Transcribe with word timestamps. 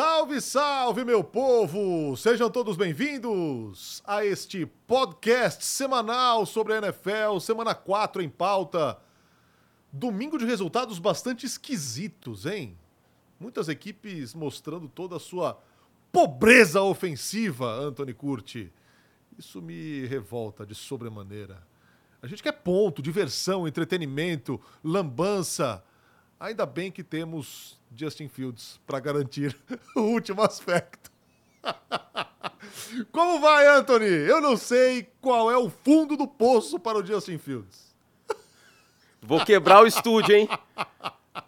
Salve, 0.00 0.40
salve, 0.40 1.04
meu 1.04 1.24
povo! 1.24 2.16
Sejam 2.16 2.48
todos 2.48 2.76
bem-vindos 2.76 4.00
a 4.06 4.24
este 4.24 4.64
podcast 4.64 5.64
semanal 5.64 6.46
sobre 6.46 6.74
a 6.74 6.78
NFL, 6.78 7.40
semana 7.40 7.74
4 7.74 8.22
em 8.22 8.28
pauta. 8.28 8.96
Domingo 9.92 10.38
de 10.38 10.44
resultados 10.44 11.00
bastante 11.00 11.46
esquisitos, 11.46 12.46
hein? 12.46 12.78
Muitas 13.40 13.68
equipes 13.68 14.34
mostrando 14.34 14.88
toda 14.88 15.16
a 15.16 15.18
sua 15.18 15.60
pobreza 16.12 16.80
ofensiva, 16.80 17.68
Anthony 17.68 18.14
Curti. 18.14 18.72
Isso 19.36 19.60
me 19.60 20.06
revolta 20.06 20.64
de 20.64 20.76
sobremaneira. 20.76 21.60
A 22.22 22.28
gente 22.28 22.40
quer 22.40 22.52
ponto, 22.52 23.02
diversão, 23.02 23.66
entretenimento, 23.66 24.60
lambança. 24.84 25.82
Ainda 26.40 26.64
bem 26.64 26.90
que 26.90 27.02
temos 27.02 27.76
Justin 27.94 28.28
Fields 28.28 28.80
para 28.86 29.00
garantir 29.00 29.58
o 29.96 30.02
último 30.02 30.42
aspecto. 30.42 31.10
Como 33.10 33.40
vai, 33.40 33.66
Anthony? 33.66 34.06
Eu 34.06 34.40
não 34.40 34.56
sei 34.56 35.10
qual 35.20 35.50
é 35.50 35.56
o 35.56 35.68
fundo 35.68 36.16
do 36.16 36.28
poço 36.28 36.78
para 36.78 36.98
o 36.98 37.04
Justin 37.04 37.38
Fields. 37.38 37.88
Vou 39.20 39.44
quebrar 39.44 39.82
o 39.82 39.86
estúdio, 39.86 40.36
hein? 40.36 40.48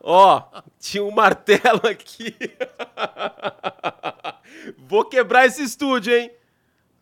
Ó, 0.00 0.42
tinha 0.78 1.04
um 1.04 1.12
martelo 1.12 1.86
aqui. 1.88 2.34
Vou 4.76 5.04
quebrar 5.04 5.46
esse 5.46 5.62
estúdio, 5.62 6.14
hein? 6.14 6.32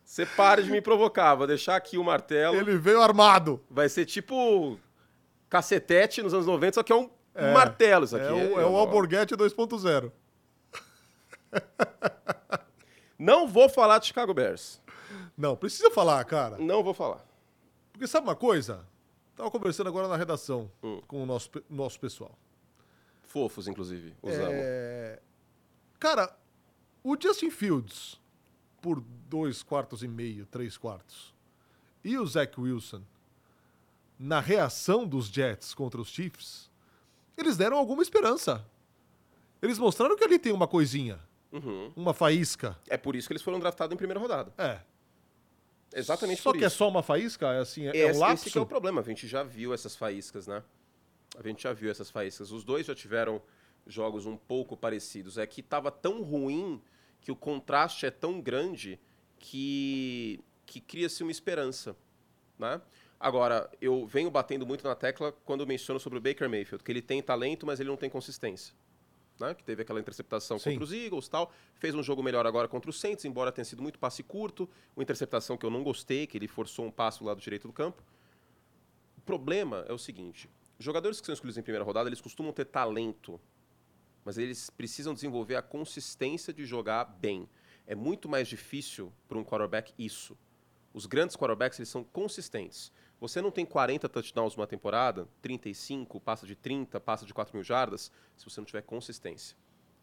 Você 0.03 0.25
para 0.27 0.61
de 0.61 0.71
me 0.71 0.79
provocar. 0.79 1.33
Vou 1.33 1.47
deixar 1.47 1.75
aqui 1.75 1.97
o 1.97 2.03
martelo. 2.03 2.55
Ele 2.55 2.77
veio 2.77 3.01
armado. 3.01 3.63
Vai 3.69 3.89
ser 3.89 4.05
tipo 4.05 4.79
cacetete 5.49 6.21
nos 6.21 6.33
anos 6.33 6.45
90, 6.45 6.75
só 6.75 6.83
que 6.83 6.91
é 6.91 6.95
um 6.95 7.09
é, 7.39 7.53
martelo 7.53 8.05
isso 8.05 8.15
aqui. 8.15 8.27
É 8.27 8.31
o, 8.31 8.59
é 8.59 8.65
o 8.65 8.75
Alborguete 8.75 9.35
2.0. 9.35 10.11
Não 13.17 13.47
vou 13.47 13.67
falar 13.67 13.99
de 13.99 14.07
Chicago 14.07 14.33
Bears. 14.33 14.81
Não, 15.37 15.55
precisa 15.55 15.91
falar, 15.91 16.23
cara. 16.25 16.57
Não 16.57 16.83
vou 16.83 16.93
falar. 16.93 17.25
Porque 17.91 18.07
sabe 18.07 18.27
uma 18.27 18.35
coisa? 18.35 18.85
Tava 19.35 19.51
conversando 19.51 19.87
agora 19.87 20.07
na 20.07 20.17
redação 20.17 20.71
hum. 20.83 21.01
com 21.07 21.23
o 21.23 21.25
nosso, 21.25 21.49
nosso 21.69 21.99
pessoal. 21.99 22.37
Fofos, 23.23 23.67
inclusive. 23.67 24.15
Os 24.21 24.33
é... 24.33 25.21
Cara, 25.99 26.35
o 27.03 27.15
Justin 27.19 27.49
Fields, 27.49 28.19
por 28.81 29.01
dois 29.01 29.63
quartos 29.63 30.03
e 30.03 30.07
meio, 30.07 30.45
três 30.45 30.77
quartos, 30.77 31.33
e 32.03 32.17
o 32.17 32.25
Zach 32.25 32.59
Wilson, 32.59 33.03
na 34.17 34.39
reação 34.39 35.07
dos 35.07 35.27
Jets 35.27 35.73
contra 35.73 36.01
os 36.01 36.09
Chiefs, 36.09 36.68
eles 37.41 37.57
deram 37.57 37.77
alguma 37.77 38.01
esperança. 38.01 38.65
Eles 39.61 39.77
mostraram 39.77 40.15
que 40.15 40.23
ali 40.23 40.39
tem 40.39 40.51
uma 40.51 40.67
coisinha. 40.67 41.19
Uhum. 41.51 41.91
Uma 41.95 42.13
faísca. 42.13 42.77
É 42.87 42.97
por 42.97 43.15
isso 43.15 43.27
que 43.27 43.33
eles 43.33 43.41
foram 43.41 43.59
draftados 43.59 43.93
em 43.93 43.97
primeira 43.97 44.19
rodada. 44.19 44.53
É. 44.57 44.79
Exatamente 45.93 46.41
Só 46.41 46.51
por 46.51 46.57
que 46.57 46.63
é 46.63 46.67
é 46.67 46.69
só 46.69 46.87
uma 46.87 47.01
faísca? 47.01 47.47
É 47.47 47.59
assim, 47.59 47.87
é, 47.87 47.89
esse, 47.89 47.99
é 47.99 48.13
um 48.13 48.19
lapso? 48.19 48.43
Esse 48.43 48.51
que 48.51 48.57
é 48.57 48.61
o 48.61 48.65
problema. 48.65 49.01
A 49.01 49.03
gente 49.03 49.27
já 49.27 49.43
viu 49.43 49.73
essas 49.73 49.95
faíscas, 49.95 50.47
né? 50.47 50.63
A 51.37 51.47
gente 51.47 51.63
já 51.63 51.73
viu 51.73 51.89
essas 51.89 52.09
faíscas. 52.09 52.51
Os 52.51 52.63
dois 52.63 52.85
já 52.85 52.93
tiveram 52.93 53.41
jogos 53.87 54.25
um 54.25 54.37
pouco 54.37 54.77
parecidos. 54.77 55.37
É 55.37 55.47
que 55.47 55.61
estava 55.61 55.91
tão 55.91 56.21
ruim 56.21 56.81
que 57.21 57.31
o 57.31 57.35
contraste 57.35 58.05
é 58.05 58.11
tão 58.11 58.39
grande 58.39 58.99
que, 59.39 60.43
que 60.65 60.79
cria-se 60.79 61.23
uma 61.23 61.31
esperança, 61.31 61.95
né? 62.57 62.81
Agora, 63.19 63.69
eu 63.81 64.05
venho 64.05 64.31
batendo 64.31 64.65
muito 64.65 64.87
na 64.87 64.95
tecla 64.95 65.33
quando 65.43 65.67
menciono 65.67 65.99
sobre 65.99 66.17
o 66.17 66.21
Baker 66.21 66.49
Mayfield, 66.49 66.81
que 66.83 66.91
ele 66.91 67.01
tem 67.01 67.21
talento, 67.21 67.65
mas 67.65 67.79
ele 67.79 67.89
não 67.89 67.97
tem 67.97 68.09
consistência. 68.09 68.73
Né? 69.37 69.53
Que 69.53 69.63
teve 69.63 69.81
aquela 69.81 69.99
interceptação 69.99 70.57
Sim. 70.57 70.71
contra 70.71 70.83
os 70.85 70.93
Eagles 70.93 71.27
tal. 71.27 71.51
Fez 71.75 71.93
um 71.93 72.01
jogo 72.01 72.23
melhor 72.23 72.47
agora 72.47 72.67
contra 72.67 72.89
o 72.89 72.93
Saints, 72.93 73.25
embora 73.25 73.51
tenha 73.51 73.65
sido 73.65 73.81
muito 73.81 73.99
passe 73.99 74.23
curto. 74.23 74.69
Uma 74.95 75.03
interceptação 75.03 75.57
que 75.57 75.65
eu 75.65 75.69
não 75.69 75.83
gostei, 75.83 76.25
que 76.27 76.37
ele 76.37 76.47
forçou 76.47 76.85
um 76.85 76.91
passo 76.91 77.19
do 77.19 77.25
lado 77.25 77.41
direito 77.41 77.67
do 77.67 77.73
campo. 77.73 78.01
O 79.17 79.21
problema 79.21 79.85
é 79.87 79.93
o 79.93 79.97
seguinte: 79.97 80.49
jogadores 80.77 81.19
que 81.19 81.25
são 81.25 81.33
escolhidos 81.33 81.57
em 81.57 81.61
primeira 81.61 81.83
rodada, 81.83 82.07
eles 82.07 82.21
costumam 82.21 82.53
ter 82.53 82.65
talento, 82.65 83.39
mas 84.23 84.37
eles 84.37 84.69
precisam 84.69 85.13
desenvolver 85.13 85.55
a 85.55 85.61
consistência 85.61 86.53
de 86.53 86.65
jogar 86.65 87.03
bem. 87.03 87.49
É 87.85 87.95
muito 87.95 88.29
mais 88.29 88.47
difícil 88.47 89.11
para 89.27 89.37
um 89.37 89.43
quarterback 89.43 89.93
isso. 89.97 90.37
Os 90.93 91.05
grandes 91.05 91.35
quarterbacks 91.35 91.79
eles 91.79 91.89
são 91.89 92.03
consistentes. 92.03 92.91
Você 93.19 93.41
não 93.41 93.51
tem 93.51 93.65
40 93.65 94.07
touchdowns 94.07 94.55
numa 94.55 94.67
temporada, 94.67 95.27
35, 95.41 96.19
passa 96.19 96.47
de 96.47 96.55
30, 96.55 96.99
passa 96.99 97.25
de 97.25 97.33
4 97.33 97.55
mil 97.55 97.63
jardas, 97.63 98.11
se 98.35 98.45
você 98.45 98.59
não 98.59 98.65
tiver 98.65 98.81
consistência. 98.81 99.57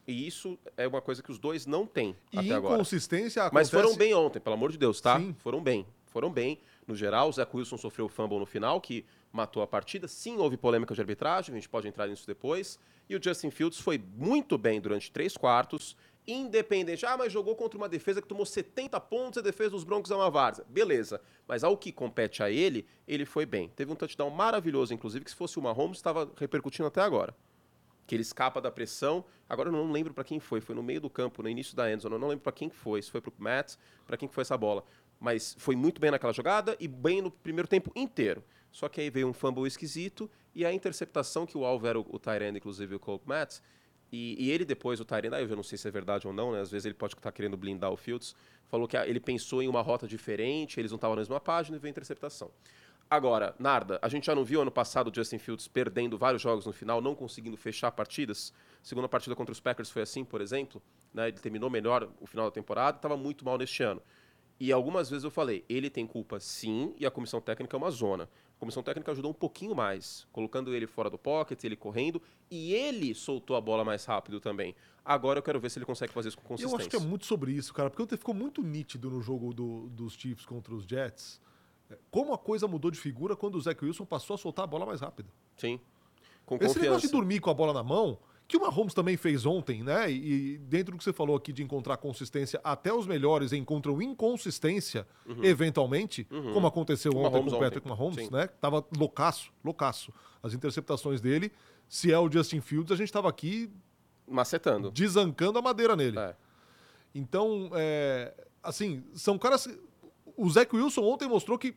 E 0.07 0.27
isso 0.27 0.59
é 0.77 0.87
uma 0.87 1.01
coisa 1.01 1.23
que 1.23 1.33
os 1.33 1.39
dois 1.39 1.67
não 1.67 1.87
têm 1.87 2.17
e 2.31 2.39
até 2.39 2.53
agora. 2.53 2.79
consistência 2.79 3.43
acontece... 3.43 3.73
Mas 3.73 3.83
foram 3.83 3.97
bem 3.97 4.15
ontem, 4.15 4.39
pelo 4.39 4.55
amor 4.55 4.71
de 4.71 4.79
Deus, 4.79 5.01
tá? 5.01 5.19
Sim. 5.19 5.35
Foram 5.39 5.63
bem. 5.63 5.87
Foram 6.07 6.31
bem. 6.31 6.61
No 6.87 6.95
geral, 6.95 7.29
o 7.29 7.33
Zach 7.33 7.51
Wilson 7.55 7.77
sofreu 7.77 8.07
o 8.07 8.09
fumble 8.09 8.39
no 8.39 8.47
final, 8.47 8.81
que 8.81 9.05
matou 9.33 9.63
a 9.63 9.67
partida. 9.67 10.07
Sim, 10.07 10.37
houve 10.37 10.57
polêmica 10.57 10.95
de 10.95 11.01
arbitragem, 11.01 11.53
a 11.53 11.59
gente 11.59 11.69
pode 11.69 11.89
entrar 11.89 12.07
nisso 12.07 12.27
depois. 12.27 12.79
E 13.09 13.17
o 13.17 13.23
Justin 13.23 13.51
Fields 13.51 13.81
foi 13.81 13.99
muito 13.99 14.57
bem 14.57 14.81
durante 14.81 15.11
três 15.11 15.37
quartos 15.37 15.97
independente. 16.27 17.07
Ah, 17.07 17.17
mas 17.17 17.33
jogou 17.33 17.55
contra 17.55 17.79
uma 17.79 17.89
defesa 17.89 18.21
que 18.21 18.29
tomou 18.29 18.45
70 18.45 18.99
pontos 19.01 19.37
e 19.37 19.41
a 19.41 19.43
defesa 19.43 19.71
dos 19.71 19.85
Broncos 19.85 20.11
é 20.11 20.15
uma 20.15 20.31
várzea. 20.31 20.65
Beleza. 20.69 21.21
Mas 21.47 21.63
ao 21.63 21.77
que 21.77 21.93
compete 21.93 22.43
a 22.43 22.51
ele, 22.51 22.87
ele 23.07 23.25
foi 23.25 23.47
bem. 23.47 23.69
Teve 23.69 23.93
um 23.93 23.95
touchdown 23.95 24.31
maravilhoso, 24.31 24.93
inclusive, 24.93 25.25
que 25.25 25.31
se 25.31 25.37
fosse 25.37 25.59
o 25.59 25.63
Mahomes, 25.63 25.99
estava 25.99 26.31
repercutindo 26.37 26.87
até 26.87 27.01
agora. 27.01 27.35
Que 28.07 28.15
ele 28.15 28.23
escapa 28.23 28.61
da 28.61 28.71
pressão. 28.71 29.25
Agora 29.49 29.69
eu 29.69 29.73
não 29.73 29.91
lembro 29.91 30.13
para 30.13 30.25
quem 30.25 30.41
foi. 30.41 30.61
Foi 30.61 30.75
no 30.75 30.83
meio 30.83 31.01
do 31.01 31.11
campo, 31.11 31.43
no 31.43 31.49
início 31.49 31.77
da 31.77 31.93
endzone. 31.93 32.15
Eu 32.15 32.19
não 32.19 32.29
lembro 32.29 32.43
para 32.43 32.53
quem 32.53 32.71
foi. 32.71 33.03
Se 33.03 33.11
foi 33.11 33.21
para 33.21 33.31
o 33.31 33.35
Matt, 33.39 33.75
para 34.07 34.17
quem 34.17 34.29
foi 34.29 34.43
essa 34.43 34.57
bola. 34.57 34.85
Mas 35.19 35.57
foi 35.59 35.75
muito 35.75 36.01
bem 36.01 36.11
naquela 36.11 36.33
jogada 36.33 36.77
e 36.79 36.87
bem 36.87 37.23
no 37.23 37.31
primeiro 37.31 37.69
tempo 37.69 37.91
inteiro. 37.95 38.43
Só 38.71 38.89
que 38.89 39.01
aí 39.01 39.09
veio 39.09 39.27
um 39.27 39.33
fumble 39.33 39.67
esquisito 39.67 40.31
e 40.55 40.65
a 40.65 40.73
interceptação 40.73 41.47
que 41.47 41.57
o 41.57 41.65
alvo 41.65 41.87
era 41.87 41.99
o, 41.99 42.07
o 42.11 42.19
Tyrande, 42.19 42.59
inclusive 42.59 42.95
o 42.95 43.01
Colt 43.01 43.23
Matt, 43.25 43.61
e, 44.13 44.37
e, 44.39 44.51
ele 44.51 44.65
depois, 44.65 45.01
o 45.01 45.05
Tyrene, 45.05 45.37
eu 45.37 45.57
não 45.57 45.63
sei 45.63 45.77
se 45.77 45.89
é 45.89 45.91
verdade 45.91 46.27
ou 46.27 46.33
não, 46.33 46.53
né? 46.53 46.61
Às 46.61 46.71
vezes 46.71 46.87
ele 46.87 46.95
pode 46.95 47.15
estar 47.15 47.33
querendo 47.33 47.57
blindar 47.57 47.91
o 47.91 47.97
Fields. 47.97 48.35
Falou 48.69 48.87
que 48.87 48.97
ele 48.97 49.21
pensou 49.21 49.63
em 49.63 49.69
uma 49.69 49.83
rota 49.83 50.07
diferente, 50.07 50.79
eles 50.81 50.91
não 50.91 50.97
estavam 50.97 51.17
na 51.17 51.21
mesma 51.21 51.41
página 51.41 51.77
e 51.77 51.81
veio 51.81 51.91
a 51.91 51.93
interceptação. 51.93 52.51
Agora, 53.09 53.55
Narda, 53.59 54.01
a 54.03 54.09
gente 54.09 54.27
já 54.27 54.35
não 54.35 54.45
viu 54.45 54.61
ano 54.61 54.71
passado 54.71 55.11
o 55.11 55.15
Justin 55.15 55.39
Fields 55.39 55.69
perdendo 55.69 56.19
vários 56.19 56.43
jogos 56.43 56.67
no 56.67 56.73
final, 56.73 57.01
não 57.01 57.15
conseguindo 57.15 57.57
fechar 57.57 57.93
partidas. 57.93 58.53
Segunda 58.83 59.09
partida 59.09 59.37
contra 59.37 59.53
os 59.53 59.61
Packers 59.61 59.91
foi 59.91 60.03
assim, 60.03 60.25
por 60.25 60.41
exemplo. 60.41 60.83
Né? 61.15 61.29
Ele 61.29 61.39
terminou 61.39 61.71
melhor 61.71 62.09
o 62.21 62.27
final 62.27 62.47
da 62.47 62.51
temporada, 62.51 62.99
estava 62.99 63.17
muito 63.17 63.45
mal 63.45 63.57
neste 63.57 63.83
ano. 63.85 64.03
E 64.59 64.73
algumas 64.73 65.09
vezes 65.09 65.23
eu 65.23 65.31
falei, 65.31 65.65
ele 65.69 65.89
tem 65.89 66.07
culpa 66.07 66.41
sim, 66.41 66.95
e 66.99 67.07
a 67.07 67.11
comissão 67.11 67.41
técnica 67.41 67.77
é 67.77 67.79
uma 67.79 67.91
zona. 67.91 68.29
A 68.57 68.59
comissão 68.59 68.83
técnica 68.83 69.13
ajudou 69.13 69.31
um 69.31 69.35
pouquinho 69.35 69.75
mais, 69.75 70.27
colocando 70.33 70.75
ele 70.75 70.87
fora 70.87 71.11
do 71.11 71.19
pocket, 71.19 71.63
ele 71.63 71.77
correndo, 71.77 72.23
e 72.51 72.73
ele 72.73 73.15
soltou 73.15 73.55
a 73.55 73.61
bola 73.61 73.85
mais 73.85 74.05
rápido 74.07 74.41
também. 74.41 74.75
Agora 75.05 75.39
eu 75.39 75.43
quero 75.43 75.61
ver 75.61 75.71
se 75.71 75.79
ele 75.79 75.85
consegue 75.85 76.13
fazer 76.13 76.29
isso 76.29 76.39
com 76.39 76.43
consistência. 76.45 76.75
Eu 76.75 76.81
acho 76.81 76.89
que 76.89 76.97
é 76.97 77.01
muito 77.01 77.27
sobre 77.27 77.53
isso, 77.53 77.73
cara, 77.75 77.91
porque 77.91 78.17
ficou 78.17 78.35
muito 78.35 78.63
nítido 78.63 79.11
no 79.11 79.21
jogo 79.21 79.53
do, 79.53 79.89
dos 79.91 80.15
Chiefs 80.15 80.47
contra 80.47 80.75
os 80.75 80.85
Jets. 80.85 81.41
É, 81.91 81.99
como 82.11 82.33
a 82.33 82.39
coisa 82.39 82.67
mudou 82.67 82.91
de 82.91 82.99
figura 82.99 83.37
quando 83.37 83.57
o 83.57 83.61
Zach 83.61 83.85
Wilson 83.85 84.05
passou 84.05 84.35
a 84.35 84.39
soltar 84.39 84.65
a 84.65 84.67
bola 84.67 84.87
mais 84.87 85.01
rápido. 85.03 85.31
Sim. 85.57 85.79
Com 86.45 86.57
Esse 86.57 86.67
confiança. 86.67 86.81
negócio 86.81 87.09
de 87.09 87.13
dormir 87.13 87.41
com 87.41 87.51
a 87.51 87.55
bola 87.55 87.73
na 87.73 87.83
mão, 87.83 88.19
que 88.49 88.57
o 88.57 88.61
Mahomes 88.61 88.95
também 88.95 89.17
fez 89.17 89.45
ontem, 89.45 89.83
né? 89.83 90.11
E 90.11 90.59
dentro 90.59 90.93
do 90.93 90.99
que 90.99 91.05
você 91.05 91.13
falou 91.13 91.37
aqui 91.37 91.53
de 91.53 91.63
encontrar 91.63 91.97
consistência, 91.97 92.61
até 92.63 92.93
os 92.93 93.07
melhores 93.07 93.53
encontram 93.53 94.01
inconsistência, 94.01 95.07
uhum. 95.27 95.43
eventualmente, 95.43 96.27
uhum. 96.31 96.53
como 96.53 96.67
aconteceu 96.67 97.11
ontem 97.13 97.33
Mahomes 97.33 97.53
com 97.53 97.59
o 97.59 97.61
Patrick 97.61 97.89
ontem. 97.89 97.99
Mahomes, 97.99 98.25
Sim. 98.27 98.33
né? 98.33 98.47
Tava 98.61 98.87
loucaço, 98.97 99.53
loucaço. 99.65 100.13
As 100.43 100.55
interceptações 100.55 101.21
dele. 101.21 101.51
Se 101.89 102.13
é 102.13 102.19
o 102.19 102.31
Justin 102.31 102.61
Fields, 102.61 102.93
a 102.93 102.97
gente 102.97 103.13
tava 103.13 103.29
aqui... 103.29 103.71
Macetando. 104.29 104.91
Desancando 104.91 105.59
a 105.59 105.63
madeira 105.63 105.97
nele. 105.97 106.19
É. 106.19 106.35
Então, 107.15 107.71
é, 107.75 108.33
assim, 108.63 109.03
são 109.15 109.39
caras... 109.39 109.69
O 110.37 110.49
Zach 110.51 110.75
Wilson 110.75 111.03
ontem 111.03 111.29
mostrou 111.29 111.59
que 111.59 111.75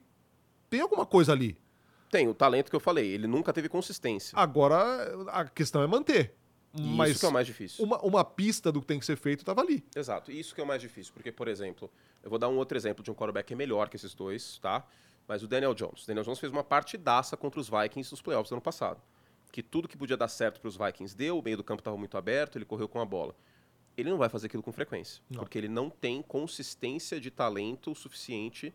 tem 0.70 0.82
alguma 0.82 1.06
coisa 1.06 1.32
ali. 1.32 1.58
Tem, 2.12 2.28
o 2.28 2.34
talento 2.34 2.70
que 2.70 2.76
eu 2.76 2.80
falei. 2.80 3.08
Ele 3.08 3.28
nunca 3.28 3.54
teve 3.54 3.70
consistência. 3.70 4.38
Agora, 4.38 4.78
a 5.28 5.46
questão 5.46 5.82
é 5.82 5.88
manter. 5.88 6.36
Mas 6.74 7.12
isso 7.12 7.20
que 7.22 7.26
é 7.26 7.30
o 7.30 7.34
mais 7.34 7.48
difícil. 7.48 7.84
Uma, 7.84 8.00
uma 8.02 8.24
pista 8.24 8.72
do 8.72 8.80
que 8.80 8.88
tem 8.88 9.00
que 9.00 9.06
ser 9.06 9.18
feito 9.18 9.40
estava 9.40 9.62
ali. 9.62 9.84
Exato. 9.96 10.32
Isso 10.32 10.54
que 10.54 10.62
é 10.62 10.64
o 10.64 10.68
mais 10.68 10.82
difícil. 10.82 11.14
Porque, 11.14 11.32
por 11.32 11.48
exemplo, 11.48 11.90
eu 12.24 12.30
vou 12.30 12.38
dar 12.38 12.48
um 12.48 12.58
outro 12.58 12.78
exemplo 12.78 13.04
de 13.04 13.10
um 13.10 13.14
quarterback 13.14 13.48
que 13.48 13.54
é 13.54 13.58
melhor 13.58 13.90
que 13.90 13.96
esses 13.96 14.14
dois, 14.14 14.60
tá? 14.60 14.86
Mas 15.28 15.44
o 15.44 15.48
Daniel 15.48 15.74
Jones. 15.74 16.04
O 16.04 16.08
Daniel 16.08 16.24
Jones 16.24 16.40
fez 16.40 16.52
uma 16.52 16.64
partidaça 16.64 17.36
contra 17.36 17.60
os 17.60 17.70
Vikings 17.70 18.12
nos 18.12 18.22
playoffs 18.22 18.50
do 18.50 18.56
ano 18.56 18.62
passado. 18.62 19.02
Que 19.52 19.64
tudo 19.64 19.88
que 19.88 19.98
podia 19.98 20.18
dar 20.18 20.28
certo 20.28 20.60
para 20.62 20.68
os 20.68 20.78
Vikings 20.78 21.16
deu, 21.16 21.40
o 21.40 21.44
meio 21.44 21.58
do 21.58 21.64
campo 21.64 21.82
estava 21.82 21.98
muito 21.98 22.18
aberto, 22.18 22.58
ele 22.58 22.66
correu 22.66 22.88
com 22.88 23.00
a 23.00 23.06
bola. 23.06 23.36
Ele 23.98 24.10
não 24.10 24.18
vai 24.18 24.30
fazer 24.30 24.48
aquilo 24.48 24.64
com 24.64 24.72
frequência. 24.72 25.22
Não. 25.30 25.40
Porque 25.40 25.58
ele 25.58 25.68
não 25.68 25.90
tem 25.90 26.22
consistência 26.22 27.20
de 27.20 27.32
talento 27.32 27.94
suficiente 27.96 28.74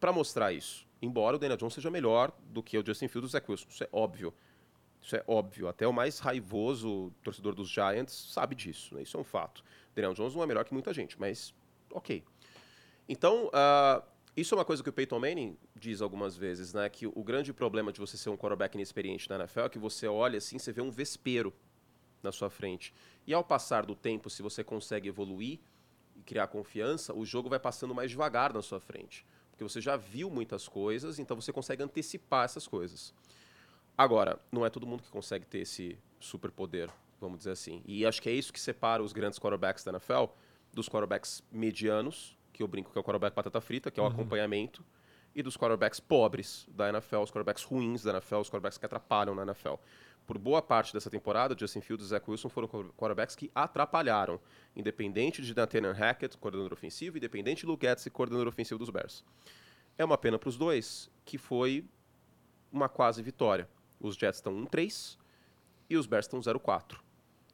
para 0.00 0.12
mostrar 0.12 0.52
isso. 0.52 0.86
Embora 1.02 1.36
o 1.36 1.38
Daniel 1.38 1.56
Jones 1.56 1.74
seja 1.74 1.90
melhor 1.90 2.32
do 2.50 2.62
que 2.62 2.78
o 2.78 2.84
Justin 2.84 3.08
Fields 3.08 3.28
e 3.28 3.30
o 3.30 3.32
Zach 3.32 3.50
Wilson. 3.50 3.66
Isso 3.68 3.84
é 3.84 3.88
óbvio. 3.92 4.32
Isso 5.06 5.14
é 5.14 5.22
óbvio. 5.28 5.68
Até 5.68 5.86
o 5.86 5.92
mais 5.92 6.18
raivoso 6.18 7.12
torcedor 7.22 7.54
dos 7.54 7.68
Giants 7.68 8.32
sabe 8.32 8.56
disso. 8.56 8.92
Né? 8.92 9.02
Isso 9.02 9.16
é 9.16 9.20
um 9.20 9.24
fato. 9.24 9.62
Daniel 9.94 10.12
Jones 10.12 10.34
não 10.34 10.42
é 10.42 10.46
melhor 10.46 10.64
que 10.64 10.72
muita 10.72 10.92
gente, 10.92 11.18
mas 11.20 11.54
ok. 11.92 12.24
Então, 13.08 13.46
uh, 13.46 14.02
isso 14.36 14.52
é 14.52 14.58
uma 14.58 14.64
coisa 14.64 14.82
que 14.82 14.88
o 14.88 14.92
Peyton 14.92 15.20
Manning 15.20 15.56
diz 15.76 16.02
algumas 16.02 16.36
vezes, 16.36 16.74
né? 16.74 16.88
Que 16.88 17.06
o 17.06 17.22
grande 17.22 17.52
problema 17.52 17.92
de 17.92 18.00
você 18.00 18.16
ser 18.16 18.30
um 18.30 18.36
quarterback 18.36 18.74
inexperiente 18.74 19.30
na 19.30 19.36
NFL 19.36 19.60
é 19.60 19.68
que 19.68 19.78
você 19.78 20.08
olha 20.08 20.38
assim, 20.38 20.58
você 20.58 20.72
vê 20.72 20.82
um 20.82 20.90
vespeiro 20.90 21.54
na 22.20 22.32
sua 22.32 22.50
frente. 22.50 22.92
E 23.28 23.32
ao 23.32 23.44
passar 23.44 23.86
do 23.86 23.94
tempo, 23.94 24.28
se 24.28 24.42
você 24.42 24.64
consegue 24.64 25.08
evoluir 25.08 25.60
e 26.16 26.22
criar 26.22 26.48
confiança, 26.48 27.14
o 27.14 27.24
jogo 27.24 27.48
vai 27.48 27.60
passando 27.60 27.94
mais 27.94 28.10
devagar 28.10 28.52
na 28.52 28.60
sua 28.60 28.80
frente. 28.80 29.24
Porque 29.52 29.62
você 29.62 29.80
já 29.80 29.96
viu 29.96 30.28
muitas 30.28 30.66
coisas, 30.66 31.20
então 31.20 31.40
você 31.40 31.52
consegue 31.52 31.84
antecipar 31.84 32.44
essas 32.44 32.66
coisas. 32.66 33.14
Agora, 33.96 34.38
não 34.52 34.64
é 34.66 34.70
todo 34.70 34.86
mundo 34.86 35.02
que 35.02 35.10
consegue 35.10 35.46
ter 35.46 35.58
esse 35.58 35.98
superpoder, 36.20 36.90
vamos 37.20 37.38
dizer 37.38 37.52
assim. 37.52 37.82
E 37.86 38.04
acho 38.04 38.20
que 38.20 38.28
é 38.28 38.32
isso 38.32 38.52
que 38.52 38.60
separa 38.60 39.02
os 39.02 39.12
grandes 39.12 39.38
quarterbacks 39.38 39.84
da 39.84 39.92
NFL 39.92 40.24
dos 40.72 40.88
quarterbacks 40.88 41.42
medianos, 41.50 42.36
que 42.52 42.62
eu 42.62 42.68
brinco 42.68 42.92
que 42.92 42.98
é 42.98 43.00
o 43.00 43.04
quarterback 43.04 43.34
batata 43.34 43.60
frita, 43.60 43.90
que 43.90 43.98
é 43.98 44.02
o 44.02 44.06
uhum. 44.06 44.12
acompanhamento, 44.12 44.84
e 45.34 45.42
dos 45.42 45.56
quarterbacks 45.56 46.00
pobres 46.00 46.66
da 46.68 46.88
NFL, 46.88 47.18
os 47.18 47.30
quarterbacks 47.30 47.62
ruins 47.62 48.02
da 48.02 48.12
NFL, 48.12 48.36
os 48.36 48.48
quarterbacks 48.48 48.78
que 48.78 48.86
atrapalham 48.86 49.34
na 49.34 49.42
NFL. 49.42 49.74
Por 50.26 50.38
boa 50.38 50.60
parte 50.60 50.92
dessa 50.92 51.08
temporada, 51.08 51.54
Justin 51.56 51.80
Fields 51.80 52.06
e 52.06 52.08
Zach 52.08 52.28
Wilson 52.28 52.48
foram 52.48 52.68
quarterbacks 52.68 53.36
que 53.36 53.50
atrapalharam, 53.54 54.40
independente 54.74 55.40
de 55.40 55.54
Nathaniel 55.54 55.92
Hackett, 55.92 56.36
coordenador 56.36 56.72
ofensivo, 56.72 57.16
independente 57.16 57.60
de 57.60 57.66
Luke 57.66 57.86
Getz, 57.86 58.08
coordenador 58.08 58.48
ofensivo 58.48 58.78
dos 58.78 58.90
Bears. 58.90 59.24
É 59.96 60.04
uma 60.04 60.18
pena 60.18 60.38
para 60.38 60.48
os 60.48 60.56
dois, 60.56 61.10
que 61.24 61.38
foi 61.38 61.84
uma 62.72 62.88
quase 62.88 63.22
vitória. 63.22 63.68
Os 64.00 64.16
Jets 64.16 64.38
estão 64.38 64.52
1-3 64.64 65.16
e 65.88 65.96
os 65.96 66.06
Bears 66.06 66.26
estão 66.26 66.40
0-4. 66.40 66.98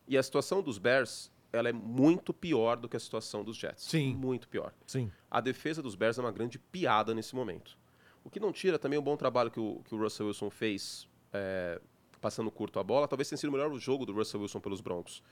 E 0.07 0.17
a 0.17 0.23
situação 0.23 0.63
dos 0.63 0.79
Bears 0.79 1.31
ela 1.53 1.69
é 1.69 1.73
muito 1.73 2.33
pior 2.33 2.77
do 2.77 2.89
que 2.89 2.97
a 2.97 3.01
situação 3.01 3.45
dos 3.45 3.57
Jets. 3.57 3.85
Sim. 3.85 4.15
Muito 4.15 4.49
pior. 4.49 4.73
Sim. 4.87 5.13
A 5.31 5.41
defesa 5.41 5.83
dos 5.83 5.95
Bears 5.95 6.19
é 6.19 6.23
uma 6.23 6.33
grande 6.33 6.59
piada 6.59 7.15
nesse 7.15 7.35
momento. 7.35 7.79
O 8.25 8.31
que 8.31 8.41
não 8.41 8.53
tira 8.53 8.79
também 8.79 8.99
o 8.99 9.03
bom 9.03 9.17
trabalho 9.17 9.51
que 9.51 9.61
o, 9.61 9.83
que 9.85 9.95
o 9.95 9.99
Russell 9.99 10.27
Wilson 10.29 10.49
fez 10.49 11.07
é, 11.33 11.81
passando 12.21 12.51
curto 12.51 12.79
a 12.79 12.83
bola. 12.83 13.07
Talvez 13.07 13.29
tenha 13.29 13.37
sido 13.37 13.51
o 13.51 13.53
melhor 13.53 13.73
jogo 13.79 14.07
do 14.07 14.13
Russell 14.13 14.41
Wilson 14.41 14.61
pelos 14.61 14.81
Broncos. 14.81 15.23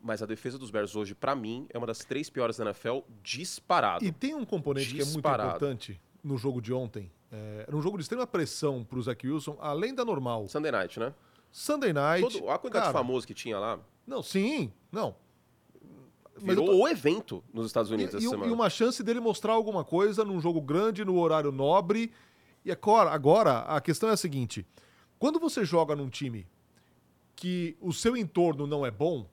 Mas 0.00 0.22
a 0.22 0.26
defesa 0.26 0.58
dos 0.58 0.70
Bears 0.70 0.96
hoje, 0.96 1.14
para 1.14 1.34
mim, 1.34 1.66
é 1.70 1.78
uma 1.78 1.86
das 1.86 1.98
três 1.98 2.30
piores 2.30 2.56
da 2.56 2.64
NFL 2.64 3.00
disparado. 3.22 4.04
E 4.04 4.10
tem 4.10 4.34
um 4.34 4.44
componente 4.44 4.94
disparado. 4.94 5.20
que 5.22 5.28
é 5.28 5.50
muito 5.50 5.56
importante 5.56 6.00
no 6.22 6.36
jogo 6.36 6.60
de 6.60 6.72
ontem. 6.72 7.10
É, 7.30 7.64
era 7.66 7.76
um 7.76 7.82
jogo 7.82 7.98
de 7.98 8.02
extrema 8.02 8.26
pressão 8.26 8.84
pro 8.84 9.00
Zach 9.02 9.26
Wilson, 9.26 9.56
além 9.60 9.94
da 9.94 10.04
normal. 10.04 10.48
Sunday 10.48 10.72
Night, 10.72 10.98
né? 10.98 11.12
Sunday 11.50 11.92
Night. 11.92 12.22
Todo, 12.22 12.50
a 12.50 12.58
quantidade 12.58 12.86
cara, 12.86 12.86
de 12.86 12.92
famosos 12.92 13.24
que 13.24 13.34
tinha 13.34 13.58
lá. 13.58 13.78
Não, 14.06 14.22
sim. 14.22 14.72
Não. 14.90 15.14
Virou 16.36 16.66
tô... 16.66 16.76
o 16.76 16.88
evento 16.88 17.42
nos 17.52 17.66
Estados 17.66 17.90
Unidos 17.90 18.14
e, 18.14 18.16
essa 18.18 18.26
e, 18.26 18.28
semana. 18.28 18.50
E 18.50 18.54
uma 18.54 18.70
chance 18.70 19.02
dele 19.02 19.20
mostrar 19.20 19.52
alguma 19.52 19.84
coisa 19.84 20.24
num 20.24 20.40
jogo 20.40 20.60
grande, 20.60 21.04
no 21.04 21.18
horário 21.18 21.50
nobre. 21.50 22.12
E 22.64 22.70
agora, 22.70 23.10
agora 23.10 23.58
a 23.60 23.80
questão 23.80 24.08
é 24.08 24.12
a 24.12 24.16
seguinte: 24.16 24.66
quando 25.18 25.38
você 25.38 25.64
joga 25.64 25.96
num 25.96 26.08
time 26.08 26.46
que 27.34 27.76
o 27.80 27.92
seu 27.92 28.16
entorno 28.16 28.66
não 28.66 28.84
é 28.84 28.90
bom, 28.90 29.28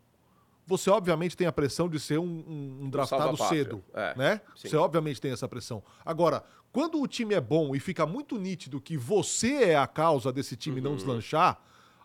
você 0.65 0.89
obviamente 0.89 1.37
tem 1.37 1.47
a 1.47 1.51
pressão 1.51 1.87
de 1.87 1.99
ser 1.99 2.19
um, 2.19 2.23
um, 2.23 2.79
um 2.83 2.89
draftado 2.89 3.37
cedo, 3.37 3.83
é, 3.93 4.15
né? 4.17 4.41
Sim. 4.55 4.69
Você 4.69 4.75
obviamente 4.75 5.21
tem 5.21 5.31
essa 5.31 5.47
pressão. 5.47 5.83
Agora, 6.03 6.43
quando 6.71 7.01
o 7.01 7.07
time 7.07 7.33
é 7.33 7.41
bom 7.41 7.75
e 7.75 7.79
fica 7.79 8.05
muito 8.05 8.37
nítido 8.37 8.81
que 8.81 8.97
você 8.97 9.63
é 9.63 9.75
a 9.75 9.87
causa 9.87 10.31
desse 10.31 10.55
time 10.55 10.77
uhum. 10.77 10.89
não 10.89 10.95
deslanchar, 10.95 11.61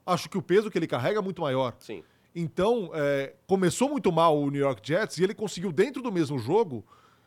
acho 0.06 0.28
que 0.28 0.38
o 0.38 0.42
peso 0.42 0.70
que 0.70 0.78
ele 0.78 0.86
carrega 0.86 1.18
é 1.18 1.22
muito 1.22 1.42
maior. 1.42 1.74
Sim. 1.78 2.04
Então, 2.34 2.90
é, 2.94 3.34
começou 3.46 3.88
muito 3.88 4.12
mal 4.12 4.38
o 4.38 4.50
New 4.50 4.60
York 4.60 4.86
Jets 4.86 5.18
e 5.18 5.24
ele 5.24 5.34
conseguiu, 5.34 5.72
dentro 5.72 6.02
do 6.02 6.12
mesmo 6.12 6.38
jogo, 6.38 6.84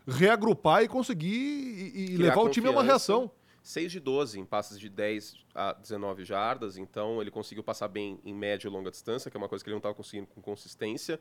reagrupar 0.07 0.83
e 0.83 0.88
conseguir 0.88 1.33
e, 1.36 2.13
e 2.13 2.18
levar 2.18 2.41
o 2.41 2.50
time 2.50 2.68
a 2.68 2.71
uma 2.71 2.83
reação. 2.83 3.29
6 3.63 3.94
de 3.94 4.00
12 4.01 4.42
em 4.42 4.45
passes 4.45 4.77
de 4.77 4.89
10 4.89 5.38
a 5.56 5.71
19 5.71 6.25
jardas, 6.25 6.77
então 6.77 7.21
ele 7.21 7.31
conseguiu 7.31 7.63
passar 7.63 7.88
bem 7.88 8.19
em 8.25 8.33
média 8.33 8.68
e 8.68 8.69
longa 8.69 8.92
distância, 8.92 9.31
que 9.31 9.38
é 9.38 9.39
uma 9.39 9.48
coisa 9.48 9.63
que 9.63 9.69
ele 9.69 9.75
não 9.75 9.80
estava 9.80 9.95
conseguindo 9.95 10.27
com 10.27 10.42
consistência. 10.42 11.18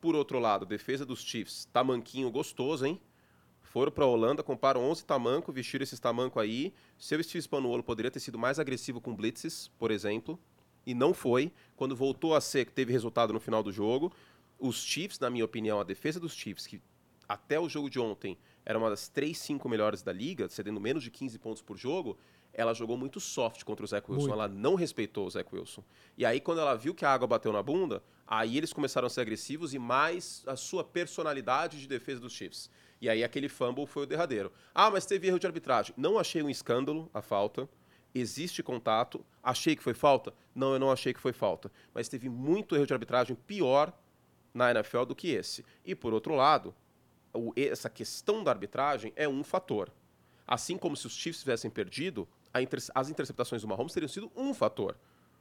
Por 0.00 0.16
outro 0.16 0.40
lado, 0.40 0.66
defesa 0.66 1.06
dos 1.06 1.22
Chiefs, 1.22 1.66
tamanquinho 1.72 2.30
gostoso, 2.32 2.84
hein? 2.84 3.00
Foram 3.62 3.92
para 3.92 4.04
a 4.04 4.08
Holanda, 4.08 4.42
compraram 4.42 4.82
11 4.82 5.04
tamanco, 5.04 5.52
vestiram 5.52 5.84
esses 5.84 6.00
tamanco 6.00 6.40
aí. 6.40 6.74
Seu 6.98 7.22
Steve 7.22 7.42
Spanuolo 7.42 7.82
poderia 7.82 8.10
ter 8.10 8.20
sido 8.20 8.38
mais 8.38 8.58
agressivo 8.58 9.00
com 9.00 9.14
blitzes, 9.14 9.68
por 9.78 9.92
exemplo, 9.92 10.38
e 10.84 10.94
não 10.94 11.14
foi. 11.14 11.52
Quando 11.76 11.94
voltou 11.94 12.34
a 12.34 12.40
ser, 12.40 12.70
teve 12.70 12.92
resultado 12.92 13.32
no 13.32 13.38
final 13.38 13.62
do 13.62 13.70
jogo. 13.70 14.12
Os 14.58 14.82
Chiefs, 14.82 15.20
na 15.20 15.30
minha 15.30 15.44
opinião, 15.44 15.78
a 15.78 15.84
defesa 15.84 16.18
dos 16.18 16.34
Chiefs, 16.34 16.66
que 16.66 16.82
até 17.28 17.58
o 17.58 17.68
jogo 17.68 17.88
de 17.88 18.00
ontem 18.00 18.36
era 18.64 18.78
uma 18.78 18.90
das 18.90 19.08
3, 19.08 19.36
5 19.36 19.68
melhores 19.68 20.02
da 20.02 20.12
liga, 20.12 20.48
cedendo 20.48 20.80
menos 20.80 21.02
de 21.02 21.10
15 21.10 21.38
pontos 21.38 21.62
por 21.62 21.76
jogo, 21.76 22.18
ela 22.52 22.72
jogou 22.72 22.96
muito 22.96 23.20
soft 23.20 23.64
contra 23.64 23.84
o 23.84 23.88
Zach 23.88 24.08
Wilson. 24.08 24.28
Muito. 24.28 24.32
Ela 24.32 24.48
não 24.48 24.74
respeitou 24.74 25.26
o 25.26 25.30
Zach 25.30 25.48
Wilson. 25.52 25.82
E 26.16 26.24
aí, 26.24 26.40
quando 26.40 26.60
ela 26.60 26.74
viu 26.76 26.94
que 26.94 27.04
a 27.04 27.12
água 27.12 27.26
bateu 27.26 27.52
na 27.52 27.62
bunda, 27.62 28.02
aí 28.26 28.56
eles 28.56 28.72
começaram 28.72 29.06
a 29.06 29.10
ser 29.10 29.22
agressivos 29.22 29.74
e 29.74 29.78
mais 29.78 30.44
a 30.46 30.56
sua 30.56 30.84
personalidade 30.84 31.80
de 31.80 31.88
defesa 31.88 32.20
dos 32.20 32.32
Chiefs. 32.32 32.70
E 33.00 33.08
aí 33.08 33.24
aquele 33.24 33.48
fumble 33.48 33.86
foi 33.86 34.04
o 34.04 34.06
derradeiro. 34.06 34.52
Ah, 34.74 34.90
mas 34.90 35.04
teve 35.04 35.26
erro 35.26 35.38
de 35.38 35.46
arbitragem. 35.46 35.94
Não 35.96 36.18
achei 36.18 36.42
um 36.42 36.48
escândalo 36.48 37.10
a 37.12 37.20
falta 37.20 37.68
existe 38.14 38.62
contato. 38.62 39.24
Achei 39.42 39.74
que 39.74 39.82
foi 39.82 39.92
falta? 39.92 40.32
Não, 40.54 40.72
eu 40.72 40.78
não 40.78 40.90
achei 40.90 41.12
que 41.12 41.20
foi 41.20 41.32
falta. 41.32 41.70
Mas 41.92 42.08
teve 42.08 42.28
muito 42.28 42.76
erro 42.76 42.86
de 42.86 42.92
arbitragem 42.92 43.36
pior 43.46 43.92
na 44.52 44.70
NFL 44.70 45.04
do 45.04 45.16
que 45.16 45.28
esse. 45.28 45.64
E 45.84 45.94
por 45.94 46.14
outro 46.14 46.34
lado, 46.34 46.74
o, 47.34 47.52
essa 47.56 47.90
questão 47.90 48.42
da 48.42 48.50
arbitragem 48.50 49.12
é 49.16 49.28
um 49.28 49.42
fator. 49.42 49.90
Assim 50.46 50.76
como 50.76 50.96
se 50.96 51.06
os 51.06 51.14
Chiefs 51.14 51.40
tivessem 51.40 51.70
perdido, 51.70 52.28
inter, 52.60 52.80
as 52.94 53.08
interceptações 53.08 53.62
do 53.62 53.68
Mahomes 53.68 53.92
teriam 53.92 54.08
sido 54.08 54.30
um 54.36 54.54
fator. 54.54 54.96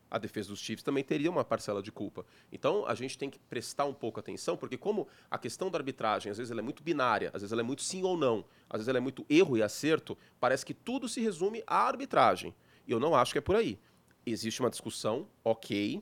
A 0.10 0.18
defesa 0.18 0.50
dos 0.50 0.60
Chiefs 0.60 0.84
também 0.84 1.04
teria 1.04 1.30
uma 1.30 1.44
parcela 1.44 1.82
de 1.82 1.92
culpa. 1.92 2.26
Então 2.52 2.86
a 2.86 2.94
gente 2.94 3.18
tem 3.18 3.30
que 3.30 3.40
prestar 3.40 3.86
um 3.86 3.94
pouco 3.94 4.20
atenção, 4.20 4.56
porque 4.56 4.78
como 4.78 5.08
a 5.30 5.38
questão 5.38 5.72
da 5.72 5.78
arbitragem, 5.78 6.32
às 6.32 6.38
vezes 6.38 6.52
ela 6.52 6.62
é 6.62 6.64
muito 6.64 6.84
binária, 6.84 7.32
às 7.34 7.42
vezes 7.42 7.52
ela 7.52 7.62
é 7.62 7.64
muito 7.64 7.82
sim 7.82 8.04
ou 8.04 8.16
não, 8.16 8.46
às 8.70 8.78
vezes 8.78 8.88
ela 8.88 9.00
é 9.00 9.02
muito 9.02 9.26
erro 9.30 9.58
e 9.58 9.64
acerto, 9.64 10.18
parece 10.40 10.66
que 10.66 10.74
tudo 10.74 11.10
se 11.10 11.20
resume 11.20 11.64
à 11.66 11.88
arbitragem. 11.88 12.54
E 12.88 12.92
eu 12.92 13.00
não 13.00 13.16
acho 13.16 13.32
que 13.32 13.40
é 13.40 13.42
por 13.42 13.56
aí. 13.56 13.80
Existe 14.26 14.62
uma 14.62 14.70
discussão, 14.70 15.28
ok, 15.44 16.02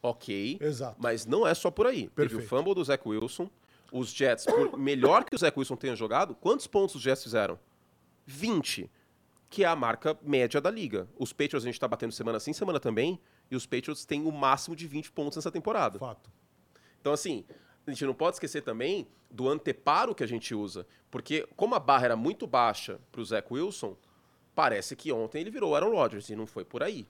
ok. 0.00 0.58
Exato. 0.60 0.96
Mas 0.98 1.26
não 1.26 1.46
é 1.46 1.52
só 1.52 1.70
por 1.70 1.86
aí. 1.86 2.08
Perfeito. 2.08 2.30
Teve 2.30 2.44
o 2.44 2.48
fumble 2.48 2.74
do 2.74 2.84
Zach 2.84 3.06
Wilson. 3.06 3.50
Os 3.92 4.12
Jets, 4.12 4.44
por 4.44 4.78
melhor 4.78 5.24
que 5.24 5.34
o 5.34 5.38
Zach 5.38 5.58
Wilson 5.58 5.76
tenha 5.76 5.96
jogado, 5.96 6.34
quantos 6.34 6.66
pontos 6.66 6.94
os 6.94 7.02
Jets 7.02 7.22
fizeram? 7.22 7.58
20, 8.26 8.90
que 9.48 9.64
é 9.64 9.66
a 9.66 9.74
marca 9.74 10.18
média 10.22 10.60
da 10.60 10.70
liga. 10.70 11.08
Os 11.18 11.32
Patriots 11.32 11.64
a 11.64 11.66
gente 11.66 11.74
está 11.74 11.88
batendo 11.88 12.12
semana 12.12 12.38
sim, 12.38 12.52
semana 12.52 12.78
também, 12.78 13.20
e 13.50 13.56
os 13.56 13.66
Patriots 13.66 14.04
têm 14.04 14.26
o 14.26 14.30
máximo 14.30 14.76
de 14.76 14.86
20 14.86 15.10
pontos 15.12 15.36
nessa 15.36 15.50
temporada. 15.50 15.98
Fato. 15.98 16.30
Então, 17.00 17.12
assim, 17.12 17.44
a 17.86 17.90
gente 17.90 18.04
não 18.04 18.14
pode 18.14 18.36
esquecer 18.36 18.62
também 18.62 19.08
do 19.30 19.48
anteparo 19.48 20.14
que 20.14 20.22
a 20.22 20.28
gente 20.28 20.54
usa. 20.54 20.86
Porque, 21.10 21.48
como 21.56 21.74
a 21.74 21.80
barra 21.80 22.04
era 22.04 22.16
muito 22.16 22.46
baixa 22.46 23.00
para 23.10 23.20
o 23.20 23.24
Zach 23.24 23.46
Wilson, 23.50 23.96
Parece 24.54 24.96
que 24.96 25.12
ontem 25.12 25.40
ele 25.40 25.50
virou 25.50 25.74
Aaron 25.74 25.90
Rodgers 25.90 26.28
e 26.28 26.36
não 26.36 26.46
foi 26.46 26.64
por 26.64 26.82
aí. 26.82 27.06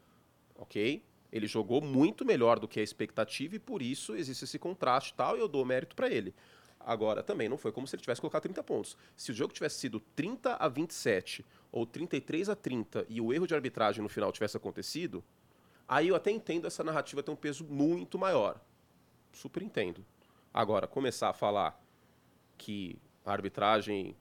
Ok? 0.54 1.02
Ele 1.32 1.46
jogou 1.46 1.80
muito 1.80 2.24
melhor 2.24 2.58
do 2.58 2.68
que 2.68 2.80
a 2.80 2.82
expectativa 2.82 3.56
e 3.56 3.58
por 3.58 3.82
isso 3.82 4.14
existe 4.14 4.44
esse 4.44 4.58
contraste 4.58 5.12
e 5.12 5.16
tal, 5.16 5.36
e 5.36 5.40
eu 5.40 5.48
dou 5.48 5.64
mérito 5.64 5.96
para 5.96 6.08
ele. 6.08 6.34
Agora, 6.80 7.22
também 7.22 7.48
não 7.48 7.58
foi 7.58 7.70
como 7.70 7.86
se 7.86 7.94
ele 7.94 8.00
tivesse 8.00 8.20
colocado 8.20 8.42
30 8.42 8.62
pontos. 8.62 8.96
Se 9.16 9.30
o 9.30 9.34
jogo 9.34 9.52
tivesse 9.52 9.78
sido 9.78 10.00
30 10.16 10.54
a 10.54 10.66
27 10.66 11.44
ou 11.70 11.86
33 11.86 12.48
a 12.48 12.56
30 12.56 13.06
e 13.08 13.20
o 13.20 13.32
erro 13.32 13.46
de 13.46 13.54
arbitragem 13.54 14.02
no 14.02 14.08
final 14.08 14.32
tivesse 14.32 14.56
acontecido, 14.56 15.22
aí 15.86 16.08
eu 16.08 16.16
até 16.16 16.30
entendo 16.30 16.66
essa 16.66 16.82
narrativa 16.82 17.22
ter 17.22 17.30
um 17.30 17.36
peso 17.36 17.64
muito 17.64 18.18
maior. 18.18 18.60
Super 19.32 19.62
entendo. 19.62 20.04
Agora, 20.52 20.86
começar 20.86 21.28
a 21.28 21.34
falar 21.34 21.80
que 22.56 22.98
a 23.24 23.32
arbitragem 23.32 24.16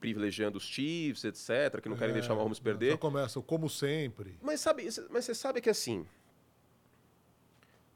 privilegiando 0.00 0.56
os 0.56 0.64
Chiefs, 0.64 1.24
etc., 1.24 1.80
que 1.80 1.88
não 1.88 1.96
querem 1.96 2.12
é, 2.12 2.18
deixar 2.18 2.32
o 2.32 2.36
Mahomes 2.36 2.58
perder. 2.58 2.92
Só 2.92 2.96
começam 2.96 3.42
como 3.42 3.68
sempre. 3.68 4.38
Mas 4.40 4.60
sabe, 4.60 4.88
mas 5.10 5.26
você 5.26 5.34
sabe 5.34 5.60
que 5.60 5.68
assim, 5.68 6.06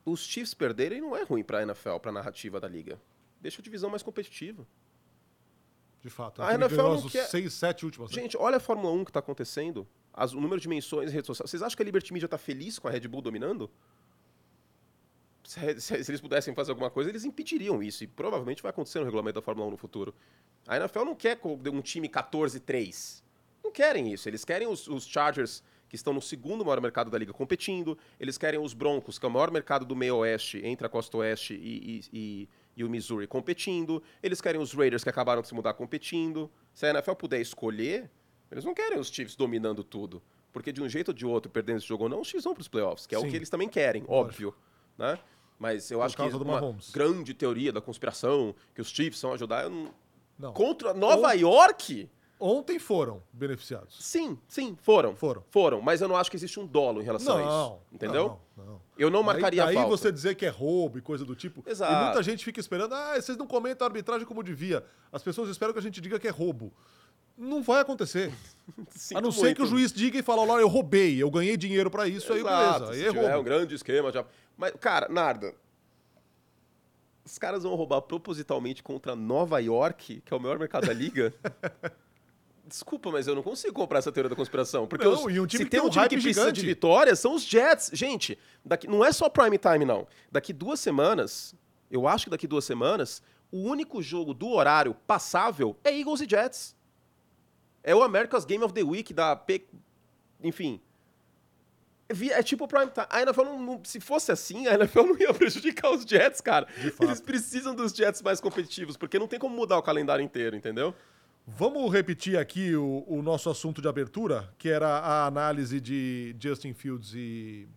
os 0.05 0.21
Chiefs 0.21 0.53
perderem 0.53 1.01
não 1.01 1.17
é 1.17 1.25
ruim 1.25 1.43
para 1.43 1.61
a 1.61 1.63
NFL, 1.63 1.97
para 1.97 2.11
a 2.11 2.15
narrativa 2.15 2.61
da 2.61 2.69
liga. 2.69 3.01
Deixa 3.45 3.61
a 3.61 3.63
divisão 3.63 3.91
mais 3.91 4.03
competitiva. 4.03 4.67
De 6.01 6.09
fato. 6.09 6.41
A, 6.41 6.55
NFL 6.55 6.77
não 6.77 7.09
quer... 7.11 7.27
seis, 7.27 7.53
sete 7.53 7.85
últimas. 7.85 8.11
Né? 8.11 8.23
Gente, 8.23 8.39
olha 8.39 8.57
a 8.57 8.61
Fórmula 8.61 8.91
1 8.91 9.05
que 9.05 9.11
está 9.11 9.21
acontecendo. 9.21 9.87
As, 10.15 10.33
o 10.33 10.41
número 10.41 10.59
de 10.59 10.67
menções 10.67 11.11
em 11.11 11.13
redes 11.13 11.27
sociais. 11.27 11.51
Vocês 11.51 11.63
acham 11.63 11.77
que 11.77 11.83
a 11.83 11.85
Liberty 11.85 12.11
Media 12.15 12.25
está 12.25 12.39
feliz 12.39 12.79
com 12.79 12.89
a 12.89 12.91
Red 12.91 13.07
Bull 13.07 13.21
dominando? 13.21 13.71
Se, 15.45 15.79
se, 15.79 16.05
se, 16.05 16.11
eles 16.11 16.23
pudessem 16.23 16.55
fazer 16.55 16.71
alguma 16.71 16.89
coisa, 16.89 17.11
eles 17.11 17.27
impediriam 17.27 17.83
isso. 17.83 18.03
E 18.03 18.07
provavelmente 18.07 18.63
vai 18.63 18.71
acontecer 18.71 18.99
no 18.99 19.05
regulamento 19.05 19.35
da 19.35 19.43
Fórmula 19.43 19.69
1 19.69 19.73
no 19.73 19.77
futuro. 19.77 20.15
A 20.67 20.79
NFL 20.79 21.05
não 21.05 21.15
quer 21.15 21.39
um 21.45 21.83
time 21.83 22.09
14-3. 22.09 23.23
Não 23.63 23.71
querem 23.71 24.11
isso. 24.11 24.27
Eles 24.27 24.43
querem 24.43 24.67
os, 24.67 24.89
os, 24.89 25.07
Chargers, 25.07 25.61
que 25.61 25.95
que 25.95 25.97
estão 25.97 26.13
no 26.13 26.23
segundo 26.23 26.65
maior 26.65 26.81
mercado 26.81 27.11
da 27.11 27.19
liga 27.19 27.33
competindo. 27.35 27.97
Eles 28.19 28.39
querem 28.39 28.59
os 28.59 28.73
Broncos, 28.73 29.19
que 29.19 29.27
é 29.27 29.29
o 29.29 29.31
maior 29.31 29.51
mercado 29.51 29.85
do 29.85 29.95
meio 29.95 30.17
oeste, 30.17 30.61
entre 30.65 30.87
a 30.87 30.91
costa 30.91 31.19
oeste 31.19 31.55
e, 31.55 31.59
e, 31.59 32.05
e, 32.13 32.49
e 32.77 32.85
o 32.85 32.91
Missouri, 32.91 33.27
competindo. 33.27 34.03
Eles 34.23 34.41
querem 34.41 34.61
os 34.61 34.73
Raiders, 34.73 35.05
que 35.05 35.11
acabaram 35.11 35.43
de 35.43 35.49
se 35.49 35.55
mudar, 35.55 35.75
competindo. 35.75 36.51
Se 36.73 36.87
a 36.87 36.91
NFL 36.91 37.13
puder 37.13 37.41
escolher, 37.41 38.11
eles 38.51 38.65
não 38.65 38.75
querem 38.75 38.99
os 38.99 39.09
Chiefs 39.09 39.37
dominando 39.37 39.83
tudo. 39.85 40.23
Porque 40.53 40.73
de 40.73 40.83
um 40.83 40.89
jeito 40.89 41.09
ou 41.09 41.15
de 41.15 41.27
outro, 41.27 41.51
perdendo 41.51 41.79
esse 41.79 41.87
jogo 41.87 42.05
ou 42.05 42.09
não, 42.09 42.21
os 42.21 42.29
Chiefs 42.29 42.45
vão 42.45 42.55
para 42.55 42.63
os 42.63 42.69
playoffs, 42.69 43.07
que 43.07 43.15
é 43.15 43.19
Sim. 43.19 43.27
o 43.27 43.31
que 43.31 43.37
eles 43.37 43.51
também 43.51 43.69
querem, 43.69 44.05
óbvio. 44.07 44.55
Né? 44.97 45.19
Mas 45.59 45.91
eu 45.91 45.99
Por 45.99 46.05
acho 46.05 46.17
que 46.17 46.23
uma 46.23 46.61
Mahomes. 46.61 46.91
grande 46.91 47.35
teoria 47.35 47.73
da 47.73 47.81
conspiração, 47.81 48.55
que 48.75 48.81
os 48.81 48.89
Chiefs 48.89 49.21
vão 49.21 49.33
ajudar, 49.33 49.65
eu 49.65 49.71
não... 49.71 49.95
não. 50.39 50.53
Contra 50.53 50.95
Nova 50.95 51.33
York? 51.33 52.09
Ontem 52.47 52.79
foram 52.79 53.23
beneficiados. 53.33 53.97
Sim, 54.05 54.39
sim, 54.47 54.77
foram. 54.83 55.17
Foram. 55.17 55.43
Foram, 55.51 55.81
mas 55.81 56.03
eu 56.03 56.09
não 56.09 56.15
acho 56.15 56.31
que 56.31 56.37
existe 56.37 56.61
um 56.61 56.67
dolo 56.67 57.01
em 57.01 57.03
relação 57.03 57.39
não, 57.39 57.43
a 57.43 57.49
isso. 57.49 57.79
Entendeu? 57.91 58.39
Não, 58.55 58.65
não. 58.67 58.81
Eu 58.99 59.09
não 59.09 59.23
marcaria 59.23 59.65
aí, 59.65 59.75
aí 59.75 59.87
você 59.87 60.13
dizer 60.13 60.35
que 60.35 60.45
é 60.45 60.51
roubo 60.51 60.99
e 60.99 61.01
coisa 61.01 61.25
do 61.25 61.35
tipo. 61.35 61.65
Exato. 61.67 61.91
E 61.91 62.05
muita 62.05 62.23
gente 62.23 62.45
fica 62.45 62.61
esperando, 62.61 62.95
ah, 62.95 63.15
vocês 63.19 63.39
não 63.39 63.47
comentam 63.47 63.87
a 63.87 63.89
arbitragem 63.89 64.27
como 64.27 64.43
devia. 64.43 64.85
As 65.11 65.23
pessoas 65.23 65.49
esperam 65.49 65.73
que 65.73 65.79
a 65.79 65.83
gente 65.83 66.03
diga 66.03 66.19
que 66.19 66.29
é 66.29 66.31
roubo. 66.31 66.71
Não 67.35 67.63
vai 67.63 67.81
acontecer. 67.81 68.31
a 69.17 69.23
não 69.23 69.33
ser 69.33 69.55
que 69.55 69.63
o 69.63 69.67
juiz 69.67 69.91
diga 69.91 70.19
e 70.19 70.23
fale, 70.23 70.41
olha, 70.41 70.61
eu 70.61 70.69
roubei, 70.69 71.17
eu 71.17 71.31
ganhei 71.31 71.57
dinheiro 71.57 71.91
para 71.91 72.07
isso, 72.07 72.31
Exato. 72.31 72.91
aí 72.91 72.99
beleza. 72.99 73.21
Aí 73.21 73.33
é 73.33 73.39
um 73.39 73.43
grande 73.43 73.75
esquema 73.75 74.13
já. 74.13 74.23
Mas, 74.55 74.75
cara, 74.79 75.09
Narda, 75.09 75.55
os 77.25 77.39
caras 77.39 77.63
vão 77.63 77.75
roubar 77.75 78.03
propositalmente 78.03 78.83
contra 78.83 79.17
Nova 79.17 79.59
York, 79.61 80.21
que 80.21 80.35
é 80.35 80.37
o 80.37 80.41
maior 80.41 80.59
mercado 80.59 80.87
da 80.87 80.93
liga. 80.93 81.33
Desculpa, 82.67 83.11
mas 83.11 83.27
eu 83.27 83.35
não 83.35 83.43
consigo 83.43 83.75
comprar 83.75 83.99
essa 83.99 84.11
teoria 84.11 84.31
da 84.31 84.37
conspiração. 84.37 84.87
Porque 84.87 85.05
não, 85.05 85.13
os, 85.13 85.21
um 85.21 85.49
se 85.49 85.67
tem 85.67 85.81
um, 85.81 85.87
um 85.87 85.91
time 85.91 86.09
que 86.09 86.17
precisa 86.17 86.41
gigante. 86.41 86.61
de 86.61 86.67
vitória, 86.67 87.15
são 87.15 87.35
os 87.35 87.43
Jets. 87.43 87.91
Gente, 87.93 88.39
daqui, 88.65 88.87
não 88.87 89.05
é 89.05 89.13
só 89.13 89.29
prime 89.29 89.59
time, 89.59 89.85
não. 89.85 90.07
Daqui 90.33 90.53
duas 90.53 90.81
semanas, 90.81 91.55
eu 91.91 92.09
acho 92.09 92.25
que 92.25 92.31
daqui 92.31 92.47
duas 92.47 92.65
semanas, 92.65 93.23
o 93.53 93.59
único 93.59 94.03
jogo 94.03 94.33
do 94.33 94.49
horário 94.49 94.95
passável 95.07 95.77
é 95.85 95.97
Eagles 95.97 96.23
e 96.23 96.29
Jets. 96.29 96.75
É 97.83 97.95
o 97.95 98.03
America's 98.03 98.47
Game 98.47 98.65
of 98.65 98.73
the 98.73 98.83
Week 98.83 99.13
da 99.13 99.37
P... 99.37 99.67
Enfim. 100.43 100.81
É 102.09 102.43
tipo 102.43 102.65
o 102.65 102.69
Prime 102.69 102.91
Time. 102.91 103.07
A 103.11 103.23
NFL 103.23 103.45
não, 103.45 103.61
não, 103.61 103.81
se 103.85 104.01
fosse 104.01 104.33
assim, 104.33 104.67
a 104.67 104.75
NFL 104.75 105.03
não 105.03 105.19
ia 105.19 105.33
prejudicar 105.35 105.91
os 105.91 106.05
Jets, 106.05 106.41
cara. 106.41 106.67
Eles 107.01 107.21
precisam 107.21 107.75
dos 107.75 107.93
Jets 107.93 108.23
mais 108.23 108.41
competitivos, 108.41 108.97
porque 108.97 109.19
não 109.19 109.29
tem 109.29 109.39
como 109.39 109.55
mudar 109.55 109.79
o 109.79 109.83
calendário 109.83 110.25
inteiro, 110.25 110.57
entendeu? 110.57 110.95
Vamos 111.47 111.93
repetir 111.93 112.39
aqui 112.39 112.75
o, 112.75 113.05
o, 113.07 113.21
nosso 113.21 113.51
assunto 113.51 113.83
de 113.83 113.87
abertura, 113.87 114.51
que 114.57 114.71
era 114.71 114.89
a 114.89 115.27
análise 115.27 115.79
de 115.79 116.35
Justin 116.41 116.73
Fields 116.73 117.13
e, 117.15 117.69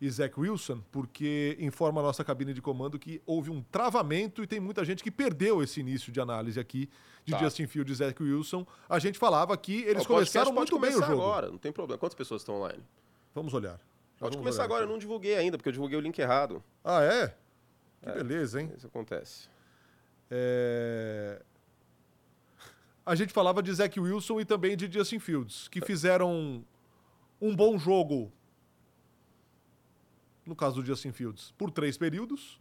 e 0.00 0.10
Zach 0.10 0.38
Wilson, 0.38 0.82
porque 0.90 1.56
informa 1.60 2.00
a 2.00 2.04
nossa 2.04 2.24
cabine 2.24 2.52
de 2.52 2.60
comando 2.60 2.98
que 2.98 3.22
houve 3.24 3.50
um 3.50 3.62
travamento 3.62 4.42
e 4.42 4.48
tem 4.48 4.58
muita 4.58 4.84
gente 4.84 5.00
que 5.00 5.12
perdeu 5.12 5.62
esse 5.62 5.78
início 5.78 6.10
de 6.10 6.20
análise 6.20 6.58
aqui 6.58 6.90
de 7.24 7.30
tá. 7.30 7.38
Justin 7.38 7.68
Fields 7.68 7.92
e 7.92 8.04
Zach 8.04 8.20
Wilson. 8.20 8.66
A 8.88 8.98
gente 8.98 9.16
falava 9.16 9.56
que 9.56 9.84
eles 9.84 10.04
começaram 10.04 10.52
muito 10.52 10.76
bem 10.76 10.90
o 10.90 11.00
jogo. 11.00 11.12
agora, 11.12 11.50
não 11.50 11.58
tem 11.58 11.70
problema. 11.70 11.98
Quantas 11.98 12.16
pessoas 12.16 12.42
estão 12.42 12.56
online? 12.56 12.82
Vamos 13.32 13.54
olhar. 13.54 13.78
Pode 14.18 14.34
vamos 14.34 14.36
começar 14.36 14.62
olhar 14.62 14.64
agora, 14.64 14.84
eu 14.84 14.88
não 14.88 14.98
divulguei 14.98 15.36
ainda, 15.36 15.56
porque 15.56 15.68
eu 15.68 15.72
divulguei 15.72 15.96
o 15.96 16.00
link 16.00 16.18
errado. 16.18 16.60
Ah, 16.82 17.00
é? 17.04 17.28
Que 18.02 18.08
é, 18.08 18.12
beleza, 18.12 18.60
hein? 18.60 18.72
Isso 18.76 18.88
acontece. 18.88 19.48
É 20.28 21.42
a 23.10 23.16
gente 23.16 23.32
falava 23.32 23.60
de 23.60 23.74
Zach 23.74 23.98
Wilson 23.98 24.40
e 24.40 24.44
também 24.44 24.76
de 24.76 24.88
Justin 24.88 25.18
Fields, 25.18 25.66
que 25.66 25.80
fizeram 25.80 26.64
um 27.40 27.56
bom 27.56 27.76
jogo, 27.76 28.30
no 30.46 30.54
caso 30.54 30.80
do 30.80 30.86
Justin 30.86 31.10
Fields, 31.10 31.52
por 31.58 31.72
três 31.72 31.98
períodos. 31.98 32.60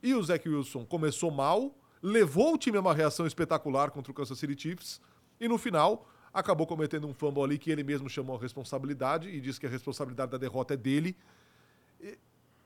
E 0.00 0.14
o 0.14 0.22
Zach 0.22 0.48
Wilson 0.48 0.86
começou 0.86 1.32
mal, 1.32 1.76
levou 2.00 2.54
o 2.54 2.58
time 2.58 2.76
a 2.76 2.80
uma 2.80 2.94
reação 2.94 3.26
espetacular 3.26 3.90
contra 3.90 4.12
o 4.12 4.14
Kansas 4.14 4.38
City 4.38 4.54
Chiefs 4.56 5.00
e 5.40 5.48
no 5.48 5.58
final 5.58 6.08
acabou 6.32 6.64
cometendo 6.64 7.08
um 7.08 7.12
fumble 7.12 7.42
ali 7.42 7.58
que 7.58 7.68
ele 7.68 7.82
mesmo 7.82 8.08
chamou 8.08 8.36
a 8.36 8.40
responsabilidade 8.40 9.28
e 9.28 9.40
disse 9.40 9.58
que 9.58 9.66
a 9.66 9.70
responsabilidade 9.70 10.30
da 10.30 10.38
derrota 10.38 10.74
é 10.74 10.76
dele. 10.76 11.16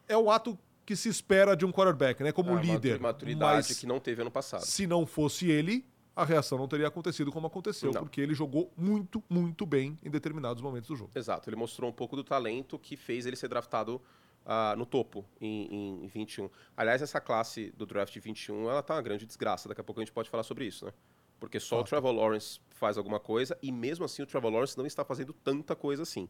É 0.06 0.18
o 0.18 0.30
ato 0.30 0.58
que 0.84 0.94
se 0.94 1.08
espera 1.08 1.56
de 1.56 1.64
um 1.64 1.72
quarterback, 1.72 2.22
né? 2.22 2.30
Como 2.30 2.58
é, 2.58 2.60
líder. 2.60 3.00
Maturidade 3.00 3.68
mas, 3.68 3.78
que 3.78 3.86
não 3.86 3.98
teve 3.98 4.20
ano 4.20 4.30
passado. 4.30 4.66
Se 4.66 4.86
não 4.86 5.06
fosse 5.06 5.48
ele, 5.48 5.90
a 6.14 6.24
reação 6.24 6.58
não 6.58 6.68
teria 6.68 6.88
acontecido 6.88 7.32
como 7.32 7.46
aconteceu, 7.46 7.90
não. 7.92 8.02
porque 8.02 8.20
ele 8.20 8.34
jogou 8.34 8.70
muito, 8.76 9.22
muito 9.28 9.64
bem 9.64 9.98
em 10.02 10.10
determinados 10.10 10.62
momentos 10.62 10.88
do 10.88 10.96
jogo. 10.96 11.10
Exato, 11.14 11.48
ele 11.48 11.56
mostrou 11.56 11.90
um 11.90 11.92
pouco 11.92 12.16
do 12.16 12.22
talento 12.22 12.78
que 12.78 12.96
fez 12.96 13.26
ele 13.26 13.36
ser 13.36 13.48
draftado 13.48 14.00
uh, 14.44 14.76
no 14.76 14.84
topo 14.84 15.24
em, 15.40 16.04
em 16.04 16.06
21. 16.08 16.50
Aliás, 16.76 17.02
essa 17.02 17.20
classe 17.20 17.72
do 17.76 17.86
draft 17.86 18.16
21, 18.18 18.68
ela 18.68 18.82
tá 18.82 18.94
uma 18.94 19.02
grande 19.02 19.26
desgraça, 19.26 19.68
daqui 19.68 19.80
a 19.80 19.84
pouco 19.84 20.00
a 20.00 20.04
gente 20.04 20.12
pode 20.12 20.28
falar 20.28 20.42
sobre 20.42 20.66
isso, 20.66 20.84
né? 20.84 20.92
Porque 21.40 21.58
só 21.58 21.78
ah, 21.78 21.80
o 21.80 21.84
Trevor 21.84 22.12
Lawrence 22.12 22.60
faz 22.70 22.96
alguma 22.96 23.18
coisa 23.18 23.58
e 23.60 23.72
mesmo 23.72 24.04
assim 24.04 24.22
o 24.22 24.26
Trevor 24.26 24.52
Lawrence 24.52 24.78
não 24.78 24.86
está 24.86 25.04
fazendo 25.04 25.32
tanta 25.32 25.74
coisa 25.74 26.04
assim 26.04 26.28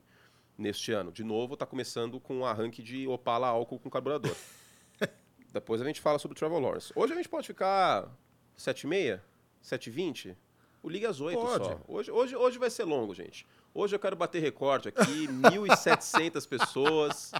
neste 0.56 0.90
ano. 0.92 1.12
De 1.12 1.22
novo, 1.22 1.52
está 1.52 1.66
começando 1.66 2.18
com 2.18 2.38
um 2.38 2.46
arranque 2.46 2.82
de 2.82 3.06
Opala 3.06 3.48
álcool 3.48 3.78
com 3.78 3.90
carburador. 3.90 4.34
Depois 5.52 5.82
a 5.82 5.84
gente 5.84 6.00
fala 6.00 6.18
sobre 6.18 6.34
o 6.34 6.38
Trevor 6.38 6.60
Lawrence. 6.60 6.92
Hoje 6.96 7.12
a 7.12 7.16
gente 7.16 7.28
pode 7.28 7.46
ficar 7.46 8.08
7,5? 8.56 9.20
7h20? 9.62 10.36
O 10.82 10.88
Liga 10.88 11.08
às 11.08 11.20
8 11.20 11.40
Pode. 11.40 11.64
só. 11.64 11.80
Hoje, 11.86 12.10
hoje, 12.10 12.36
hoje 12.36 12.58
vai 12.58 12.68
ser 12.68 12.84
longo, 12.84 13.14
gente. 13.14 13.46
Hoje 13.72 13.94
eu 13.94 14.00
quero 14.00 14.16
bater 14.16 14.40
recorde 14.40 14.88
aqui, 14.88 15.28
1.700 15.30 16.48
pessoas. 16.48 17.30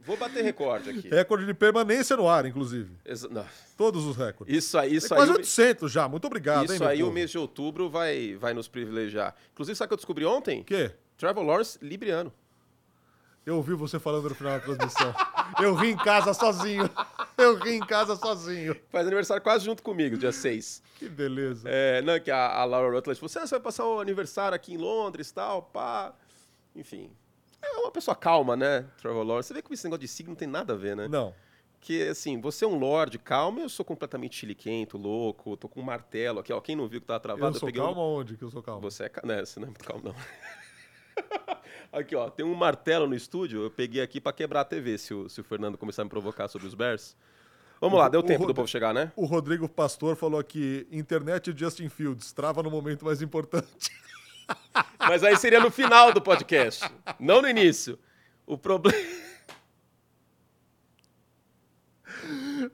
Vou 0.00 0.16
bater 0.16 0.42
recorde 0.42 0.90
aqui. 0.90 1.08
Recorde 1.08 1.44
de 1.44 1.52
permanência 1.52 2.16
no 2.16 2.28
ar, 2.28 2.46
inclusive. 2.46 2.96
Exa 3.04 3.28
Todos 3.76 4.04
os 4.06 4.16
recordes. 4.16 4.56
Isso 4.56 4.78
aí, 4.78 4.94
isso 4.94 5.08
Tem 5.08 5.16
quase 5.18 5.32
aí. 5.32 5.36
Quase 5.38 5.60
800 5.60 5.92
já, 5.92 6.08
muito 6.08 6.26
obrigado. 6.26 6.64
Isso 6.64 6.82
hein, 6.82 6.88
aí, 6.88 7.02
o 7.02 7.10
mês 7.10 7.30
de 7.30 7.38
outubro 7.38 7.90
vai, 7.90 8.36
vai 8.36 8.54
nos 8.54 8.68
privilegiar. 8.68 9.34
Inclusive, 9.52 9.76
sabe 9.76 9.86
o 9.86 9.88
que 9.88 9.94
eu 9.94 9.98
descobri 9.98 10.24
ontem? 10.24 10.60
O 10.60 10.64
quê? 10.64 10.92
Trevor 11.18 11.44
Lawrence, 11.44 11.78
libriano. 11.82 12.32
Eu 13.46 13.58
ouvi 13.58 13.74
você 13.74 14.00
falando 14.00 14.28
no 14.28 14.34
final 14.34 14.54
da 14.54 14.60
transmissão. 14.60 15.14
Eu 15.62 15.72
ri 15.76 15.92
em 15.92 15.96
casa 15.96 16.34
sozinho. 16.34 16.90
Eu 17.38 17.54
ri 17.54 17.76
em 17.76 17.80
casa 17.80 18.16
sozinho. 18.16 18.74
Faz 18.90 19.06
aniversário 19.06 19.40
quase 19.40 19.64
junto 19.64 19.84
comigo, 19.84 20.18
dia 20.18 20.32
6. 20.32 20.82
Que 20.96 21.08
beleza. 21.08 21.68
É, 21.70 22.02
não, 22.02 22.18
que 22.18 22.28
a, 22.28 22.56
a 22.56 22.64
Laura 22.64 22.92
Rutledge 22.92 23.20
falou, 23.20 23.28
você 23.28 23.46
vai 23.46 23.60
passar 23.60 23.86
o 23.86 24.00
aniversário 24.00 24.56
aqui 24.56 24.74
em 24.74 24.76
Londres 24.76 25.30
e 25.30 25.34
tal, 25.34 25.62
pá. 25.62 26.12
Enfim, 26.74 27.08
é 27.62 27.70
uma 27.78 27.92
pessoa 27.92 28.16
calma, 28.16 28.56
né, 28.56 28.84
Trevor 28.98 29.22
Lawrence. 29.22 29.46
Você 29.46 29.54
vê 29.54 29.62
que 29.62 29.72
esse 29.72 29.84
negócio 29.84 30.00
de 30.00 30.08
signo 30.08 30.30
não 30.30 30.36
tem 30.36 30.48
nada 30.48 30.72
a 30.72 30.76
ver, 30.76 30.96
né? 30.96 31.06
Não. 31.06 31.32
Que, 31.80 32.08
assim, 32.08 32.40
você 32.40 32.64
é 32.64 32.68
um 32.68 32.76
lord 32.76 33.16
calmo, 33.20 33.60
eu 33.60 33.68
sou 33.68 33.84
completamente 33.84 34.34
chiliquento, 34.34 34.98
louco, 34.98 35.56
tô 35.56 35.68
com 35.68 35.80
um 35.80 35.84
martelo 35.84 36.40
aqui, 36.40 36.52
ó. 36.52 36.60
Quem 36.60 36.74
não 36.74 36.88
viu 36.88 37.00
que 37.00 37.06
tava 37.06 37.20
travado... 37.20 37.54
Eu 37.54 37.60
sou 37.60 37.68
eu 37.68 37.74
calmo 37.76 38.00
um... 38.00 38.18
onde 38.18 38.36
que 38.36 38.42
eu 38.42 38.50
sou 38.50 38.60
calmo? 38.60 38.80
Você 38.80 39.04
é... 39.04 39.12
Né, 39.24 39.44
você 39.44 39.60
não 39.60 39.68
é 39.68 39.70
muito 39.70 39.84
calmo, 39.84 40.02
não. 40.02 40.14
aqui, 41.98 42.14
ó, 42.14 42.28
tem 42.30 42.44
um 42.44 42.54
martelo 42.54 43.06
no 43.06 43.14
estúdio, 43.14 43.62
eu 43.62 43.70
peguei 43.70 44.02
aqui 44.02 44.20
para 44.20 44.32
quebrar 44.32 44.60
a 44.62 44.64
TV, 44.64 44.98
se 44.98 45.14
o, 45.14 45.28
se 45.28 45.40
o 45.40 45.44
Fernando 45.44 45.78
começar 45.78 46.02
a 46.02 46.04
me 46.04 46.10
provocar 46.10 46.48
sobre 46.48 46.66
os 46.66 46.74
Bears. 46.74 47.16
Vamos 47.80 47.98
lá, 47.98 48.08
deu 48.08 48.22
tempo 48.22 48.40
Rod... 48.40 48.48
do 48.48 48.54
povo 48.54 48.68
chegar, 48.68 48.94
né? 48.94 49.12
O 49.14 49.26
Rodrigo 49.26 49.68
Pastor 49.68 50.16
falou 50.16 50.40
aqui: 50.40 50.86
internet 50.90 51.50
e 51.50 51.58
Justin 51.58 51.88
Fields, 51.88 52.32
trava 52.32 52.62
no 52.62 52.70
momento 52.70 53.04
mais 53.04 53.20
importante. 53.20 53.90
Mas 54.98 55.22
aí 55.22 55.36
seria 55.36 55.60
no 55.60 55.70
final 55.70 56.12
do 56.12 56.22
podcast, 56.22 56.84
não 57.18 57.42
no 57.42 57.48
início. 57.48 57.98
O 58.46 58.56
problema. 58.56 58.96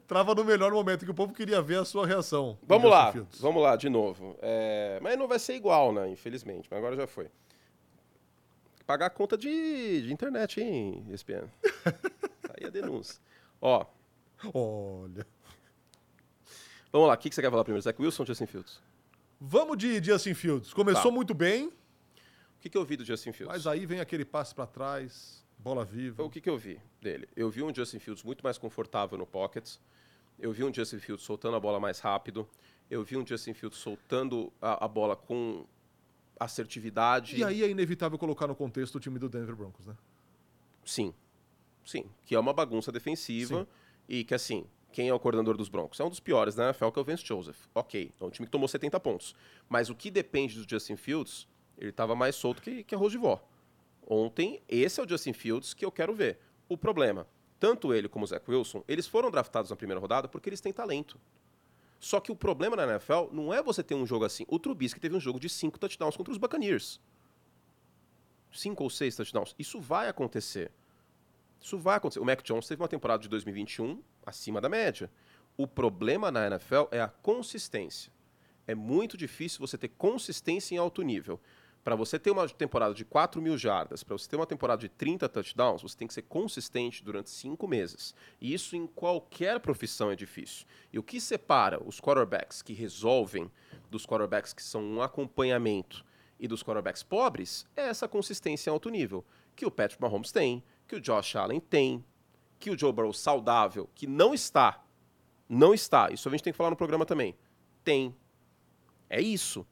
Trava 0.06 0.34
no 0.34 0.44
melhor 0.44 0.70
momento 0.72 1.04
que 1.04 1.10
o 1.10 1.14
povo 1.14 1.32
queria 1.32 1.60
ver 1.60 1.78
a 1.78 1.84
sua 1.84 2.06
reação. 2.06 2.58
Vamos 2.62 2.90
lá, 2.90 3.12
Fields. 3.12 3.40
vamos 3.40 3.62
lá, 3.62 3.74
de 3.76 3.88
novo. 3.88 4.36
É... 4.40 4.98
Mas 5.02 5.18
não 5.18 5.26
vai 5.26 5.38
ser 5.38 5.54
igual, 5.54 5.92
né? 5.92 6.08
Infelizmente, 6.08 6.68
mas 6.70 6.78
agora 6.78 6.94
já 6.94 7.06
foi. 7.06 7.28
Pagar 8.86 9.06
a 9.06 9.10
conta 9.10 9.36
de, 9.36 10.02
de 10.02 10.12
internet, 10.12 10.60
hein, 10.60 11.06
ESPN? 11.10 11.48
aí 12.58 12.66
a 12.66 12.70
denúncia. 12.70 13.20
Ó. 13.60 13.86
Olha. 14.52 15.26
Vamos 16.90 17.08
lá, 17.08 17.14
o 17.14 17.16
que, 17.16 17.28
que 17.28 17.34
você 17.34 17.40
quer 17.40 17.50
falar 17.50 17.64
primeiro? 17.64 17.82
Zach 17.82 18.00
Wilson 18.00 18.22
ou 18.22 18.26
Justin 18.26 18.46
Fields? 18.46 18.80
Vamos 19.40 19.78
de 19.78 20.02
Justin 20.02 20.34
Fields. 20.34 20.72
Começou 20.72 21.10
tá. 21.10 21.16
muito 21.16 21.32
bem. 21.32 21.68
O 21.68 21.72
que, 22.60 22.68
que 22.68 22.76
eu 22.76 22.84
vi 22.84 22.96
do 22.96 23.04
Justin 23.04 23.32
Fields? 23.32 23.56
Mas 23.56 23.66
aí 23.66 23.86
vem 23.86 24.00
aquele 24.00 24.24
passe 24.24 24.54
para 24.54 24.66
trás, 24.66 25.44
bola 25.58 25.84
viva. 25.84 26.22
O 26.22 26.30
que, 26.30 26.40
que 26.40 26.50
eu 26.50 26.58
vi 26.58 26.78
dele? 27.00 27.28
Eu 27.34 27.50
vi 27.50 27.62
um 27.62 27.74
Justin 27.74 27.98
Fields 27.98 28.22
muito 28.22 28.44
mais 28.44 28.58
confortável 28.58 29.16
no 29.16 29.26
pocket. 29.26 29.76
Eu 30.38 30.52
vi 30.52 30.64
um 30.64 30.72
Justin 30.72 30.98
Fields 30.98 31.24
soltando 31.24 31.56
a 31.56 31.60
bola 31.60 31.80
mais 31.80 31.98
rápido. 31.98 32.48
Eu 32.90 33.02
vi 33.02 33.16
um 33.16 33.26
Justin 33.26 33.54
Fields 33.54 33.78
soltando 33.78 34.52
a, 34.60 34.84
a 34.84 34.88
bola 34.88 35.16
com 35.16 35.66
assertividade. 36.44 37.36
E 37.36 37.44
aí 37.44 37.62
é 37.62 37.68
inevitável 37.68 38.18
colocar 38.18 38.46
no 38.46 38.54
contexto 38.54 38.96
o 38.96 39.00
time 39.00 39.18
do 39.18 39.28
Denver 39.28 39.54
Broncos, 39.54 39.86
né? 39.86 39.96
Sim. 40.84 41.14
Sim. 41.84 42.04
Que 42.24 42.34
é 42.34 42.38
uma 42.38 42.52
bagunça 42.52 42.92
defensiva 42.92 43.60
Sim. 43.60 43.66
e 44.08 44.24
que, 44.24 44.34
assim, 44.34 44.64
quem 44.92 45.08
é 45.08 45.14
o 45.14 45.18
coordenador 45.18 45.56
dos 45.56 45.68
Broncos? 45.68 45.98
É 45.98 46.04
um 46.04 46.08
dos 46.08 46.20
piores 46.20 46.54
na 46.54 46.66
NFL, 46.66 46.90
que 46.90 46.98
é 46.98 47.02
o 47.02 47.04
Vance 47.04 47.24
Joseph. 47.24 47.58
Ok, 47.74 48.12
é 48.20 48.24
um 48.24 48.30
time 48.30 48.46
que 48.46 48.52
tomou 48.52 48.68
70 48.68 49.00
pontos. 49.00 49.34
Mas 49.68 49.90
o 49.90 49.94
que 49.94 50.10
depende 50.10 50.60
do 50.60 50.68
Justin 50.68 50.96
Fields, 50.96 51.48
ele 51.78 51.90
estava 51.90 52.14
mais 52.14 52.36
solto 52.36 52.60
que, 52.60 52.84
que 52.84 52.94
arroz 52.94 53.12
de 53.12 53.18
vó. 53.18 53.42
Ontem, 54.06 54.60
esse 54.68 55.00
é 55.00 55.04
o 55.04 55.08
Justin 55.08 55.32
Fields 55.32 55.74
que 55.74 55.84
eu 55.84 55.90
quero 55.90 56.14
ver. 56.14 56.38
O 56.68 56.76
problema, 56.76 57.26
tanto 57.58 57.94
ele 57.94 58.08
como 58.08 58.24
o 58.24 58.28
Zach 58.28 58.44
Wilson, 58.48 58.84
eles 58.86 59.06
foram 59.06 59.30
draftados 59.30 59.70
na 59.70 59.76
primeira 59.76 60.00
rodada 60.00 60.28
porque 60.28 60.48
eles 60.48 60.60
têm 60.60 60.72
talento. 60.72 61.18
Só 62.02 62.18
que 62.18 62.32
o 62.32 62.36
problema 62.36 62.74
na 62.74 62.82
NFL 62.82 63.30
não 63.30 63.54
é 63.54 63.62
você 63.62 63.80
ter 63.80 63.94
um 63.94 64.04
jogo 64.04 64.24
assim. 64.24 64.44
O 64.48 64.58
Trubisky 64.58 64.98
teve 64.98 65.14
um 65.14 65.20
jogo 65.20 65.38
de 65.38 65.48
cinco 65.48 65.78
touchdowns 65.78 66.16
contra 66.16 66.32
os 66.32 66.36
Buccaneers. 66.36 67.00
Cinco 68.52 68.82
ou 68.82 68.90
seis 68.90 69.14
touchdowns. 69.14 69.54
Isso 69.56 69.80
vai 69.80 70.08
acontecer. 70.08 70.72
Isso 71.60 71.78
vai 71.78 71.98
acontecer. 71.98 72.18
O 72.18 72.24
Mac 72.24 72.42
Jones 72.42 72.66
teve 72.66 72.82
uma 72.82 72.88
temporada 72.88 73.22
de 73.22 73.28
2021 73.28 74.02
acima 74.26 74.60
da 74.60 74.68
média. 74.68 75.08
O 75.56 75.64
problema 75.64 76.32
na 76.32 76.44
NFL 76.48 76.88
é 76.90 77.00
a 77.00 77.06
consistência. 77.06 78.12
É 78.66 78.74
muito 78.74 79.16
difícil 79.16 79.60
você 79.60 79.78
ter 79.78 79.88
consistência 79.90 80.74
em 80.74 80.78
alto 80.78 81.02
nível. 81.02 81.38
Para 81.84 81.96
você 81.96 82.16
ter 82.16 82.30
uma 82.30 82.48
temporada 82.48 82.94
de 82.94 83.04
4 83.04 83.42
mil 83.42 83.58
jardas, 83.58 84.04
para 84.04 84.16
você 84.16 84.28
ter 84.28 84.36
uma 84.36 84.46
temporada 84.46 84.80
de 84.80 84.88
30 84.88 85.28
touchdowns, 85.28 85.82
você 85.82 85.96
tem 85.96 86.06
que 86.06 86.14
ser 86.14 86.22
consistente 86.22 87.02
durante 87.02 87.28
cinco 87.28 87.66
meses. 87.66 88.14
E 88.40 88.54
isso 88.54 88.76
em 88.76 88.86
qualquer 88.86 89.58
profissão 89.58 90.08
é 90.08 90.14
difícil. 90.14 90.64
E 90.92 90.98
o 90.98 91.02
que 91.02 91.20
separa 91.20 91.82
os 91.82 92.00
quarterbacks 92.00 92.62
que 92.62 92.72
resolvem 92.72 93.50
dos 93.90 94.06
quarterbacks 94.06 94.52
que 94.52 94.62
são 94.62 94.80
um 94.80 95.02
acompanhamento 95.02 96.04
e 96.38 96.46
dos 96.46 96.62
quarterbacks 96.62 97.02
pobres 97.02 97.66
é 97.76 97.88
essa 97.88 98.06
consistência 98.06 98.70
em 98.70 98.72
alto 98.72 98.88
nível. 98.88 99.24
Que 99.56 99.66
o 99.66 99.70
Patrick 99.70 100.00
Mahomes 100.00 100.30
tem, 100.30 100.62
que 100.86 100.94
o 100.94 101.00
Josh 101.00 101.34
Allen 101.34 101.58
tem, 101.58 102.04
que 102.60 102.70
o 102.70 102.78
Joe 102.78 102.92
Burrow 102.92 103.12
saudável, 103.12 103.90
que 103.92 104.06
não 104.06 104.32
está, 104.32 104.84
não 105.48 105.74
está, 105.74 106.12
isso 106.12 106.28
a 106.28 106.30
gente 106.30 106.44
tem 106.44 106.52
que 106.52 106.56
falar 106.56 106.70
no 106.70 106.76
programa 106.76 107.04
também, 107.04 107.36
tem. 107.82 108.14
É 109.10 109.20
isso 109.20 109.66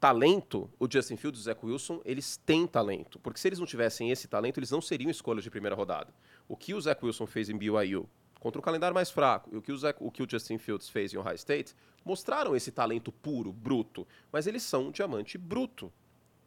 talento, 0.00 0.70
o 0.78 0.88
Justin 0.90 1.18
Fields 1.18 1.40
e 1.40 1.42
o 1.42 1.44
Zach 1.44 1.64
Wilson, 1.64 2.00
eles 2.06 2.38
têm 2.38 2.66
talento. 2.66 3.18
Porque 3.20 3.38
se 3.38 3.46
eles 3.46 3.58
não 3.58 3.66
tivessem 3.66 4.10
esse 4.10 4.26
talento, 4.26 4.58
eles 4.58 4.70
não 4.70 4.80
seriam 4.80 5.10
escolhas 5.10 5.44
de 5.44 5.50
primeira 5.50 5.76
rodada. 5.76 6.12
O 6.48 6.56
que 6.56 6.72
o 6.72 6.80
Zach 6.80 7.04
Wilson 7.04 7.26
fez 7.26 7.50
em 7.50 7.56
BYU, 7.56 8.08
contra 8.40 8.58
um 8.58 8.62
calendário 8.62 8.94
mais 8.94 9.10
fraco, 9.10 9.50
e 9.52 9.58
o 9.58 9.62
que 9.62 9.70
o, 9.70 9.76
Zach, 9.76 9.98
o 10.00 10.10
que 10.10 10.22
o 10.22 10.26
Justin 10.28 10.56
Fields 10.56 10.88
fez 10.88 11.12
em 11.12 11.18
Ohio 11.18 11.34
State, 11.34 11.76
mostraram 12.02 12.56
esse 12.56 12.72
talento 12.72 13.12
puro, 13.12 13.52
bruto. 13.52 14.08
Mas 14.32 14.46
eles 14.46 14.62
são 14.62 14.86
um 14.86 14.90
diamante 14.90 15.36
bruto. 15.36 15.92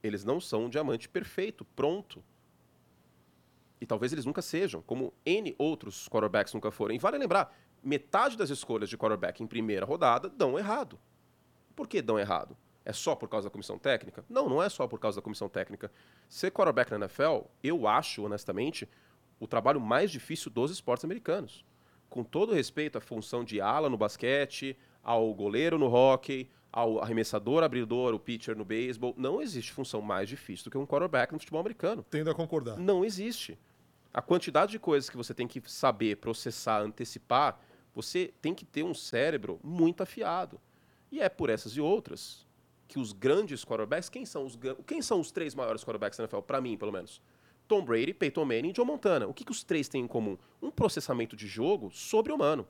Eles 0.02 0.24
não 0.24 0.42
são 0.42 0.66
um 0.66 0.70
diamante 0.70 1.08
perfeito, 1.08 1.64
pronto. 1.64 2.24
E 3.80 3.86
talvez 3.86 4.12
eles 4.12 4.26
nunca 4.26 4.42
sejam, 4.42 4.82
como 4.82 5.14
N 5.24 5.54
outros 5.60 6.10
quarterbacks 6.10 6.56
nunca 6.56 6.72
foram. 6.72 6.96
E 6.96 6.98
vale 6.98 7.20
lembrar, 7.20 7.56
metade 7.84 8.36
das 8.36 8.50
escolhas 8.50 8.90
de 8.90 8.98
quarterback 8.98 9.44
em 9.44 9.48
primeira 9.48 9.86
rodada 9.86 10.28
dão 10.28 10.58
errado. 10.58 11.00
Por 11.76 11.88
que 11.88 12.02
dão 12.02 12.18
errado? 12.18 12.58
É 12.86 12.92
só 12.92 13.16
por 13.16 13.30
causa 13.30 13.48
da 13.48 13.52
comissão 13.52 13.78
técnica? 13.78 14.26
Não, 14.30 14.50
não 14.50 14.62
é 14.62 14.68
só 14.68 14.88
por 14.88 15.00
causa 15.00 15.18
da 15.18 15.22
comissão 15.22 15.48
técnica. 15.48 15.92
Ser 16.28 16.52
quarterback 16.52 16.92
na 16.92 16.98
NFL, 16.98 17.46
eu 17.64 17.88
acho, 17.88 18.26
honestamente, 18.26 18.90
o 19.40 19.48
trabalho 19.48 19.80
mais 19.80 20.12
difícil 20.12 20.52
dos 20.52 20.70
esportes 20.70 21.06
americanos. 21.06 21.66
Com 22.10 22.24
todo 22.24 22.54
respeito 22.54 22.98
à 22.98 23.02
função 23.02 23.44
de 23.44 23.62
ala 23.62 23.90
no 23.90 23.98
basquete, 23.98 24.78
ao 25.02 25.34
goleiro 25.34 25.78
no 25.78 25.88
hockey, 25.88 26.50
ao 26.72 27.02
arremessador, 27.02 27.64
abridor, 27.64 28.14
o 28.14 28.20
pitcher 28.20 28.56
no 28.56 28.66
beisebol, 28.66 29.14
não 29.18 29.42
existe 29.42 29.72
função 29.72 30.02
mais 30.02 30.28
difícil 30.28 30.66
do 30.66 30.72
que 30.72 30.78
um 30.78 30.86
quarterback 30.86 31.32
no 31.32 31.40
futebol 31.40 31.62
americano. 31.62 32.06
Tendo 32.10 32.32
a 32.32 32.36
concordar. 32.36 32.78
Não 32.78 33.06
existe. 33.06 33.58
A 34.14 34.22
quantidade 34.22 34.72
de 34.72 34.80
coisas 34.80 35.10
que 35.10 35.18
você 35.18 35.34
tem 35.34 35.48
que 35.48 35.62
saber, 35.66 36.18
processar, 36.18 36.82
antecipar, 36.82 37.60
você 37.96 38.34
tem 38.42 38.54
que 38.54 38.66
ter 38.66 38.84
um 38.84 38.94
cérebro 38.94 39.60
muito 39.64 40.04
afiado. 40.04 40.60
E 41.12 41.22
é 41.22 41.30
por 41.30 41.50
essas 41.50 41.74
e 41.74 41.82
outras 41.82 42.46
que 42.88 43.00
os 43.00 43.12
grandes 43.12 43.64
quarterbacks, 43.64 44.10
quem 44.10 44.26
são 44.26 44.46
os, 44.46 44.58
quem 44.86 45.02
são 45.02 45.20
os 45.20 45.32
três 45.32 45.56
maiores 45.56 45.84
quarterbacks 45.84 46.18
da 46.18 46.24
NFL, 46.24 46.40
para 46.40 46.62
mim, 46.62 46.78
pelo 46.78 46.92
menos? 46.92 47.22
Tom 47.68 47.84
Brady, 47.84 48.14
Peyton 48.14 48.46
Manning 48.46 48.72
e 48.72 48.76
Joe 48.76 48.86
Montana. 48.86 49.28
O 49.28 49.34
que, 49.34 49.44
que 49.44 49.52
os 49.52 49.64
três 49.64 49.88
têm 49.88 50.04
em 50.04 50.08
comum? 50.08 50.38
Um 50.62 50.70
processamento 50.70 51.36
de 51.36 51.48
jogo 51.48 51.90
sobre-humano. 51.92 52.68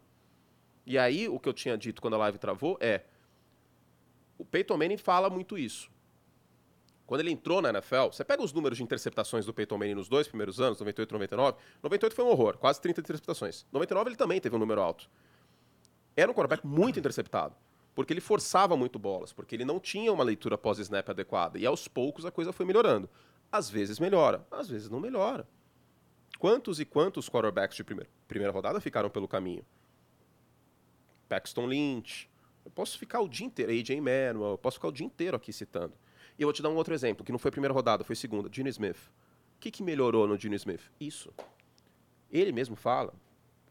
E 0.85 0.97
aí, 0.97 1.27
o 1.27 1.39
que 1.39 1.49
eu 1.49 1.53
tinha 1.53 1.77
dito 1.77 2.01
quando 2.01 2.13
a 2.13 2.17
live 2.17 2.37
travou 2.37 2.77
é: 2.79 3.03
o 4.37 4.45
Peyton 4.45 4.77
Manning 4.77 4.97
fala 4.97 5.29
muito 5.29 5.57
isso. 5.57 5.91
Quando 7.05 7.21
ele 7.21 7.31
entrou 7.31 7.61
na 7.61 7.69
NFL, 7.69 8.07
você 8.11 8.23
pega 8.23 8.41
os 8.41 8.53
números 8.53 8.77
de 8.77 8.83
interceptações 8.83 9.45
do 9.45 9.53
Peyton 9.53 9.77
Manning 9.77 9.95
nos 9.95 10.07
dois 10.07 10.27
primeiros 10.27 10.61
anos, 10.61 10.79
98 10.79 11.09
e 11.09 11.13
99. 11.13 11.57
98 11.81 12.15
foi 12.15 12.25
um 12.25 12.29
horror, 12.29 12.57
quase 12.57 12.79
30 12.79 13.01
interceptações. 13.01 13.65
99 13.71 14.09
ele 14.09 14.15
também 14.15 14.39
teve 14.39 14.55
um 14.55 14.59
número 14.59 14.81
alto. 14.81 15.09
Era 16.15 16.31
um 16.31 16.33
quarterback 16.33 16.65
muito 16.65 16.97
interceptado 16.99 17.55
porque 17.95 18.13
ele 18.13 18.21
forçava 18.21 18.75
muito 18.75 18.97
bolas, 18.97 19.31
porque 19.31 19.55
ele 19.55 19.65
não 19.65 19.79
tinha 19.79 20.11
uma 20.11 20.23
leitura 20.23 20.57
pós-snap 20.57 21.09
adequada. 21.09 21.59
E 21.59 21.65
aos 21.65 21.87
poucos 21.87 22.25
a 22.25 22.31
coisa 22.31 22.51
foi 22.51 22.65
melhorando. 22.65 23.09
Às 23.51 23.69
vezes 23.69 23.99
melhora, 23.99 24.45
às 24.49 24.67
vezes 24.67 24.89
não 24.89 24.99
melhora. 24.99 25.47
Quantos 26.39 26.79
e 26.79 26.85
quantos 26.85 27.29
quarterbacks 27.29 27.77
de 27.77 27.83
primeira, 27.83 28.09
primeira 28.27 28.51
rodada 28.51 28.81
ficaram 28.81 29.09
pelo 29.09 29.27
caminho? 29.27 29.65
Paxton 31.29 31.67
Lynch. 31.67 32.29
Eu 32.65 32.71
posso 32.71 32.97
ficar 32.97 33.19
o 33.19 33.27
dia 33.27 33.45
inteiro, 33.45 33.71
AJ 33.71 33.97
Manuel, 33.97 34.51
eu 34.51 34.57
posso 34.57 34.77
ficar 34.77 34.87
o 34.87 34.91
dia 34.91 35.05
inteiro 35.05 35.37
aqui 35.37 35.53
citando. 35.53 35.93
E 36.37 36.41
eu 36.41 36.47
vou 36.47 36.53
te 36.53 36.61
dar 36.61 36.69
um 36.69 36.75
outro 36.75 36.93
exemplo, 36.93 37.23
que 37.23 37.31
não 37.31 37.39
foi 37.39 37.51
primeira 37.51 37.73
rodada, 37.73 38.03
foi 38.03 38.15
segunda. 38.15 38.49
Gene 38.51 38.69
Smith. 38.69 38.97
O 39.55 39.59
que, 39.59 39.69
que 39.69 39.83
melhorou 39.83 40.27
no 40.27 40.37
Gene 40.37 40.55
Smith? 40.55 40.81
Isso. 40.99 41.31
Ele 42.31 42.51
mesmo 42.51 42.75
fala, 42.75 43.13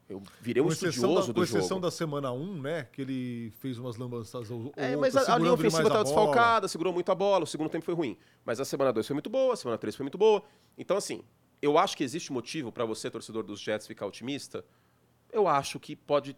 eu 0.09 0.23
virei 0.41 0.63
um 0.63 0.69
estudioso 0.69 1.01
da, 1.01 1.07
do 1.07 1.15
com 1.15 1.27
jogo. 1.27 1.35
Com 1.35 1.43
exceção 1.43 1.81
da 1.81 1.91
semana 1.91 2.33
1, 2.33 2.61
né? 2.61 2.85
Que 2.93 3.03
ele 3.03 3.53
fez 3.61 3.79
umas 3.79 3.97
lambanças 3.97 4.51
ou, 4.51 4.73
É, 4.77 4.97
mas 4.97 5.17
a, 5.17 5.35
a 5.35 5.39
linha 5.39 5.53
ofensiva 5.53 5.83
estava 5.85 6.05
desfalcada, 6.05 6.69
segurou 6.69 6.93
muito 6.93 7.11
a 7.11 7.15
bola, 7.15 7.45
o 7.45 7.47
segundo 7.47 7.71
tempo 7.71 7.85
foi 7.85 7.95
ruim. 7.95 8.17
Mas 8.45 8.61
a 8.61 8.65
semana 8.65 8.93
2 8.93 9.07
foi 9.07 9.15
muito 9.15 9.31
boa, 9.31 9.55
a 9.55 9.57
semana 9.57 9.79
3 9.79 9.97
foi 9.97 10.05
muito 10.05 10.19
boa. 10.19 10.43
Então, 10.77 10.97
assim, 10.97 11.23
eu 11.61 11.79
acho 11.79 11.97
que 11.97 12.05
existe 12.05 12.33
motivo 12.33 12.71
para 12.71 12.85
você, 12.85 13.11
torcedor 13.11 13.43
dos 13.43 13.61
Jets, 13.61 13.87
ficar 13.87 14.07
otimista. 14.07 14.65
Eu 15.33 15.49
acho 15.49 15.81
que 15.81 15.97
pode... 15.97 16.37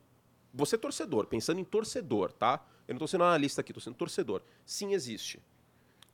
Você, 0.52 0.78
torcedor, 0.78 1.26
pensando 1.26 1.58
em 1.58 1.64
torcedor, 1.64 2.32
tá? 2.32 2.64
Eu 2.86 2.92
não 2.92 2.98
estou 2.98 3.08
sendo 3.08 3.24
analista 3.24 3.60
aqui, 3.60 3.72
estou 3.72 3.82
sendo 3.82 3.96
torcedor. 3.96 4.42
Sim, 4.64 4.92
existe. 4.92 5.42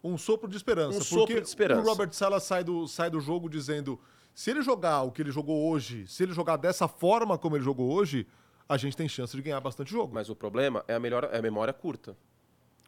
Um 0.03 0.17
sopro 0.17 0.49
de 0.49 0.57
esperança. 0.57 0.99
Um 0.99 1.03
sopro 1.03 1.41
de 1.41 1.47
esperança. 1.47 1.83
o 1.83 1.85
Robert 1.85 2.13
Sala 2.13 2.41
sai 2.41 2.65
do, 2.65 2.87
sai 2.87 3.11
do 3.11 3.21
jogo 3.21 3.51
dizendo 3.51 4.01
se 4.35 4.51
ele 4.51 4.63
jogar 4.63 5.03
o 5.03 5.11
que 5.11 5.23
ele 5.23 5.31
jogou 5.31 5.71
hoje, 5.71 6.07
se 6.07 6.23
ele 6.23 6.33
jogar 6.33 6.57
dessa 6.57 6.89
forma 6.89 7.37
como 7.37 7.57
ele 7.57 7.65
jogou 7.65 7.91
hoje, 7.93 8.27
a 8.69 8.77
gente 8.77 8.97
tem 8.97 9.09
chance 9.09 9.37
de 9.37 9.43
ganhar 9.43 9.61
bastante 9.61 9.91
jogo. 9.91 10.15
Mas 10.15 10.31
o 10.31 10.37
problema 10.37 10.85
é 10.87 10.95
a, 10.95 11.01
melhor, 11.01 11.29
é 11.33 11.39
a 11.39 11.43
memória 11.43 11.73
curta. 11.73 12.17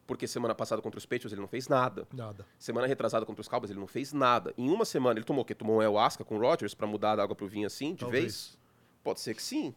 Porque 0.06 0.26
semana 0.26 0.54
passada 0.54 0.82
contra 0.82 0.98
os 0.98 1.06
Patriots 1.06 1.32
ele 1.32 1.40
não 1.40 1.48
fez 1.48 1.68
nada. 1.68 2.06
Nada. 2.12 2.46
Semana 2.58 2.86
retrasada 2.86 3.24
contra 3.24 3.40
os 3.40 3.48
Cowboys 3.48 3.70
ele 3.70 3.80
não 3.80 3.86
fez 3.86 4.12
nada. 4.12 4.52
Em 4.56 4.68
uma 4.68 4.84
semana 4.84 5.18
ele 5.18 5.24
tomou 5.24 5.42
o 5.42 5.44
quê? 5.44 5.54
Tomou 5.54 5.76
um 5.76 5.80
ayahuasca 5.80 6.24
com 6.24 6.36
o 6.36 6.40
Rodgers 6.40 6.74
para 6.74 6.86
mudar 6.86 7.16
da 7.16 7.22
água 7.22 7.34
pro 7.34 7.46
vinho 7.46 7.66
assim, 7.66 7.94
de 7.94 8.00
Talvez. 8.00 8.22
vez? 8.22 8.58
Pode 9.02 9.20
ser 9.20 9.34
que 9.34 9.42
sim. 9.42 9.74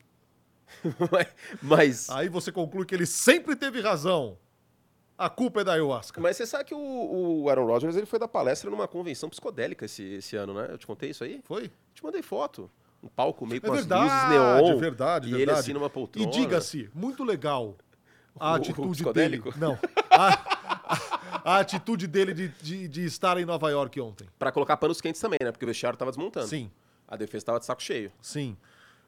Mas. 1.61 2.09
Aí 2.09 2.27
você 2.27 2.51
conclui 2.51 2.85
que 2.85 2.95
ele 2.95 3.05
sempre 3.05 3.55
teve 3.55 3.81
razão. 3.81 4.37
A 5.17 5.29
culpa 5.29 5.61
é 5.61 5.63
da 5.63 5.73
ayahuasca. 5.73 6.19
Mas 6.19 6.35
você 6.35 6.45
sabe 6.45 6.65
que 6.65 6.73
o, 6.73 7.43
o 7.43 7.49
Aaron 7.49 7.65
Rodgers 7.65 7.95
ele 7.95 8.05
foi 8.05 8.19
dar 8.19 8.27
palestra 8.27 8.69
numa 8.69 8.87
convenção 8.87 9.29
psicodélica 9.29 9.85
esse, 9.85 10.03
esse 10.03 10.35
ano, 10.35 10.53
né? 10.53 10.67
Eu 10.69 10.77
te 10.77 10.85
contei 10.85 11.09
isso 11.09 11.23
aí? 11.23 11.41
Foi? 11.43 11.71
Te 11.93 12.03
mandei 12.03 12.21
foto. 12.21 12.69
Um 13.01 13.07
palco 13.07 13.45
meio 13.45 13.59
é 13.59 13.67
com 13.67 13.71
verdade, 13.71 14.09
as 14.09 14.11
luzes 14.11 14.29
neon. 14.29 14.71
É 14.71 14.75
verdade, 14.75 15.27
e 15.27 15.31
verdade. 15.31 15.41
ele 15.41 15.51
assim 15.51 15.73
numa 15.73 15.89
poltrona. 15.89 16.27
E 16.27 16.31
diga-se, 16.31 16.89
muito 16.93 17.23
legal 17.23 17.75
a 18.37 18.51
o, 18.51 18.55
atitude 18.55 19.07
o 19.07 19.13
dele. 19.13 19.41
Não. 19.57 19.77
A, 20.09 20.33
a, 20.33 21.55
a, 21.55 21.59
atitude 21.59 22.07
dele 22.07 22.33
de, 22.33 22.47
de, 22.61 22.87
de, 22.87 23.05
estar 23.05 23.37
em 23.37 23.45
Nova 23.45 23.69
York 23.69 23.99
ontem. 24.01 24.27
Para 24.37 24.51
colocar 24.51 24.75
panos 24.75 24.99
quentes 24.99 25.21
também, 25.21 25.39
né? 25.41 25.51
Porque 25.51 25.63
o 25.63 25.67
vestiário 25.67 25.97
tava 25.97 26.11
desmontando. 26.11 26.47
Sim. 26.47 26.69
A 27.07 27.15
defesa 27.15 27.37
estava 27.37 27.59
de 27.59 27.65
saco 27.65 27.81
cheio. 27.81 28.11
Sim. 28.21 28.57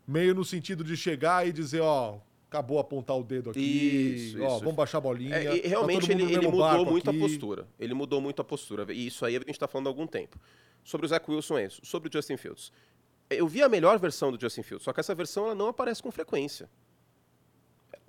Meio 0.07 0.33
no 0.33 0.45
sentido 0.45 0.83
de 0.83 0.95
chegar 0.95 1.45
e 1.45 1.51
dizer, 1.51 1.81
ó, 1.81 2.17
acabou 2.49 2.79
apontar 2.79 3.17
o 3.17 3.23
dedo 3.23 3.51
aqui. 3.51 3.59
Isso, 3.59 4.41
ó, 4.41 4.47
isso. 4.47 4.59
vamos 4.59 4.75
baixar 4.75 4.97
a 4.97 5.01
bolinha. 5.01 5.35
É, 5.35 5.57
e 5.57 5.67
realmente 5.67 6.11
ele, 6.11 6.23
ele 6.23 6.47
mudou 6.47 6.85
muito 6.85 7.09
aqui. 7.09 7.17
a 7.17 7.21
postura. 7.21 7.67
Ele 7.79 7.93
mudou 7.93 8.21
muito 8.21 8.41
a 8.41 8.45
postura. 8.45 8.91
E 8.93 9.07
isso 9.07 9.25
aí 9.25 9.35
a 9.35 9.39
gente 9.39 9.51
está 9.51 9.67
falando 9.67 9.87
há 9.87 9.89
algum 9.89 10.07
tempo. 10.07 10.39
Sobre 10.83 11.05
o 11.05 11.09
Zach 11.09 11.29
Wilson 11.29 11.57
é 11.57 11.65
isso. 11.65 11.81
Sobre 11.83 12.09
o 12.09 12.11
Justin 12.11 12.37
Fields. 12.37 12.71
Eu 13.29 13.47
vi 13.47 13.61
a 13.61 13.67
melhor 13.67 13.99
versão 13.99 14.31
do 14.31 14.39
Justin 14.39 14.63
Fields, 14.63 14.85
só 14.85 14.93
que 14.93 15.01
essa 15.01 15.13
versão 15.13 15.45
ela 15.45 15.55
não 15.55 15.67
aparece 15.67 16.01
com 16.01 16.09
frequência. 16.09 16.69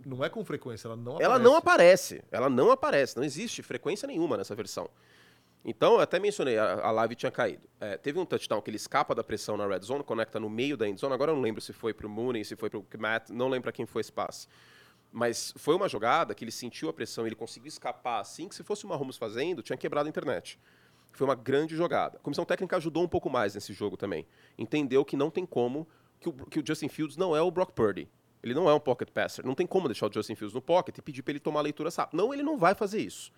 Não 0.06 0.24
é 0.24 0.28
com 0.28 0.44
frequência, 0.44 0.86
ela 0.86 0.96
não 0.96 1.14
aparece. 1.14 1.24
Ela 1.24 1.38
não 1.40 1.56
aparece. 1.56 2.24
Ela 2.30 2.48
não 2.48 2.70
aparece. 2.70 3.16
Não 3.16 3.24
existe 3.24 3.62
frequência 3.62 4.06
nenhuma 4.06 4.36
nessa 4.36 4.54
versão. 4.54 4.88
Então, 5.64 5.94
eu 5.94 6.00
até 6.00 6.18
mencionei, 6.18 6.56
a, 6.56 6.86
a 6.86 6.90
live 6.90 7.14
tinha 7.14 7.30
caído. 7.30 7.68
É, 7.80 7.96
teve 7.96 8.18
um 8.18 8.24
touchdown 8.24 8.62
que 8.62 8.70
ele 8.70 8.76
escapa 8.76 9.14
da 9.14 9.24
pressão 9.24 9.56
na 9.56 9.66
red 9.66 9.80
zone, 9.80 10.04
conecta 10.04 10.38
no 10.38 10.48
meio 10.48 10.76
da 10.76 10.88
end 10.88 11.00
zone. 11.00 11.12
Agora 11.12 11.32
eu 11.32 11.36
não 11.36 11.42
lembro 11.42 11.60
se 11.60 11.72
foi 11.72 11.92
pro 11.92 12.08
Mooney, 12.08 12.44
se 12.44 12.56
foi 12.56 12.70
pro 12.70 12.84
Matt, 12.98 13.30
não 13.30 13.48
lembro 13.48 13.64
para 13.64 13.72
quem 13.72 13.84
foi 13.84 14.00
esse 14.00 14.12
passe. 14.12 14.46
Mas 15.12 15.52
foi 15.56 15.74
uma 15.74 15.88
jogada 15.88 16.34
que 16.34 16.44
ele 16.44 16.52
sentiu 16.52 16.88
a 16.88 16.92
pressão, 16.92 17.26
ele 17.26 17.34
conseguiu 17.34 17.68
escapar 17.68 18.20
assim, 18.20 18.48
que 18.48 18.54
se 18.54 18.62
fosse 18.62 18.84
o 18.84 18.88
Mahomes 18.88 19.16
fazendo, 19.16 19.62
tinha 19.62 19.76
quebrado 19.76 20.06
a 20.06 20.10
internet. 20.10 20.58
Foi 21.12 21.26
uma 21.26 21.34
grande 21.34 21.74
jogada. 21.74 22.18
A 22.18 22.20
comissão 22.20 22.44
técnica 22.44 22.76
ajudou 22.76 23.02
um 23.02 23.08
pouco 23.08 23.28
mais 23.28 23.54
nesse 23.54 23.72
jogo 23.72 23.96
também. 23.96 24.26
Entendeu 24.56 25.04
que 25.04 25.16
não 25.16 25.30
tem 25.30 25.44
como, 25.44 25.88
que 26.20 26.28
o, 26.28 26.32
que 26.32 26.60
o 26.60 26.66
Justin 26.66 26.88
Fields 26.88 27.16
não 27.16 27.34
é 27.34 27.40
o 27.40 27.50
Brock 27.50 27.72
Purdy. 27.72 28.08
Ele 28.42 28.54
não 28.54 28.68
é 28.68 28.74
um 28.74 28.78
pocket 28.78 29.10
passer. 29.10 29.44
Não 29.44 29.54
tem 29.54 29.66
como 29.66 29.88
deixar 29.88 30.08
o 30.08 30.12
Justin 30.12 30.34
Fields 30.34 30.54
no 30.54 30.62
pocket 30.62 30.96
e 30.96 31.02
pedir 31.02 31.22
para 31.22 31.32
ele 31.32 31.40
tomar 31.40 31.60
a 31.60 31.62
leitura 31.64 31.90
rápida. 31.90 32.22
Não, 32.22 32.32
ele 32.32 32.42
não 32.42 32.56
vai 32.56 32.74
fazer 32.74 33.00
isso. 33.00 33.32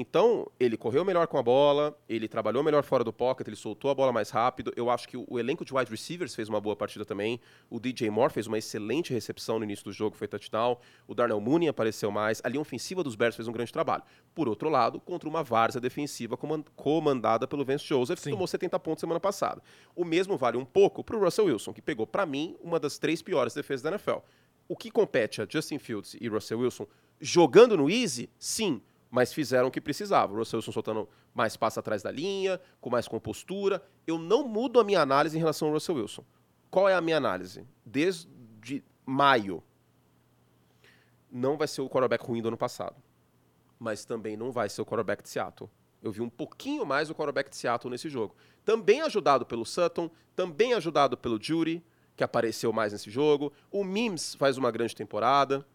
Então, 0.00 0.48
ele 0.60 0.76
correu 0.76 1.04
melhor 1.04 1.26
com 1.26 1.38
a 1.38 1.42
bola, 1.42 1.92
ele 2.08 2.28
trabalhou 2.28 2.62
melhor 2.62 2.84
fora 2.84 3.02
do 3.02 3.12
pocket, 3.12 3.48
ele 3.48 3.56
soltou 3.56 3.90
a 3.90 3.94
bola 3.96 4.12
mais 4.12 4.30
rápido. 4.30 4.72
Eu 4.76 4.88
acho 4.90 5.08
que 5.08 5.16
o 5.16 5.40
elenco 5.40 5.64
de 5.64 5.74
wide 5.74 5.90
receivers 5.90 6.36
fez 6.36 6.48
uma 6.48 6.60
boa 6.60 6.76
partida 6.76 7.04
também. 7.04 7.40
O 7.68 7.80
DJ 7.80 8.08
Moore 8.08 8.32
fez 8.32 8.46
uma 8.46 8.56
excelente 8.56 9.12
recepção 9.12 9.58
no 9.58 9.64
início 9.64 9.84
do 9.84 9.92
jogo, 9.92 10.14
foi 10.14 10.28
touchdown. 10.28 10.78
O 11.08 11.16
Darnell 11.16 11.40
Mooney 11.40 11.66
apareceu 11.66 12.12
mais. 12.12 12.40
A 12.44 12.48
linha 12.48 12.60
ofensiva 12.60 13.02
dos 13.02 13.16
Bears 13.16 13.34
fez 13.34 13.48
um 13.48 13.52
grande 13.52 13.72
trabalho. 13.72 14.04
Por 14.36 14.48
outro 14.48 14.68
lado, 14.68 15.00
contra 15.00 15.28
uma 15.28 15.42
várzea 15.42 15.80
defensiva 15.80 16.38
comandada 16.76 17.48
pelo 17.48 17.64
Vance 17.64 17.84
Joseph, 17.84 18.20
Sim. 18.20 18.26
que 18.26 18.30
tomou 18.30 18.46
70 18.46 18.78
pontos 18.78 19.00
semana 19.00 19.18
passada. 19.18 19.60
O 19.96 20.04
mesmo 20.04 20.36
vale 20.36 20.56
um 20.56 20.64
pouco 20.64 21.02
para 21.02 21.16
o 21.16 21.20
Russell 21.20 21.46
Wilson, 21.46 21.72
que 21.72 21.82
pegou, 21.82 22.06
para 22.06 22.24
mim, 22.24 22.56
uma 22.62 22.78
das 22.78 22.98
três 22.98 23.20
piores 23.20 23.52
defesas 23.52 23.82
da 23.82 23.90
NFL. 23.90 24.18
O 24.68 24.76
que 24.76 24.92
compete 24.92 25.42
a 25.42 25.46
Justin 25.50 25.80
Fields 25.80 26.16
e 26.20 26.28
Russell 26.28 26.60
Wilson 26.60 26.86
jogando 27.20 27.76
no 27.76 27.90
easy? 27.90 28.30
Sim 28.38 28.80
mas 29.10 29.32
fizeram 29.32 29.68
o 29.68 29.70
que 29.70 29.80
precisavam. 29.80 30.36
O 30.36 30.38
Russell 30.38 30.58
Wilson 30.58 30.72
soltando 30.72 31.08
mais 31.34 31.56
passo 31.56 31.80
atrás 31.80 32.02
da 32.02 32.10
linha, 32.10 32.60
com 32.80 32.90
mais 32.90 33.08
compostura. 33.08 33.82
Eu 34.06 34.18
não 34.18 34.46
mudo 34.46 34.78
a 34.78 34.84
minha 34.84 35.00
análise 35.00 35.36
em 35.36 35.40
relação 35.40 35.68
ao 35.68 35.74
Russell 35.74 35.96
Wilson. 35.96 36.24
Qual 36.70 36.88
é 36.88 36.94
a 36.94 37.00
minha 37.00 37.16
análise? 37.16 37.66
Desde 37.84 38.28
maio, 39.06 39.62
não 41.30 41.56
vai 41.56 41.66
ser 41.66 41.80
o 41.80 41.88
quarterback 41.88 42.24
ruim 42.24 42.42
do 42.42 42.48
ano 42.48 42.58
passado, 42.58 42.96
mas 43.78 44.04
também 44.04 44.36
não 44.36 44.52
vai 44.52 44.68
ser 44.68 44.82
o 44.82 44.86
quarterback 44.86 45.22
de 45.22 45.30
Seattle. 45.30 45.70
Eu 46.02 46.12
vi 46.12 46.20
um 46.20 46.28
pouquinho 46.28 46.84
mais 46.84 47.10
o 47.10 47.14
quarterback 47.14 47.50
de 47.50 47.56
Seattle 47.56 47.90
nesse 47.90 48.08
jogo. 48.08 48.36
Também 48.64 49.00
ajudado 49.00 49.46
pelo 49.46 49.64
Sutton, 49.64 50.10
também 50.36 50.74
ajudado 50.74 51.16
pelo 51.16 51.42
Jury, 51.42 51.84
que 52.14 52.22
apareceu 52.22 52.72
mais 52.72 52.92
nesse 52.92 53.10
jogo. 53.10 53.52
O 53.70 53.82
Mims 53.82 54.34
faz 54.34 54.58
uma 54.58 54.70
grande 54.70 54.94
temporada. 54.94 55.66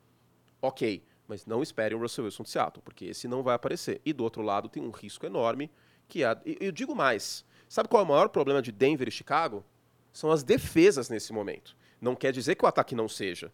Ok 0.62 1.04
mas 1.28 1.46
não 1.46 1.62
esperem 1.62 1.98
o 1.98 2.02
Russell 2.02 2.26
Wilson 2.26 2.44
de 2.44 2.50
Seattle, 2.50 2.82
porque 2.84 3.06
esse 3.06 3.28
não 3.28 3.44
vai 3.44 3.56
aparecer. 3.56 4.02
E 4.06 4.14
do 4.14 4.24
outro 4.24 4.42
lado 4.42 4.70
tem 4.70 4.84
um 4.84 4.92
risco 4.92 5.26
enorme, 5.26 5.72
que 6.08 6.24
é. 6.24 6.38
Eu 6.46 6.72
digo 6.72 6.96
mais. 6.96 7.46
Sabe 7.68 7.90
qual 7.90 8.02
é 8.02 8.06
o 8.06 8.10
maior 8.10 8.30
problema 8.30 8.62
de 8.62 8.72
Denver 8.72 9.08
e 9.08 9.12
Chicago? 9.12 9.64
São 10.12 10.32
as 10.32 10.44
defesas 10.44 11.10
nesse 11.10 11.34
momento. 11.34 11.76
Não 12.00 12.16
quer 12.16 12.32
dizer 12.32 12.56
que 12.56 12.66
o 12.66 12.68
ataque 12.68 12.94
não 12.94 13.08
seja. 13.08 13.52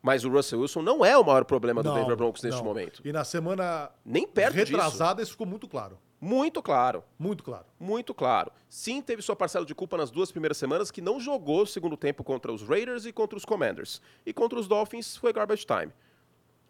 Mas 0.00 0.22
o 0.24 0.28
Russell 0.28 0.60
Wilson 0.60 0.82
não 0.82 1.02
é 1.04 1.16
o 1.16 1.24
maior 1.24 1.44
problema 1.46 1.82
do 1.82 1.88
não, 1.88 1.96
Denver 1.96 2.14
Broncos 2.14 2.42
neste 2.42 2.58
não. 2.58 2.64
momento. 2.64 3.00
E 3.04 3.10
na 3.10 3.24
semana 3.24 3.90
Nem 4.04 4.28
perto 4.28 4.54
retrasada 4.54 5.14
disso. 5.14 5.22
isso 5.22 5.32
ficou 5.32 5.46
muito 5.46 5.66
claro. 5.66 5.98
Muito 6.20 6.62
claro. 6.62 7.02
Muito 7.18 7.42
claro. 7.42 7.64
Muito 7.80 8.14
claro. 8.14 8.52
Sim, 8.68 9.02
teve 9.02 9.22
sua 9.22 9.34
parcela 9.34 9.64
de 9.64 9.74
culpa 9.74 9.96
nas 9.96 10.10
duas 10.10 10.30
primeiras 10.30 10.56
semanas, 10.56 10.90
que 10.90 11.00
não 11.00 11.18
jogou 11.18 11.62
o 11.62 11.66
segundo 11.66 11.96
tempo 11.96 12.22
contra 12.22 12.52
os 12.52 12.62
Raiders 12.62 13.06
e 13.06 13.12
contra 13.12 13.36
os 13.36 13.44
Commanders. 13.44 14.00
E 14.24 14.32
contra 14.32 14.58
os 14.58 14.68
Dolphins 14.68 15.16
foi 15.16 15.32
garbage 15.32 15.66
time. 15.66 15.92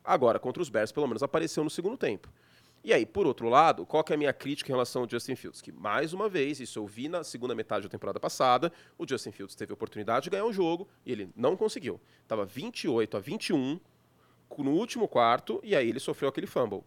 Agora, 0.04 0.38
contra 0.38 0.62
os 0.62 0.68
Bears, 0.68 0.92
pelo 0.92 1.06
menos 1.06 1.22
apareceu 1.22 1.64
no 1.64 1.70
segundo 1.70 1.96
tempo. 1.96 2.28
E 2.84 2.92
aí, 2.92 3.06
por 3.06 3.26
outro 3.26 3.48
lado, 3.48 3.86
qual 3.86 4.04
que 4.04 4.12
é 4.12 4.14
a 4.14 4.18
minha 4.18 4.32
crítica 4.34 4.70
em 4.70 4.74
relação 4.74 5.02
ao 5.02 5.08
Justin 5.08 5.34
Fields? 5.34 5.62
Que, 5.62 5.72
mais 5.72 6.12
uma 6.12 6.28
vez, 6.28 6.60
isso 6.60 6.78
eu 6.78 6.86
vi 6.86 7.08
na 7.08 7.24
segunda 7.24 7.54
metade 7.54 7.84
da 7.84 7.88
temporada 7.88 8.20
passada, 8.20 8.70
o 8.98 9.08
Justin 9.08 9.32
Fields 9.32 9.54
teve 9.54 9.72
a 9.72 9.74
oportunidade 9.74 10.24
de 10.24 10.30
ganhar 10.30 10.44
um 10.44 10.52
jogo 10.52 10.86
e 11.06 11.10
ele 11.10 11.30
não 11.34 11.56
conseguiu. 11.56 11.98
Estava 12.22 12.44
28 12.44 13.16
a 13.16 13.20
21 13.20 13.80
no 14.58 14.70
último 14.72 15.08
quarto 15.08 15.58
e 15.64 15.74
aí 15.74 15.88
ele 15.88 15.98
sofreu 15.98 16.28
aquele 16.28 16.46
fumble. 16.46 16.84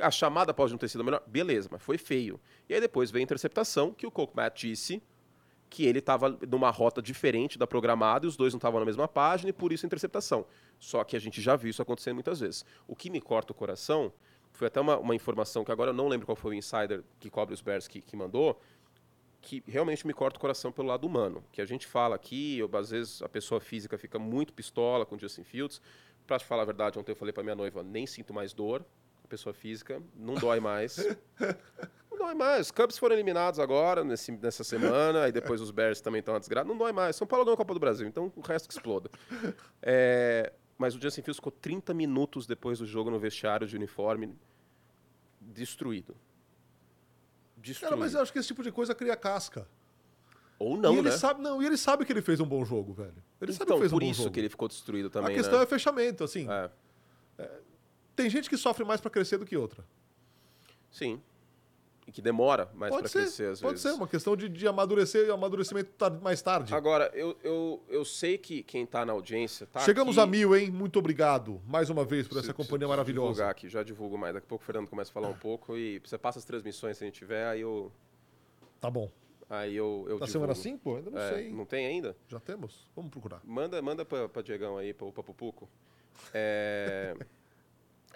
A 0.00 0.10
chamada 0.10 0.52
pode 0.52 0.72
não 0.72 0.78
ter 0.78 0.88
sido 0.88 1.02
a 1.02 1.04
melhor, 1.04 1.22
beleza, 1.24 1.68
mas 1.70 1.80
foi 1.80 1.96
feio. 1.96 2.40
E 2.68 2.74
aí 2.74 2.80
depois 2.80 3.12
veio 3.12 3.22
a 3.22 3.24
interceptação, 3.24 3.92
que 3.92 4.08
o 4.08 4.10
Coke 4.10 4.34
Matt 4.34 4.62
disse 4.62 5.00
que 5.74 5.84
ele 5.84 5.98
estava 5.98 6.38
numa 6.48 6.70
rota 6.70 7.02
diferente 7.02 7.58
da 7.58 7.66
programada 7.66 8.24
e 8.24 8.28
os 8.28 8.36
dois 8.36 8.52
não 8.52 8.58
estavam 8.58 8.78
na 8.78 8.86
mesma 8.86 9.08
página 9.08 9.50
e 9.50 9.52
por 9.52 9.72
isso 9.72 9.84
a 9.84 9.88
interceptação. 9.88 10.46
Só 10.78 11.02
que 11.02 11.16
a 11.16 11.18
gente 11.18 11.42
já 11.42 11.56
viu 11.56 11.68
isso 11.68 11.82
acontecendo 11.82 12.14
muitas 12.14 12.38
vezes. 12.38 12.64
O 12.86 12.94
que 12.94 13.10
me 13.10 13.20
corta 13.20 13.50
o 13.50 13.54
coração 13.56 14.12
foi 14.52 14.68
até 14.68 14.80
uma, 14.80 14.96
uma 14.96 15.16
informação 15.16 15.64
que 15.64 15.72
agora 15.72 15.90
eu 15.90 15.94
não 15.94 16.06
lembro 16.06 16.26
qual 16.26 16.36
foi 16.36 16.52
o 16.52 16.54
insider 16.54 17.02
que 17.18 17.28
cobre 17.28 17.54
os 17.54 17.60
Bears 17.60 17.88
que, 17.88 18.00
que 18.00 18.14
mandou, 18.14 18.60
que 19.40 19.64
realmente 19.66 20.06
me 20.06 20.14
corta 20.14 20.36
o 20.36 20.40
coração 20.40 20.70
pelo 20.70 20.86
lado 20.86 21.08
humano. 21.08 21.42
Que 21.50 21.60
a 21.60 21.66
gente 21.66 21.88
fala 21.88 22.14
aqui, 22.14 22.56
eu, 22.56 22.70
às 22.74 22.90
vezes 22.90 23.20
a 23.20 23.28
pessoa 23.28 23.60
física 23.60 23.98
fica 23.98 24.16
muito 24.16 24.52
pistola 24.52 25.04
com 25.04 25.16
o 25.16 25.18
Justin 25.18 25.42
Fields. 25.42 25.82
Para 26.24 26.38
te 26.38 26.44
falar 26.44 26.62
a 26.62 26.66
verdade, 26.66 27.00
ontem 27.00 27.10
eu 27.10 27.16
falei 27.16 27.32
para 27.32 27.42
minha 27.42 27.56
noiva, 27.56 27.82
nem 27.82 28.06
sinto 28.06 28.32
mais 28.32 28.52
dor. 28.52 28.86
A 29.24 29.26
pessoa 29.26 29.52
física 29.52 30.00
não 30.14 30.34
dói 30.34 30.60
mais. 30.60 30.98
não 32.24 32.28
dói 32.28 32.34
mais. 32.34 32.66
Os 32.66 32.70
Cubs 32.70 32.98
foram 32.98 33.14
eliminados 33.14 33.60
agora, 33.60 34.02
nesse, 34.02 34.32
nessa 34.32 34.64
semana, 34.64 35.28
e 35.28 35.32
depois 35.32 35.60
os 35.60 35.70
Bears 35.70 36.00
também 36.00 36.20
estão 36.20 36.38
desgraça. 36.38 36.66
Não 36.66 36.76
dói 36.76 36.92
mais. 36.92 37.16
São 37.16 37.26
Paulo 37.26 37.44
ganhou 37.44 37.54
a 37.54 37.58
Copa 37.58 37.74
do 37.74 37.80
Brasil, 37.80 38.06
então 38.06 38.32
o 38.34 38.40
resto 38.40 38.68
que 38.68 38.74
exploda. 38.74 39.10
É, 39.86 40.50
mas 40.78 40.94
o 40.94 41.00
Justin 41.00 41.20
Fields 41.20 41.36
ficou 41.36 41.52
30 41.52 41.92
minutos 41.92 42.46
depois 42.46 42.78
do 42.78 42.86
jogo 42.86 43.10
no 43.10 43.18
vestiário 43.18 43.66
de 43.66 43.76
uniforme 43.76 44.34
destruído. 45.38 46.16
Destruído. 47.58 47.90
Cara, 47.90 48.00
mas 48.00 48.14
eu 48.14 48.22
acho 48.22 48.32
que 48.32 48.38
esse 48.38 48.48
tipo 48.48 48.62
de 48.62 48.72
coisa 48.72 48.94
cria 48.94 49.14
casca. 49.14 49.68
Ou 50.58 50.78
não, 50.78 50.94
e 50.94 50.98
ele 50.98 51.10
né? 51.10 51.16
Sabe, 51.16 51.42
não, 51.42 51.62
e 51.62 51.66
ele 51.66 51.76
sabe 51.76 52.06
que 52.06 52.12
ele 52.12 52.22
fez 52.22 52.40
um 52.40 52.46
bom 52.46 52.64
jogo, 52.64 52.94
velho. 52.94 53.22
Ele 53.40 53.52
então, 53.52 53.54
sabe 53.54 53.72
que 53.72 53.78
fez 53.80 53.90
por 53.92 54.02
um 54.02 54.06
bom 54.06 54.10
isso 54.10 54.22
jogo. 54.22 54.32
que 54.32 54.40
ele 54.40 54.48
ficou 54.48 54.68
destruído 54.68 55.10
também, 55.10 55.32
A 55.32 55.34
questão 55.34 55.58
né? 55.58 55.64
é 55.64 55.66
fechamento, 55.66 56.24
assim. 56.24 56.48
É. 56.50 56.70
É, 57.38 57.60
tem 58.16 58.30
gente 58.30 58.48
que 58.48 58.56
sofre 58.56 58.84
mais 58.84 59.02
para 59.02 59.10
crescer 59.10 59.36
do 59.36 59.44
que 59.44 59.56
outra. 59.56 59.84
Sim 60.90 61.20
que 62.12 62.22
demora 62.22 62.70
mais 62.74 62.92
para 62.92 63.08
crescer 63.08 63.22
às 63.22 63.36
pode 63.36 63.42
vezes. 63.48 63.60
Pode 63.60 63.80
ser, 63.80 63.92
uma 63.92 64.08
questão 64.08 64.36
de, 64.36 64.48
de 64.48 64.66
amadurecer 64.66 65.26
e 65.26 65.30
amadurecimento 65.30 65.90
mais 66.22 66.42
tarde. 66.42 66.74
Agora, 66.74 67.10
eu, 67.14 67.36
eu, 67.42 67.82
eu 67.88 68.04
sei 68.04 68.38
que 68.38 68.62
quem 68.62 68.84
está 68.84 69.04
na 69.04 69.12
audiência 69.12 69.66
tá 69.66 69.80
Chegamos 69.80 70.18
aqui... 70.18 70.28
a 70.28 70.30
mil, 70.30 70.56
hein? 70.56 70.70
Muito 70.70 70.98
obrigado 70.98 71.60
mais 71.66 71.90
uma 71.90 72.04
vez 72.04 72.28
por 72.28 72.34
se, 72.34 72.40
essa 72.40 72.54
companhia 72.54 72.86
maravilhosa. 72.86 73.28
divulgar 73.28 73.50
aqui, 73.50 73.68
já 73.68 73.82
divulgo 73.82 74.18
mais. 74.18 74.34
Daqui 74.34 74.46
a 74.46 74.48
pouco 74.48 74.62
o 74.62 74.66
Fernando 74.66 74.88
começa 74.88 75.10
a 75.10 75.14
falar 75.14 75.28
um 75.28 75.36
pouco 75.36 75.76
e 75.76 75.98
você 76.00 76.18
passa 76.18 76.38
as 76.38 76.44
transmissões 76.44 76.96
se 76.96 77.04
a 77.04 77.06
gente 77.06 77.18
tiver, 77.18 77.46
aí 77.46 77.60
eu... 77.60 77.90
Tá 78.80 78.90
bom. 78.90 79.10
Aí 79.48 79.76
eu, 79.76 80.06
eu 80.08 80.18
Da 80.18 80.26
semana 80.26 80.54
5? 80.54 80.96
Ainda 80.96 81.10
não 81.10 81.18
é, 81.18 81.32
sei. 81.32 81.50
Não 81.50 81.66
tem 81.66 81.86
ainda? 81.86 82.16
Já 82.28 82.40
temos? 82.40 82.88
Vamos 82.94 83.10
procurar. 83.10 83.40
Manda, 83.44 83.80
manda 83.80 84.04
para 84.04 84.42
Diegão 84.42 84.76
aí, 84.76 84.92
para 84.92 85.06
o 85.06 85.12
Papupuco. 85.12 85.68
É... 86.32 87.14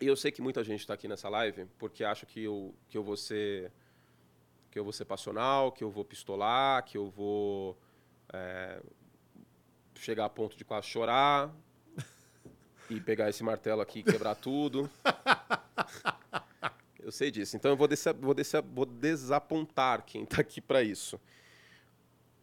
E 0.00 0.06
eu 0.06 0.16
sei 0.16 0.30
que 0.30 0.40
muita 0.40 0.62
gente 0.62 0.80
está 0.80 0.94
aqui 0.94 1.08
nessa 1.08 1.28
live 1.28 1.66
porque 1.78 2.04
acha 2.04 2.24
que 2.24 2.44
eu, 2.44 2.74
que 2.88 2.96
eu 2.96 3.02
vou 3.02 3.16
ser 3.16 3.72
que 4.70 4.78
eu 4.78 4.84
vou 4.84 4.92
ser 4.92 5.06
passional, 5.06 5.72
que 5.72 5.82
eu 5.82 5.90
vou 5.90 6.04
pistolar, 6.04 6.84
que 6.84 6.98
eu 6.98 7.08
vou 7.08 7.78
é, 8.32 8.80
chegar 9.94 10.26
a 10.26 10.28
ponto 10.28 10.56
de 10.56 10.64
quase 10.64 10.86
chorar 10.86 11.50
e 12.90 13.00
pegar 13.00 13.28
esse 13.28 13.42
martelo 13.42 13.80
aqui 13.80 14.00
e 14.00 14.02
quebrar 14.02 14.34
tudo. 14.34 14.88
Eu 17.00 17.12
sei 17.12 17.30
disso. 17.30 17.56
Então 17.56 17.70
eu 17.70 17.76
vou, 17.76 17.88
vou, 18.20 18.34
vou 18.74 18.84
desapontar 18.84 20.04
quem 20.04 20.24
está 20.24 20.42
aqui 20.42 20.60
para 20.60 20.82
isso. 20.82 21.18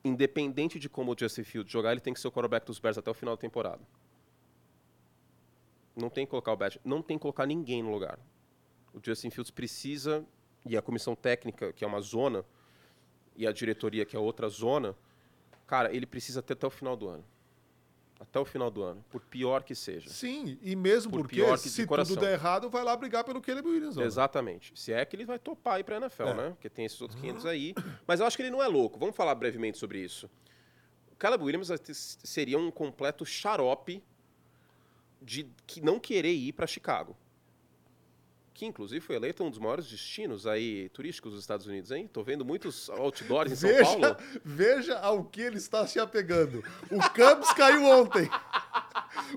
Independente 0.03 0.79
de 0.79 0.89
como 0.89 1.11
o 1.11 1.15
Justin 1.15 1.43
Fields 1.43 1.71
jogar, 1.71 1.91
ele 1.91 2.01
tem 2.01 2.15
que 2.15 2.19
ser 2.19 2.27
o 2.27 2.31
quarterback 2.31 2.65
dos 2.65 2.79
Bears 2.79 2.97
até 2.97 3.11
o 3.11 3.13
final 3.13 3.35
da 3.35 3.39
temporada. 3.39 3.81
Não 5.95 6.09
tem 6.09 6.25
que 6.25 6.29
colocar 6.29 6.51
o 6.51 6.57
Bat, 6.57 6.79
não 6.83 7.01
tem 7.01 7.17
que 7.17 7.21
colocar 7.21 7.45
ninguém 7.45 7.81
no 7.81 7.91
lugar. 7.91 8.19
O 8.93 8.99
Justin 9.03 9.29
Fields 9.29 9.51
precisa 9.51 10.25
e 10.65 10.75
a 10.75 10.81
comissão 10.81 11.15
técnica, 11.15 11.71
que 11.71 11.83
é 11.83 11.87
uma 11.87 12.01
zona, 12.01 12.43
e 13.35 13.45
a 13.45 13.51
diretoria, 13.51 14.05
que 14.05 14.15
é 14.15 14.19
outra 14.19 14.49
zona, 14.49 14.95
cara, 15.67 15.93
ele 15.93 16.05
precisa 16.05 16.41
ter 16.41 16.53
até 16.53 16.65
o 16.65 16.69
final 16.69 16.95
do 16.95 17.07
ano. 17.07 17.25
Até 18.17 18.39
o 18.39 18.45
final 18.45 18.71
do 18.71 18.81
ano, 18.81 19.03
por 19.09 19.21
pior 19.21 19.63
que 19.63 19.75
seja. 19.75 20.09
Sim, 20.09 20.57
e 20.61 20.73
mesmo 20.73 21.11
por 21.11 21.21
porque 21.23 21.35
pior 21.35 21.59
que 21.59 21.67
se 21.67 21.85
tudo 21.85 22.15
der 22.15 22.33
errado, 22.33 22.69
vai 22.69 22.81
lá 22.81 22.95
brigar 22.95 23.25
pelo 23.25 23.41
Caleb 23.41 23.67
Williams. 23.67 23.97
Exatamente. 23.97 24.71
Se 24.79 24.93
é 24.93 25.03
que 25.03 25.17
ele 25.17 25.25
vai 25.25 25.37
topar 25.37 25.81
ir 25.81 25.83
para 25.83 25.97
a 25.97 25.99
NFL, 25.99 26.23
é. 26.23 26.33
né? 26.33 26.49
Porque 26.51 26.69
tem 26.69 26.85
esses 26.85 26.99
outros 27.01 27.19
500 27.19 27.45
aí. 27.45 27.75
Mas 28.07 28.21
eu 28.21 28.25
acho 28.25 28.37
que 28.37 28.43
ele 28.43 28.49
não 28.49 28.63
é 28.63 28.67
louco. 28.67 28.97
Vamos 28.97 29.17
falar 29.17 29.35
brevemente 29.35 29.77
sobre 29.77 29.99
isso. 29.99 30.29
O 31.11 31.15
Caleb 31.17 31.43
Williams 31.43 31.69
seria 32.23 32.57
um 32.57 32.71
completo 32.71 33.25
xarope 33.25 34.01
de 35.25 35.49
que 35.67 35.81
não 35.81 35.99
querer 35.99 36.33
ir 36.33 36.53
para 36.53 36.67
Chicago 36.67 37.17
que 38.55 38.65
inclusive 38.65 39.01
foi 39.01 39.17
eleito 39.17 39.43
um 39.43 39.49
dos 39.49 39.59
maiores 39.59 39.85
destinos 39.85 40.47
aí 40.47 40.87
turísticos 40.89 41.33
dos 41.33 41.41
Estados 41.41 41.67
Unidos, 41.67 41.91
hein? 41.91 42.09
Tô 42.11 42.23
vendo 42.23 42.45
muitos 42.45 42.89
outdoors 42.89 43.51
em 43.51 43.55
São 43.55 43.69
veja, 43.69 43.83
Paulo. 43.83 44.17
Veja 44.45 44.97
ao 44.99 45.25
que 45.25 45.41
ele 45.41 45.57
está 45.57 45.85
se 45.85 45.99
apegando. 45.99 46.63
O 46.89 46.99
Cubs 47.09 47.51
caiu 47.53 47.83
ontem. 47.83 48.29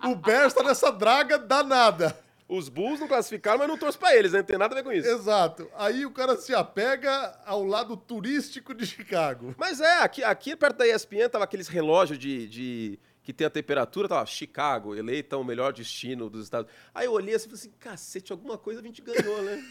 O 0.05 0.15
Bears 0.15 0.53
está 0.53 0.63
nessa 0.63 0.93
draga 0.93 1.37
danada. 1.37 2.17
Os 2.49 2.69
Bulls 2.69 3.01
não 3.01 3.09
classificaram, 3.09 3.59
mas 3.59 3.69
não 3.69 3.77
trouxe 3.77 3.99
para 3.99 4.17
eles, 4.17 4.33
né? 4.33 4.39
Não 4.39 4.47
tem 4.47 4.57
nada 4.57 4.73
a 4.73 4.77
ver 4.77 4.85
com 4.85 4.93
isso. 4.93 5.09
Exato. 5.09 5.69
Aí 5.77 6.07
o 6.07 6.11
cara 6.11 6.37
se 6.37 6.55
apega 6.55 7.39
ao 7.45 7.63
lado 7.65 7.97
turístico 7.97 8.73
de 8.73 8.87
Chicago. 8.87 9.55
Mas 9.59 9.81
é, 9.81 9.99
aqui, 9.99 10.25
aqui 10.25 10.57
perto 10.57 10.79
da 10.79 10.87
ESPN 10.87 11.29
tava 11.29 11.45
aqueles 11.45 11.69
relógios 11.69 12.19
de, 12.19 12.49
de 12.49 12.99
que 13.29 13.33
tem 13.35 13.47
a 13.47 13.51
temperatura, 13.51 14.09
tava 14.09 14.25
Chicago, 14.25 14.95
eleita 14.95 15.37
o 15.37 15.45
melhor 15.45 15.71
destino 15.71 16.31
dos 16.31 16.45
Estados 16.45 16.73
Aí 16.95 17.05
eu 17.05 17.13
olhei 17.13 17.35
assim 17.35 17.45
e 17.45 17.51
falei 17.51 17.61
assim, 17.61 17.73
cacete, 17.79 18.33
alguma 18.33 18.57
coisa 18.57 18.81
a 18.81 18.83
gente 18.83 19.03
ganhou, 19.03 19.43
né? 19.43 19.63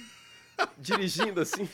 Dirigindo 0.77 1.41
assim. 1.41 1.67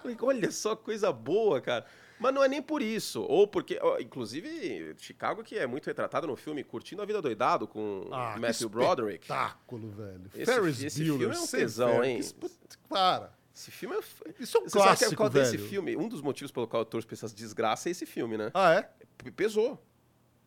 Falei, 0.00 0.16
olha 0.18 0.50
só 0.50 0.74
coisa 0.74 1.12
boa, 1.12 1.60
cara. 1.60 1.84
Mas 2.18 2.32
não 2.32 2.42
é 2.42 2.48
nem 2.48 2.62
por 2.62 2.80
isso. 2.80 3.20
Ou 3.20 3.46
porque, 3.46 3.78
inclusive, 4.00 4.94
Chicago, 4.96 5.44
que 5.44 5.58
é 5.58 5.66
muito 5.66 5.84
retratado 5.84 6.26
no 6.26 6.36
filme 6.36 6.64
Curtindo 6.64 7.02
a 7.02 7.04
Vida 7.04 7.20
Doidado 7.20 7.68
com 7.68 8.08
ah, 8.10 8.34
Matthew 8.40 8.70
Broderick. 8.70 9.24
Espetáculo, 9.24 9.90
velho. 9.90 10.22
Esse, 10.34 10.46
Ferris 10.46 10.82
esse 10.82 11.04
filme 11.04 11.22
é 11.22 11.38
um 11.38 11.46
tesão, 11.46 12.02
hein? 12.02 12.20
Para. 12.88 13.30
Esse 13.54 13.70
filme 13.70 13.94
é. 13.94 13.98
Isso 14.38 14.56
é 14.56 14.60
um 14.60 14.64
Você 14.64 14.70
clássico, 14.70 15.22
sabe 15.22 15.32
que, 15.32 15.50
velho. 15.50 15.68
filme, 15.68 15.96
um 15.98 16.08
dos 16.08 16.22
motivos 16.22 16.50
pelo 16.50 16.66
qual 16.66 16.80
eu 16.80 16.86
torço 16.86 17.06
pra 17.06 17.14
essas 17.14 17.34
desgraças 17.34 17.88
é 17.88 17.90
esse 17.90 18.06
filme, 18.06 18.38
né? 18.38 18.50
Ah, 18.54 18.72
é? 18.72 18.90
Pesou. 19.32 19.78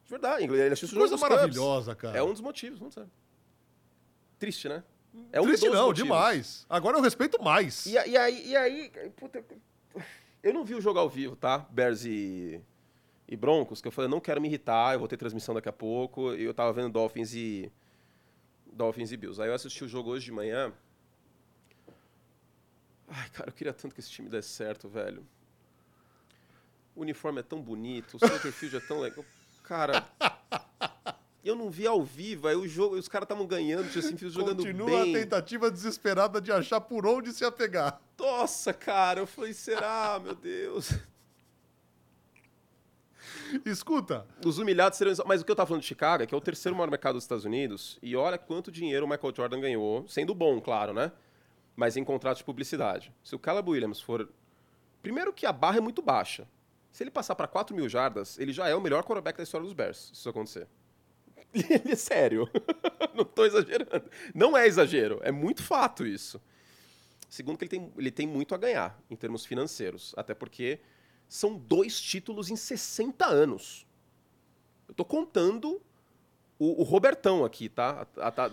De 0.05 0.09
verdade. 0.09 0.43
Ele 0.43 0.73
assistiu 0.73 0.97
Coisa 0.97 1.17
maravilhosa, 1.17 1.95
cara. 1.95 2.17
É 2.17 2.23
um 2.23 2.31
dos 2.31 2.41
motivos, 2.41 2.79
não 2.79 2.91
sabe. 2.91 3.09
Triste, 4.37 4.67
né? 4.67 4.83
É 5.31 5.39
um 5.39 5.45
Triste 5.45 5.69
não, 5.69 5.87
motivos. 5.87 5.95
demais. 5.95 6.65
Agora 6.69 6.97
eu 6.97 7.01
respeito 7.01 7.41
mais. 7.41 7.85
E, 7.85 7.91
e 7.91 8.17
aí, 8.17 8.47
e 8.47 8.55
aí 8.55 8.89
puta, 9.15 9.43
eu 10.41 10.53
não 10.53 10.65
vi 10.65 10.75
o 10.75 10.81
jogo 10.81 10.99
ao 10.99 11.09
vivo, 11.09 11.35
tá? 11.35 11.59
Bears 11.69 12.03
e, 12.03 12.59
e 13.27 13.35
Broncos, 13.37 13.79
que 13.81 13.87
eu 13.87 13.91
falei, 13.91 14.09
não 14.09 14.19
quero 14.19 14.41
me 14.41 14.47
irritar, 14.47 14.93
eu 14.93 14.99
vou 14.99 15.07
ter 15.07 15.15
transmissão 15.17 15.55
daqui 15.55 15.69
a 15.69 15.73
pouco. 15.73 16.33
E 16.33 16.43
eu 16.43 16.53
tava 16.53 16.73
vendo 16.73 16.91
Dolphins 16.91 17.33
e 17.33 17.71
Dolphins 18.65 19.11
e 19.11 19.17
Bills. 19.17 19.41
Aí 19.41 19.49
eu 19.49 19.53
assisti 19.53 19.83
o 19.83 19.87
jogo 19.87 20.09
hoje 20.09 20.25
de 20.25 20.31
manhã. 20.31 20.73
Ai, 23.07 23.29
cara, 23.29 23.49
eu 23.49 23.53
queria 23.53 23.73
tanto 23.73 23.93
que 23.93 24.01
esse 24.01 24.09
time 24.09 24.27
desse 24.27 24.49
certo, 24.49 24.89
velho. 24.89 25.25
O 26.95 27.01
uniforme 27.01 27.39
é 27.39 27.43
tão 27.43 27.61
bonito, 27.61 28.17
o 28.17 28.19
center 28.19 28.51
field 28.51 28.75
é 28.75 28.79
tão 28.79 28.99
legal. 28.99 29.23
Cara, 29.63 30.05
eu 31.43 31.55
não 31.55 31.69
vi 31.69 31.87
ao 31.87 32.03
vivo, 32.03 32.47
aí 32.47 32.55
o 32.55 32.67
jogo, 32.67 32.95
os 32.95 33.07
caras 33.07 33.25
estavam 33.25 33.47
ganhando, 33.47 33.89
tinha 33.89 34.03
assim, 34.03 34.17
jogando 34.29 34.57
Continua 34.57 34.85
bem. 34.85 34.95
Continua 34.99 35.19
a 35.19 35.21
tentativa 35.23 35.71
desesperada 35.71 36.39
de 36.39 36.51
achar 36.51 36.81
por 36.81 37.05
onde 37.05 37.31
se 37.33 37.43
apegar. 37.43 38.01
Nossa, 38.19 38.73
cara, 38.73 39.21
eu 39.21 39.27
falei, 39.27 39.53
será, 39.53 40.19
meu 40.23 40.35
Deus? 40.35 40.91
Escuta. 43.65 44.25
Os 44.45 44.57
humilhados 44.57 44.97
serão. 44.97 45.13
Mas 45.25 45.41
o 45.41 45.45
que 45.45 45.51
eu 45.51 45.55
tava 45.55 45.67
falando 45.67 45.81
de 45.81 45.87
Chicago 45.87 46.23
é 46.23 46.25
que 46.25 46.33
é 46.33 46.37
o 46.37 46.41
terceiro 46.41 46.75
maior 46.75 46.89
mercado 46.89 47.15
dos 47.15 47.23
Estados 47.23 47.45
Unidos. 47.45 47.99
E 48.01 48.15
olha 48.15 48.37
quanto 48.37 48.71
dinheiro 48.71 49.05
o 49.05 49.09
Michael 49.09 49.33
Jordan 49.35 49.59
ganhou, 49.59 50.07
sendo 50.07 50.33
bom, 50.33 50.59
claro, 50.59 50.93
né? 50.93 51.11
Mas 51.75 51.95
em 51.97 52.03
contrato 52.03 52.37
de 52.37 52.43
publicidade. 52.43 53.13
Se 53.23 53.35
o 53.35 53.39
Caleb 53.39 53.69
Williams 53.69 54.01
for. 54.01 54.29
Primeiro 55.01 55.33
que 55.33 55.45
a 55.45 55.51
barra 55.51 55.77
é 55.77 55.81
muito 55.81 56.01
baixa. 56.01 56.47
Se 56.93 57.01
ele 57.01 57.09
passar 57.09 57.33
para 57.33 57.47
4 57.47 57.75
mil 57.75 57.89
jardas, 57.89 58.37
ele 58.37 58.53
já 58.53 58.69
é 58.69 58.75
o 58.75 58.79
melhor 58.79 59.03
quarterback 59.03 59.35
da 59.35 59.43
história 59.43 59.65
dos 59.65 59.73
Bears, 59.73 59.97
se 59.97 60.13
isso 60.13 60.29
acontecer. 60.29 60.67
é 61.91 61.95
sério. 61.95 62.47
Não 63.15 63.23
estou 63.23 63.47
exagerando. 63.47 64.09
Não 64.33 64.55
é 64.55 64.67
exagero, 64.67 65.19
é 65.23 65.31
muito 65.31 65.63
fato 65.63 66.05
isso. 66.05 66.39
Segundo 67.27 67.57
que 67.57 67.63
ele 67.63 67.69
tem, 67.69 67.93
ele 67.97 68.11
tem 68.11 68.27
muito 68.27 68.53
a 68.53 68.59
ganhar 68.59 69.01
em 69.09 69.15
termos 69.15 69.43
financeiros, 69.43 70.13
até 70.15 70.35
porque 70.35 70.79
são 71.27 71.57
dois 71.57 71.99
títulos 71.99 72.51
em 72.51 72.55
60 72.55 73.25
anos. 73.25 73.87
Eu 74.87 74.91
estou 74.91 75.05
contando 75.05 75.81
o, 76.59 76.81
o, 76.81 76.83
Robertão 76.83 77.43
aqui, 77.43 77.69
tá? 77.69 78.05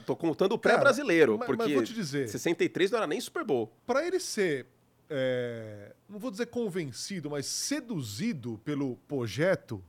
Tô 0.07 0.17
contando 0.17 0.53
o 0.53 0.59
pré-brasileiro, 0.59 1.39
porque 1.39 1.57
mas 1.57 1.73
vou 1.75 1.85
te 1.85 1.93
dizer, 1.93 2.27
63 2.27 2.91
não 2.91 2.99
era 2.99 3.07
nem 3.07 3.21
Super 3.21 3.45
Bowl. 3.45 3.71
Para 3.87 4.07
ele 4.07 4.19
ser 4.19 4.67
é, 5.11 5.93
não 6.09 6.19
vou 6.19 6.31
dizer 6.31 6.47
convencido, 6.47 7.29
mas 7.29 7.47
seduzido 7.47 8.61
pelo 8.65 8.97
projeto. 9.09 9.83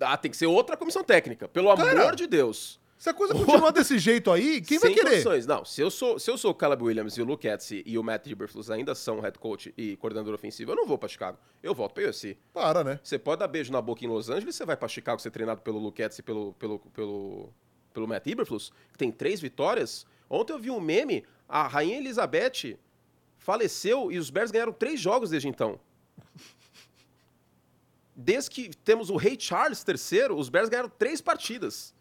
Ah, 0.00 0.16
tem 0.16 0.30
que 0.30 0.36
ser 0.36 0.46
outra 0.46 0.76
comissão 0.76 1.02
técnica, 1.02 1.48
pelo 1.48 1.74
Cara, 1.74 2.00
amor 2.00 2.14
de 2.14 2.28
Deus. 2.28 2.80
Se 2.96 3.10
a 3.10 3.14
coisa 3.14 3.32
continuar 3.32 3.70
desse 3.70 3.96
jeito 3.98 4.30
aí, 4.30 4.60
quem 4.60 4.78
Sem 4.78 4.90
vai 4.90 4.98
querer? 4.98 5.10
Condições. 5.10 5.46
Não, 5.46 5.64
se 5.64 5.80
eu 5.80 5.90
sou, 5.90 6.18
se 6.18 6.28
eu 6.30 6.36
sou 6.36 6.50
o 6.50 6.54
Caleb 6.54 6.82
Williams 6.82 7.16
e 7.16 7.22
o 7.22 7.24
Luke 7.24 7.46
Etzi 7.46 7.82
e 7.86 7.96
o 7.96 8.02
Matt 8.02 8.26
Eberflus 8.26 8.70
ainda 8.70 8.92
são 8.94 9.20
head 9.20 9.38
coach 9.38 9.72
e 9.76 9.96
coordenador 9.96 10.34
ofensivo, 10.34 10.72
eu 10.72 10.76
não 10.76 10.86
vou 10.86 10.98
para 10.98 11.08
Chicago. 11.08 11.38
Eu 11.62 11.74
volto 11.74 11.94
para 11.94 12.04
UFC. 12.04 12.36
Para, 12.52 12.82
né? 12.82 12.98
Você 13.02 13.16
pode 13.16 13.38
dar 13.38 13.46
beijo 13.46 13.72
na 13.72 13.80
boca 13.80 14.04
em 14.04 14.08
Los 14.08 14.28
Angeles, 14.28 14.56
você 14.56 14.64
vai 14.64 14.76
para 14.76 14.88
Chicago 14.88 15.20
ser 15.20 15.30
treinado 15.30 15.60
pelo 15.62 15.78
Luke 15.78 16.02
Etzi 16.02 16.20
e 16.20 16.22
pelo, 16.24 16.52
pelo, 16.54 16.80
pelo, 16.92 17.52
pelo 17.94 18.08
Matt 18.08 18.26
Eberflus, 18.26 18.72
que 18.90 18.98
tem 18.98 19.12
três 19.12 19.40
vitórias. 19.40 20.04
Ontem 20.28 20.52
eu 20.52 20.58
vi 20.58 20.70
um 20.70 20.80
meme, 20.80 21.24
a 21.48 21.68
Rainha 21.68 21.98
Elizabeth 21.98 22.76
faleceu 23.48 24.12
e 24.12 24.18
os 24.18 24.28
Bears 24.28 24.50
ganharam 24.50 24.74
três 24.74 25.00
jogos 25.00 25.30
desde 25.30 25.48
então. 25.48 25.80
Desde 28.14 28.50
que 28.50 28.76
temos 28.84 29.08
o 29.08 29.16
Rei 29.16 29.38
Charles 29.40 29.82
III, 29.88 30.32
os 30.32 30.50
Bears 30.50 30.68
ganharam 30.68 30.90
três 30.90 31.22
partidas. 31.22 31.94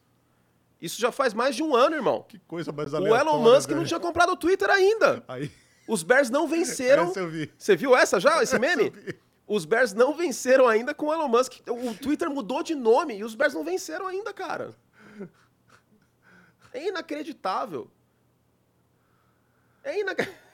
Isso 0.81 0.99
já 0.99 1.09
faz 1.09 1.33
mais 1.33 1.55
de 1.55 1.63
um 1.63 1.73
ano, 1.73 1.95
irmão. 1.95 2.25
Que 2.27 2.37
coisa 2.39 2.73
mais 2.73 2.91
O 2.91 3.15
Elon 3.15 3.41
Musk 3.41 3.69
não 3.69 3.85
tinha 3.85 3.99
comprado 3.99 4.33
o 4.33 4.35
Twitter 4.35 4.69
ainda. 4.69 5.23
Aí... 5.25 5.49
Os 5.87 6.03
Bears 6.03 6.29
não 6.29 6.49
venceram. 6.49 7.13
Vi. 7.13 7.49
Você 7.57 7.77
viu 7.77 7.95
essa 7.95 8.19
já, 8.19 8.43
esse 8.43 8.59
meme? 8.59 8.91
Os 9.47 9.63
Bears 9.63 9.93
não 9.93 10.13
venceram 10.13 10.67
ainda 10.67 10.93
com 10.93 11.05
o 11.05 11.13
Elon 11.13 11.29
Musk. 11.29 11.61
O 11.65 11.93
Twitter 11.93 12.29
mudou 12.29 12.61
de 12.61 12.75
nome 12.75 13.19
e 13.19 13.23
os 13.23 13.35
Bears 13.35 13.53
não 13.53 13.63
venceram 13.63 14.05
ainda, 14.05 14.33
cara. 14.33 14.75
É 16.73 16.89
inacreditável. 16.89 17.89
É 19.81 19.97
inacreditável. 19.97 20.46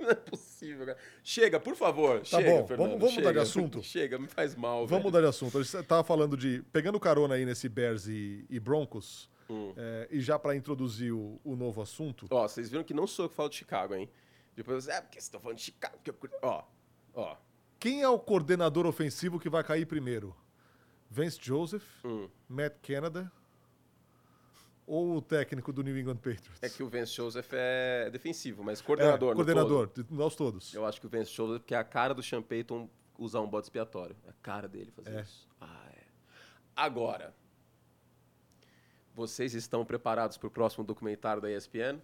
Não 0.02 0.10
é 0.10 0.14
possível, 0.14 0.86
cara. 0.86 0.98
Chega, 1.22 1.60
por 1.60 1.76
favor. 1.76 2.20
Tá 2.20 2.24
chega, 2.24 2.50
bom, 2.50 2.66
Fernando, 2.66 2.88
vamos, 2.88 3.00
vamos 3.00 3.14
chega, 3.14 3.28
mudar 3.28 3.32
de 3.32 3.38
assunto? 3.38 3.82
Chega, 3.84 4.18
me 4.18 4.28
faz 4.28 4.54
mal. 4.54 4.86
Vamos 4.86 4.90
velho. 4.90 5.02
mudar 5.02 5.20
de 5.20 5.26
assunto. 5.26 5.58
A 5.58 5.62
gente 5.62 5.82
tava 5.84 6.02
falando 6.04 6.36
de. 6.36 6.62
Pegando 6.72 6.98
carona 6.98 7.34
aí 7.34 7.44
nesse 7.44 7.68
Bears 7.68 8.06
e, 8.06 8.44
e 8.48 8.58
Broncos. 8.58 9.28
Hum. 9.48 9.72
É, 9.76 10.08
e 10.10 10.20
já 10.20 10.38
para 10.38 10.54
introduzir 10.54 11.12
o, 11.12 11.40
o, 11.42 11.56
novo 11.56 11.82
assunto. 11.82 12.26
Ó, 12.30 12.46
vocês 12.46 12.70
viram 12.70 12.84
que 12.84 12.94
não 12.94 13.06
sou 13.06 13.24
eu 13.24 13.28
que 13.28 13.34
falo 13.34 13.48
de 13.48 13.56
Chicago, 13.56 13.94
hein? 13.94 14.08
Depois, 14.54 14.86
é, 14.86 15.00
porque 15.00 15.14
vocês 15.14 15.24
estão 15.24 15.40
falando 15.40 15.58
de 15.58 15.64
Chicago. 15.64 15.96
Ó, 16.42 16.62
ó. 17.14 17.36
Quem 17.78 18.02
é 18.02 18.08
o 18.08 18.18
coordenador 18.18 18.86
ofensivo 18.86 19.40
que 19.40 19.48
vai 19.48 19.64
cair 19.64 19.86
primeiro? 19.86 20.36
Vance 21.10 21.38
Joseph, 21.40 21.84
hum. 22.04 22.28
Matt 22.48 22.74
Canada 22.80 23.32
ou 24.90 25.18
o 25.18 25.22
técnico 25.22 25.72
do 25.72 25.84
New 25.84 25.96
England 25.96 26.16
Patriots? 26.16 26.60
É 26.60 26.68
que 26.68 26.82
o 26.82 26.88
Vance 26.88 27.14
Joseph 27.14 27.52
é 27.52 28.10
defensivo, 28.10 28.64
mas 28.64 28.80
coordenador. 28.80 29.30
É, 29.30 29.34
coordenador, 29.36 29.88
nós 30.10 30.34
todos. 30.34 30.74
Eu 30.74 30.84
acho 30.84 31.00
que 31.00 31.06
o 31.06 31.08
Vance 31.08 31.32
Joseph, 31.32 31.62
que 31.64 31.76
é 31.76 31.78
a 31.78 31.84
cara 31.84 32.12
do 32.12 32.20
Sean 32.20 32.42
Payton 32.42 32.90
usar 33.16 33.40
um 33.40 33.48
bode 33.48 33.66
expiatório. 33.66 34.16
É 34.26 34.30
a 34.30 34.34
cara 34.42 34.66
dele 34.66 34.90
fazer 34.90 35.16
é. 35.16 35.22
isso. 35.22 35.48
Ah, 35.60 35.86
é. 35.94 36.02
Agora, 36.74 37.32
vocês 39.14 39.54
estão 39.54 39.84
preparados 39.84 40.36
para 40.36 40.48
o 40.48 40.50
próximo 40.50 40.82
documentário 40.82 41.40
da 41.40 41.48
ESPN? 41.48 42.00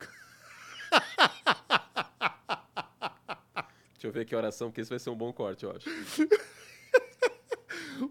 Deixa 3.92 4.06
eu 4.06 4.12
ver 4.12 4.24
que 4.24 4.34
oração, 4.34 4.68
porque 4.68 4.80
esse 4.80 4.88
vai 4.88 4.98
ser 4.98 5.10
um 5.10 5.16
bom 5.16 5.30
corte, 5.30 5.66
eu 5.66 5.72
acho. 5.72 5.90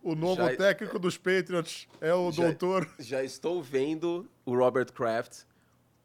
O 0.03 0.13
novo 0.15 0.35
já, 0.35 0.55
técnico 0.55 0.99
dos 0.99 1.17
Patriots 1.17 1.87
é 2.01 2.13
o 2.13 2.31
já, 2.31 2.43
doutor. 2.43 2.87
Já 2.99 3.23
estou 3.23 3.63
vendo 3.63 4.29
o 4.45 4.55
Robert 4.55 4.91
Kraft. 4.91 5.43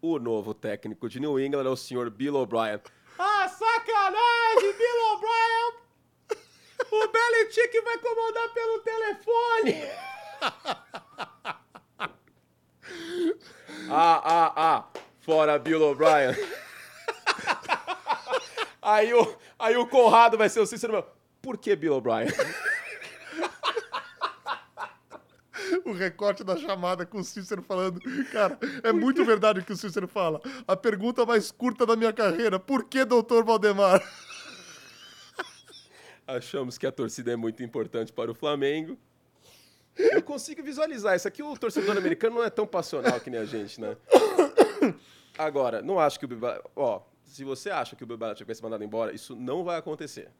O 0.00 0.18
novo 0.18 0.54
técnico 0.54 1.08
de 1.08 1.18
New 1.18 1.40
England 1.40 1.66
é 1.66 1.70
o 1.70 1.76
senhor 1.76 2.08
Bill 2.10 2.36
O'Brien. 2.36 2.80
Ah, 3.18 3.48
sacanagem, 3.48 4.72
Bill 4.76 5.14
O'Brien! 5.14 5.72
O 6.90 7.08
Belichick 7.08 7.80
vai 7.80 7.98
comandar 7.98 8.48
pelo 8.52 8.78
telefone! 8.80 9.84
ah, 13.90 14.22
ah, 14.24 14.52
ah! 14.56 14.84
Fora 15.20 15.58
Bill 15.58 15.82
O'Brien! 15.82 16.34
aí, 18.82 19.14
o, 19.14 19.36
aí 19.58 19.76
o 19.76 19.86
Conrado 19.86 20.36
vai 20.36 20.48
ser 20.48 20.60
o 20.60 20.66
Cícero. 20.66 21.04
Por 21.40 21.56
que 21.56 21.74
Bill 21.74 21.94
O'Brien? 21.94 22.28
o 25.84 25.92
recorte 25.92 26.44
da 26.44 26.56
chamada 26.56 27.06
com 27.06 27.18
o 27.18 27.24
Cícero 27.24 27.62
falando. 27.62 28.00
Cara, 28.30 28.58
é 28.82 28.92
muito 28.92 29.24
verdade 29.24 29.60
o 29.60 29.64
que 29.64 29.72
o 29.72 29.76
Cícero 29.76 30.08
fala. 30.08 30.40
A 30.66 30.76
pergunta 30.76 31.24
mais 31.24 31.50
curta 31.50 31.86
da 31.86 31.96
minha 31.96 32.12
carreira: 32.12 32.58
por 32.58 32.84
que 32.84 33.04
doutor 33.04 33.44
Valdemar? 33.44 34.02
Achamos 36.26 36.78
que 36.78 36.86
a 36.86 36.92
torcida 36.92 37.32
é 37.32 37.36
muito 37.36 37.62
importante 37.62 38.12
para 38.12 38.30
o 38.30 38.34
Flamengo. 38.34 38.98
Eu 39.96 40.22
consigo 40.22 40.62
visualizar. 40.62 41.14
Isso 41.14 41.28
aqui, 41.28 41.42
o 41.42 41.56
torcedor 41.56 41.96
americano 41.96 42.36
não 42.36 42.44
é 42.44 42.50
tão 42.50 42.66
passional 42.66 43.20
que 43.20 43.30
nem 43.30 43.40
a 43.40 43.44
gente, 43.44 43.80
né? 43.80 43.96
Agora, 45.38 45.82
não 45.82 45.98
acho 45.98 46.18
que 46.18 46.24
o 46.24 46.28
Bill 46.28 46.40
Ó, 46.74 47.02
se 47.24 47.44
você 47.44 47.70
acha 47.70 47.94
que 47.94 48.02
o 48.02 48.06
Bill 48.06 48.16
Belichick 48.16 48.44
vai 48.44 48.54
ser 48.54 48.62
mandado 48.62 48.82
embora, 48.82 49.12
isso 49.12 49.36
não 49.36 49.62
vai 49.62 49.76
acontecer. 49.76 50.30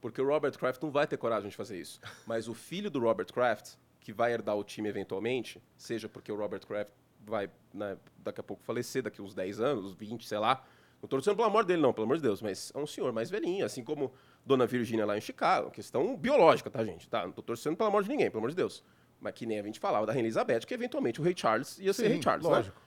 Porque 0.00 0.20
o 0.20 0.26
Robert 0.26 0.56
Kraft 0.58 0.82
não 0.82 0.90
vai 0.90 1.06
ter 1.06 1.16
coragem 1.16 1.48
de 1.48 1.56
fazer 1.56 1.80
isso. 1.80 2.00
Mas 2.26 2.48
o 2.48 2.54
filho 2.54 2.90
do 2.90 3.00
Robert 3.00 3.32
Kraft 3.32 3.76
que 4.02 4.12
vai 4.12 4.32
herdar 4.32 4.56
o 4.56 4.64
time 4.64 4.88
eventualmente, 4.88 5.62
seja 5.76 6.08
porque 6.08 6.30
o 6.30 6.36
Robert 6.36 6.66
Kraft 6.66 6.90
vai 7.24 7.48
né, 7.72 7.96
daqui 8.18 8.40
a 8.40 8.42
pouco 8.42 8.62
falecer, 8.64 9.02
daqui 9.02 9.22
uns 9.22 9.32
10 9.32 9.60
anos, 9.60 9.94
20, 9.94 10.26
sei 10.26 10.38
lá. 10.38 10.64
Não 11.00 11.06
estou 11.06 11.18
dizendo 11.18 11.36
pelo 11.36 11.48
amor 11.48 11.64
dele, 11.64 11.80
não, 11.80 11.92
pelo 11.92 12.04
amor 12.04 12.16
de 12.16 12.22
Deus, 12.22 12.42
mas 12.42 12.72
é 12.74 12.78
um 12.78 12.86
senhor 12.86 13.12
mais 13.12 13.30
velhinho, 13.30 13.64
assim 13.64 13.82
como 13.82 14.12
Dona 14.44 14.66
Virgínia 14.66 15.06
lá 15.06 15.16
em 15.16 15.20
Chicago. 15.20 15.70
Questão 15.70 16.16
biológica, 16.16 16.68
tá, 16.68 16.84
gente? 16.84 17.08
Tá? 17.08 17.22
Não 17.22 17.30
estou 17.30 17.44
torcendo 17.44 17.76
pelo 17.76 17.88
amor 17.88 18.02
de 18.02 18.08
ninguém, 18.08 18.28
pelo 18.28 18.40
amor 18.40 18.50
de 18.50 18.56
Deus. 18.56 18.84
Mas 19.20 19.34
que 19.34 19.46
nem 19.46 19.60
a 19.60 19.62
gente 19.62 19.78
falava 19.78 20.04
da 20.04 20.12
Rainha 20.12 20.24
Elizabeth, 20.24 20.60
que 20.60 20.74
eventualmente 20.74 21.20
o 21.20 21.24
Rei 21.24 21.34
Charles 21.36 21.78
ia 21.78 21.92
ser 21.92 22.02
Sim, 22.02 22.08
Rei 22.08 22.22
Charles, 22.22 22.44
né? 22.44 22.50
lógico. 22.50 22.76
né? 22.76 22.84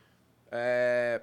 É... 0.52 1.22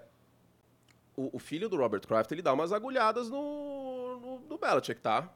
O, 1.15 1.37
o, 1.37 1.39
filho 1.39 1.69
do 1.69 1.77
Robert 1.77 2.01
Kraft, 2.07 2.33
ele 2.33 2.41
dá 2.41 2.55
umas 2.55 2.73
agulhadas 2.73 3.29
no, 3.29 4.19
no, 4.19 4.41
no 4.41 4.59
Belichick, 4.59 4.99
tá? 5.03 5.31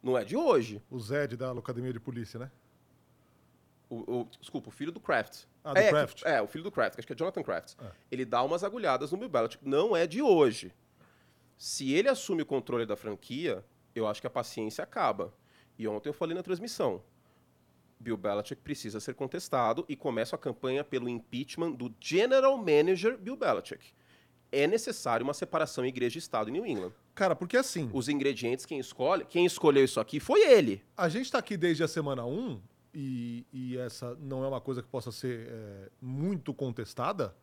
Não 0.00 0.16
é 0.16 0.24
de 0.24 0.36
hoje. 0.36 0.80
O 0.88 1.00
Zed 1.00 1.36
da 1.36 1.50
Academia 1.50 1.92
de 1.92 1.98
Polícia, 1.98 2.38
né? 2.38 2.50
O, 3.88 4.20
o, 4.20 4.28
desculpa, 4.40 4.68
o 4.68 4.72
filho 4.72 4.90
do 4.90 5.00
Kraft. 5.00 5.44
Ah, 5.62 5.72
do 5.72 5.78
é, 5.78 5.90
Kraft. 5.90 6.22
É, 6.24 6.42
o 6.42 6.46
filho 6.46 6.64
do 6.64 6.72
Kraft, 6.72 6.98
acho 6.98 7.06
que 7.06 7.12
é 7.12 7.16
Jonathan 7.16 7.42
Kraft. 7.42 7.74
É. 7.80 7.90
Ele 8.10 8.24
dá 8.24 8.42
umas 8.42 8.64
agulhadas 8.64 9.12
no 9.12 9.18
Bill 9.18 9.28
Belichick. 9.28 9.66
Não 9.66 9.96
é 9.96 10.06
de 10.06 10.20
hoje. 10.20 10.72
Se 11.56 11.92
ele 11.92 12.08
assume 12.08 12.42
o 12.42 12.46
controle 12.46 12.84
da 12.84 12.96
franquia, 12.96 13.64
eu 13.94 14.06
acho 14.06 14.20
que 14.20 14.26
a 14.26 14.30
paciência 14.30 14.82
acaba. 14.82 15.32
E 15.78 15.86
ontem 15.86 16.08
eu 16.08 16.12
falei 16.12 16.34
na 16.34 16.42
transmissão. 16.42 17.02
Bill 17.98 18.16
Belichick 18.16 18.60
precisa 18.60 19.00
ser 19.00 19.14
contestado 19.14 19.84
e 19.88 19.96
começa 19.96 20.36
a 20.36 20.38
campanha 20.38 20.84
pelo 20.84 21.08
impeachment 21.08 21.72
do 21.72 21.94
General 22.00 22.56
Manager 22.58 23.16
Bill 23.16 23.36
Belichick. 23.36 23.92
É 24.52 24.66
necessário 24.66 25.24
uma 25.24 25.34
separação 25.34 25.84
igreja 25.84 26.18
e 26.18 26.20
Estado 26.20 26.50
em 26.50 26.52
New 26.52 26.66
England. 26.66 26.92
Cara, 27.14 27.34
porque 27.34 27.56
assim. 27.56 27.90
Os 27.92 28.08
ingredientes, 28.08 28.66
quem 28.66 28.78
escolhe, 28.78 29.24
quem 29.24 29.44
escolheu 29.44 29.84
isso 29.84 29.98
aqui 29.98 30.20
foi 30.20 30.40
ele. 30.44 30.84
A 30.96 31.08
gente 31.08 31.32
tá 31.32 31.38
aqui 31.38 31.56
desde 31.56 31.82
a 31.82 31.88
semana 31.88 32.24
1 32.24 32.60
e, 32.98 33.46
e 33.52 33.76
essa 33.76 34.14
não 34.14 34.42
é 34.42 34.48
uma 34.48 34.60
coisa 34.60 34.82
que 34.82 34.88
possa 34.88 35.12
ser 35.12 35.48
é, 35.50 35.90
muito 36.00 36.54
contestada. 36.54 37.36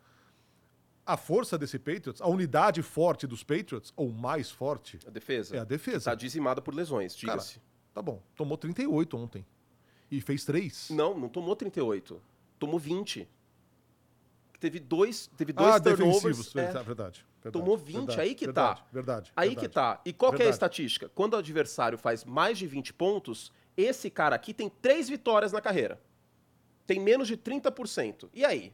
A 1.05 1.15
força 1.15 1.59
desse 1.59 1.77
Patriots, 1.77 2.19
a 2.21 2.27
unidade 2.27 2.81
forte 2.81 3.27
dos 3.27 3.43
Patriots, 3.43 3.93
ou 3.95 4.11
mais 4.11 4.49
forte, 4.49 4.97
A 5.05 5.11
defesa. 5.11 5.55
é 5.55 5.59
a 5.59 5.63
defesa. 5.63 5.97
Está 5.97 6.15
dizimada 6.15 6.59
por 6.59 6.73
lesões, 6.73 7.15
diga-se. 7.15 7.61
tá 7.93 8.01
bom. 8.01 8.23
Tomou 8.35 8.57
38 8.57 9.15
ontem. 9.15 9.45
E 10.09 10.19
fez 10.21 10.43
3. 10.43 10.89
Não, 10.89 11.19
não 11.19 11.29
tomou 11.29 11.55
38. 11.55 12.19
Tomou 12.57 12.79
20. 12.79 13.29
Teve 14.59 14.79
dois, 14.79 15.29
teve 15.37 15.53
dois 15.53 15.75
ah, 15.75 15.79
turnovers. 15.79 16.23
defensivos. 16.23 16.55
é. 16.55 16.63
Verdade, 16.63 16.85
verdade, 16.85 17.25
Tomou 17.51 17.77
20, 17.77 17.95
verdade, 17.97 18.21
aí 18.21 18.33
que 18.33 18.45
verdade, 18.45 18.79
tá. 18.81 18.87
Verdade. 18.91 19.31
Aí 19.35 19.49
verdade. 19.49 19.67
que 19.67 19.73
tá. 19.73 20.01
E 20.05 20.13
qual 20.13 20.33
é 20.35 20.47
a 20.47 20.49
estatística? 20.49 21.09
Quando 21.09 21.33
o 21.33 21.37
adversário 21.37 21.97
faz 21.97 22.23
mais 22.23 22.57
de 22.57 22.65
20 22.65 22.93
pontos, 22.93 23.51
esse 23.75 24.09
cara 24.09 24.36
aqui 24.36 24.53
tem 24.53 24.69
três 24.69 25.09
vitórias 25.09 25.51
na 25.51 25.62
carreira. 25.62 26.01
Tem 26.86 26.99
menos 26.99 27.27
de 27.27 27.38
30%. 27.38 28.29
E 28.33 28.43
aí? 28.45 28.73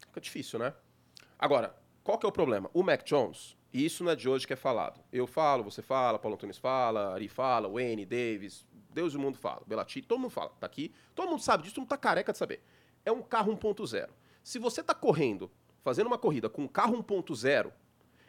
Fica 0.00 0.20
difícil, 0.20 0.58
né? 0.58 0.74
Agora, 1.38 1.74
qual 2.02 2.18
que 2.18 2.26
é 2.26 2.28
o 2.28 2.32
problema? 2.32 2.70
O 2.72 2.82
Mac 2.82 3.04
Jones, 3.04 3.56
e 3.72 3.84
isso 3.84 4.02
não 4.02 4.10
é 4.10 4.16
de 4.16 4.28
hoje 4.28 4.46
que 4.46 4.52
é 4.52 4.56
falado. 4.56 5.00
Eu 5.12 5.26
falo, 5.26 5.62
você 5.62 5.82
fala, 5.82 6.18
Paulo 6.18 6.34
Antunes 6.36 6.58
fala, 6.58 7.14
Ari 7.14 7.28
fala, 7.28 7.68
Wayne, 7.68 8.06
Davis, 8.06 8.66
Deus 8.90 9.12
e 9.12 9.16
o 9.16 9.20
mundo 9.20 9.36
fala, 9.36 9.62
Belati, 9.66 10.00
todo 10.00 10.18
mundo 10.18 10.30
fala. 10.30 10.50
Tá 10.58 10.66
aqui, 10.66 10.92
todo 11.14 11.28
mundo 11.28 11.42
sabe 11.42 11.62
disso, 11.62 11.74
todo 11.74 11.82
mundo 11.82 11.90
tá 11.90 11.98
careca 11.98 12.32
de 12.32 12.38
saber. 12.38 12.62
É 13.04 13.12
um 13.12 13.20
carro 13.20 13.54
1.0. 13.54 14.08
Se 14.42 14.58
você 14.58 14.82
tá 14.82 14.94
correndo, 14.94 15.50
fazendo 15.82 16.06
uma 16.06 16.16
corrida 16.16 16.48
com 16.48 16.62
um 16.62 16.68
carro 16.68 17.02
1.0 17.02 17.70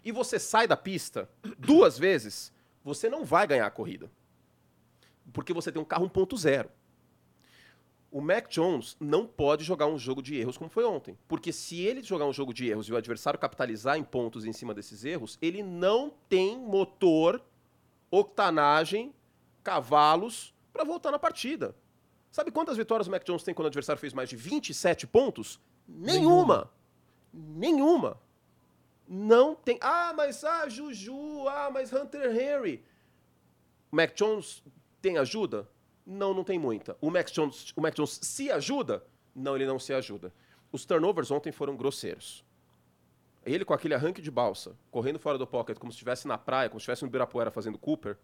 e 0.03 0.11
você 0.11 0.37
sai 0.37 0.67
da 0.67 0.75
pista 0.75 1.29
duas 1.57 1.97
vezes, 1.97 2.51
você 2.87 3.09
não 3.09 3.25
vai 3.25 3.45
ganhar 3.45 3.67
a 3.67 3.69
corrida. 3.69 4.09
Porque 5.33 5.53
você 5.53 5.73
tem 5.73 5.81
um 5.81 5.85
carro 5.85 6.09
1.0. 6.09 6.69
O 8.09 8.21
Mac 8.21 8.47
Jones 8.47 8.95
não 8.97 9.27
pode 9.27 9.65
jogar 9.65 9.87
um 9.87 9.99
jogo 9.99 10.21
de 10.21 10.37
erros 10.37 10.57
como 10.57 10.69
foi 10.69 10.85
ontem. 10.85 11.17
Porque 11.27 11.51
se 11.51 11.81
ele 11.81 12.01
jogar 12.01 12.25
um 12.25 12.31
jogo 12.31 12.53
de 12.53 12.65
erros 12.65 12.87
e 12.87 12.93
o 12.93 12.95
adversário 12.95 13.37
capitalizar 13.37 13.97
em 13.97 14.03
pontos 14.05 14.45
em 14.45 14.53
cima 14.53 14.73
desses 14.73 15.03
erros, 15.03 15.37
ele 15.41 15.61
não 15.61 16.13
tem 16.29 16.57
motor, 16.57 17.43
octanagem, 18.09 19.13
cavalos 19.61 20.55
para 20.71 20.85
voltar 20.85 21.11
na 21.11 21.19
partida. 21.19 21.75
Sabe 22.31 22.51
quantas 22.51 22.77
vitórias 22.77 23.07
o 23.07 23.11
Mac 23.11 23.25
Jones 23.25 23.43
tem 23.43 23.53
quando 23.53 23.65
o 23.65 23.67
adversário 23.67 23.99
fez 23.99 24.13
mais 24.13 24.29
de 24.29 24.37
27 24.37 25.05
pontos? 25.07 25.59
Nenhuma. 25.85 26.71
Nenhuma. 27.33 28.17
Não 29.07 29.55
tem. 29.55 29.77
Ah, 29.81 30.13
mas 30.15 30.43
ah, 30.43 30.67
Juju, 30.67 31.47
ah, 31.47 31.69
mas 31.71 31.93
Hunter 31.93 32.35
Henry. 32.35 32.83
O 33.91 33.95
Mac 33.95 34.13
Jones 34.13 34.63
tem 35.01 35.17
ajuda? 35.17 35.69
Não, 36.05 36.33
não 36.33 36.43
tem 36.43 36.59
muita. 36.59 36.97
O 36.99 37.09
Mac 37.09 37.29
Jones, 37.31 37.73
o 37.75 37.81
Mac 37.81 37.95
Jones 37.95 38.19
se 38.21 38.51
ajuda? 38.51 39.03
Não, 39.33 39.55
ele 39.55 39.65
não 39.65 39.79
se 39.79 39.93
ajuda. 39.93 40.33
Os 40.71 40.85
turnovers 40.85 41.31
ontem 41.31 41.51
foram 41.51 41.75
grosseiros. 41.75 42.43
Ele 43.45 43.63
com 43.63 43.73
aquele 43.73 43.93
arranque 43.93 44.21
de 44.21 44.29
balsa, 44.29 44.75
correndo 44.91 45.19
fora 45.19 45.37
do 45.37 45.47
pocket, 45.47 45.77
como 45.77 45.91
se 45.91 45.95
estivesse 45.95 46.27
na 46.27 46.37
praia, 46.37 46.69
como 46.69 46.79
se 46.79 46.83
estivesse 46.83 47.03
no 47.03 47.07
Ibirapuera 47.07 47.49
fazendo 47.49 47.77
Cooper, 47.77 48.17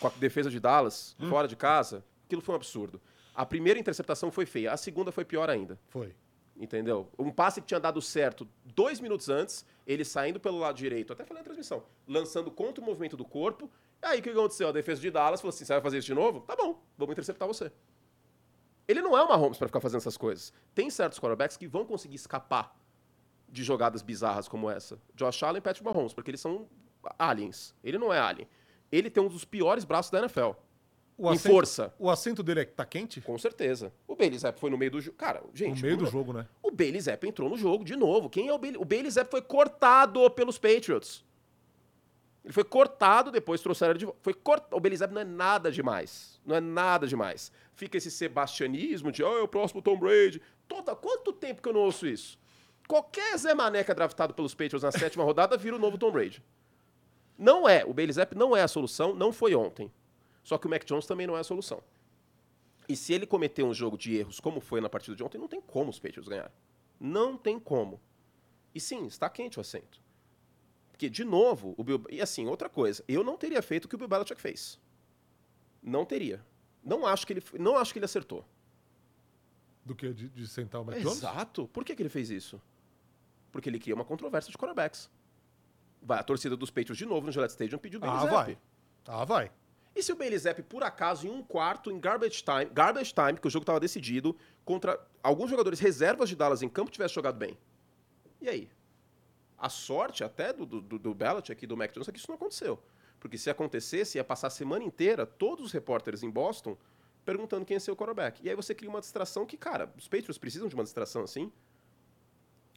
com 0.00 0.08
a 0.08 0.10
defesa 0.10 0.50
de 0.50 0.58
Dallas, 0.58 1.14
fora 1.28 1.46
de 1.46 1.54
casa, 1.54 2.04
aquilo 2.24 2.42
foi 2.42 2.54
um 2.54 2.56
absurdo. 2.56 3.00
A 3.34 3.46
primeira 3.46 3.78
interceptação 3.78 4.32
foi 4.32 4.46
feia, 4.46 4.72
a 4.72 4.76
segunda 4.76 5.12
foi 5.12 5.24
pior 5.24 5.48
ainda. 5.48 5.78
Foi. 5.88 6.14
Entendeu? 6.60 7.08
Um 7.18 7.30
passe 7.30 7.58
que 7.62 7.66
tinha 7.66 7.80
dado 7.80 8.02
certo 8.02 8.46
dois 8.66 9.00
minutos 9.00 9.30
antes, 9.30 9.64
ele 9.86 10.04
saindo 10.04 10.38
pelo 10.38 10.58
lado 10.58 10.76
direito, 10.76 11.10
até 11.10 11.24
falei 11.24 11.40
na 11.40 11.44
transmissão, 11.44 11.82
lançando 12.06 12.50
contra 12.50 12.82
o 12.82 12.86
movimento 12.86 13.16
do 13.16 13.24
corpo. 13.24 13.70
Aí 14.02 14.20
o 14.20 14.22
que 14.22 14.28
aconteceu? 14.28 14.68
A 14.68 14.72
defesa 14.72 15.00
de 15.00 15.10
Dallas 15.10 15.40
falou 15.40 15.48
assim: 15.54 15.64
você 15.64 15.72
vai 15.72 15.80
fazer 15.80 15.96
isso 15.98 16.06
de 16.06 16.14
novo? 16.14 16.40
Tá 16.40 16.54
bom, 16.54 16.78
vamos 16.98 17.12
interceptar 17.12 17.48
você. 17.48 17.72
Ele 18.86 19.00
não 19.00 19.16
é 19.16 19.22
uma 19.22 19.36
Holmes 19.36 19.56
para 19.56 19.68
ficar 19.68 19.80
fazendo 19.80 20.00
essas 20.00 20.18
coisas. 20.18 20.52
Tem 20.74 20.90
certos 20.90 21.18
quarterbacks 21.18 21.56
que 21.56 21.66
vão 21.66 21.86
conseguir 21.86 22.16
escapar 22.16 22.76
de 23.48 23.64
jogadas 23.64 24.02
bizarras 24.02 24.46
como 24.46 24.68
essa. 24.68 25.00
Josh 25.14 25.42
Allen 25.42 25.58
e 25.58 25.62
Patrick 25.62 25.84
Mahomes, 25.84 26.12
porque 26.12 26.30
eles 26.30 26.42
são 26.42 26.68
aliens. 27.18 27.74
Ele 27.82 27.96
não 27.96 28.12
é 28.12 28.18
alien. 28.18 28.46
Ele 28.92 29.08
tem 29.08 29.22
um 29.22 29.28
dos 29.28 29.46
piores 29.46 29.84
braços 29.84 30.10
da 30.10 30.18
NFL. 30.18 30.50
O 31.22 31.30
Em 31.34 31.38
força. 31.38 31.92
O 31.98 32.08
assento 32.08 32.42
dele 32.42 32.60
é, 32.60 32.64
tá 32.64 32.82
quente? 32.86 33.20
Com 33.20 33.36
certeza. 33.36 33.92
O 34.08 34.16
Bailey 34.16 34.38
Zapp 34.38 34.58
foi 34.58 34.70
no 34.70 34.78
meio 34.78 34.90
do 34.90 35.02
jogo. 35.02 35.18
Cara, 35.18 35.42
gente. 35.52 35.76
no 35.76 35.82
meio 35.82 35.96
do 35.98 36.06
jogo, 36.06 36.32
né? 36.32 36.46
O 36.62 36.70
Bailey 36.70 36.98
Zapp 36.98 37.28
entrou 37.28 37.50
no 37.50 37.58
jogo 37.58 37.84
de 37.84 37.94
novo. 37.94 38.30
Quem 38.30 38.48
é 38.48 38.54
o 38.54 38.58
Bailey? 38.58 38.80
O 38.80 38.86
Bailey 38.86 39.10
Zapp 39.10 39.30
foi 39.30 39.42
cortado 39.42 40.30
pelos 40.30 40.56
Patriots. 40.56 41.22
Ele 42.42 42.54
foi 42.54 42.64
cortado, 42.64 43.30
depois 43.30 43.60
trouxeram 43.60 43.92
ele 43.92 43.98
de 43.98 44.06
volta. 44.06 44.18
Foi 44.22 44.32
cort... 44.32 44.64
O 44.72 44.96
Zapp 44.96 45.12
não 45.12 45.20
é 45.20 45.24
nada 45.24 45.70
demais. 45.70 46.40
Não 46.46 46.56
é 46.56 46.60
nada 46.60 47.06
demais. 47.06 47.52
Fica 47.74 47.98
esse 47.98 48.10
sebastianismo 48.10 49.12
de, 49.12 49.22
oh, 49.22 49.40
é 49.40 49.42
o 49.42 49.48
próximo 49.48 49.82
Tom 49.82 49.98
Brady. 49.98 50.40
Toda... 50.66 50.96
Quanto 50.96 51.34
tempo 51.34 51.60
que 51.60 51.68
eu 51.68 51.74
não 51.74 51.82
ouço 51.82 52.06
isso? 52.06 52.38
Qualquer 52.88 53.36
Zé 53.36 53.50
é 53.50 53.94
draftado 53.94 54.32
pelos 54.32 54.54
Patriots 54.54 54.82
na 54.82 54.90
sétima 54.90 55.22
rodada 55.24 55.58
vira 55.58 55.76
o 55.76 55.78
novo 55.78 55.98
Tom 55.98 56.10
Brady. 56.10 56.42
Não 57.38 57.68
é. 57.68 57.84
O 57.84 57.94
Zapp 58.10 58.34
não 58.34 58.56
é 58.56 58.62
a 58.62 58.68
solução, 58.68 59.14
não 59.14 59.32
foi 59.34 59.54
ontem. 59.54 59.92
Só 60.50 60.58
que 60.58 60.66
o 60.66 60.70
Mac 60.70 60.84
Jones 60.84 61.06
também 61.06 61.28
não 61.28 61.36
é 61.36 61.40
a 61.40 61.44
solução. 61.44 61.80
E 62.88 62.96
se 62.96 63.12
ele 63.12 63.24
cometer 63.24 63.62
um 63.62 63.72
jogo 63.72 63.96
de 63.96 64.16
erros 64.16 64.40
como 64.40 64.60
foi 64.60 64.80
na 64.80 64.88
partida 64.88 65.14
de 65.14 65.22
ontem, 65.22 65.38
não 65.38 65.46
tem 65.46 65.60
como 65.60 65.90
os 65.90 66.00
Patriots 66.00 66.26
ganhar. 66.26 66.50
Não 66.98 67.36
tem 67.36 67.56
como. 67.56 68.00
E 68.74 68.80
sim, 68.80 69.06
está 69.06 69.30
quente 69.30 69.58
o 69.58 69.60
assento. 69.60 70.02
Porque, 70.90 71.08
de 71.08 71.22
novo, 71.22 71.72
o 71.78 71.84
Bill... 71.84 72.04
E 72.10 72.20
assim, 72.20 72.48
outra 72.48 72.68
coisa, 72.68 73.04
eu 73.06 73.22
não 73.22 73.36
teria 73.36 73.62
feito 73.62 73.84
o 73.84 73.88
que 73.88 73.94
o 73.94 73.98
Bill 73.98 74.08
Belichick 74.08 74.40
fez. 74.40 74.80
Não 75.80 76.04
teria. 76.04 76.44
Não 76.82 77.06
acho 77.06 77.24
que 77.28 77.34
ele, 77.34 77.44
não 77.56 77.76
acho 77.76 77.92
que 77.92 78.00
ele 78.00 78.06
acertou. 78.06 78.44
Do 79.84 79.94
que 79.94 80.12
de, 80.12 80.28
de 80.30 80.48
sentar 80.48 80.80
o 80.80 80.84
Mac 80.84 80.98
Jones? 80.98 81.18
Exato. 81.18 81.68
Por 81.68 81.84
que, 81.84 81.94
que 81.94 82.02
ele 82.02 82.08
fez 82.08 82.28
isso? 82.28 82.60
Porque 83.52 83.68
ele 83.68 83.78
cria 83.78 83.94
uma 83.94 84.04
controvérsia 84.04 84.50
de 84.50 84.58
quarterbacks. 84.58 85.08
Vai, 86.02 86.18
a 86.18 86.24
torcida 86.24 86.56
dos 86.56 86.72
Patriots 86.72 86.98
de 86.98 87.06
novo 87.06 87.24
no 87.24 87.30
Gillette 87.30 87.52
Stadium 87.52 87.78
pediu 87.78 88.00
o 88.00 88.04
Ah, 88.04 88.26
vai. 88.26 88.58
Ah, 89.06 89.24
vai. 89.24 89.52
E 89.94 90.02
se 90.02 90.12
o 90.12 90.38
Zapp, 90.38 90.62
por 90.62 90.84
acaso, 90.84 91.26
em 91.26 91.30
um 91.30 91.42
quarto, 91.42 91.90
em 91.90 91.98
garbage 91.98 92.42
time, 92.42 92.66
garbage 92.66 93.12
time, 93.12 93.38
que 93.38 93.46
o 93.46 93.50
jogo 93.50 93.64
estava 93.64 93.80
decidido, 93.80 94.36
contra 94.64 95.00
alguns 95.22 95.50
jogadores 95.50 95.80
reservas 95.80 96.28
de 96.28 96.36
Dallas 96.36 96.62
em 96.62 96.68
campo, 96.68 96.90
tivesse 96.90 97.14
jogado 97.14 97.36
bem? 97.36 97.58
E 98.40 98.48
aí? 98.48 98.70
A 99.58 99.68
sorte 99.68 100.24
até 100.24 100.52
do, 100.52 100.64
do, 100.64 100.98
do 100.98 101.14
Belichick 101.14 101.66
do 101.66 101.76
Mac 101.76 101.92
Jones 101.92 102.08
é 102.08 102.12
que 102.12 102.18
isso 102.18 102.28
não 102.28 102.36
aconteceu. 102.36 102.82
Porque 103.18 103.36
se 103.36 103.50
acontecesse, 103.50 104.16
ia 104.16 104.24
passar 104.24 104.46
a 104.46 104.50
semana 104.50 104.82
inteira 104.84 105.26
todos 105.26 105.66
os 105.66 105.72
repórteres 105.72 106.22
em 106.22 106.30
Boston 106.30 106.78
perguntando 107.24 107.66
quem 107.66 107.76
é 107.76 107.80
seu 107.80 107.94
quarterback. 107.94 108.42
E 108.42 108.48
aí 108.48 108.56
você 108.56 108.74
cria 108.74 108.88
uma 108.88 109.00
distração 109.00 109.44
que, 109.44 109.56
cara, 109.56 109.92
os 109.96 110.08
Patriots 110.08 110.38
precisam 110.38 110.68
de 110.68 110.74
uma 110.74 110.84
distração 110.84 111.22
assim. 111.22 111.52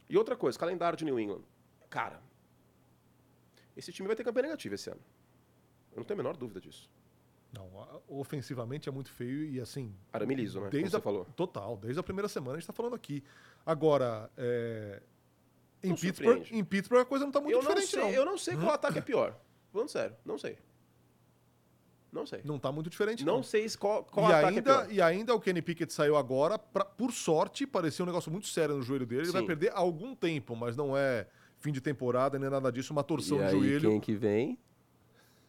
E 0.08 0.18
outra 0.18 0.36
coisa, 0.36 0.58
calendário 0.58 0.98
de 0.98 1.04
New 1.04 1.18
England. 1.18 1.42
Cara, 1.88 2.22
esse 3.74 3.90
time 3.90 4.06
vai 4.06 4.14
ter 4.14 4.22
campanha 4.22 4.48
negativa 4.48 4.74
esse 4.74 4.90
ano. 4.90 5.00
Eu 5.92 5.98
não 5.98 6.04
tenho 6.04 6.20
a 6.20 6.22
menor 6.22 6.36
dúvida 6.36 6.60
disso. 6.60 6.90
Não, 7.54 7.70
ofensivamente 8.08 8.88
é 8.88 8.92
muito 8.92 9.10
feio 9.10 9.44
e 9.44 9.60
assim. 9.60 9.94
Arame 10.12 10.34
liso, 10.34 10.60
né? 10.60 10.68
Desde 10.70 10.90
Como 10.90 10.96
a, 10.96 11.00
você 11.00 11.04
falou. 11.04 11.24
Total, 11.36 11.76
desde 11.76 12.00
a 12.00 12.02
primeira 12.02 12.28
semana 12.28 12.56
a 12.56 12.58
gente 12.58 12.66
tá 12.66 12.72
falando 12.72 12.94
aqui. 12.94 13.22
Agora, 13.64 14.28
é, 14.36 15.00
em, 15.82 15.90
Não 15.90 15.96
Pittsburgh, 15.96 16.42
em 16.50 16.64
Pittsburgh 16.64 17.00
a 17.02 17.04
coisa 17.04 17.24
não 17.24 17.30
tá 17.32 17.40
muito 17.40 17.52
eu 17.52 17.62
não 17.62 17.68
diferente, 17.68 17.90
sei, 17.90 18.00
não. 18.00 18.10
Eu 18.10 18.24
não 18.24 18.36
sei 18.36 18.56
qual 18.56 18.70
ataque 18.74 18.98
é 18.98 19.02
pior. 19.02 19.38
Falando 19.72 19.88
sério, 19.88 20.16
não 20.24 20.36
sei. 20.36 20.58
Não 22.10 22.26
sei. 22.26 22.40
Não 22.44 22.58
tá 22.60 22.70
muito 22.70 22.88
diferente, 22.88 23.24
Não 23.24 23.36
não. 23.36 23.42
sei 23.42 23.68
qual, 23.76 24.04
qual 24.04 24.30
e, 24.30 24.32
ataque 24.32 24.44
é 24.44 24.48
ainda, 24.58 24.78
pior. 24.84 24.92
e 24.92 25.02
ainda 25.02 25.34
o 25.34 25.40
Kenny 25.40 25.60
Pickett 25.60 25.92
saiu 25.92 26.16
agora, 26.16 26.56
pra, 26.58 26.84
por 26.84 27.12
sorte, 27.12 27.66
parecia 27.66 28.04
um 28.04 28.06
negócio 28.06 28.30
muito 28.30 28.46
sério 28.46 28.76
no 28.76 28.82
joelho 28.82 29.04
dele. 29.04 29.22
Ele 29.22 29.32
vai 29.32 29.40
Sim. 29.42 29.46
perder 29.48 29.72
algum 29.74 30.14
tempo, 30.14 30.54
mas 30.54 30.76
não 30.76 30.96
é 30.96 31.26
fim 31.58 31.72
de 31.72 31.80
temporada, 31.80 32.38
nem 32.38 32.48
nada 32.48 32.70
disso, 32.70 32.92
uma 32.92 33.02
torção 33.02 33.38
E 33.38 33.40
de 33.40 33.46
aí, 33.46 33.50
joelho. 33.52 33.90
quem 33.90 34.00
que 34.00 34.14
vem? 34.14 34.58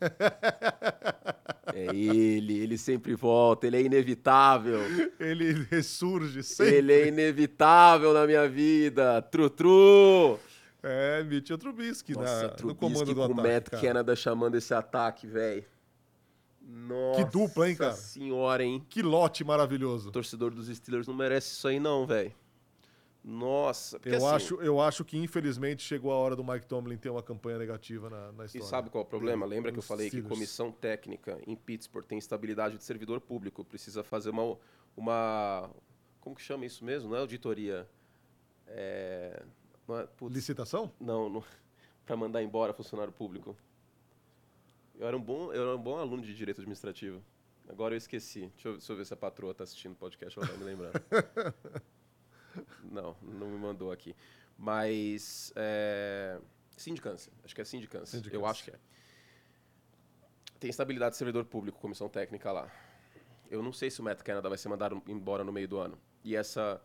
é 1.77 1.93
ele, 1.93 2.57
ele 2.57 2.77
sempre 2.77 3.13
volta, 3.15 3.67
ele 3.67 3.75
é 3.75 3.81
inevitável. 3.81 4.79
Ele 5.19 5.67
ressurge 5.69 6.41
sempre. 6.41 6.75
Ele 6.75 6.93
é 6.93 7.07
inevitável 7.07 8.13
na 8.13 8.25
minha 8.25 8.47
vida. 8.47 9.21
Tru-tru! 9.21 10.39
É, 10.81 11.23
Mitchell 11.23 11.57
Trubisky, 11.57 12.13
Nossa, 12.13 12.43
na, 12.43 12.49
Trubisky 12.49 12.67
no 12.67 12.75
comando 12.75 13.13
do 13.13 13.23
ataque. 13.23 13.41
Matt 13.41 13.69
cara. 13.69 13.83
Canada 13.83 14.15
chamando 14.15 14.55
esse 14.55 14.73
ataque, 14.73 15.27
velho. 15.27 15.65
Nossa 16.61 17.23
Que 17.25 17.31
dupla, 17.31 17.69
hein, 17.69 17.75
cara? 17.75 17.93
senhora, 17.93 18.63
hein? 18.63 18.85
Que 18.89 19.01
lote 19.01 19.43
maravilhoso. 19.43 20.09
O 20.09 20.11
torcedor 20.11 20.51
dos 20.51 20.67
Steelers 20.67 21.07
não 21.07 21.13
merece 21.13 21.51
isso 21.53 21.67
aí, 21.67 21.79
não, 21.79 22.05
velho. 22.07 22.31
Nossa, 23.27 23.99
eu, 24.05 24.17
assim, 24.17 24.35
acho, 24.35 24.61
eu 24.61 24.79
acho 24.79 25.03
que 25.03 25.17
infelizmente 25.17 25.81
chegou 25.81 26.11
a 26.11 26.15
hora 26.15 26.35
do 26.35 26.43
Mike 26.43 26.67
Tomlin 26.67 26.95
ter 26.95 27.09
uma 27.09 27.23
campanha 27.23 27.57
negativa 27.57 28.07
na, 28.07 28.31
na 28.31 28.45
história. 28.45 28.63
E 28.63 28.69
sabe 28.69 28.91
qual 28.91 29.03
é 29.03 29.07
o 29.07 29.09
problema? 29.09 29.47
Lembra 29.47 29.71
que 29.71 29.79
eu 29.79 29.83
falei 29.83 30.09
Steelers. 30.09 30.29
que 30.29 30.35
comissão 30.35 30.71
técnica 30.71 31.41
em 31.47 31.55
Pittsburgh 31.55 32.05
tem 32.05 32.19
estabilidade 32.19 32.77
de 32.77 32.83
servidor 32.83 33.19
público, 33.19 33.65
precisa 33.65 34.03
fazer 34.03 34.29
uma, 34.29 34.55
uma 34.95 35.71
como 36.21 36.35
que 36.35 36.41
chama 36.43 36.67
isso 36.67 36.85
mesmo? 36.85 37.09
Não 37.09 37.17
é 37.17 37.21
auditoria? 37.21 37.89
É, 38.67 39.43
não 39.87 39.97
é, 39.99 40.07
Licitação? 40.29 40.91
Não, 40.99 41.27
não 41.27 41.43
para 42.05 42.15
mandar 42.15 42.43
embora 42.43 42.73
funcionário 42.73 43.11
público. 43.11 43.57
Eu 44.99 45.07
era 45.07 45.17
um 45.17 45.21
bom, 45.21 45.51
eu 45.51 45.63
era 45.63 45.75
um 45.75 45.81
bom 45.81 45.97
aluno 45.97 46.21
de 46.21 46.35
direito 46.35 46.61
administrativo. 46.61 47.23
Agora 47.67 47.95
eu 47.95 47.97
esqueci. 47.97 48.51
Deixa 48.53 48.67
eu, 48.67 48.73
deixa 48.73 48.93
eu 48.93 48.97
ver 48.97 49.05
se 49.07 49.13
a 49.15 49.17
patroa 49.17 49.51
está 49.51 49.63
assistindo 49.63 49.93
o 49.93 49.95
podcast, 49.95 50.37
ela 50.37 50.47
vai 50.47 50.57
me 50.57 50.63
lembrar. 50.63 50.91
Não, 52.83 53.15
não 53.21 53.47
me 53.47 53.57
mandou 53.57 53.91
aqui. 53.91 54.15
Mas. 54.57 55.51
É... 55.55 56.39
Sindicância. 56.77 57.31
Acho 57.43 57.55
que 57.55 57.61
é 57.61 57.65
sindicância. 57.65 58.17
sindicância. 58.17 58.37
Eu 58.37 58.45
acho 58.45 58.63
que 58.63 58.71
é. 58.71 58.79
Tem 60.59 60.69
estabilidade 60.69 61.11
de 61.11 61.17
servidor 61.17 61.45
público, 61.45 61.79
comissão 61.79 62.09
técnica 62.09 62.51
lá. 62.51 62.71
Eu 63.49 63.61
não 63.61 63.71
sei 63.71 63.91
se 63.91 64.01
o 64.01 64.03
Matt 64.03 64.21
Canada 64.21 64.49
vai 64.49 64.57
ser 64.57 64.69
mandado 64.69 65.01
embora 65.07 65.43
no 65.43 65.51
meio 65.51 65.67
do 65.67 65.77
ano. 65.77 65.97
E 66.23 66.35
essa 66.35 66.81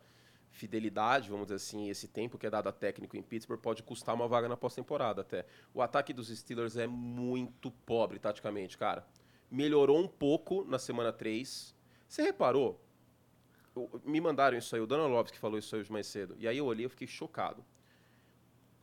fidelidade, 0.51 1.29
vamos 1.29 1.47
dizer 1.47 1.55
assim, 1.55 1.89
esse 1.89 2.07
tempo 2.07 2.37
que 2.37 2.45
é 2.45 2.49
dado 2.49 2.67
a 2.67 2.71
técnico 2.71 3.17
em 3.17 3.23
Pittsburgh 3.23 3.59
pode 3.59 3.81
custar 3.81 4.13
uma 4.13 4.27
vaga 4.27 4.47
na 4.47 4.57
pós-temporada 4.57 5.21
até. 5.21 5.45
O 5.73 5.81
ataque 5.81 6.13
dos 6.13 6.27
Steelers 6.27 6.75
é 6.77 6.85
muito 6.85 7.71
pobre 7.71 8.19
taticamente, 8.19 8.77
cara. 8.77 9.05
Melhorou 9.49 9.99
um 9.99 10.07
pouco 10.07 10.63
na 10.65 10.77
semana 10.77 11.11
3. 11.11 11.75
Você 12.07 12.21
reparou? 12.21 12.79
Me 14.03 14.19
mandaram 14.19 14.57
isso 14.57 14.75
aí, 14.75 14.81
o 14.81 14.87
Donald 14.87 15.11
Lopes 15.13 15.31
que 15.31 15.39
falou 15.39 15.57
isso 15.57 15.73
aí 15.75 15.81
hoje 15.81 15.91
mais 15.91 16.07
cedo. 16.07 16.35
E 16.37 16.47
aí 16.47 16.57
eu 16.57 16.65
olhei 16.65 16.85
e 16.85 16.89
fiquei 16.89 17.07
chocado. 17.07 17.63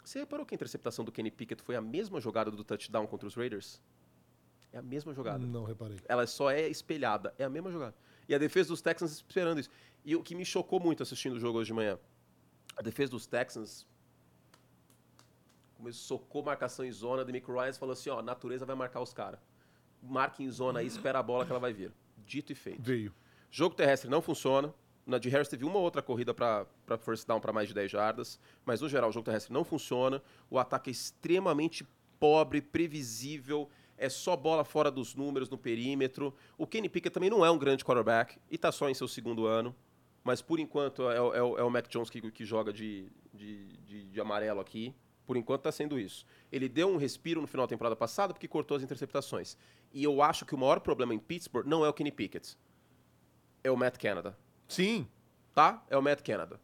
Você 0.03 0.21
reparou 0.21 0.47
que 0.47 0.55
a 0.55 0.57
interceptação 0.57 1.05
do 1.05 1.13
Kenny 1.13 1.31
Pickett 1.31 1.63
foi 1.63 1.77
a 1.77 1.81
mesma 1.81 2.21
jogada 2.21 2.51
do 2.51 2.65
touchdown 2.65 3.07
contra 3.07 3.29
os 3.29 3.35
Raiders? 3.35 3.81
É 4.73 4.79
a 4.79 4.83
mesma 4.83 5.13
jogada. 5.13 5.47
Não 5.47 5.65
reparei. 5.65 5.99
Ela 6.07 6.27
só 6.27 6.51
é 6.51 6.69
espelhada. 6.69 7.35
É 7.39 7.45
a 7.45 7.51
mesma 7.51 7.71
jogada. 7.71 7.95
E 8.29 8.35
a 8.35 8.39
defesa 8.39 8.69
dos 8.71 8.81
Texans 8.81 9.13
esperando 9.13 9.61
isso. 9.61 9.71
E 10.05 10.17
o 10.17 10.23
que 10.23 10.35
me 10.35 10.45
chocou 10.45 10.81
muito 10.81 11.03
assistindo 11.03 11.35
o 11.35 11.41
jogo 11.41 11.59
hoje 11.59 11.69
de 11.69 11.75
manhã, 11.75 11.99
a 12.77 12.83
defesa 12.83 13.11
dos 13.11 13.27
Texans 13.27 13.87
começou 15.75 16.19
socou 16.19 16.43
marcação 16.43 16.85
em 16.85 16.91
zona, 16.91 17.25
de 17.25 17.33
Mick 17.33 17.47
Ryan 17.51 17.73
falou 17.75 17.93
assim, 17.93 18.11
ó, 18.11 18.19
a 18.19 18.23
natureza 18.23 18.67
vai 18.67 18.75
marcar 18.75 19.01
os 19.01 19.13
caras. 19.13 19.41
Marca 20.03 20.43
em 20.43 20.51
zona 20.51 20.81
aí, 20.81 20.87
espera 20.87 21.19
a 21.19 21.23
bola 21.23 21.45
que 21.45 21.53
ela 21.53 21.61
vai 21.61 21.73
vir. 21.73 21.93
Dito 22.27 22.53
e 22.53 22.55
feito. 22.55 22.83
Veio. 22.83 23.15
Jogo 23.51 23.75
terrestre 23.75 24.11
não 24.11 24.21
funciona. 24.21 24.73
Na 25.07 25.19
de 25.19 25.31
Harris 25.31 25.49
teve 25.49 25.65
uma 25.65 25.79
outra 25.79 26.03
corrida 26.03 26.35
para 26.35 26.67
first 26.99 27.27
down 27.27 27.41
para 27.41 27.53
mais 27.53 27.69
de 27.69 27.75
10 27.75 27.91
jardas, 27.91 28.39
mas 28.65 28.83
no 28.83 28.89
geral 28.89 29.09
o 29.09 29.13
jogo 29.13 29.25
terrestre 29.25 29.53
não 29.53 29.65
funciona. 29.65 30.23
O 30.51 30.59
ataque 30.59 30.91
é 30.91 30.93
extremamente 30.93 31.87
pobre, 32.21 32.61
previsível, 32.61 33.71
é 33.97 34.11
só 34.11 34.37
bola 34.37 34.65
fora 34.65 34.91
dos 34.91 35.15
números 35.15 35.49
no 35.49 35.57
perímetro. 35.57 36.35
O 36.59 36.67
Kenny 36.67 36.91
Pickett 36.91 37.13
também 37.13 37.31
não 37.31 37.45
é 37.45 37.51
um 37.51 37.57
grande 37.57 37.85
quarterback 37.85 38.39
e 38.51 38.57
está 38.57 38.71
só 38.71 38.89
em 38.91 38.95
seu 38.95 39.09
segundo 39.09 39.47
ano, 39.47 39.75
mas 40.23 40.43
por 40.43 40.61
enquanto 40.61 41.09
é, 41.11 41.17
é, 41.17 41.39
é 41.39 41.63
o 41.63 41.71
Mac 41.71 41.89
Jones 41.89 42.11
que, 42.11 42.31
que 42.31 42.45
joga 42.45 42.71
de, 42.71 43.11
de, 43.33 43.67
de, 43.79 44.11
de 44.11 44.21
amarelo 44.21 44.61
aqui. 44.61 44.95
Por 45.27 45.37
enquanto 45.37 45.61
está 45.61 45.73
sendo 45.73 45.99
isso. 45.99 46.25
Ele 46.51 46.71
deu 46.71 46.89
um 46.89 46.97
respiro 46.97 47.41
no 47.41 47.47
final 47.47 47.67
da 47.67 47.71
temporada 47.71 47.95
passada 47.95 48.33
porque 48.33 48.49
cortou 48.49 48.79
as 48.79 48.83
interceptações. 48.83 49.59
E 49.93 50.03
eu 50.03 50.23
acho 50.23 50.47
que 50.47 50.55
o 50.55 50.59
maior 50.59 50.81
problema 50.81 51.13
em 51.13 51.19
Pittsburgh 51.19 51.67
não 51.67 51.85
é 51.85 51.89
o 51.89 51.93
Kenny 51.93 52.11
Pickett 52.11 52.57
é 53.69 53.71
o 53.73 53.77
Matt 53.77 53.99
Canada. 53.99 54.37
Sim. 54.67 55.07
Tá? 55.55 55.85
É 55.89 55.97
o 55.97 56.03
Matt 56.03 56.23
Canada. 56.23 56.61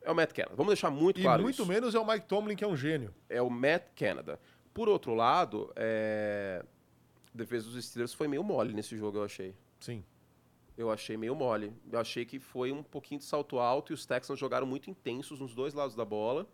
É 0.00 0.10
o 0.10 0.14
Matt 0.14 0.32
Canada. 0.32 0.54
Vamos 0.54 0.72
deixar 0.72 0.90
muito 0.90 1.20
claro 1.20 1.40
E 1.40 1.44
muito 1.44 1.54
isso. 1.62 1.66
menos 1.66 1.94
é 1.94 1.98
o 1.98 2.06
Mike 2.06 2.26
Tomlin, 2.26 2.56
que 2.56 2.64
é 2.64 2.68
um 2.68 2.76
gênio. 2.76 3.14
É 3.28 3.40
o 3.40 3.50
Matt 3.50 3.84
Canada. 3.96 4.38
Por 4.72 4.88
outro 4.88 5.14
lado, 5.14 5.72
é... 5.76 6.64
a 7.32 7.36
defesa 7.36 7.70
dos 7.70 7.84
Steelers 7.84 8.12
foi 8.12 8.28
meio 8.28 8.44
mole 8.44 8.72
nesse 8.74 8.96
jogo, 8.96 9.18
eu 9.18 9.24
achei. 9.24 9.54
Sim. 9.80 10.04
Eu 10.76 10.90
achei 10.90 11.16
meio 11.16 11.34
mole. 11.34 11.72
Eu 11.90 11.98
achei 11.98 12.24
que 12.24 12.38
foi 12.38 12.72
um 12.72 12.82
pouquinho 12.82 13.20
de 13.20 13.24
salto 13.24 13.58
alto 13.58 13.92
e 13.92 13.94
os 13.94 14.04
Texans 14.04 14.38
jogaram 14.38 14.66
muito 14.66 14.90
intensos 14.90 15.40
nos 15.40 15.54
dois 15.54 15.72
lados 15.72 15.94
da 15.94 16.04
bola. 16.04 16.46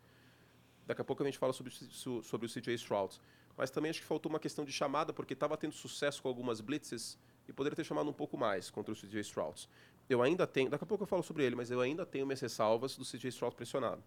Daqui 0.86 1.00
a 1.00 1.04
pouco 1.04 1.22
a 1.22 1.26
gente 1.26 1.38
fala 1.38 1.52
sobre, 1.52 1.72
sobre 1.72 2.46
o 2.46 2.48
CJ 2.48 2.74
Stroud. 2.74 3.18
Mas 3.56 3.70
também 3.70 3.90
acho 3.90 4.00
que 4.00 4.06
faltou 4.06 4.30
uma 4.30 4.38
questão 4.40 4.64
de 4.64 4.72
chamada, 4.72 5.12
porque 5.12 5.32
estava 5.32 5.56
tendo 5.56 5.72
sucesso 5.72 6.22
com 6.22 6.28
algumas 6.28 6.60
blitzes 6.60 7.18
e 7.50 7.52
poderia 7.52 7.76
ter 7.76 7.84
chamado 7.84 8.08
um 8.08 8.12
pouco 8.12 8.38
mais 8.38 8.70
contra 8.70 8.92
o 8.92 8.96
CJ 8.96 9.20
Stroud. 9.20 9.68
Eu 10.08 10.22
ainda 10.22 10.46
tenho, 10.46 10.70
daqui 10.70 10.84
a 10.84 10.86
pouco 10.86 11.04
eu 11.04 11.06
falo 11.06 11.22
sobre 11.22 11.44
ele, 11.44 11.54
mas 11.54 11.70
eu 11.70 11.80
ainda 11.80 12.06
tenho 12.06 12.26
minhas 12.26 12.40
ressalvas 12.40 12.96
do 12.96 13.04
CJ 13.04 13.28
Stroud 13.28 13.54
pressionado. 13.54 14.02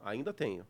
Ainda 0.00 0.32
tenho. 0.32 0.66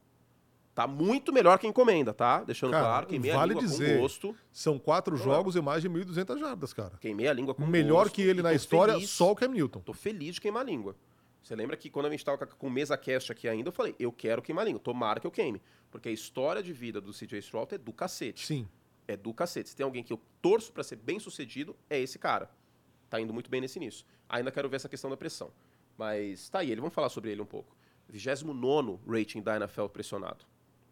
Tá 0.75 0.87
muito 0.87 1.33
melhor 1.33 1.59
que 1.59 1.67
encomenda, 1.67 2.15
tá? 2.15 2.45
Deixando 2.45 2.71
cara, 2.71 2.85
claro, 2.85 3.07
queimei 3.07 3.33
vale 3.33 3.53
a 3.53 3.55
língua 3.55 3.69
dizer, 3.69 3.97
com 3.97 4.03
gosto. 4.03 4.37
São 4.53 4.79
quatro 4.79 5.17
Não 5.17 5.23
jogos 5.23 5.57
e 5.57 5.61
mais 5.61 5.83
de 5.83 5.91
1.200 5.91 6.39
jardas, 6.39 6.73
cara. 6.73 6.97
Queimei 6.99 7.27
a 7.27 7.33
língua 7.33 7.55
com 7.55 7.67
Melhor 7.67 8.05
gosto, 8.05 8.15
que 8.15 8.23
ele 8.23 8.41
na 8.41 8.55
história, 8.55 8.95
feliz, 8.95 9.11
só 9.11 9.33
o 9.33 9.35
Cam 9.35 9.49
Newton. 9.49 9.81
Tô 9.81 9.93
feliz 9.93 10.37
de 10.37 10.41
queimar 10.41 10.63
a 10.63 10.65
língua. 10.65 10.97
Você 11.43 11.57
lembra 11.57 11.77
que 11.77 11.91
quando 11.91 12.07
a 12.07 12.11
gente 12.11 12.25
tava 12.25 12.47
com 12.47 12.71
mesa 12.71 12.97
cast 12.97 13.33
aqui 13.33 13.49
ainda, 13.49 13.69
eu 13.69 13.73
falei, 13.73 13.95
eu 13.99 14.13
quero 14.13 14.41
queimar 14.43 14.63
a 14.63 14.67
língua. 14.67 14.81
Tomara 14.81 15.19
que 15.19 15.27
eu 15.27 15.31
queime. 15.31 15.61
Porque 15.91 16.09
a 16.09 16.13
história 16.13 16.63
de 16.63 16.73
vida 16.73 17.01
do 17.01 17.13
CJ 17.13 17.39
Stroud 17.39 17.75
é 17.75 17.79
do 17.79 17.93
cacete. 17.93 18.47
Sim. 18.47 18.69
É 19.11 19.17
do 19.17 19.35
cacete. 19.35 19.71
Se 19.71 19.77
tem 19.77 19.83
alguém 19.83 20.05
que 20.05 20.13
eu 20.13 20.21
torço 20.41 20.73
para 20.73 20.85
ser 20.85 20.95
bem 20.95 21.19
sucedido, 21.19 21.77
é 21.89 21.99
esse 21.99 22.17
cara. 22.17 22.49
Tá 23.09 23.21
indo 23.21 23.35
muito 23.35 23.51
bem 23.51 23.61
nesse 23.61 23.77
início. 23.77 24.07
Ainda 24.29 24.53
quero 24.53 24.69
ver 24.69 24.77
essa 24.77 24.89
questão 24.89 25.11
da 25.11 25.17
pressão. 25.17 25.51
Mas 25.99 26.49
tá 26.49 26.61
aí, 26.61 26.71
ele, 26.71 26.81
vamos 26.81 26.95
falar 26.95 27.09
sobre 27.09 27.33
ele 27.33 27.43
um 27.43 27.47
pouco. 27.47 27.77
29 28.09 29.01
rating 29.09 29.43
da 29.43 29.57
NFL 29.57 29.87
pressionado. 29.87 30.45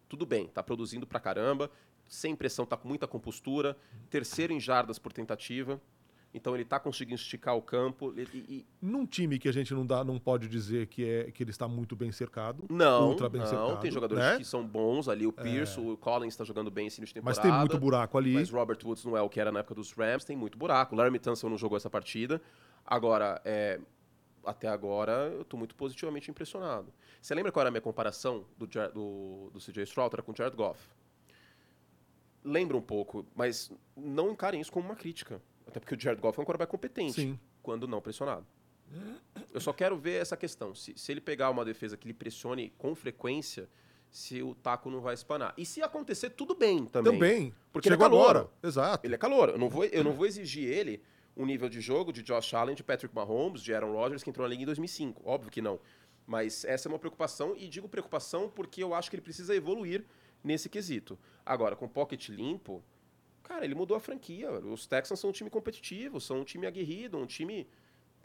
Tudo 0.09 0.25
bem, 0.25 0.47
tá 0.47 0.61
produzindo 0.61 1.07
pra 1.07 1.17
caramba, 1.17 1.71
sem 2.09 2.35
pressão, 2.35 2.65
tá 2.65 2.75
com 2.75 2.89
muita 2.89 3.07
compostura. 3.07 3.77
Terceiro 4.09 4.51
em 4.51 4.59
jardas 4.59 4.99
por 4.99 5.13
tentativa. 5.13 5.79
Então 6.33 6.53
ele 6.53 6.61
está 6.63 6.79
conseguindo 6.79 7.19
esticar 7.19 7.55
o 7.55 7.61
campo. 7.61 8.13
E, 8.15 8.37
e... 8.37 8.65
Num 8.81 9.05
time 9.05 9.39
que 9.39 9.49
a 9.49 9.51
gente 9.51 9.73
não 9.73 9.85
dá, 9.85 10.03
não 10.03 10.19
pode 10.19 10.47
dizer 10.47 10.87
que 10.87 11.03
é 11.03 11.31
que 11.31 11.41
ele 11.41 11.49
está 11.49 11.67
muito 11.67 11.95
bem 11.95 12.11
cercado. 12.11 12.65
Não, 12.69 13.09
ultra 13.09 13.27
bem 13.27 13.41
não. 13.41 13.47
Cercado, 13.47 13.79
tem 13.79 13.91
jogadores 13.91 14.23
né? 14.23 14.37
que 14.37 14.45
são 14.45 14.65
bons 14.65 15.09
ali. 15.09 15.25
O 15.25 15.33
Pierce, 15.33 15.79
é. 15.79 15.81
o 15.81 15.97
Collins 15.97 16.33
está 16.33 16.43
jogando 16.43 16.69
bem 16.69 16.87
esse 16.87 16.99
início 16.99 17.15
de 17.15 17.19
temporada. 17.19 17.41
Mas 17.41 17.51
tem 17.51 17.59
muito 17.59 17.79
buraco 17.79 18.17
ali. 18.17 18.33
Mas 18.33 18.51
Robert 18.51 18.77
Woods 18.83 19.03
não 19.05 19.17
é 19.17 19.21
o 19.21 19.29
que 19.29 19.39
era 19.39 19.51
na 19.51 19.61
época 19.61 19.75
dos 19.75 19.91
Rams. 19.91 20.23
Tem 20.23 20.37
muito 20.37 20.57
buraco. 20.57 20.95
Larry 20.95 21.17
Tunsil 21.17 21.49
não 21.49 21.57
jogou 21.57 21.77
essa 21.77 21.89
partida. 21.89 22.39
Agora, 22.85 23.41
é, 23.43 23.79
até 24.45 24.67
agora 24.67 25.31
eu 25.33 25.41
estou 25.41 25.57
muito 25.57 25.75
positivamente 25.75 26.29
impressionado. 26.29 26.93
Você 27.21 27.33
lembra 27.33 27.51
qual 27.51 27.61
era 27.61 27.69
a 27.69 27.71
minha 27.71 27.81
comparação 27.81 28.45
do, 28.57 28.67
do, 28.67 29.49
do 29.51 29.59
CJ 29.59 29.83
Stroud? 29.83 30.13
Era 30.13 30.21
com 30.21 30.31
o 30.31 30.35
Jared 30.35 30.55
Goff. 30.55 30.79
Lembra 32.43 32.77
um 32.77 32.81
pouco, 32.81 33.25
mas 33.35 33.71
não 33.95 34.31
encarem 34.31 34.61
isso 34.61 34.71
como 34.71 34.85
uma 34.85 34.95
crítica. 34.95 35.41
Até 35.69 35.79
porque 35.79 35.95
o 35.95 35.99
Jared 35.99 36.21
Goff 36.21 36.37
é 36.37 36.41
um 36.41 36.45
quarterback 36.45 36.69
competente, 36.69 37.13
Sim. 37.13 37.39
quando 37.61 37.87
não 37.87 38.01
pressionado. 38.01 38.45
Eu 39.53 39.61
só 39.61 39.71
quero 39.71 39.97
ver 39.97 40.21
essa 40.21 40.35
questão. 40.35 40.73
Se, 40.73 40.93
se 40.97 41.11
ele 41.11 41.21
pegar 41.21 41.49
uma 41.49 41.63
defesa 41.63 41.95
que 41.95 42.07
ele 42.07 42.13
pressione 42.13 42.73
com 42.77 42.95
frequência, 42.95 43.69
se 44.09 44.41
o 44.41 44.55
taco 44.55 44.89
não 44.89 44.99
vai 44.99 45.13
espanar. 45.13 45.53
E 45.57 45.65
se 45.65 45.81
acontecer, 45.81 46.31
tudo 46.31 46.55
bem 46.55 46.85
também. 46.85 47.13
Também. 47.13 47.53
Porque 47.71 47.87
Chegou 47.87 48.07
ele 48.07 48.15
é 48.15 48.17
calor. 48.17 48.29
Agora. 48.35 48.49
Exato. 48.63 49.05
Ele 49.05 49.15
é 49.15 49.17
calor. 49.17 49.49
Eu 49.49 49.57
não, 49.57 49.69
vou, 49.69 49.85
eu 49.85 50.03
não 50.03 50.13
vou 50.13 50.25
exigir 50.25 50.67
ele 50.67 51.01
um 51.37 51.45
nível 51.45 51.69
de 51.69 51.79
jogo 51.79 52.11
de 52.11 52.23
Josh 52.23 52.53
Allen, 52.53 52.75
de 52.75 52.83
Patrick 52.83 53.13
Mahomes, 53.13 53.61
de 53.61 53.73
Aaron 53.73 53.93
Rodgers, 53.93 54.23
que 54.23 54.29
entrou 54.29 54.45
na 54.45 54.49
liga 54.49 54.63
em 54.63 54.65
2005. 54.65 55.21
Óbvio 55.23 55.51
que 55.51 55.61
não. 55.61 55.79
Mas 56.25 56.65
essa 56.65 56.87
é 56.87 56.89
uma 56.89 56.99
preocupação, 56.99 57.55
e 57.55 57.67
digo 57.67 57.87
preocupação 57.87 58.49
porque 58.49 58.83
eu 58.83 58.93
acho 58.93 59.09
que 59.09 59.15
ele 59.15 59.23
precisa 59.23 59.55
evoluir 59.55 60.05
nesse 60.43 60.69
quesito. 60.69 61.17
Agora, 61.45 61.75
com 61.75 61.87
pocket 61.87 62.29
limpo, 62.29 62.83
Cara, 63.49 63.65
ele 63.65 63.73
mudou 63.73 63.97
a 63.97 63.99
franquia. 63.99 64.51
Os 64.51 64.85
Texans 64.85 65.19
são 65.19 65.31
um 65.31 65.33
time 65.33 65.49
competitivo, 65.49 66.21
são 66.21 66.41
um 66.41 66.43
time 66.43 66.67
aguerrido, 66.67 67.17
um 67.17 67.25
time 67.25 67.67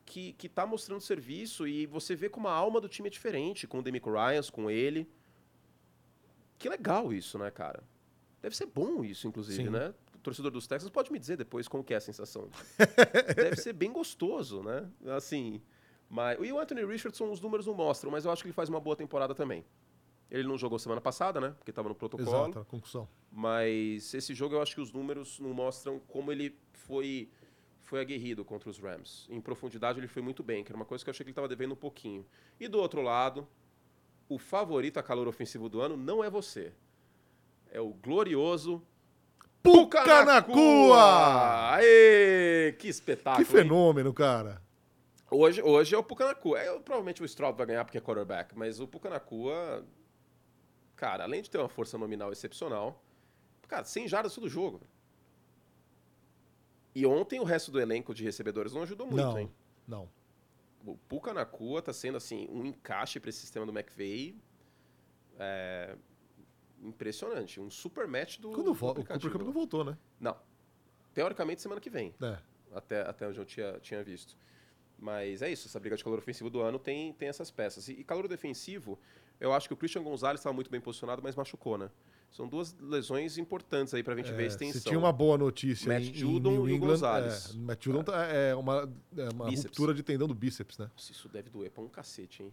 que, 0.04 0.34
que 0.34 0.50
tá 0.50 0.66
mostrando 0.66 1.00
serviço 1.00 1.66
e 1.66 1.86
você 1.86 2.14
vê 2.14 2.28
como 2.28 2.46
a 2.46 2.52
alma 2.52 2.78
do 2.78 2.90
time 2.90 3.08
é 3.08 3.10
diferente, 3.10 3.66
com 3.66 3.78
o 3.78 3.82
Demico 3.82 4.12
Ryans, 4.12 4.50
com 4.50 4.70
ele. 4.70 5.08
Que 6.58 6.68
legal 6.68 7.10
isso, 7.10 7.38
né, 7.38 7.50
cara? 7.50 7.82
Deve 8.42 8.54
ser 8.54 8.66
bom 8.66 9.02
isso, 9.02 9.26
inclusive, 9.26 9.64
Sim. 9.64 9.70
né? 9.70 9.94
O 10.14 10.18
torcedor 10.18 10.50
dos 10.50 10.66
Texans 10.66 10.90
pode 10.90 11.10
me 11.10 11.18
dizer 11.18 11.38
depois 11.38 11.66
como 11.66 11.82
que 11.82 11.94
é 11.94 11.96
a 11.96 12.00
sensação. 12.00 12.50
Deve 13.34 13.56
ser 13.56 13.72
bem 13.72 13.90
gostoso, 13.90 14.62
né? 14.62 14.86
Assim, 15.16 15.62
mas... 16.06 16.38
E 16.38 16.52
o 16.52 16.58
Anthony 16.58 16.84
Richardson, 16.84 17.30
os 17.30 17.40
números 17.40 17.66
não 17.66 17.72
mostram, 17.72 18.10
mas 18.10 18.26
eu 18.26 18.30
acho 18.30 18.42
que 18.42 18.48
ele 18.48 18.54
faz 18.54 18.68
uma 18.68 18.78
boa 18.78 18.94
temporada 18.94 19.34
também. 19.34 19.64
Ele 20.30 20.48
não 20.48 20.58
jogou 20.58 20.78
semana 20.78 21.00
passada, 21.00 21.40
né? 21.40 21.54
Porque 21.58 21.70
estava 21.70 21.88
no 21.88 21.94
protocolo. 21.94 22.28
Exato, 22.28 22.64
concussão. 22.68 23.08
Mas 23.30 24.12
esse 24.14 24.34
jogo 24.34 24.54
eu 24.54 24.62
acho 24.62 24.74
que 24.74 24.80
os 24.80 24.92
números 24.92 25.38
não 25.38 25.52
mostram 25.52 26.00
como 26.08 26.32
ele 26.32 26.58
foi 26.72 27.30
foi 27.82 28.00
aguerrido 28.00 28.44
contra 28.44 28.70
os 28.70 28.78
Rams. 28.78 29.26
Em 29.30 29.40
profundidade 29.40 30.00
ele 30.00 30.08
foi 30.08 30.22
muito 30.22 30.42
bem, 30.42 30.64
que 30.64 30.72
era 30.72 30.76
uma 30.76 30.86
coisa 30.86 31.04
que 31.04 31.10
eu 31.10 31.12
achei 31.12 31.22
que 31.22 31.28
ele 31.28 31.32
estava 31.32 31.48
devendo 31.48 31.72
um 31.72 31.76
pouquinho. 31.76 32.26
E 32.58 32.66
do 32.66 32.78
outro 32.78 33.02
lado, 33.02 33.46
o 34.26 34.38
favorito 34.38 34.98
a 34.98 35.02
calor 35.02 35.28
ofensivo 35.28 35.68
do 35.68 35.82
ano 35.82 35.96
não 35.96 36.24
é 36.24 36.30
você. 36.30 36.72
É 37.70 37.80
o 37.80 37.92
glorioso 37.92 38.82
Pucanacua! 39.64 40.96
Aê, 41.76 42.76
que 42.78 42.86
espetáculo. 42.86 43.44
Que 43.44 43.50
fenômeno, 43.50 44.10
hein? 44.10 44.14
cara. 44.14 44.60
Hoje, 45.30 45.62
hoje 45.62 45.94
é 45.94 45.98
o 45.98 46.02
Pucanacua. 46.02 46.58
É, 46.58 46.78
provavelmente 46.80 47.22
o 47.22 47.24
Stroud 47.24 47.56
vai 47.56 47.66
ganhar 47.66 47.82
porque 47.82 47.96
é 47.96 48.00
quarterback, 48.00 48.56
mas 48.56 48.78
o 48.78 48.86
Pucanacua, 48.86 49.82
cara, 51.04 51.24
além 51.24 51.42
de 51.42 51.50
ter 51.50 51.58
uma 51.58 51.68
força 51.68 51.98
nominal 51.98 52.32
excepcional, 52.32 53.04
cara, 53.68 53.84
100 53.84 54.08
jardas 54.08 54.34
todo 54.34 54.48
jogo. 54.48 54.80
E 56.94 57.04
ontem 57.04 57.38
o 57.40 57.44
resto 57.44 57.70
do 57.70 57.78
elenco 57.78 58.14
de 58.14 58.24
recebedores 58.24 58.72
não 58.72 58.82
ajudou 58.82 59.06
muito, 59.06 59.22
não, 59.22 59.38
hein? 59.38 59.52
Não. 59.86 60.08
O 60.86 60.96
Pucanacua 60.96 61.82
tá 61.82 61.92
sendo 61.92 62.16
assim 62.16 62.48
um 62.50 62.64
encaixe 62.64 63.20
para 63.20 63.28
esse 63.28 63.40
sistema 63.40 63.66
do 63.66 63.72
McVeigh. 63.72 64.40
É, 65.38 65.94
impressionante. 66.80 67.60
Um 67.60 67.68
super 67.68 68.08
match 68.08 68.38
do. 68.38 68.52
Quando 68.52 68.72
volta, 68.72 69.02
o 69.02 69.04
Cooper 69.04 69.30
Cup 69.30 69.42
não 69.42 69.52
voltou, 69.52 69.84
né? 69.84 69.98
Não. 70.18 70.38
Teoricamente, 71.12 71.60
semana 71.60 71.82
que 71.82 71.90
vem. 71.90 72.14
É. 72.22 72.38
Até, 72.72 73.02
até 73.02 73.28
onde 73.28 73.38
eu 73.38 73.44
tinha, 73.44 73.78
tinha 73.80 74.02
visto. 74.02 74.38
Mas 74.98 75.42
é 75.42 75.50
isso, 75.50 75.68
essa 75.68 75.78
briga 75.78 75.96
de 75.96 76.04
calor 76.04 76.18
ofensivo 76.18 76.48
do 76.48 76.60
ano 76.62 76.78
tem, 76.78 77.12
tem 77.12 77.28
essas 77.28 77.50
peças. 77.50 77.88
E, 77.88 77.92
e 77.92 78.04
calor 78.04 78.26
defensivo, 78.26 78.98
eu 79.40 79.52
acho 79.52 79.68
que 79.68 79.74
o 79.74 79.76
Christian 79.76 80.02
Gonzalez 80.02 80.40
estava 80.40 80.54
muito 80.54 80.70
bem 80.70 80.80
posicionado, 80.80 81.22
mas 81.22 81.34
machucou, 81.34 81.76
né? 81.76 81.90
São 82.30 82.48
duas 82.48 82.74
lesões 82.80 83.38
importantes 83.38 83.94
aí 83.94 84.02
pra 84.02 84.16
gente 84.16 84.30
é, 84.30 84.32
ver 84.32 84.44
a 84.44 84.46
extensão. 84.46 84.80
Você 84.80 84.88
tinha 84.88 84.98
uma 84.98 85.12
boa 85.12 85.38
notícia 85.38 85.92
Matt 85.92 86.08
em, 86.08 86.14
Judon 86.14 86.50
em 86.50 86.54
New 86.54 86.68
e 86.68 86.74
England, 86.74 86.88
Gonzalez. 86.88 87.54
É, 87.54 87.58
Matt 87.58 87.84
Judon 87.84 88.12
é, 88.12 88.50
é 88.50 88.54
uma, 88.56 88.92
é 89.16 89.28
uma 89.28 89.50
ruptura 89.50 89.94
de 89.94 90.02
tendão 90.02 90.26
do 90.26 90.34
bíceps, 90.34 90.78
né? 90.78 90.90
Nossa, 90.92 91.12
isso 91.12 91.28
deve 91.28 91.48
doer 91.48 91.70
pra 91.70 91.82
um 91.82 91.88
cacete, 91.88 92.42
hein? 92.42 92.52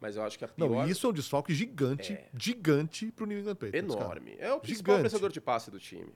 Mas 0.00 0.16
eu 0.16 0.22
acho 0.22 0.38
que 0.38 0.44
a 0.44 0.48
pior... 0.48 0.68
Não, 0.68 0.86
isso 0.86 1.06
é 1.06 1.10
um 1.10 1.12
desfalque 1.12 1.54
gigante, 1.54 2.12
é. 2.12 2.28
gigante 2.36 3.10
pro 3.12 3.24
New 3.24 3.38
England 3.38 3.54
Patriots. 3.54 3.94
Enorme. 3.94 4.32
Cara. 4.32 4.48
É 4.50 4.52
o 4.52 4.60
principal 4.60 5.00
pensador 5.00 5.32
de 5.32 5.40
passe 5.40 5.70
do 5.70 5.80
time. 5.80 6.12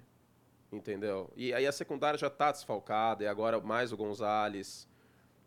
Entendeu? 0.70 1.30
E 1.34 1.54
aí 1.54 1.66
a 1.66 1.72
secundária 1.72 2.18
já 2.18 2.28
tá 2.28 2.52
desfalcada, 2.52 3.24
e 3.24 3.26
agora 3.26 3.58
mais 3.58 3.90
o 3.90 3.96
Gonzalez. 3.96 4.86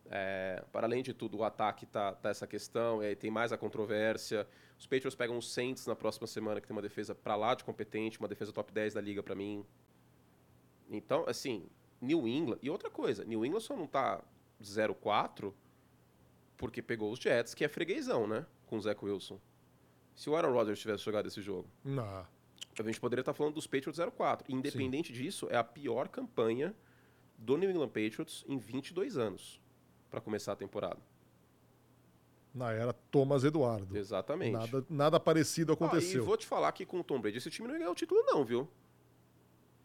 É, 0.09 0.63
para 0.71 0.87
além 0.87 1.01
de 1.01 1.13
tudo, 1.13 1.37
o 1.37 1.43
ataque 1.43 1.85
tá, 1.85 2.13
tá 2.13 2.29
essa 2.29 2.45
questão, 2.45 2.99
tem 3.19 3.31
mais 3.31 3.53
a 3.53 3.57
controvérsia. 3.57 4.47
Os 4.77 4.85
Patriots 4.85 5.15
pegam 5.15 5.37
os 5.37 5.53
Saints 5.53 5.85
na 5.85 5.95
próxima 5.95 6.27
semana, 6.27 6.59
que 6.59 6.67
tem 6.67 6.75
uma 6.75 6.81
defesa 6.81 7.15
para 7.15 7.35
lá 7.35 7.53
de 7.53 7.63
competente, 7.63 8.19
uma 8.19 8.27
defesa 8.27 8.51
top 8.51 8.73
10 8.73 8.95
da 8.95 9.01
liga 9.01 9.23
para 9.23 9.35
mim. 9.35 9.65
Então, 10.89 11.23
assim, 11.27 11.69
New 12.01 12.27
England. 12.27 12.57
E 12.61 12.69
outra 12.69 12.89
coisa, 12.89 13.23
New 13.23 13.45
England 13.45 13.61
só 13.61 13.75
não 13.77 13.87
tá 13.87 14.21
0-4 14.61 15.53
porque 16.57 16.81
pegou 16.81 17.11
os 17.11 17.19
Jets, 17.19 17.53
que 17.53 17.63
é 17.63 17.67
freguesão, 17.67 18.27
né? 18.27 18.45
Com 18.65 18.77
o 18.77 18.81
Zach 18.81 19.03
Wilson. 19.03 19.39
Se 20.13 20.29
o 20.29 20.35
Aaron 20.35 20.51
Rodgers 20.51 20.79
tivesse 20.79 21.03
jogado 21.03 21.27
esse 21.27 21.41
jogo. 21.41 21.69
Não. 21.83 22.27
A 22.77 22.83
gente 22.83 22.99
poderia 22.99 23.21
estar 23.21 23.33
falando 23.33 23.55
dos 23.55 23.65
Patriots 23.65 23.99
04. 24.13 24.51
Independente 24.51 25.13
Sim. 25.13 25.23
disso, 25.23 25.47
é 25.49 25.57
a 25.57 25.63
pior 25.63 26.09
campanha 26.09 26.75
do 27.37 27.57
New 27.57 27.71
England 27.71 27.87
Patriots 27.87 28.43
em 28.47 28.57
22 28.57 29.17
anos 29.17 29.60
para 30.11 30.19
começar 30.19 30.51
a 30.51 30.55
temporada. 30.55 30.99
Na 32.53 32.73
era 32.73 32.91
Thomas 32.91 33.45
Eduardo. 33.45 33.97
Exatamente. 33.97 34.51
Nada, 34.51 34.85
nada 34.89 35.19
parecido 35.19 35.71
aconteceu. 35.71 36.21
Ah, 36.21 36.23
e 36.23 36.27
vou 36.27 36.35
te 36.35 36.45
falar 36.45 36.71
que 36.73 36.85
com 36.85 36.99
o 36.99 37.03
Tom 37.03 37.19
Brady, 37.21 37.37
esse 37.37 37.49
time 37.49 37.67
não 37.67 37.75
ia 37.75 37.79
ganhar 37.79 37.91
o 37.91 37.95
título, 37.95 38.21
não, 38.25 38.43
viu? 38.43 38.67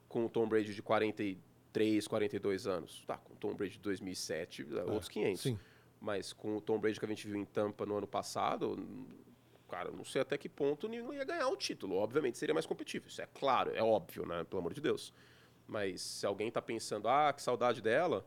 Com 0.08 0.26
o 0.26 0.28
Tom 0.28 0.48
Brady 0.48 0.74
de 0.74 0.82
43, 0.82 2.08
42 2.08 2.66
anos. 2.66 3.04
Tá, 3.06 3.16
com 3.16 3.34
o 3.34 3.36
Tom 3.36 3.54
Brady 3.54 3.74
de 3.74 3.78
2007, 3.78 4.66
é. 4.68 4.82
outros 4.82 5.08
500. 5.08 5.40
Sim. 5.40 5.58
Mas 6.00 6.32
com 6.32 6.56
o 6.56 6.60
Tom 6.60 6.78
Brady 6.78 6.98
que 6.98 7.06
a 7.06 7.08
gente 7.08 7.26
viu 7.26 7.36
em 7.36 7.44
Tampa 7.44 7.86
no 7.86 7.96
ano 7.96 8.06
passado, 8.06 8.76
cara, 9.68 9.92
não 9.92 10.04
sei 10.04 10.22
até 10.22 10.36
que 10.36 10.48
ponto 10.48 10.88
não 10.88 11.14
ia 11.14 11.24
ganhar 11.24 11.48
o 11.48 11.56
título. 11.56 11.94
Obviamente 11.94 12.36
seria 12.36 12.52
mais 12.52 12.66
competitivo. 12.66 13.06
Isso 13.06 13.22
é 13.22 13.28
claro, 13.32 13.72
é 13.76 13.82
óbvio, 13.82 14.26
né? 14.26 14.42
Pelo 14.42 14.58
amor 14.58 14.74
de 14.74 14.80
Deus. 14.80 15.14
Mas 15.68 16.00
se 16.00 16.26
alguém 16.26 16.50
tá 16.50 16.60
pensando, 16.60 17.08
ah, 17.08 17.32
que 17.32 17.40
saudade 17.40 17.80
dela, 17.80 18.26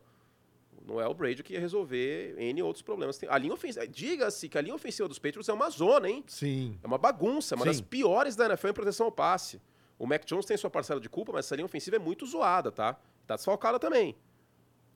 não 0.86 1.00
é 1.00 1.06
o 1.06 1.14
Brady 1.14 1.42
que 1.42 1.52
ia 1.52 1.60
resolver 1.60 2.34
N 2.38 2.62
outros 2.62 2.82
problemas. 2.82 3.20
A 3.28 3.38
linha 3.38 3.54
ofensiva, 3.54 3.86
diga-se 3.86 4.48
que 4.48 4.58
a 4.58 4.60
linha 4.60 4.74
ofensiva 4.74 5.08
dos 5.08 5.18
Patriots 5.18 5.48
é 5.48 5.52
uma 5.52 5.70
zona, 5.70 6.08
hein? 6.08 6.24
Sim. 6.26 6.78
É 6.82 6.86
uma 6.86 6.98
bagunça, 6.98 7.54
é 7.54 7.56
uma 7.56 7.64
Sim. 7.64 7.70
das 7.70 7.80
piores 7.80 8.34
da 8.34 8.46
NFL 8.46 8.68
em 8.68 8.72
proteção 8.72 9.06
ao 9.06 9.12
passe. 9.12 9.60
O 9.98 10.06
Mac 10.06 10.24
Jones 10.24 10.46
tem 10.46 10.56
sua 10.56 10.70
parcela 10.70 11.00
de 11.00 11.08
culpa, 11.08 11.32
mas 11.32 11.46
essa 11.46 11.54
linha 11.54 11.66
ofensiva 11.66 11.96
é 11.96 11.98
muito 11.98 12.26
zoada, 12.26 12.72
tá? 12.72 12.98
Tá 13.26 13.36
desfalcada 13.36 13.78
também. 13.78 14.16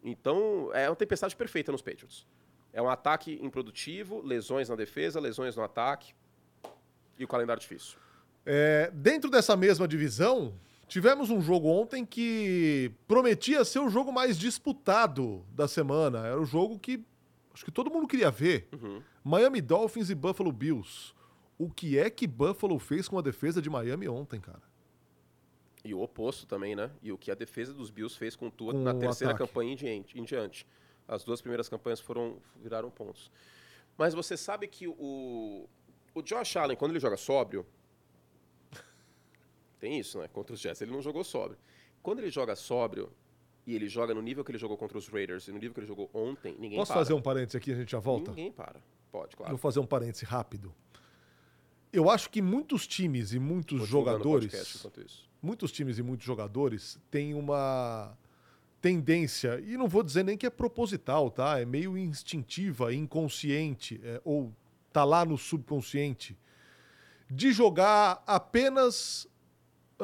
Então, 0.02 0.70
é 0.72 0.88
uma 0.88 0.96
tempestade 0.96 1.36
perfeita 1.36 1.70
nos 1.70 1.82
Patriots. 1.82 2.26
É 2.72 2.82
um 2.82 2.88
ataque 2.88 3.38
improdutivo, 3.40 4.20
lesões 4.20 4.68
na 4.68 4.74
defesa, 4.74 5.20
lesões 5.20 5.54
no 5.56 5.62
ataque 5.62 6.14
e 7.18 7.24
o 7.24 7.28
calendário 7.28 7.60
difícil. 7.60 7.98
É, 8.44 8.90
dentro 8.92 9.30
dessa 9.30 9.56
mesma 9.56 9.86
divisão, 9.86 10.52
tivemos 10.94 11.28
um 11.28 11.40
jogo 11.40 11.66
ontem 11.66 12.06
que 12.06 12.92
prometia 13.08 13.64
ser 13.64 13.80
o 13.80 13.88
jogo 13.88 14.12
mais 14.12 14.38
disputado 14.38 15.44
da 15.50 15.66
semana. 15.66 16.24
Era 16.24 16.40
o 16.40 16.44
jogo 16.44 16.78
que 16.78 17.04
acho 17.52 17.64
que 17.64 17.72
todo 17.72 17.90
mundo 17.90 18.06
queria 18.06 18.30
ver. 18.30 18.68
Uhum. 18.72 19.02
Miami 19.24 19.60
Dolphins 19.60 20.08
e 20.08 20.14
Buffalo 20.14 20.52
Bills. 20.52 21.12
O 21.58 21.68
que 21.68 21.98
é 21.98 22.08
que 22.08 22.28
Buffalo 22.28 22.78
fez 22.78 23.08
com 23.08 23.18
a 23.18 23.22
defesa 23.22 23.60
de 23.60 23.68
Miami 23.68 24.06
ontem, 24.06 24.40
cara? 24.40 24.62
E 25.84 25.92
o 25.92 26.00
oposto 26.00 26.46
também, 26.46 26.76
né? 26.76 26.88
E 27.02 27.10
o 27.10 27.18
que 27.18 27.32
a 27.32 27.34
defesa 27.34 27.74
dos 27.74 27.90
Bills 27.90 28.16
fez 28.16 28.36
com 28.36 28.48
Tua 28.48 28.72
na 28.72 28.94
terceira 28.94 29.34
ataque. 29.34 29.48
campanha 29.48 29.72
em 29.72 29.76
diante. 29.76 30.16
Em 30.16 30.22
diante. 30.22 30.64
As 31.08 31.24
duas 31.24 31.40
primeiras 31.40 31.68
campanhas 31.68 31.98
foram 31.98 32.36
viraram 32.62 32.88
pontos. 32.88 33.32
Mas 33.98 34.14
você 34.14 34.36
sabe 34.36 34.68
que 34.68 34.86
o, 34.86 35.68
o 36.14 36.22
Josh 36.22 36.56
Allen, 36.56 36.76
quando 36.76 36.92
ele 36.92 37.00
joga 37.00 37.16
sóbrio, 37.16 37.66
tem 39.84 39.98
isso, 39.98 40.18
né? 40.18 40.28
Contra 40.28 40.54
os 40.54 40.60
Jets, 40.60 40.80
ele 40.80 40.90
não 40.90 41.02
jogou 41.02 41.22
sóbrio. 41.22 41.58
Quando 42.02 42.20
ele 42.20 42.30
joga 42.30 42.56
sóbrio 42.56 43.12
e 43.66 43.74
ele 43.74 43.86
joga 43.86 44.14
no 44.14 44.22
nível 44.22 44.42
que 44.42 44.50
ele 44.50 44.56
jogou 44.56 44.78
contra 44.78 44.96
os 44.96 45.08
Raiders 45.08 45.46
e 45.46 45.52
no 45.52 45.58
nível 45.58 45.74
que 45.74 45.80
ele 45.80 45.86
jogou 45.86 46.08
ontem, 46.14 46.56
ninguém 46.58 46.78
Posso 46.78 46.90
para. 46.90 47.02
fazer 47.02 47.12
um 47.12 47.20
parênteses 47.20 47.56
aqui 47.56 47.70
e 47.70 47.74
a 47.74 47.76
gente 47.76 47.92
já 47.92 47.98
volta? 47.98 48.30
Ninguém 48.30 48.50
para. 48.50 48.80
Pode, 49.12 49.36
claro. 49.36 49.50
Vou 49.50 49.58
fazer 49.58 49.80
um 49.80 49.86
parênteses 49.86 50.26
rápido. 50.26 50.74
Eu 51.92 52.08
acho 52.08 52.30
que 52.30 52.40
muitos 52.40 52.86
times 52.86 53.34
e 53.34 53.38
muitos 53.38 53.86
jogadores. 53.86 54.86
Muitos 55.42 55.70
times 55.70 55.98
e 55.98 56.02
muitos 56.02 56.24
jogadores 56.24 56.98
têm 57.10 57.34
uma 57.34 58.16
tendência, 58.80 59.60
e 59.60 59.76
não 59.76 59.86
vou 59.86 60.02
dizer 60.02 60.24
nem 60.24 60.36
que 60.36 60.46
é 60.46 60.50
proposital, 60.50 61.30
tá? 61.30 61.60
É 61.60 61.66
meio 61.66 61.96
instintiva, 61.96 62.92
inconsciente, 62.94 64.00
é, 64.02 64.20
ou 64.24 64.50
tá 64.92 65.04
lá 65.04 65.24
no 65.26 65.36
subconsciente, 65.36 66.38
de 67.30 67.52
jogar 67.52 68.22
apenas 68.26 69.26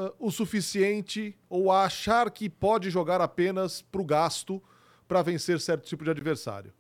uh, 0.07 0.15
o 0.19 0.31
suficiente 0.31 1.37
ou 1.49 1.71
achar 1.71 2.31
que 2.31 2.49
pode 2.49 2.91
jogar 2.91 3.21
apenas 3.21 3.83
para 3.83 4.01
o 4.01 4.05
gasto 4.05 4.63
para 5.07 5.23
vencer 5.23 5.61
certo 5.61 5.85
tipo 5.85 6.05
de 6.05 6.11
adversário. 6.11 6.73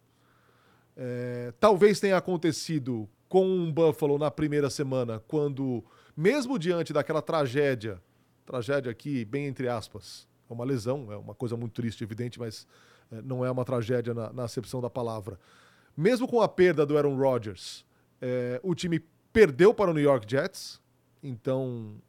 É, 0.96 1.52
talvez 1.58 1.98
tenha 1.98 2.16
acontecido 2.16 3.08
com 3.28 3.46
um 3.46 3.72
Buffalo 3.72 4.18
na 4.18 4.30
primeira 4.30 4.68
semana, 4.68 5.22
quando, 5.26 5.84
mesmo 6.16 6.58
diante 6.58 6.92
daquela 6.92 7.22
tragédia, 7.22 8.00
tragédia 8.44 8.90
aqui, 8.90 9.24
bem 9.24 9.46
entre 9.46 9.68
aspas, 9.68 10.28
é 10.48 10.52
uma 10.52 10.64
lesão, 10.64 11.10
é 11.12 11.16
uma 11.16 11.34
coisa 11.34 11.56
muito 11.56 11.72
triste, 11.72 12.02
evidente, 12.02 12.38
mas 12.38 12.66
é, 13.10 13.22
não 13.22 13.44
é 13.44 13.50
uma 13.50 13.64
tragédia 13.64 14.12
na, 14.12 14.32
na, 14.32 14.44
acepção 14.44 14.80
da 14.80 14.90
palavra. 14.90 15.38
Mesmo 15.96 16.26
com 16.26 16.40
a 16.40 16.48
perda 16.48 16.84
do 16.84 16.96
Aaron 16.96 17.16
Rodgers, 17.16 17.84
é, 18.20 18.60
o 18.62 18.74
time 18.74 19.00
perdeu 19.32 19.72
para 19.72 19.90
o 19.90 19.94
New 19.94 20.02
York 20.02 20.26
Jets, 20.28 20.80
então. 21.22 22.00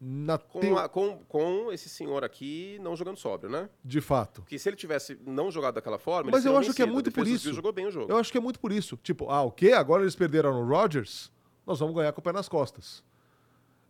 Na 0.00 0.38
com, 0.38 0.76
a, 0.78 0.88
com, 0.88 1.18
com 1.26 1.72
esse 1.72 1.88
senhor 1.88 2.22
aqui 2.22 2.78
não 2.80 2.94
jogando 2.94 3.16
sóbrio, 3.16 3.50
né? 3.50 3.68
De 3.84 4.00
fato. 4.00 4.42
Porque 4.42 4.58
se 4.58 4.68
ele 4.68 4.76
tivesse 4.76 5.18
não 5.26 5.50
jogado 5.50 5.74
daquela 5.74 5.98
forma. 5.98 6.30
Mas 6.30 6.44
eu 6.44 6.56
acho 6.56 6.72
que 6.72 6.82
é 6.82 6.86
muito 6.86 7.10
por 7.10 7.26
isso. 7.26 7.52
Jogou 7.52 7.72
bem 7.72 7.86
o 7.86 7.90
jogo. 7.90 8.10
Eu 8.10 8.16
acho 8.16 8.30
que 8.30 8.38
é 8.38 8.40
muito 8.40 8.60
por 8.60 8.70
isso. 8.70 8.96
Tipo, 9.02 9.28
ah, 9.28 9.42
o 9.42 9.50
quê? 9.50 9.72
Agora 9.72 10.02
eles 10.02 10.14
perderam 10.14 10.62
o 10.62 10.68
Rodgers? 10.68 11.32
Nós 11.66 11.80
vamos 11.80 11.96
ganhar 11.96 12.12
com 12.12 12.20
o 12.20 12.24
pé 12.24 12.32
nas 12.32 12.48
costas. 12.48 13.02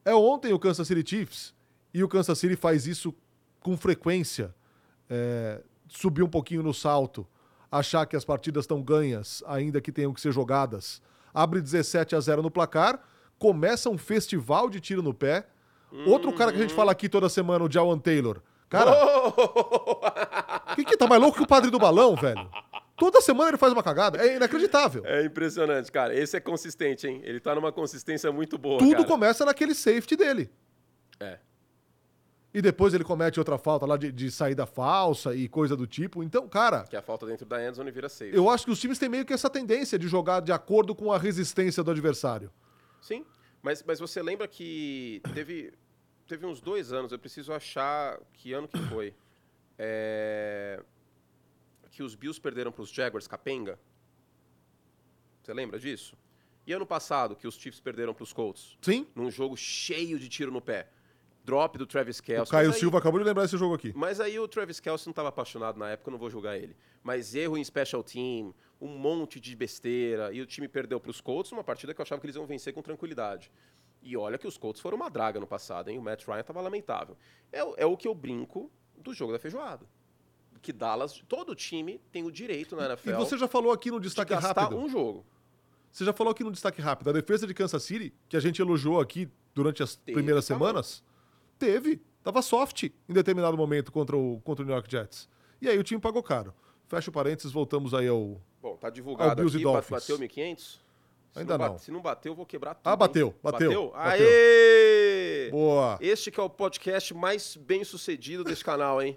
É 0.04 0.14
ontem 0.14 0.52
o 0.52 0.59
Kansas 0.59 0.88
City 0.88 1.09
Chiefs 1.09 1.54
e 1.92 2.02
o 2.02 2.09
Kansas 2.09 2.38
City 2.38 2.56
faz 2.56 2.86
isso 2.86 3.14
com 3.61 3.76
frequência 3.76 4.54
é, 5.09 5.62
subir 5.88 6.22
um 6.22 6.28
pouquinho 6.28 6.62
no 6.62 6.74
salto, 6.74 7.26
achar 7.70 8.06
que 8.06 8.16
as 8.16 8.24
partidas 8.24 8.64
estão 8.64 8.82
ganhas, 8.82 9.42
ainda 9.46 9.80
que 9.80 9.92
tenham 9.92 10.12
que 10.12 10.20
ser 10.20 10.32
jogadas, 10.32 11.00
abre 11.32 11.61
17 11.61 12.14
a 12.14 12.20
0 12.20 12.42
no 12.42 12.50
placar, 12.50 13.02
começa 13.38 13.88
um 13.88 13.98
festival 13.98 14.68
de 14.68 14.80
tiro 14.80 15.02
no 15.02 15.14
pé. 15.14 15.46
Uhum. 15.93 16.09
Outro 16.09 16.32
cara 16.32 16.53
que 16.53 16.59
a 16.59 16.62
gente 16.62 16.74
fala 16.74 16.93
aqui 16.93 17.09
toda 17.09 17.28
semana, 17.28 17.64
o 17.64 17.70
Jawan 17.70 17.99
Taylor. 17.99 18.41
Cara, 18.68 18.91
o 20.72 20.74
que, 20.76 20.84
que 20.84 20.97
tá 20.97 21.07
mais 21.07 21.20
louco 21.20 21.39
que 21.39 21.43
o 21.43 21.47
padre 21.47 21.70
do 21.70 21.78
balão, 21.78 22.14
velho? 22.14 22.49
Toda 22.97 23.20
semana 23.20 23.51
ele 23.51 23.57
faz 23.57 23.72
uma 23.72 23.82
cagada. 23.82 24.18
É 24.18 24.36
inacreditável. 24.36 25.03
É 25.07 25.24
impressionante, 25.24 25.91
cara. 25.91 26.14
Esse 26.14 26.36
é 26.36 26.41
consistente, 26.41 27.07
hein? 27.07 27.20
Ele 27.24 27.41
tá 27.41 27.55
numa 27.55 27.72
consistência 27.72 28.30
muito 28.30 28.59
boa. 28.59 28.78
Tudo 28.78 28.93
cara. 28.93 29.05
começa 29.05 29.45
naquele 29.45 29.74
safety 29.74 30.16
dele. 30.16 30.51
É 31.20 31.39
e 32.53 32.62
depois 32.62 32.95
ele 32.95 33.05
comete 33.05 33.39
outra 33.39 33.59
falta 33.59 33.84
lá 33.84 33.97
de, 33.97 34.11
de, 34.11 34.30
saída 34.30 34.64
falsa 34.64 35.34
e 35.34 35.49
coisa 35.49 35.76
do 35.76 35.86
tipo. 35.86 36.22
Então, 36.22 36.49
cara. 36.49 36.84
Que 36.84 36.97
a 36.97 37.03
falta 37.03 37.26
dentro 37.26 37.47
da 37.47 37.64
endzone 37.64 37.91
vira 37.91 38.09
safe. 38.09 38.34
Eu 38.34 38.49
acho 38.49 38.64
que 38.64 38.70
os 38.70 38.80
times 38.80 38.99
têm 38.99 39.09
meio 39.09 39.24
que 39.24 39.32
essa 39.32 39.51
tendência 39.51 39.99
de 39.99 40.09
jogar 40.09 40.41
de 40.41 40.51
acordo 40.51 40.95
com 40.95 41.12
a 41.12 41.18
resistência 41.18 41.82
do 41.82 41.91
adversário. 41.91 42.51
Sim, 43.01 43.24
mas, 43.62 43.82
mas 43.82 43.98
você 43.98 44.22
lembra 44.22 44.46
que 44.46 45.20
teve 45.34 45.72
teve 46.26 46.44
uns 46.44 46.61
dois 46.61 46.92
anos, 46.92 47.11
eu 47.11 47.18
preciso 47.18 47.52
achar 47.52 48.20
que 48.34 48.52
ano 48.52 48.68
que 48.68 48.78
foi. 48.88 49.14
É, 49.78 50.82
que 51.90 52.02
os 52.02 52.14
Bills 52.14 52.40
perderam 52.40 52.70
para 52.70 52.82
os 52.82 52.90
Jaguars 52.90 53.26
capenga. 53.26 53.78
Você 55.42 55.52
lembra 55.54 55.78
disso? 55.78 56.16
E 56.66 56.72
ano 56.74 56.84
passado, 56.84 57.34
que 57.34 57.48
os 57.48 57.54
Chiefs 57.54 57.80
perderam 57.80 58.12
para 58.12 58.22
os 58.22 58.32
Colts? 58.32 58.76
Sim. 58.82 59.06
Num 59.14 59.30
jogo 59.30 59.56
cheio 59.56 60.18
de 60.18 60.28
tiro 60.28 60.52
no 60.52 60.61
pé. 60.61 60.90
Drop 61.42 61.78
do 61.78 61.86
Travis 61.86 62.20
Kelce. 62.20 62.50
O 62.50 62.52
Caio 62.52 62.70
aí, 62.70 62.78
Silva 62.78 62.98
acabou 62.98 63.18
de 63.18 63.24
lembrar 63.24 63.46
esse 63.46 63.56
jogo 63.56 63.74
aqui. 63.74 63.90
Mas 63.96 64.20
aí 64.20 64.38
o 64.38 64.46
Travis 64.46 64.78
Kelce 64.78 65.06
não 65.06 65.12
estava 65.12 65.30
apaixonado 65.30 65.78
na 65.78 65.88
época, 65.88 66.11
eu 66.11 66.12
não 66.12 66.18
vou 66.18 66.28
julgar 66.28 66.59
ele. 66.59 66.76
Mas 67.02 67.34
erro 67.34 67.56
em 67.56 67.64
special 67.64 68.04
team, 68.04 68.54
um 68.81 68.97
monte 68.97 69.41
de 69.41 69.55
besteira, 69.57 70.33
e 70.33 70.41
o 70.41 70.47
time 70.47 70.68
perdeu 70.68 71.01
para 71.01 71.11
os 71.11 71.20
Colts 71.20 71.51
numa 71.51 71.64
partida 71.64 71.93
que 71.93 72.01
eu 72.01 72.03
achava 72.03 72.20
que 72.20 72.26
eles 72.26 72.37
iam 72.37 72.47
vencer 72.47 72.72
com 72.72 72.83
tranquilidade. 72.83 73.51
E 74.01 74.16
olha 74.16 74.39
que 74.39 74.47
os 74.47 74.57
Colts 74.57 74.81
foram 74.81 74.97
uma 74.97 75.11
draga 75.11 75.41
no 75.41 75.47
passado, 75.47 75.89
hein? 75.91 75.99
O 75.99 76.03
Matt 76.03 76.24
Ryan 76.24 76.41
estava 76.41 76.61
lamentável. 76.61 77.16
É, 77.53 77.61
é 77.83 77.87
o 77.87 77.97
que 77.97 78.07
eu 78.07 78.14
brinco 78.14 78.70
do 78.97 79.12
jogo 79.12 79.33
da 79.33 79.39
feijoada 79.39 79.87
que 80.61 80.72
Dallas, 80.72 81.22
todo 81.29 81.55
time 81.55 82.01
tem 82.12 82.24
o 82.24 82.31
direito 82.31 82.76
na 82.76 82.87
NFL. 82.87 83.11
E 83.11 83.14
você 83.14 83.39
já 83.39 83.49
falou 83.49 83.72
aqui 83.72 83.91
no 83.91 84.01
destaque 84.01 84.35
de 84.35 84.41
rápido. 84.41 84.76
um 84.76 84.89
jogo. 84.89 85.24
Você 85.91 86.05
já 86.05 86.12
falou 86.12 86.31
aqui 86.31 86.45
no 86.45 86.53
destaque 86.53 86.81
rápido. 86.83 87.11
A 87.11 87.12
defesa 87.12 87.47
de 87.47 87.55
Kansas 87.55 87.83
City, 87.83 88.12
que 88.29 88.37
a 88.37 88.41
gente 88.41 88.61
elogiou 88.61 89.01
aqui 89.01 89.29
durante 89.55 89.83
as 89.83 89.97
teve, 89.97 90.14
primeiras 90.14 90.47
tá 90.47 90.55
semanas, 90.55 91.03
teve. 91.59 92.03
Tava 92.22 92.43
soft 92.43 92.85
em 92.85 93.12
determinado 93.12 93.57
momento 93.57 93.91
contra 93.91 94.16
o, 94.16 94.41
contra 94.43 94.62
o 94.62 94.66
New 94.66 94.74
York 94.74 94.91
Jets. 94.91 95.29
E 95.62 95.68
aí 95.68 95.79
o 95.79 95.83
time 95.83 96.01
pagou 96.01 96.22
caro. 96.22 96.53
Fecha 96.87 97.09
o 97.09 97.12
parênteses, 97.12 97.53
voltamos 97.53 97.95
aí 97.95 98.07
ao. 98.07 98.41
Bom, 98.61 98.76
tá 98.76 98.90
divulgado 98.90 99.40
aqui, 99.42 99.62
bateu 99.90 100.18
1.500? 100.18 100.78
Ainda 101.36 101.56
não. 101.59 101.68
Bate, 101.72 101.82
se 101.82 101.90
não 101.90 102.00
bateu, 102.00 102.32
eu 102.32 102.36
vou 102.36 102.46
quebrar 102.46 102.74
tudo. 102.74 102.88
Ah, 102.88 102.96
bateu, 102.96 103.34
bateu. 103.42 103.90
Bateu? 103.90 103.92
Aê! 103.94 105.48
Boa! 105.50 105.98
Este 106.00 106.30
que 106.30 106.40
é 106.40 106.42
o 106.42 106.50
podcast 106.50 107.14
mais 107.14 107.56
bem 107.56 107.84
sucedido 107.84 108.42
desse 108.42 108.64
canal, 108.64 109.00
hein? 109.00 109.16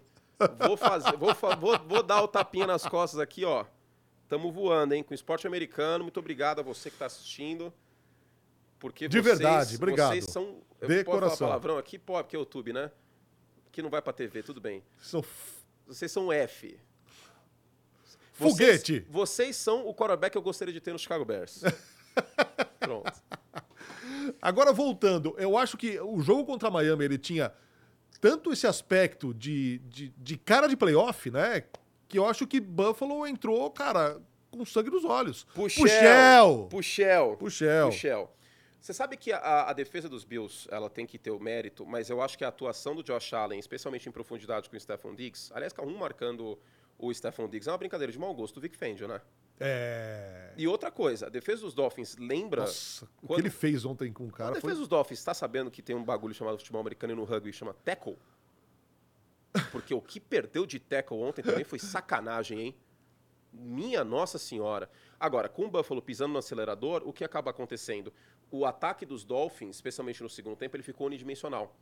Vou 0.59 0.77
fazer, 0.77 1.15
vou, 1.17 1.33
vou, 1.59 1.79
vou 1.87 2.03
dar 2.03 2.21
o 2.21 2.27
tapinha 2.27 2.67
nas 2.67 2.85
costas 2.85 3.19
aqui, 3.19 3.45
ó. 3.45 3.65
Tamo 4.27 4.51
voando, 4.51 4.93
hein? 4.93 5.03
Com 5.03 5.13
esporte 5.13 5.45
americano. 5.45 6.03
Muito 6.03 6.19
obrigado 6.19 6.59
a 6.59 6.63
você 6.63 6.89
que 6.89 6.95
está 6.95 7.05
assistindo. 7.05 7.73
Porque 8.79 9.07
De 9.07 9.19
vocês, 9.21 9.37
verdade, 9.37 9.75
obrigado. 9.75 10.11
Vocês 10.13 10.25
são. 10.25 10.61
Eu 10.79 10.87
De 10.87 11.03
posso 11.03 11.17
coração. 11.17 11.37
falar 11.37 11.49
palavrão 11.51 11.77
aqui? 11.77 11.99
Pode, 11.99 12.23
porque 12.23 12.35
é 12.35 12.39
YouTube, 12.39 12.73
né? 12.73 12.91
Que 13.71 13.81
não 13.81 13.89
vai 13.89 14.01
pra 14.01 14.13
TV, 14.13 14.41
tudo 14.41 14.59
bem. 14.61 14.83
Sou... 14.97 15.23
Vocês 15.85 16.11
são 16.11 16.31
F. 16.31 16.79
Foguete! 18.41 18.99
Vocês, 18.99 19.05
vocês 19.09 19.55
são 19.55 19.87
o 19.87 19.93
quarterback 19.93 20.31
que 20.31 20.37
eu 20.37 20.41
gostaria 20.41 20.73
de 20.73 20.81
ter 20.81 20.91
no 20.91 20.99
Chicago 20.99 21.23
Bears. 21.23 21.61
Pronto. 22.79 23.11
Agora 24.41 24.73
voltando, 24.73 25.35
eu 25.37 25.57
acho 25.57 25.77
que 25.77 25.99
o 25.99 26.21
jogo 26.21 26.45
contra 26.45 26.69
Miami 26.69 27.05
ele 27.05 27.17
tinha 27.17 27.53
tanto 28.19 28.51
esse 28.51 28.67
aspecto 28.67 29.33
de, 29.33 29.79
de, 29.79 30.09
de, 30.17 30.37
cara 30.37 30.67
de 30.67 30.77
playoff, 30.77 31.29
né? 31.31 31.63
Que 32.07 32.19
eu 32.19 32.25
acho 32.25 32.45
que 32.45 32.59
Buffalo 32.59 33.25
entrou, 33.25 33.69
cara, 33.71 34.21
com 34.51 34.65
sangue 34.65 34.89
nos 34.89 35.05
olhos. 35.05 35.45
Puxel! 35.55 36.67
Puxel! 36.69 37.37
Puxel! 37.37 37.89
Puxel. 37.89 38.35
Você 38.79 38.93
sabe 38.93 39.15
que 39.15 39.31
a, 39.31 39.69
a, 39.69 39.73
defesa 39.73 40.09
dos 40.09 40.23
Bills 40.23 40.67
ela 40.71 40.89
tem 40.89 41.05
que 41.05 41.19
ter 41.19 41.29
o 41.29 41.39
mérito, 41.39 41.85
mas 41.85 42.09
eu 42.09 42.19
acho 42.19 42.35
que 42.35 42.43
a 42.43 42.47
atuação 42.47 42.95
do 42.95 43.03
Josh 43.03 43.31
Allen, 43.31 43.59
especialmente 43.59 44.09
em 44.09 44.11
profundidade 44.11 44.67
com 44.69 44.75
o 44.75 44.79
Stephon 44.79 45.13
Diggs, 45.13 45.51
aliás, 45.53 45.71
um 45.83 45.95
marcando 45.97 46.57
o 47.02 47.14
Stephon 47.14 47.49
Diggs, 47.49 47.68
é 47.68 47.72
uma 47.72 47.78
brincadeira 47.78 48.12
de 48.12 48.20
mau 48.20 48.34
gosto 48.34 48.56
do 48.56 48.62
Vic 48.62 48.78
Fangio, 48.78 49.08
né? 49.08 49.20
É... 49.60 50.54
E 50.56 50.68
outra 50.68 50.91
coisa, 50.91 51.28
a 51.28 51.30
defesa 51.30 51.62
dos 51.62 51.74
Dolphins 51.74 52.16
lembra. 52.18 52.62
Nossa, 52.62 53.08
o 53.22 53.28
que 53.28 53.41
ele 53.41 53.49
fez 53.49 53.84
ontem 53.84 54.14
com 54.14 54.28
o 54.28 54.32
cara. 54.32 54.52
A 54.52 54.54
defesa 54.54 54.74
foi... 54.74 54.80
dos 54.80 54.88
Dolphins 54.88 55.20
está 55.20 55.34
sabendo 55.34 55.70
que 55.70 55.82
tem 55.82 55.95
um 55.95 56.04
bagulho 56.04 56.34
chamado 56.34 56.58
futebol 56.58 56.82
americano 56.82 57.14
e 57.14 57.16
no 57.16 57.24
rugby 57.24 57.52
chama 57.52 57.74
tackle? 57.74 58.18
Porque 59.72 59.93
o 59.93 60.02
que 60.02 60.20
perdeu 60.20 60.66
de 60.66 60.80
tackle 60.80 61.18
ontem 61.18 61.41
também 61.41 61.64
foi 61.64 61.78
sacanagem, 61.78 62.60
hein? 62.60 62.76
Minha 63.52 64.04
Nossa 64.04 64.38
Senhora. 64.38 64.89
Agora, 65.20 65.49
com 65.49 65.66
o 65.66 65.70
Buffalo 65.70 66.02
pisando 66.02 66.34
no 66.34 66.39
acelerador, 66.39 67.04
o 67.06 67.12
que 67.12 67.24
acaba 67.24 67.52
acontecendo? 67.52 68.14
O 68.49 68.66
ataque 68.66 69.06
dos 69.06 69.26
Dolphins, 69.26 69.76
especialmente 69.76 70.24
no 70.24 70.30
segundo 70.30 70.56
tempo, 70.56 70.76
ele 70.76 70.84
ficou 70.84 71.08
unidimensional. 71.08 71.76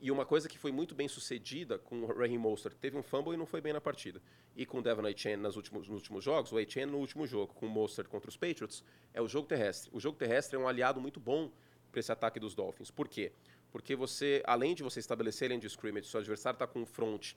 E 0.00 0.10
uma 0.10 0.26
coisa 0.26 0.48
que 0.48 0.58
foi 0.58 0.70
muito 0.70 0.94
bem 0.94 1.08
sucedida 1.08 1.78
com 1.78 2.02
o 2.02 2.06
Raheem 2.06 2.38
Mostert, 2.38 2.76
teve 2.76 2.96
um 2.96 3.02
fumble 3.02 3.32
e 3.32 3.36
não 3.36 3.46
foi 3.46 3.60
bem 3.60 3.72
na 3.72 3.80
partida. 3.80 4.20
E 4.54 4.66
com 4.66 4.78
o 4.78 4.82
Devon 4.82 5.06
Etienne 5.08 5.42
nos 5.42 5.56
últimos, 5.56 5.88
nos 5.88 5.98
últimos 6.00 6.22
jogos, 6.22 6.52
o 6.52 6.60
Etienne 6.60 6.92
no 6.92 6.98
último 6.98 7.26
jogo, 7.26 7.54
com 7.54 7.66
o 7.66 7.70
Mostert 7.70 8.08
contra 8.08 8.28
os 8.28 8.36
Patriots, 8.36 8.84
é 9.14 9.22
o 9.22 9.28
jogo 9.28 9.48
terrestre. 9.48 9.90
O 9.94 9.98
jogo 9.98 10.18
terrestre 10.18 10.56
é 10.56 10.58
um 10.58 10.68
aliado 10.68 11.00
muito 11.00 11.18
bom 11.18 11.50
para 11.90 12.00
esse 12.00 12.12
ataque 12.12 12.38
dos 12.38 12.54
Dolphins. 12.54 12.90
Por 12.90 13.08
quê? 13.08 13.32
Porque 13.72 13.96
você, 13.96 14.42
além 14.46 14.74
de 14.74 14.82
você 14.82 15.00
estabelecer 15.00 15.48
além 15.48 15.58
de 15.58 15.66
scrimmage, 15.66 16.08
seu 16.08 16.20
adversário 16.20 16.56
está 16.56 16.66
com 16.66 16.84
front 16.84 17.34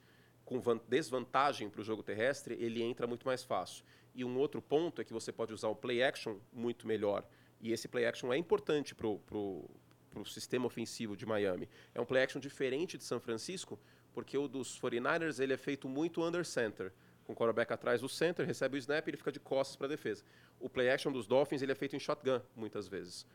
com 0.49 0.60
desvantagem 0.88 1.70
para 1.70 1.80
o 1.80 1.84
jogo 1.84 2.01
terrestre, 2.01 2.55
ele 2.60 2.82
entra 2.82 3.05
muito 3.05 3.28
mais 3.28 3.43
fácil. 3.43 3.86
E 4.16 4.26
um 4.26 4.36
outro 4.39 4.62
ponto 4.62 4.99
é 4.99 5.05
que 5.05 5.14
você 5.14 5.32
pode 5.32 5.53
usar 5.53 5.68
o 5.68 5.76
play 5.76 6.01
action 6.01 6.38
muito 6.51 6.88
melhor. 6.88 7.24
E 7.62 7.72
esse 7.72 7.88
play 7.88 8.05
action 8.05 8.34
é 8.34 8.38
importante 8.38 8.95
para 8.95 9.07
o 9.07 9.70
para 10.10 10.22
o 10.22 10.26
sistema 10.26 10.66
ofensivo 10.66 11.16
de 11.16 11.26
Miami. 11.26 11.70
É 11.93 12.01
um 12.01 12.05
play 12.05 12.24
action 12.24 12.39
diferente 12.39 12.97
de 12.97 13.03
São 13.03 13.20
Francisco, 13.20 13.80
porque 14.14 14.38
o 14.38 14.47
dos 14.47 14.80
49ers 14.80 15.39
ele 15.39 15.53
é 15.53 15.57
feito 15.57 15.88
muito 15.88 16.24
under 16.24 16.45
center. 16.45 16.91
Com 17.26 17.34
o 17.34 17.36
quarterback 17.36 17.72
atrás 17.72 18.01
do 18.01 18.10
center, 18.10 18.45
recebe 18.45 18.76
o 18.76 18.80
snap 18.80 19.05
e 19.05 19.12
ele 19.12 19.18
fica 19.18 19.32
de 19.32 19.39
costas 19.39 19.76
para 19.76 19.86
a 19.86 19.89
defesa. 19.89 20.24
O 20.60 20.68
play 20.68 20.89
action 20.89 21.12
dos 21.12 21.28
Dolphins 21.28 21.62
ele 21.62 21.72
é 21.72 21.76
feito 21.76 21.95
em 21.95 21.99
shotgun, 21.99 22.41
muitas 22.55 22.88
vezes. 22.88 23.26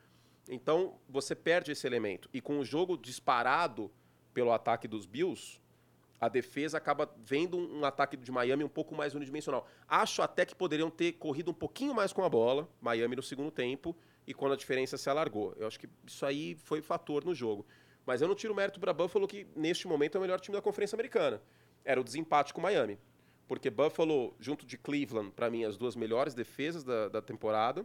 Então, 0.48 0.98
você 1.08 1.34
perde 1.34 1.72
esse 1.72 1.86
elemento. 1.86 2.28
E 2.32 2.40
com 2.40 2.58
o 2.58 2.64
jogo 2.64 2.96
disparado 2.96 3.90
pelo 4.32 4.52
ataque 4.52 4.88
dos 4.88 5.06
Bills, 5.06 5.60
a 6.20 6.28
defesa 6.28 6.78
acaba 6.78 7.10
vendo 7.18 7.56
um, 7.56 7.84
ataque 7.84 8.16
de 8.16 8.32
Miami 8.32 8.64
um 8.64 8.68
pouco 8.68 8.94
mais 8.94 9.14
unidimensional. 9.14 9.66
Acho 9.86 10.22
até 10.22 10.44
que 10.44 10.54
poderiam 10.54 10.90
ter 10.90 11.12
corrido 11.12 11.50
um 11.50 11.54
pouquinho 11.54 11.94
mais 11.94 12.12
com 12.12 12.24
a 12.24 12.28
bola, 12.28 12.68
Miami 12.80 13.16
no 13.16 13.22
segundo 13.22 13.50
tempo, 13.50 13.96
e 14.26 14.34
quando 14.34 14.52
a 14.52 14.56
diferença 14.56 14.96
se 14.96 15.08
alargou. 15.08 15.54
Eu 15.56 15.66
acho 15.66 15.78
que 15.78 15.88
isso 16.06 16.24
aí 16.24 16.54
foi 16.54 16.80
fator 16.80 17.24
no 17.24 17.34
jogo. 17.34 17.66
Mas 18.06 18.20
eu 18.20 18.28
não 18.28 18.34
tiro 18.34 18.54
mérito 18.54 18.78
para 18.78 18.92
Buffalo, 18.92 19.26
que 19.26 19.46
neste 19.56 19.86
momento 19.86 20.16
é 20.16 20.18
o 20.18 20.20
melhor 20.20 20.40
time 20.40 20.56
da 20.56 20.62
Conferência 20.62 20.96
Americana. 20.96 21.42
Era 21.84 22.00
o 22.00 22.04
desempate 22.04 22.52
com 22.52 22.60
Miami. 22.60 22.98
Porque 23.46 23.70
Buffalo, 23.70 24.34
junto 24.38 24.66
de 24.66 24.78
Cleveland, 24.78 25.30
para 25.30 25.50
mim, 25.50 25.64
as 25.64 25.76
duas 25.76 25.96
melhores 25.96 26.34
defesas 26.34 26.82
da, 26.82 27.08
da 27.08 27.22
temporada, 27.22 27.84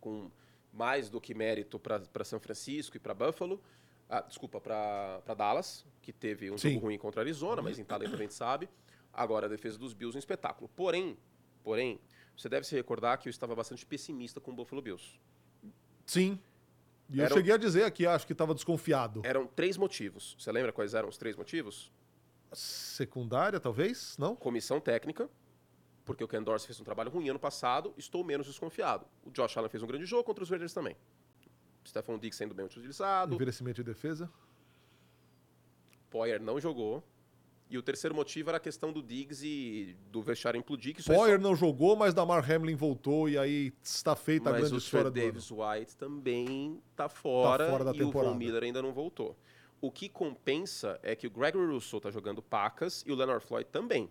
com 0.00 0.30
mais 0.72 1.10
do 1.10 1.20
que 1.20 1.34
mérito 1.34 1.78
para 1.78 2.24
São 2.24 2.40
Francisco 2.40 2.96
e 2.96 3.00
para 3.00 3.12
Buffalo. 3.12 3.60
Ah, 4.08 4.22
desculpa, 4.22 4.60
para 4.60 5.34
Dallas, 5.36 5.86
que 6.02 6.12
teve 6.12 6.50
um 6.50 6.58
Sim. 6.58 6.74
jogo 6.74 6.86
ruim 6.86 6.98
contra 6.98 7.20
a 7.20 7.22
Arizona, 7.22 7.62
mas 7.62 7.78
em 7.78 7.84
talento 7.84 8.14
a 8.14 8.18
gente 8.18 8.34
sabe. 8.34 8.68
Agora 9.12 9.46
a 9.46 9.48
defesa 9.48 9.78
dos 9.78 9.92
Bills 9.92 10.16
um 10.16 10.18
espetáculo. 10.18 10.68
Porém, 10.74 11.16
porém, 11.62 12.00
você 12.36 12.48
deve 12.48 12.66
se 12.66 12.74
recordar 12.74 13.18
que 13.18 13.28
eu 13.28 13.30
estava 13.30 13.54
bastante 13.54 13.84
pessimista 13.84 14.40
com 14.40 14.50
o 14.50 14.54
Buffalo 14.54 14.80
Bills. 14.80 15.20
Sim. 16.10 16.40
E 17.08 17.20
eram, 17.20 17.30
eu 17.30 17.36
cheguei 17.36 17.54
a 17.54 17.56
dizer 17.56 17.84
aqui, 17.84 18.04
acho 18.04 18.26
que 18.26 18.32
estava 18.32 18.52
desconfiado. 18.52 19.22
Eram 19.24 19.46
três 19.46 19.76
motivos. 19.76 20.34
Você 20.36 20.50
lembra 20.50 20.72
quais 20.72 20.92
eram 20.92 21.08
os 21.08 21.16
três 21.16 21.36
motivos? 21.36 21.92
Secundária, 22.52 23.60
talvez? 23.60 24.16
Não? 24.18 24.34
Comissão 24.34 24.80
técnica, 24.80 25.30
porque 26.04 26.24
o 26.24 26.26
Ken 26.26 26.42
Dorsey 26.42 26.66
fez 26.66 26.80
um 26.80 26.84
trabalho 26.84 27.12
ruim 27.12 27.28
ano 27.28 27.38
passado, 27.38 27.94
estou 27.96 28.24
menos 28.24 28.48
desconfiado. 28.48 29.06
O 29.24 29.30
Josh 29.30 29.56
Allen 29.56 29.70
fez 29.70 29.84
um 29.84 29.86
grande 29.86 30.04
jogo 30.04 30.24
contra 30.24 30.42
os 30.42 30.50
Raiders 30.50 30.74
também. 30.74 30.96
Stephon 31.86 32.18
Diggs 32.18 32.36
sendo 32.36 32.54
bem 32.56 32.66
utilizado. 32.66 33.36
Envelhecimento 33.36 33.76
de 33.76 33.84
defesa. 33.84 34.28
Poyer 36.10 36.42
não 36.42 36.58
jogou. 36.58 37.04
E 37.70 37.78
o 37.78 37.82
terceiro 37.82 38.16
motivo 38.16 38.50
era 38.50 38.56
a 38.56 38.60
questão 38.60 38.92
do 38.92 39.00
Diggs 39.00 39.46
e 39.46 39.96
do 40.10 40.20
vexar 40.20 40.56
implodir. 40.56 40.92
Que 40.92 41.04
Poyer 41.04 41.40
só... 41.40 41.42
não 41.42 41.54
jogou, 41.54 41.94
mas 41.94 42.12
Damar 42.12 42.44
Hamlin 42.50 42.74
voltou 42.74 43.28
e 43.28 43.38
aí 43.38 43.72
está 43.80 44.16
feita 44.16 44.50
mas 44.50 44.56
a 44.56 44.58
grande 44.58 44.76
história 44.76 45.08
do 45.08 45.14
Davis 45.14 45.52
ano. 45.52 45.62
White 45.62 45.96
também 45.96 46.82
está 46.90 47.08
fora, 47.08 47.66
tá 47.66 47.70
fora 47.70 47.84
da 47.84 47.92
e 47.92 47.98
temporada. 47.98 48.30
o 48.30 48.32
Von 48.32 48.38
Miller 48.38 48.64
ainda 48.64 48.82
não 48.82 48.92
voltou. 48.92 49.36
O 49.80 49.88
que 49.88 50.08
compensa 50.08 50.98
é 51.00 51.14
que 51.14 51.28
o 51.28 51.30
Gregory 51.30 51.72
Russell 51.72 51.98
está 51.98 52.10
jogando 52.10 52.42
pacas 52.42 53.04
e 53.06 53.12
o 53.12 53.14
Leonard 53.14 53.46
Floyd 53.46 53.68
também. 53.70 54.10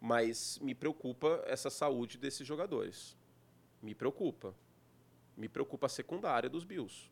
Mas 0.00 0.58
me 0.62 0.74
preocupa 0.74 1.42
essa 1.46 1.68
saúde 1.68 2.16
desses 2.16 2.46
jogadores. 2.46 3.18
Me 3.82 3.94
preocupa. 3.94 4.54
Me 5.36 5.46
preocupa 5.46 5.86
a 5.86 5.90
secundária 5.90 6.48
dos 6.48 6.64
Bills. 6.64 7.10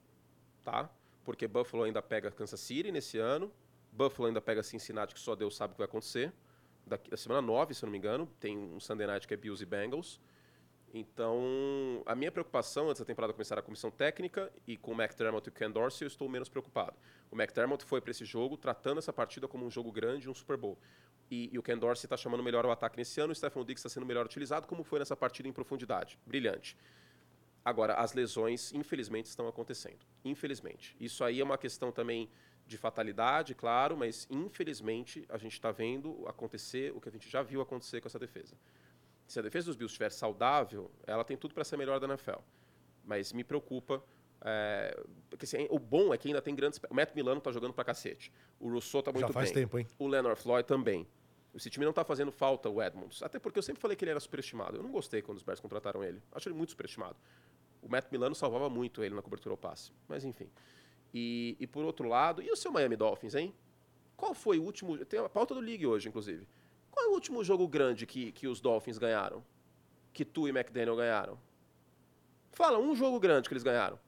Tá? 0.64 0.90
Porque 1.22 1.46
Buffalo 1.46 1.82
ainda 1.82 2.00
pega 2.00 2.30
Kansas 2.30 2.60
City 2.60 2.90
nesse 2.90 3.18
ano, 3.18 3.52
Buffalo 3.96 4.28
ainda 4.28 4.40
pega 4.40 4.62
Cincinnati, 4.62 5.14
que 5.14 5.20
só 5.20 5.34
Deus 5.34 5.56
sabe 5.56 5.72
o 5.72 5.74
que 5.74 5.78
vai 5.78 5.86
acontecer. 5.86 6.32
Daqui, 6.86 7.10
da 7.10 7.16
semana 7.16 7.40
9, 7.40 7.74
se 7.74 7.82
eu 7.82 7.86
não 7.86 7.92
me 7.92 7.98
engano, 7.98 8.28
tem 8.38 8.56
um 8.56 8.78
Sunday 8.78 9.06
Night 9.06 9.26
que 9.26 9.34
é 9.34 9.36
Bills 9.36 9.62
e 9.62 9.66
Bengals. 9.66 10.20
Então, 10.94 12.02
a 12.06 12.14
minha 12.14 12.30
preocupação 12.30 12.88
antes 12.88 13.00
da 13.00 13.04
temporada 13.04 13.32
começar 13.32 13.58
a 13.58 13.62
comissão 13.62 13.90
técnica 13.90 14.52
e 14.66 14.76
com 14.76 14.92
o 14.92 14.94
McDermott 14.94 15.48
e 15.48 15.50
o 15.50 15.52
Ken 15.52 15.70
Dorsey, 15.70 16.04
eu 16.04 16.08
estou 16.08 16.28
menos 16.28 16.48
preocupado. 16.48 16.96
O 17.30 17.36
McDermott 17.36 17.84
foi 17.84 18.00
para 18.00 18.10
esse 18.10 18.24
jogo 18.24 18.56
tratando 18.56 18.98
essa 18.98 19.12
partida 19.12 19.48
como 19.48 19.66
um 19.66 19.70
jogo 19.70 19.90
grande, 19.90 20.30
um 20.30 20.34
Super 20.34 20.56
Bowl. 20.56 20.78
E, 21.30 21.50
e 21.52 21.58
o 21.58 21.62
Ken 21.62 21.76
Dorsey 21.76 22.06
está 22.06 22.16
chamando 22.16 22.42
melhor 22.42 22.64
o 22.64 22.70
ataque 22.70 22.96
nesse 22.96 23.20
ano, 23.20 23.32
o 23.32 23.34
Stephen 23.34 23.64
Diggs 23.64 23.80
está 23.80 23.88
sendo 23.88 24.06
melhor 24.06 24.24
utilizado, 24.24 24.66
como 24.66 24.84
foi 24.84 24.98
nessa 24.98 25.16
partida 25.16 25.48
em 25.48 25.52
profundidade. 25.52 26.18
Brilhante. 26.24 26.76
Agora, 27.66 27.94
as 27.94 28.12
lesões, 28.12 28.72
infelizmente, 28.72 29.26
estão 29.26 29.48
acontecendo. 29.48 29.98
Infelizmente. 30.24 30.94
Isso 31.00 31.24
aí 31.24 31.40
é 31.40 31.44
uma 31.44 31.58
questão 31.58 31.90
também 31.90 32.30
de 32.64 32.78
fatalidade, 32.78 33.56
claro, 33.56 33.96
mas 33.96 34.24
infelizmente 34.30 35.24
a 35.28 35.36
gente 35.36 35.54
está 35.54 35.72
vendo 35.72 36.22
acontecer 36.28 36.92
o 36.94 37.00
que 37.00 37.08
a 37.08 37.12
gente 37.12 37.28
já 37.28 37.42
viu 37.42 37.60
acontecer 37.60 38.00
com 38.00 38.06
essa 38.06 38.20
defesa. 38.20 38.54
Se 39.26 39.40
a 39.40 39.42
defesa 39.42 39.66
dos 39.66 39.74
Bills 39.74 39.92
estiver 39.92 40.10
saudável, 40.12 40.88
ela 41.08 41.24
tem 41.24 41.36
tudo 41.36 41.54
para 41.54 41.64
ser 41.64 41.76
melhor 41.76 41.98
da 41.98 42.06
NFL. 42.06 42.38
Mas 43.04 43.32
me 43.32 43.42
preocupa. 43.42 44.00
É, 44.42 44.96
porque 45.28 45.44
assim, 45.44 45.66
o 45.68 45.80
bom 45.80 46.14
é 46.14 46.18
que 46.18 46.28
ainda 46.28 46.40
tem 46.40 46.54
grandes. 46.54 46.80
O 46.88 46.94
Matt 46.94 47.16
Milano 47.16 47.38
está 47.38 47.50
jogando 47.50 47.72
para 47.72 47.82
cacete. 47.82 48.32
O 48.60 48.70
Rousseau 48.70 49.00
está 49.00 49.10
muito 49.10 49.26
Já 49.26 49.32
faz 49.32 49.50
bem. 49.50 49.64
tempo, 49.64 49.76
hein? 49.76 49.88
O 49.98 50.06
Leonard 50.06 50.40
Floyd 50.40 50.68
também. 50.68 51.04
Esse 51.56 51.70
time 51.70 51.84
não 51.84 51.90
está 51.90 52.04
fazendo 52.04 52.30
falta, 52.30 52.68
o 52.68 52.82
Edmonds. 52.82 53.22
Até 53.22 53.38
porque 53.38 53.58
eu 53.58 53.62
sempre 53.62 53.80
falei 53.80 53.96
que 53.96 54.04
ele 54.04 54.10
era 54.10 54.20
superestimado. 54.20 54.76
Eu 54.76 54.82
não 54.82 54.90
gostei 54.90 55.22
quando 55.22 55.38
os 55.38 55.42
Bears 55.42 55.58
contrataram 55.58 56.04
ele. 56.04 56.22
Acho 56.32 56.48
ele 56.48 56.54
muito 56.54 56.70
superestimado. 56.70 57.16
O 57.80 57.88
Matt 57.88 58.10
Milano 58.12 58.34
salvava 58.34 58.68
muito 58.68 59.02
ele 59.02 59.14
na 59.14 59.22
cobertura 59.22 59.54
ao 59.54 59.56
passe. 59.56 59.90
Mas 60.06 60.24
enfim. 60.24 60.50
E, 61.14 61.56
e 61.58 61.66
por 61.66 61.84
outro 61.84 62.08
lado, 62.08 62.42
e 62.42 62.50
o 62.50 62.56
seu 62.56 62.70
Miami 62.70 62.94
Dolphins, 62.94 63.34
hein? 63.34 63.54
Qual 64.16 64.34
foi 64.34 64.58
o 64.58 64.62
último. 64.62 65.02
Tem 65.06 65.18
a 65.18 65.28
pauta 65.28 65.54
do 65.54 65.60
League 65.60 65.86
hoje, 65.86 66.08
inclusive. 66.08 66.46
Qual 66.90 67.06
é 67.06 67.08
o 67.08 67.12
último 67.12 67.42
jogo 67.42 67.66
grande 67.66 68.06
que, 68.06 68.32
que 68.32 68.46
os 68.46 68.60
Dolphins 68.60 68.98
ganharam? 68.98 69.44
Que 70.12 70.24
tu 70.24 70.46
e 70.46 70.50
McDaniel 70.50 70.96
ganharam? 70.96 71.38
Fala, 72.52 72.78
um 72.78 72.94
jogo 72.94 73.20
grande 73.20 73.48
que 73.48 73.52
eles 73.52 73.62
ganharam. 73.62 73.98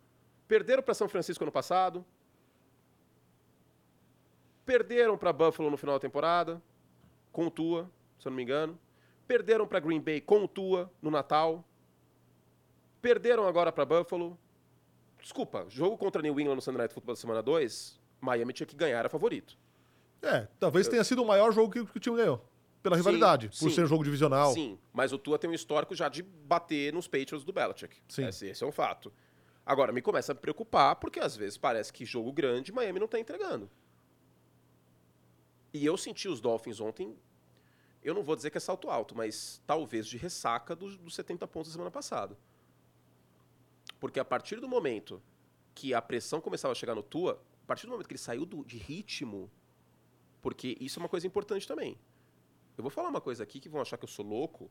Perderam 0.46 0.82
para 0.82 0.94
São 0.94 1.09
Francisco 1.09 1.44
ano 1.44 1.53
passado. 1.53 2.05
Perderam 4.64 5.16
para 5.16 5.32
Buffalo 5.32 5.70
no 5.70 5.76
final 5.76 5.96
da 5.96 6.01
temporada, 6.01 6.62
com 7.39 7.47
o 7.47 7.51
Tua, 7.53 7.89
se 8.18 8.26
eu 8.26 8.30
não 8.30 8.36
me 8.36 8.43
engano. 8.43 8.76
Perderam 9.24 9.64
para 9.64 9.78
Green 9.78 10.01
Bay 10.01 10.20
com 10.20 10.43
o 10.43 10.49
Tua 10.49 10.91
no 11.01 11.09
Natal. 11.09 11.64
Perderam 13.01 13.47
agora 13.47 13.70
para 13.70 13.84
Buffalo. 13.84 14.36
Desculpa, 15.22 15.64
jogo 15.68 15.97
contra 15.97 16.20
New 16.20 16.41
England 16.41 16.57
no 16.57 16.61
Sunday 16.61 16.78
Night 16.78 16.93
Football 16.93 17.14
da 17.14 17.20
semana 17.20 17.41
2, 17.41 18.01
Miami 18.20 18.53
tinha 18.53 18.66
que 18.66 18.74
ganhar, 18.74 18.99
era 18.99 19.09
favorito. 19.09 19.57
É, 20.20 20.49
talvez 20.59 20.89
tenha 20.89 21.05
sido 21.05 21.22
o 21.22 21.24
maior 21.24 21.53
jogo 21.53 21.70
que, 21.70 21.86
que 21.86 21.97
o 21.97 22.01
time 22.01 22.16
ganhou. 22.16 22.45
Pela 22.82 22.97
rivalidade, 22.97 23.51
sim, 23.53 23.66
por 23.66 23.70
ser 23.72 23.84
um 23.84 23.86
jogo 23.86 24.03
divisional. 24.03 24.53
Sim, 24.53 24.76
mas 24.93 25.12
o 25.12 25.18
Tua 25.18 25.39
tem 25.39 25.49
um 25.49 25.55
histórico 25.55 25.95
já 25.95 26.09
de 26.09 26.24
bater 26.24 26.93
nos 26.93 27.07
Patriots 27.07 27.45
do 27.45 27.53
Belichick. 27.53 27.99
Sim. 28.09 28.26
Esse, 28.26 28.49
esse 28.49 28.64
é 28.64 28.66
um 28.66 28.72
fato. 28.72 29.12
Agora, 29.64 29.93
me 29.93 30.03
começa 30.03 30.32
a 30.32 30.34
me 30.34 30.41
preocupar, 30.41 30.97
porque 30.97 31.20
às 31.20 31.36
vezes 31.36 31.57
parece 31.57 31.93
que 31.93 32.05
jogo 32.05 32.32
grande, 32.32 32.72
Miami 32.72 32.99
não 32.99 33.07
está 33.07 33.20
entregando. 33.20 33.70
E 35.72 35.86
eu 35.86 35.97
senti 35.97 36.26
os 36.26 36.41
Dolphins 36.41 36.80
ontem, 36.80 37.14
eu 38.09 38.14
não 38.14 38.22
vou 38.22 38.34
dizer 38.34 38.50
que 38.50 38.56
é 38.56 38.61
salto 38.61 38.88
alto, 38.88 39.16
mas 39.16 39.61
talvez 39.66 40.06
de 40.06 40.16
ressaca 40.16 40.74
dos, 40.74 40.96
dos 40.96 41.14
70 41.14 41.46
pontos 41.46 41.70
da 41.70 41.72
semana 41.74 41.90
passada. 41.90 42.36
Porque 44.00 44.18
a 44.18 44.24
partir 44.24 44.61
do 44.61 44.68
momento 44.68 45.22
que 45.74 45.92
a 45.92 46.00
pressão 46.00 46.40
começava 46.40 46.72
a 46.72 46.74
chegar 46.74 46.94
no 46.94 47.02
Tua, 47.02 47.42
a 47.62 47.66
partir 47.66 47.86
do 47.86 47.90
momento 47.90 48.06
que 48.06 48.14
ele 48.14 48.18
saiu 48.18 48.46
do, 48.46 48.64
de 48.64 48.78
ritmo, 48.78 49.50
porque 50.40 50.76
isso 50.80 50.98
é 50.98 51.02
uma 51.02 51.09
coisa 51.09 51.26
importante 51.26 51.66
também. 51.66 51.98
Eu 52.76 52.82
vou 52.82 52.90
falar 52.90 53.09
uma 53.09 53.20
coisa 53.20 53.42
aqui 53.42 53.61
que 53.61 53.68
vão 53.68 53.80
achar 53.80 53.96
que 53.96 54.04
eu 54.04 54.09
sou 54.09 54.24
louco. 54.24 54.70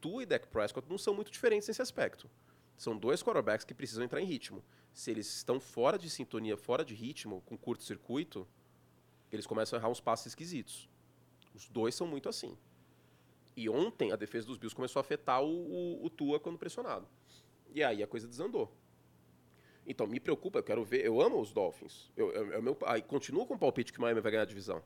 Tua 0.00 0.22
e 0.22 0.26
Dak 0.26 0.46
Prescott 0.48 0.88
não 0.88 0.96
são 0.96 1.12
muito 1.12 1.30
diferentes 1.30 1.68
nesse 1.68 1.82
aspecto. 1.82 2.30
São 2.76 2.96
dois 2.96 3.22
quarterbacks 3.22 3.64
que 3.64 3.74
precisam 3.74 4.04
entrar 4.04 4.20
em 4.22 4.24
ritmo. 4.24 4.64
Se 4.94 5.10
eles 5.10 5.26
estão 5.36 5.60
fora 5.60 5.98
de 5.98 6.08
sintonia, 6.08 6.56
fora 6.56 6.84
de 6.84 6.94
ritmo, 6.94 7.42
com 7.42 7.58
curto-circuito, 7.58 8.48
eles 9.30 9.46
começam 9.46 9.76
a 9.76 9.80
errar 9.80 9.90
uns 9.90 10.00
passos 10.00 10.26
esquisitos. 10.26 10.88
Os 11.54 11.68
dois 11.68 11.94
são 11.94 12.06
muito 12.06 12.28
assim. 12.28 12.56
E 13.60 13.68
ontem 13.68 14.10
a 14.10 14.16
defesa 14.16 14.46
dos 14.46 14.56
Bills 14.56 14.74
começou 14.74 15.00
a 15.00 15.02
afetar 15.02 15.42
o, 15.42 15.46
o, 15.46 16.06
o 16.06 16.08
Tua 16.08 16.40
quando 16.40 16.56
pressionado. 16.56 17.06
E 17.74 17.84
aí 17.84 18.02
a 18.02 18.06
coisa 18.06 18.26
desandou. 18.26 18.72
Então, 19.86 20.06
me 20.06 20.18
preocupa, 20.18 20.60
eu 20.60 20.62
quero 20.62 20.82
ver. 20.82 21.04
Eu 21.04 21.20
amo 21.20 21.38
os 21.38 21.52
Dolphins. 21.52 22.10
Eu, 22.16 22.32
eu, 22.32 22.52
eu 22.52 22.62
meu, 22.62 22.78
aí, 22.86 23.02
continuo 23.02 23.44
com 23.44 23.52
o 23.52 23.58
palpite 23.58 23.92
que 23.92 23.98
o 23.98 24.02
Miami 24.02 24.22
vai 24.22 24.32
ganhar 24.32 24.44
a 24.44 24.46
divisão. 24.46 24.82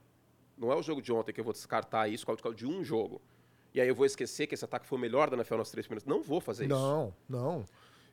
Não 0.59 0.72
é 0.72 0.75
o 0.75 0.83
jogo 0.83 1.01
de 1.01 1.12
ontem 1.12 1.33
que 1.33 1.39
eu 1.39 1.45
vou 1.45 1.53
descartar 1.53 2.09
isso 2.09 2.27
por 2.27 2.37
causa 2.43 2.57
de 2.59 2.66
um 2.66 2.83
jogo. 2.83 3.22
E 3.72 3.81
aí 3.81 3.87
eu 3.87 3.95
vou 3.95 4.07
esquecer 4.07 4.49
que 4.49 4.55
esse 4.55 4.64
ataque 4.64 4.89
foi 4.89 4.99
o 4.99 5.01
melhor 5.01 5.31
da 5.31 5.37
NFL 5.37 5.57
nas 5.57 5.70
três 5.70 5.87
primeiras. 5.87 6.05
Não 6.05 6.20
vou 6.20 6.41
fazer 6.41 6.64
isso. 6.64 6.75
Não, 6.75 7.14
não. 7.29 7.64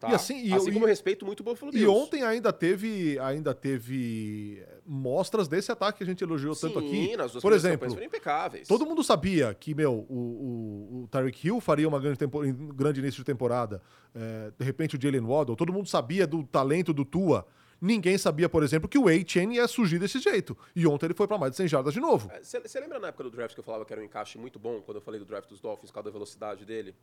Tá? 0.01 0.09
E 0.09 0.15
assim, 0.15 0.47
e, 0.47 0.51
assim 0.51 0.69
eu, 0.69 0.73
como 0.73 0.85
eu 0.85 0.89
respeito 0.89 1.23
muito 1.23 1.41
o 1.41 1.43
Buffalo 1.43 1.71
Bills. 1.71 1.85
E 1.85 1.87
ontem 1.87 2.23
ainda 2.23 2.51
teve, 2.51 3.19
ainda 3.19 3.53
teve 3.53 4.65
mostras 4.83 5.47
desse 5.47 5.71
ataque 5.71 5.99
que 5.99 6.03
a 6.03 6.07
gente 6.07 6.23
elogiou 6.23 6.55
Sim, 6.55 6.69
tanto 6.69 6.79
aqui. 6.79 7.15
Nas 7.15 7.33
duas 7.33 7.41
Por 7.43 7.53
exemplo, 7.53 7.87
foram 7.87 8.03
impecáveis. 8.03 8.67
todo 8.67 8.83
mundo 8.83 9.03
sabia 9.03 9.53
que, 9.53 9.75
meu, 9.75 9.93
o, 10.09 10.15
o, 10.15 11.03
o 11.03 11.07
Tyreek 11.07 11.47
Hill 11.47 11.61
faria 11.61 11.87
uma 11.87 11.99
grande, 11.99 12.17
tempo, 12.17 12.41
grande 12.73 12.99
início 12.99 13.19
de 13.19 13.23
temporada. 13.23 13.79
É, 14.15 14.51
de 14.57 14.65
repente 14.65 14.95
o 14.95 14.99
Jalen 14.99 15.21
Waddle. 15.21 15.55
Todo 15.55 15.71
mundo 15.71 15.87
sabia 15.87 16.25
do 16.25 16.43
talento 16.43 16.91
do 16.91 17.05
Tua. 17.05 17.45
Ninguém 17.79 18.17
sabia, 18.17 18.49
por 18.49 18.63
exemplo, 18.63 18.89
que 18.89 18.97
o 18.97 19.07
A-Chain 19.07 19.53
ia 19.53 19.67
surgir 19.67 19.99
desse 19.99 20.17
jeito. 20.17 20.57
E 20.75 20.87
ontem 20.87 21.05
ele 21.05 21.13
foi 21.13 21.27
para 21.27 21.37
mais 21.37 21.51
de 21.51 21.57
100 21.57 21.67
jardas 21.67 21.93
de 21.93 21.99
novo. 21.99 22.31
Você 22.41 22.57
é, 22.57 22.81
lembra 22.81 22.97
na 22.97 23.09
época 23.09 23.23
do 23.23 23.29
draft 23.29 23.53
que 23.53 23.59
eu 23.59 23.63
falava 23.63 23.85
que 23.85 23.93
era 23.93 24.01
um 24.01 24.05
encaixe 24.05 24.39
muito 24.39 24.57
bom, 24.57 24.81
quando 24.81 24.97
eu 24.97 25.01
falei 25.01 25.19
do 25.19 25.25
draft 25.27 25.47
dos 25.47 25.59
Dolphins, 25.59 25.91
por 25.91 25.95
causa 25.95 26.05
da 26.05 26.11
velocidade 26.11 26.65
dele? 26.65 26.95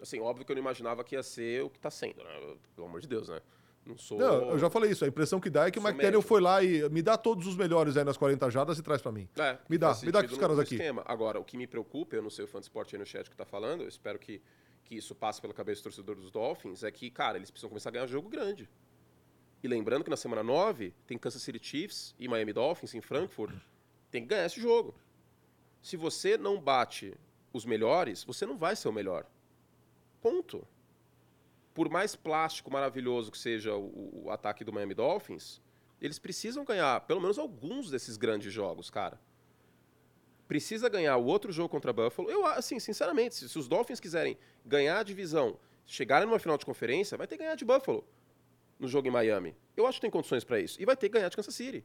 Assim, 0.00 0.20
óbvio 0.20 0.44
que 0.44 0.52
eu 0.52 0.56
não 0.56 0.62
imaginava 0.62 1.04
que 1.04 1.14
ia 1.14 1.22
ser 1.22 1.62
o 1.62 1.70
que 1.70 1.78
está 1.78 1.90
sendo, 1.90 2.22
né? 2.24 2.56
Pelo 2.74 2.86
amor 2.86 3.00
de 3.00 3.08
Deus, 3.08 3.28
né? 3.28 3.40
Não 3.84 3.96
sou. 3.96 4.18
Não, 4.18 4.50
eu 4.50 4.58
já 4.58 4.68
falei 4.68 4.90
isso. 4.90 5.04
A 5.04 5.08
impressão 5.08 5.40
que 5.40 5.50
dá 5.50 5.66
é 5.66 5.70
que 5.70 5.78
o 5.78 5.82
McDaniel 5.86 6.22
foi 6.22 6.40
lá 6.40 6.62
e 6.62 6.88
me 6.90 7.02
dá 7.02 7.16
todos 7.16 7.46
os 7.46 7.56
melhores 7.56 7.96
aí 7.96 8.04
nas 8.04 8.16
40 8.16 8.50
jardas 8.50 8.78
e 8.78 8.82
traz 8.82 9.00
para 9.00 9.10
mim. 9.10 9.28
É, 9.36 9.58
me 9.68 9.78
dá, 9.78 9.96
me 10.02 10.12
dá 10.12 10.22
com 10.22 10.32
os 10.32 10.38
caras 10.38 10.58
aqui. 10.58 10.74
Esquema. 10.74 11.02
Agora, 11.06 11.40
o 11.40 11.44
que 11.44 11.56
me 11.56 11.66
preocupa, 11.66 12.16
eu 12.16 12.22
não 12.22 12.30
sei 12.30 12.44
o 12.44 12.48
fã 12.48 12.58
de 12.58 12.66
esporte 12.66 12.94
aí 12.94 12.98
no 12.98 13.06
chat 13.06 13.28
que 13.28 13.36
tá 13.36 13.44
falando, 13.44 13.82
eu 13.82 13.88
espero 13.88 14.18
que, 14.18 14.40
que 14.84 14.94
isso 14.94 15.14
passe 15.14 15.40
pela 15.40 15.54
cabeça 15.54 15.80
do 15.80 15.84
torcedor 15.84 16.16
dos 16.16 16.30
Dolphins, 16.30 16.82
é 16.82 16.90
que, 16.90 17.10
cara, 17.10 17.38
eles 17.38 17.50
precisam 17.50 17.70
começar 17.70 17.88
a 17.88 17.92
ganhar 17.92 18.06
jogo 18.06 18.28
grande. 18.28 18.68
E 19.62 19.68
lembrando 19.68 20.04
que 20.04 20.10
na 20.10 20.16
semana 20.16 20.42
9 20.42 20.94
tem 21.06 21.18
Kansas 21.18 21.42
City 21.42 21.58
Chiefs 21.62 22.14
e 22.18 22.28
Miami 22.28 22.52
Dolphins 22.52 22.94
em 22.94 23.00
Frankfurt. 23.00 23.54
Tem 24.10 24.22
que 24.22 24.28
ganhar 24.28 24.46
esse 24.46 24.60
jogo. 24.60 24.94
Se 25.82 25.96
você 25.96 26.36
não 26.36 26.60
bate 26.60 27.14
os 27.52 27.64
melhores, 27.64 28.24
você 28.24 28.46
não 28.46 28.56
vai 28.56 28.76
ser 28.76 28.88
o 28.88 28.92
melhor. 28.92 29.26
Ponto. 30.20 30.66
Por 31.74 31.88
mais 31.88 32.14
plástico 32.16 32.70
maravilhoso 32.70 33.30
que 33.30 33.38
seja 33.38 33.74
o, 33.74 34.24
o, 34.24 34.30
ataque 34.30 34.64
do 34.64 34.72
Miami 34.72 34.94
Dolphins, 34.94 35.60
eles 36.00 36.18
precisam 36.18 36.64
ganhar 36.64 37.00
pelo 37.02 37.20
menos 37.20 37.38
alguns 37.38 37.90
desses 37.90 38.16
grandes 38.16 38.52
jogos, 38.52 38.90
cara. 38.90 39.20
Precisa 40.48 40.88
ganhar 40.88 41.16
o 41.16 41.24
outro 41.24 41.52
jogo 41.52 41.68
contra 41.68 41.92
Buffalo. 41.92 42.28
Eu, 42.28 42.44
assim, 42.46 42.80
sinceramente, 42.80 43.36
se, 43.36 43.48
se 43.48 43.58
os 43.58 43.68
Dolphins 43.68 44.00
quiserem 44.00 44.36
ganhar 44.66 44.98
a 44.98 45.02
divisão, 45.02 45.56
chegarem 45.86 46.26
numa 46.26 46.38
final 46.38 46.58
de 46.58 46.66
conferência, 46.66 47.16
vai 47.16 47.26
ter 47.26 47.36
que 47.36 47.44
ganhar 47.44 47.54
de 47.54 47.64
Buffalo 47.64 48.04
no 48.78 48.88
jogo 48.88 49.06
em 49.06 49.10
Miami. 49.10 49.56
Eu 49.76 49.86
acho 49.86 49.98
que 49.98 50.02
tem 50.02 50.10
condições 50.10 50.42
para 50.42 50.58
isso. 50.58 50.80
E 50.80 50.84
vai 50.84 50.96
ter 50.96 51.08
que 51.08 51.14
ganhar 51.14 51.28
de 51.28 51.36
Kansas 51.36 51.54
City. 51.54 51.84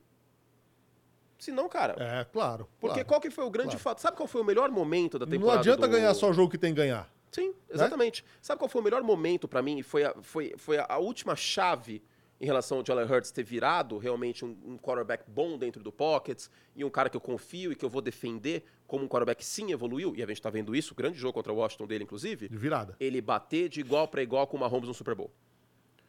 Se 1.38 1.52
não, 1.52 1.68
cara. 1.68 1.96
É, 2.00 2.24
claro. 2.26 2.68
Porque 2.80 2.96
claro, 2.96 3.08
qual 3.08 3.22
que 3.22 3.30
foi 3.30 3.46
o 3.46 3.50
grande 3.50 3.72
claro. 3.72 3.84
fato? 3.84 4.02
Sabe 4.02 4.18
qual 4.18 4.28
foi 4.28 4.42
o 4.42 4.44
melhor 4.44 4.72
momento 4.72 5.20
da 5.20 5.26
temporada? 5.26 5.56
Não 5.56 5.60
adianta 5.60 5.88
do... 5.88 5.92
ganhar 5.92 6.14
só 6.14 6.30
o 6.30 6.34
jogo 6.34 6.50
que 6.50 6.58
tem 6.58 6.74
que 6.74 6.78
ganhar. 6.78 7.14
Sim, 7.36 7.54
exatamente. 7.70 8.24
Né? 8.24 8.30
Sabe 8.42 8.60
qual 8.60 8.70
foi 8.70 8.80
o 8.80 8.84
melhor 8.84 9.04
momento 9.04 9.46
para 9.46 9.62
mim? 9.62 9.82
Foi 9.82 10.06
a, 10.06 10.16
foi, 10.22 10.54
foi 10.58 10.78
a 10.78 10.98
última 10.98 11.36
chave 11.36 12.02
em 12.40 12.46
relação 12.46 12.78
ao 12.78 12.86
Jalen 12.86 13.06
Hurts 13.06 13.30
ter 13.30 13.44
virado 13.44 13.98
realmente 13.98 14.46
um, 14.46 14.58
um, 14.66 14.78
quarterback 14.78 15.30
bom 15.30 15.58
dentro 15.58 15.84
do 15.84 15.92
pockets 15.92 16.50
e 16.74 16.86
um 16.86 16.90
cara 16.90 17.10
que 17.10 17.18
eu 17.18 17.22
confio 17.22 17.74
e 17.74 17.76
que 17.76 17.84
eu 17.84 17.90
vou 17.90 18.02
defender 18.02 18.64
como 18.88 19.04
um 19.04 19.08
quarterback 19.08 19.44
sim 19.44 19.72
evoluiu, 19.72 20.16
e 20.16 20.24
a 20.24 20.28
gente 20.28 20.42
tá 20.42 20.50
vendo 20.50 20.74
isso, 20.74 20.96
grande 20.96 21.18
jogo 21.18 21.34
contra 21.34 21.52
o 21.52 21.58
Washington 21.58 21.88
dele, 21.88 22.04
inclusive. 22.06 22.48
De 22.48 22.58
virada. 22.58 22.96
Ele 23.02 23.20
bater 23.20 23.68
de 23.68 23.82
igual 23.82 24.08
para 24.08 24.24
igual 24.24 24.48
com 24.48 24.56
o 24.56 24.60
Mahomes 24.62 24.88
no 24.88 24.94
Super 24.94 25.16
Bowl. 25.16 25.32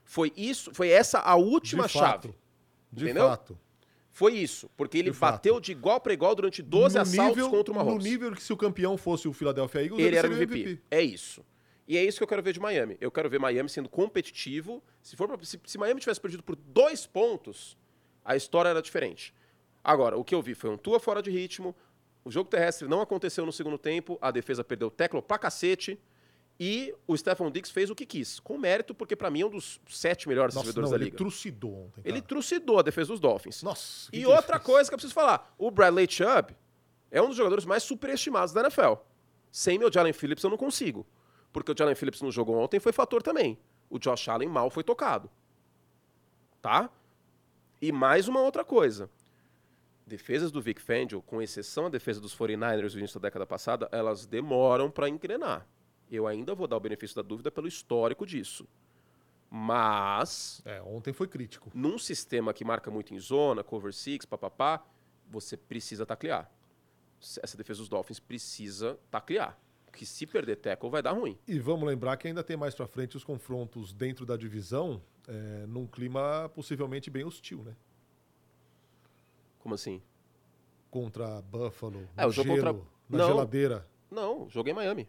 Foi 0.05 0.33
isso, 0.37 0.73
foi 0.73 0.91
essa 0.91 1.19
a 1.19 1.35
última 1.35 1.87
de 1.87 1.93
chave. 1.93 2.29
Fato. 2.29 2.35
De 2.93 3.05
entendeu? 3.05 3.27
fato. 3.29 3.59
Foi 4.17 4.33
isso, 4.33 4.71
porque 4.79 4.97
ele 4.97 5.11
de 5.11 5.19
bateu 5.19 5.57
fato. 5.57 5.65
de 5.65 5.73
igual 5.73 6.01
para 6.01 6.11
igual 6.11 6.35
durante 6.35 6.63
12 6.63 6.95
no 6.95 7.03
assaltos 7.03 7.37
nível, 7.37 7.51
contra 7.51 7.71
o 7.71 7.77
Mahomes. 7.77 8.03
No 8.03 8.11
nível 8.11 8.33
que 8.33 8.43
se 8.43 8.51
o 8.51 8.57
campeão 8.57 8.97
fosse 8.97 9.29
o 9.29 9.33
Philadelphia 9.35 9.83
Eagles, 9.83 9.99
ele, 9.99 10.09
ele 10.09 10.17
era 10.17 10.27
o 10.27 10.33
MVP. 10.33 10.55
MVP. 10.55 10.83
É 10.91 11.03
isso. 11.03 11.45
E 11.87 11.99
é 11.99 12.03
isso 12.03 12.17
que 12.17 12.25
eu 12.25 12.27
quero 12.27 12.43
ver 12.43 12.55
de 12.55 12.59
Miami. 12.59 12.97
Eu 12.99 13.11
quero 13.11 13.29
ver 13.29 13.39
Miami 13.39 13.69
sendo 13.69 13.91
competitivo. 13.91 14.83
Se, 15.03 15.17
for 15.17 15.29
pra, 15.29 15.37
se, 15.45 15.61
se 15.67 15.77
Miami 15.77 16.01
tivesse 16.01 16.19
perdido 16.19 16.43
por 16.43 16.57
dois 16.57 17.07
pontos, 17.07 17.77
a 18.25 18.35
história 18.35 18.71
era 18.71 18.81
diferente. 18.81 19.35
Agora, 19.85 20.17
o 20.17 20.25
que 20.25 20.35
eu 20.35 20.41
vi 20.41 20.55
foi 20.55 20.71
um 20.71 20.79
Tua 20.79 20.99
fora 20.99 21.21
de 21.21 21.31
ritmo, 21.31 21.77
o 22.25 22.31
jogo 22.31 22.49
terrestre 22.49 22.89
não 22.89 23.03
aconteceu 23.03 23.45
no 23.45 23.53
segundo 23.53 23.77
tempo, 23.77 24.17
a 24.23 24.31
defesa 24.31 24.65
perdeu 24.65 24.91
teclo 24.91 25.21
pra 25.21 25.39
cacete, 25.39 26.01
e 26.59 26.95
o 27.07 27.17
Stephon 27.17 27.51
Diggs 27.51 27.73
fez 27.73 27.91
o 27.91 27.95
que 27.95 28.07
quis, 28.07 28.41
com 28.41 28.57
mérito, 28.57 28.95
porque 28.95 29.15
para 29.15 29.31
mim 29.31 29.43
é 29.43 29.47
um 29.47 29.51
dos 29.51 29.81
sete 29.89 30.29
melhores 30.29 30.55
Nossa, 30.55 30.67
recebedores 30.67 30.91
não, 30.91 30.99
da 30.99 31.05
liga. 31.05 31.15
Ele 31.15 31.19
trucidou 31.19 31.87
ontem. 31.87 32.03
Cara. 32.03 32.09
Ele 32.09 32.23
trucidou 32.23 32.79
a 32.79 32.83
defesa 32.83 33.13
dos 33.13 33.21
Dolphins. 33.21 33.63
Nossa. 33.63 34.11
E 34.13 34.25
outra 34.25 34.59
coisa 34.59 34.89
que 34.89 34.95
eu 34.95 34.99
preciso 34.99 35.15
falar: 35.15 35.55
o 35.59 35.71
Bradley 35.71 36.07
Chubb 36.11 36.57
é 37.11 37.21
um 37.21 37.29
dos 37.29 37.37
jogadores 37.37 37.65
mais 37.65 37.83
superestimados 37.83 38.55
da 38.55 38.63
NFL. 38.63 38.95
Sem 39.51 39.79
meu 39.79 39.93
Jalen 39.93 40.13
Phillips 40.13 40.43
eu 40.43 40.51
não 40.51 40.57
consigo 40.57 41.07
porque 41.57 41.73
o 41.73 41.75
Jalen 41.75 41.95
Phillips 41.95 42.21
no 42.21 42.31
jogo 42.31 42.53
ontem 42.53 42.79
foi 42.79 42.93
fator 42.93 43.23
também. 43.23 43.59
O 43.89 43.99
Josh 43.99 44.29
Allen 44.29 44.47
mal 44.47 44.69
foi 44.69 44.85
tocado. 44.85 45.31
Tá? 46.61 46.91
E 47.81 47.91
mais 47.91 48.29
uma 48.29 48.43
outra 48.43 48.63
coisa. 48.63 49.09
Defesas 50.07 50.53
do 50.53 50.61
Vic 50.61 50.83
Fangio, 50.83 51.23
com 51.23 51.41
exceção 51.41 51.87
a 51.87 51.89
defesa 51.89 52.21
dos 52.21 52.37
49ers 52.37 52.93
no 52.93 52.99
início 52.99 53.19
da 53.19 53.29
década 53.29 53.47
passada, 53.47 53.89
elas 53.91 54.27
demoram 54.27 54.91
para 54.91 55.09
engrenar. 55.09 55.67
Eu 56.11 56.27
ainda 56.27 56.55
vou 56.55 56.67
dar 56.67 56.77
o 56.77 56.81
benefício 56.81 57.17
da 57.17 57.23
dúvida 57.23 57.51
pelo 57.51 57.67
histórico 57.67 58.25
disso. 58.25 58.67
Mas. 59.51 60.61
É, 60.65 60.83
ontem 60.83 61.13
foi 61.13 61.27
crítico. 61.27 61.71
Num 61.75 61.99
sistema 61.99 62.53
que 62.53 62.65
marca 62.65 62.91
muito 62.91 63.15
em 63.15 63.19
zona, 63.19 63.63
cover 63.63 63.93
six, 63.93 64.25
papapá, 64.25 64.85
você 65.29 65.57
precisa 65.57 66.05
taclear. 66.05 66.51
Essa 67.43 67.57
defesa 67.57 67.81
dos 67.81 67.89
Dolphins 67.89 68.21
precisa 68.21 68.99
taclear. 69.11 69.59
Que 69.93 70.05
se 70.05 70.27
perder 70.27 70.57
tackle 70.57 70.91
vai 70.91 71.03
dar 71.03 71.13
ruim. 71.13 71.39
E 71.49 71.59
vamos 71.59 71.89
lembrar 71.89 72.17
que 72.19 72.29
ainda 72.29 72.45
tem 72.45 72.57
mais 72.57 72.75
para 72.75 72.87
frente 72.87 73.17
os 73.17 73.25
confrontos 73.25 73.93
dentro 73.95 74.27
da 74.27 74.37
divisão, 74.37 75.03
é, 75.27 75.67
num 75.67 75.87
clima 75.87 76.51
possivelmente 76.55 77.09
bem 77.09 77.25
hostil, 77.25 77.63
né? 77.65 77.75
Como 79.59 79.75
assim? 79.75 80.03
Contra 80.91 81.41
Buffalo, 81.41 82.09
é, 82.17 82.27
o 82.27 82.31
jogo 82.31 82.55
gelo, 82.55 82.75
contra... 82.75 82.89
na 83.09 83.19
não, 83.19 83.27
geladeira. 83.27 83.89
Não, 84.11 84.51
joguei 84.51 84.73
em 84.73 84.77
Miami. 84.77 85.09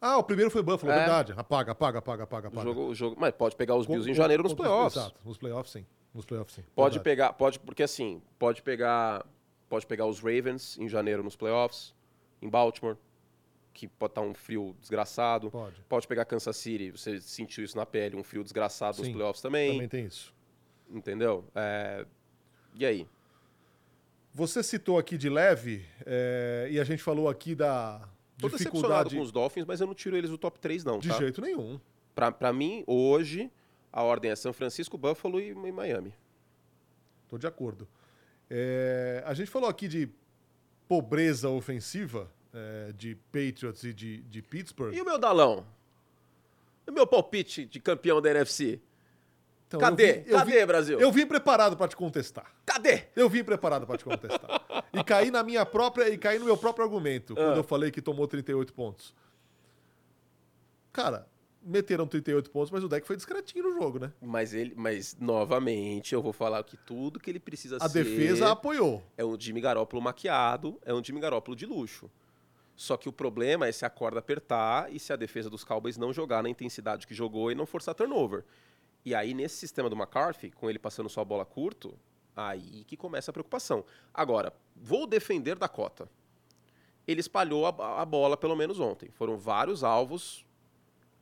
Ah, 0.00 0.18
o 0.18 0.22
primeiro 0.22 0.50
foi 0.50 0.62
Buffalo, 0.62 0.92
é. 0.92 0.98
verdade. 0.98 1.32
Apaga, 1.36 1.72
apaga, 1.72 1.98
apaga, 1.98 2.24
apaga, 2.24 2.48
apaga. 2.48 2.60
O 2.60 2.74
jogo, 2.74 2.88
o 2.88 2.94
jogo, 2.94 3.16
mas 3.18 3.32
pode 3.32 3.56
pegar 3.56 3.74
os 3.76 3.86
Bills 3.86 4.10
em 4.10 4.14
janeiro 4.14 4.42
nos 4.42 4.54
playoffs. 4.54 4.96
Exato, 4.96 5.20
nos 5.24 5.38
playoffs 5.38 5.72
sim. 5.72 5.86
Nos 6.14 6.24
playoffs 6.24 6.54
sim. 6.56 6.62
Pode 6.74 6.98
verdade. 6.98 7.04
pegar, 7.04 7.32
pode, 7.32 7.58
porque 7.58 7.82
assim, 7.82 8.22
pode 8.38 8.62
pegar, 8.62 9.26
pode 9.68 9.86
pegar 9.86 10.06
os 10.06 10.20
Ravens 10.20 10.78
em 10.78 10.88
janeiro 10.88 11.22
nos 11.22 11.36
playoffs, 11.36 11.94
em 12.40 12.48
Baltimore, 12.48 12.96
que 13.72 13.88
pode 13.88 14.12
estar 14.12 14.22
tá 14.22 14.26
um 14.26 14.34
frio 14.34 14.76
desgraçado. 14.80 15.50
Pode. 15.50 15.82
Pode 15.88 16.06
pegar 16.06 16.24
Kansas 16.24 16.56
City, 16.56 16.90
você 16.90 17.20
sentiu 17.20 17.64
isso 17.64 17.76
na 17.76 17.86
pele, 17.86 18.16
um 18.16 18.24
frio 18.24 18.42
desgraçado 18.42 18.96
sim, 18.96 19.02
nos 19.02 19.12
playoffs 19.12 19.42
também. 19.42 19.72
Também 19.72 19.88
tem 19.88 20.06
isso. 20.06 20.34
Entendeu? 20.90 21.44
É... 21.54 22.06
E 22.74 22.86
aí? 22.86 23.06
Você 24.32 24.62
citou 24.62 24.98
aqui 24.98 25.16
de 25.16 25.30
leve, 25.30 25.84
é... 26.04 26.68
e 26.70 26.78
a 26.78 26.84
gente 26.84 27.02
falou 27.02 27.28
aqui 27.28 27.54
da, 27.54 28.08
Tô 28.38 28.48
dificuldade 28.48 29.16
com 29.16 29.22
os 29.22 29.32
Dolphins, 29.32 29.64
mas 29.64 29.80
eu 29.80 29.86
não 29.86 29.94
tiro 29.94 30.16
eles 30.16 30.30
do 30.30 30.36
top 30.38 30.58
3, 30.58 30.84
não. 30.84 30.98
De 30.98 31.08
tá? 31.08 31.16
jeito 31.16 31.40
nenhum. 31.40 31.80
Para 32.14 32.52
mim, 32.52 32.84
hoje, 32.86 33.50
a 33.92 34.02
ordem 34.02 34.30
é 34.30 34.36
São 34.36 34.52
Francisco, 34.52 34.98
Buffalo 34.98 35.40
e, 35.40 35.50
e 35.50 35.72
Miami. 35.72 36.14
Tô 37.28 37.38
de 37.38 37.46
acordo. 37.46 37.88
É, 38.48 39.22
a 39.26 39.34
gente 39.34 39.50
falou 39.50 39.68
aqui 39.68 39.88
de 39.88 40.08
pobreza 40.88 41.48
ofensiva 41.48 42.30
é, 42.52 42.92
de 42.92 43.16
Patriots 43.32 43.84
e 43.84 43.92
de, 43.92 44.22
de 44.22 44.42
Pittsburgh. 44.42 44.94
E 44.94 45.00
o 45.00 45.04
meu 45.04 45.18
Dalão? 45.18 45.66
E 46.86 46.90
o 46.90 46.94
meu 46.94 47.06
palpite 47.06 47.66
de 47.66 47.80
campeão 47.80 48.20
da 48.22 48.30
NFC? 48.30 48.80
Então, 49.66 49.80
Cadê? 49.80 50.22
Eu 50.26 50.38
Cadê, 50.38 50.60
vim, 50.60 50.66
Brasil? 50.66 51.00
Eu 51.00 51.10
vim 51.10 51.26
preparado 51.26 51.76
para 51.76 51.88
te 51.88 51.96
contestar. 51.96 52.46
Cadê? 52.64 53.04
Eu 53.16 53.28
vim 53.28 53.42
preparado 53.42 53.86
para 53.86 53.98
te 53.98 54.04
contestar. 54.04 54.64
e 54.92 55.02
caí 55.02 55.30
na 55.30 55.42
minha 55.42 55.66
própria 55.66 56.08
e 56.08 56.16
caí 56.16 56.38
no 56.38 56.44
meu 56.44 56.56
próprio 56.56 56.84
argumento 56.84 57.32
ah. 57.32 57.36
quando 57.36 57.56
eu 57.56 57.64
falei 57.64 57.90
que 57.90 58.00
tomou 58.00 58.28
38 58.28 58.72
pontos. 58.72 59.12
Cara, 60.92 61.26
meteram 61.60 62.06
38 62.06 62.48
pontos, 62.50 62.70
mas 62.70 62.84
o 62.84 62.88
deck 62.88 63.06
foi 63.06 63.16
discretinho 63.16 63.64
no 63.64 63.74
jogo, 63.74 63.98
né? 63.98 64.12
Mas 64.22 64.54
ele, 64.54 64.72
mas 64.76 65.16
novamente 65.18 66.14
eu 66.14 66.22
vou 66.22 66.32
falar 66.32 66.62
que 66.62 66.76
tudo 66.76 67.18
que 67.18 67.28
ele 67.28 67.40
precisa 67.40 67.76
a 67.76 67.88
ser. 67.88 67.98
A 68.00 68.02
defesa 68.02 68.52
apoiou. 68.52 69.02
É 69.16 69.24
um 69.24 69.38
Jimmy 69.38 69.60
Garoppolo 69.60 70.00
maquiado, 70.00 70.78
é 70.84 70.94
um 70.94 71.02
Jimmy 71.02 71.20
Garoppolo 71.20 71.56
de 71.56 71.66
luxo. 71.66 72.08
Só 72.76 72.96
que 72.96 73.08
o 73.08 73.12
problema 73.12 73.66
é 73.66 73.72
se 73.72 73.84
a 73.84 73.90
corda 73.90 74.20
apertar 74.20 74.92
e 74.92 75.00
se 75.00 75.12
a 75.12 75.16
defesa 75.16 75.50
dos 75.50 75.64
Cowboys 75.64 75.96
não 75.96 76.12
jogar 76.12 76.42
na 76.42 76.48
intensidade 76.48 77.06
que 77.06 77.14
jogou 77.14 77.50
e 77.50 77.54
não 77.54 77.66
forçar 77.66 77.94
turnover. 77.94 78.44
E 79.06 79.14
aí, 79.14 79.34
nesse 79.34 79.54
sistema 79.54 79.88
do 79.88 79.94
McCarthy, 79.94 80.50
com 80.50 80.68
ele 80.68 80.80
passando 80.80 81.08
sua 81.08 81.24
bola 81.24 81.44
curto, 81.44 81.96
aí 82.34 82.82
que 82.88 82.96
começa 82.96 83.30
a 83.30 83.32
preocupação. 83.32 83.84
Agora, 84.12 84.52
vou 84.74 85.06
defender 85.06 85.54
Dakota. 85.54 86.10
Ele 87.06 87.20
espalhou 87.20 87.66
a, 87.66 88.02
a 88.02 88.04
bola 88.04 88.36
pelo 88.36 88.56
menos 88.56 88.80
ontem. 88.80 89.08
Foram 89.12 89.38
vários 89.38 89.84
alvos. 89.84 90.44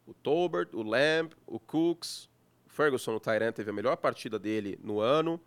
O 0.07 0.15
Tolbert, 0.15 0.71
o 0.73 0.83
Lamb, 0.83 1.35
o 1.47 1.61
Cooks, 1.61 2.31
o 2.67 2.71
Ferguson, 2.71 3.17
o 3.17 3.21
Tyrant, 3.21 3.55
teve 3.55 3.69
a 3.69 3.75
melhor 3.75 3.99
partida 3.99 4.39
dele 4.39 4.79
no 4.83 4.99
ano. 5.01 5.39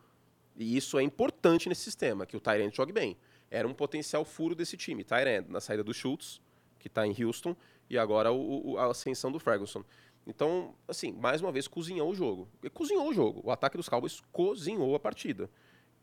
E 0.55 0.77
isso 0.77 0.99
é 0.99 1.01
importante 1.01 1.67
nesse 1.67 1.81
sistema, 1.81 2.23
que 2.23 2.37
o 2.37 2.39
Tyrant 2.39 2.71
jogue 2.71 2.93
bem. 2.93 3.17
Era 3.49 3.67
um 3.67 3.73
potencial 3.73 4.23
furo 4.23 4.53
desse 4.53 4.77
time. 4.77 5.03
Tyrant, 5.03 5.47
na 5.47 5.59
saída 5.59 5.83
do 5.83 5.91
Schultz, 5.91 6.39
que 6.77 6.87
está 6.87 7.07
em 7.07 7.15
Houston, 7.19 7.55
e 7.89 7.97
agora 7.97 8.31
o, 8.31 8.73
o, 8.73 8.77
a 8.77 8.91
ascensão 8.91 9.31
do 9.31 9.39
Ferguson. 9.39 9.83
Então, 10.27 10.75
assim, 10.87 11.13
mais 11.13 11.41
uma 11.41 11.53
vez, 11.53 11.69
cozinhou 11.69 12.11
o 12.11 12.13
jogo. 12.13 12.49
Cozinhou 12.73 13.09
o 13.09 13.13
jogo. 13.13 13.41
O 13.45 13.49
ataque 13.49 13.77
dos 13.77 13.87
Cowboys 13.87 14.21
cozinhou 14.31 14.93
a 14.93 14.99
partida. 14.99 15.49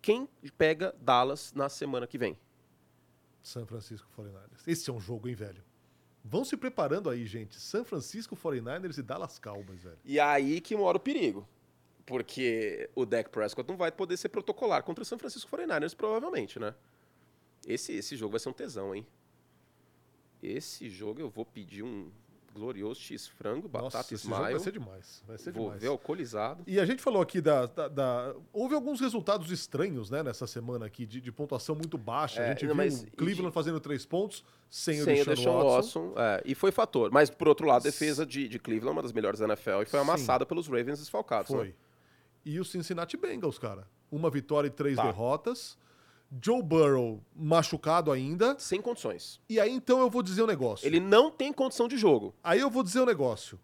Quem 0.00 0.26
pega 0.56 0.94
Dallas 0.98 1.52
na 1.52 1.68
semana 1.68 2.06
que 2.06 2.16
vem? 2.16 2.36
São 3.42 3.66
Francisco 3.66 4.08
49ers. 4.16 4.66
Esse 4.66 4.88
é 4.88 4.92
um 4.92 4.98
jogo, 4.98 5.28
hein, 5.28 5.34
velho? 5.34 5.62
Vão 6.24 6.42
se 6.42 6.56
preparando 6.56 7.10
aí, 7.10 7.26
gente. 7.26 7.60
São 7.60 7.84
Francisco 7.84 8.34
49ers 8.34 8.96
e 8.96 9.02
Dallas 9.02 9.38
Cowboys, 9.38 9.82
velho. 9.82 9.98
E 10.02 10.18
aí 10.18 10.58
que 10.62 10.74
mora 10.74 10.96
o 10.96 11.00
perigo. 11.00 11.46
Porque 12.06 12.88
o 12.94 13.04
Dak 13.04 13.28
Prescott 13.28 13.68
não 13.68 13.76
vai 13.76 13.92
poder 13.92 14.16
ser 14.16 14.30
protocolar 14.30 14.82
contra 14.82 15.02
o 15.02 15.04
São 15.04 15.18
Francisco 15.18 15.54
49ers, 15.54 15.94
provavelmente, 15.94 16.58
né? 16.58 16.74
Esse, 17.66 17.92
esse 17.92 18.16
jogo 18.16 18.32
vai 18.32 18.40
ser 18.40 18.48
um 18.48 18.54
tesão, 18.54 18.94
hein? 18.94 19.06
Esse 20.42 20.88
jogo 20.88 21.20
eu 21.20 21.28
vou 21.28 21.44
pedir 21.44 21.82
um, 21.82 22.10
glorioso 22.54 23.00
X 23.00 23.26
frango, 23.26 23.68
batata 23.68 23.98
Nossa, 23.98 24.14
esse 24.14 24.28
vai 24.28 24.58
ser 24.58 24.72
demais. 24.72 25.22
Vai 25.26 25.36
ser 25.36 25.52
Vou 25.52 25.64
demais. 25.64 25.82
ver 25.82 25.88
alcoolizado. 25.88 26.62
E 26.66 26.78
a 26.78 26.86
gente 26.86 27.02
falou 27.02 27.20
aqui 27.20 27.40
da, 27.40 27.66
da, 27.66 27.88
da, 27.88 28.34
Houve 28.52 28.74
alguns 28.74 29.00
resultados 29.00 29.50
estranhos, 29.50 30.08
né, 30.08 30.22
nessa 30.22 30.46
semana 30.46 30.86
aqui, 30.86 31.04
de, 31.04 31.20
de 31.20 31.32
pontuação 31.32 31.74
muito 31.74 31.98
baixa. 31.98 32.40
É, 32.40 32.46
a 32.46 32.48
gente 32.50 32.66
não, 32.66 32.76
viu 32.76 32.86
o 32.86 33.16
Cleveland 33.16 33.50
de... 33.50 33.54
fazendo 33.54 33.80
três 33.80 34.06
pontos 34.06 34.44
sem, 34.70 35.02
sem 35.02 35.20
o 35.20 35.24
Deshaun 35.24 35.64
Watson. 35.64 36.08
Watson 36.08 36.14
é, 36.16 36.42
e 36.44 36.54
foi 36.54 36.70
fator. 36.70 37.10
Mas, 37.10 37.28
por 37.28 37.48
outro 37.48 37.66
lado, 37.66 37.82
a 37.82 37.84
defesa 37.84 38.24
de, 38.24 38.48
de 38.48 38.58
Cleveland 38.58 38.90
é 38.90 38.92
uma 38.92 39.02
das 39.02 39.12
melhores 39.12 39.40
da 39.40 39.46
NFL 39.46 39.82
e 39.82 39.86
foi 39.86 39.98
amassada 39.98 40.44
Sim. 40.44 40.48
pelos 40.48 40.68
Ravens 40.68 41.00
desfalcados. 41.00 41.50
Foi. 41.50 41.68
Né? 41.68 41.74
E 42.44 42.60
o 42.60 42.64
Cincinnati 42.64 43.16
Bengals, 43.16 43.58
cara. 43.58 43.88
Uma 44.10 44.30
vitória 44.30 44.68
e 44.68 44.70
três 44.70 44.96
tá. 44.96 45.02
derrotas. 45.02 45.76
Joe 46.42 46.62
Burrow 46.62 47.22
machucado 47.34 48.10
ainda. 48.10 48.56
Sem 48.58 48.80
condições. 48.80 49.40
E 49.48 49.60
aí 49.60 49.70
então 49.70 50.00
eu 50.00 50.10
vou 50.10 50.22
dizer 50.22 50.42
um 50.42 50.46
negócio. 50.46 50.86
Ele 50.86 51.00
não 51.00 51.30
tem 51.30 51.52
condição 51.52 51.86
de 51.86 51.96
jogo. 51.96 52.34
Aí 52.42 52.60
eu 52.60 52.70
vou 52.70 52.82
dizer 52.82 53.00
um 53.00 53.06
negócio. 53.06 53.58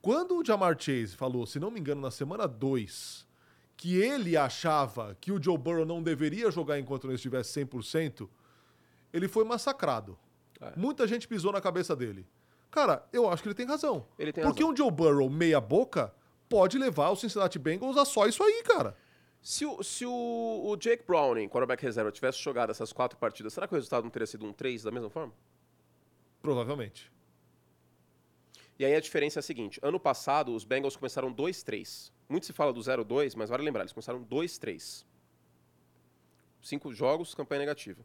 Quando 0.00 0.36
o 0.36 0.44
Jamar 0.44 0.76
Chase 0.78 1.16
falou, 1.16 1.46
se 1.46 1.58
não 1.58 1.70
me 1.70 1.80
engano, 1.80 2.00
na 2.00 2.10
semana 2.10 2.46
2, 2.46 3.26
que 3.76 3.96
ele 3.96 4.36
achava 4.36 5.16
que 5.20 5.32
o 5.32 5.42
Joe 5.42 5.58
Burrow 5.58 5.84
não 5.84 6.02
deveria 6.02 6.50
jogar 6.50 6.78
enquanto 6.78 7.06
não 7.06 7.14
estivesse 7.14 7.64
100%, 7.64 8.28
ele 9.12 9.28
foi 9.28 9.44
massacrado. 9.44 10.18
É. 10.60 10.72
Muita 10.76 11.06
gente 11.06 11.28
pisou 11.28 11.52
na 11.52 11.60
cabeça 11.60 11.94
dele. 11.94 12.26
Cara, 12.70 13.06
eu 13.12 13.28
acho 13.28 13.42
que 13.42 13.48
ele 13.48 13.54
tem 13.54 13.66
razão. 13.66 14.06
Ele 14.18 14.32
tem 14.32 14.44
Porque 14.44 14.62
razão. 14.62 14.72
um 14.72 14.76
Joe 14.76 14.90
Burrow 14.90 15.28
meia 15.28 15.60
boca 15.60 16.14
pode 16.48 16.78
levar 16.78 17.10
o 17.10 17.16
Cincinnati 17.16 17.58
Bengals 17.58 17.96
a 17.96 18.04
só 18.04 18.26
isso 18.26 18.42
aí, 18.42 18.62
cara. 18.62 18.96
Se 19.46 19.64
o, 19.64 19.80
se 19.80 20.04
o, 20.04 20.10
o 20.64 20.76
Jake 20.76 21.04
Browning, 21.06 21.48
quarterback 21.48 21.80
reserva, 21.80 22.10
tivesse 22.10 22.42
jogado 22.42 22.70
essas 22.70 22.92
quatro 22.92 23.16
partidas, 23.16 23.52
será 23.52 23.68
que 23.68 23.74
o 23.74 23.76
resultado 23.76 24.02
não 24.02 24.10
teria 24.10 24.26
sido 24.26 24.44
um 24.44 24.52
3 24.52 24.82
da 24.82 24.90
mesma 24.90 25.08
forma? 25.08 25.32
Provavelmente. 26.42 27.12
E 28.76 28.84
aí 28.84 28.92
a 28.92 28.98
diferença 28.98 29.38
é 29.38 29.40
a 29.40 29.42
seguinte: 29.44 29.78
ano 29.80 30.00
passado 30.00 30.52
os 30.52 30.64
Bengals 30.64 30.96
começaram 30.96 31.32
2-3. 31.32 32.10
Muito 32.28 32.44
se 32.44 32.52
fala 32.52 32.72
do 32.72 32.80
0-2, 32.80 33.36
mas 33.36 33.48
vale 33.48 33.62
lembrar, 33.62 33.82
eles 33.82 33.92
começaram 33.92 34.24
2-3. 34.24 35.06
Cinco 36.60 36.92
jogos, 36.92 37.32
campanha 37.32 37.60
negativa. 37.60 38.04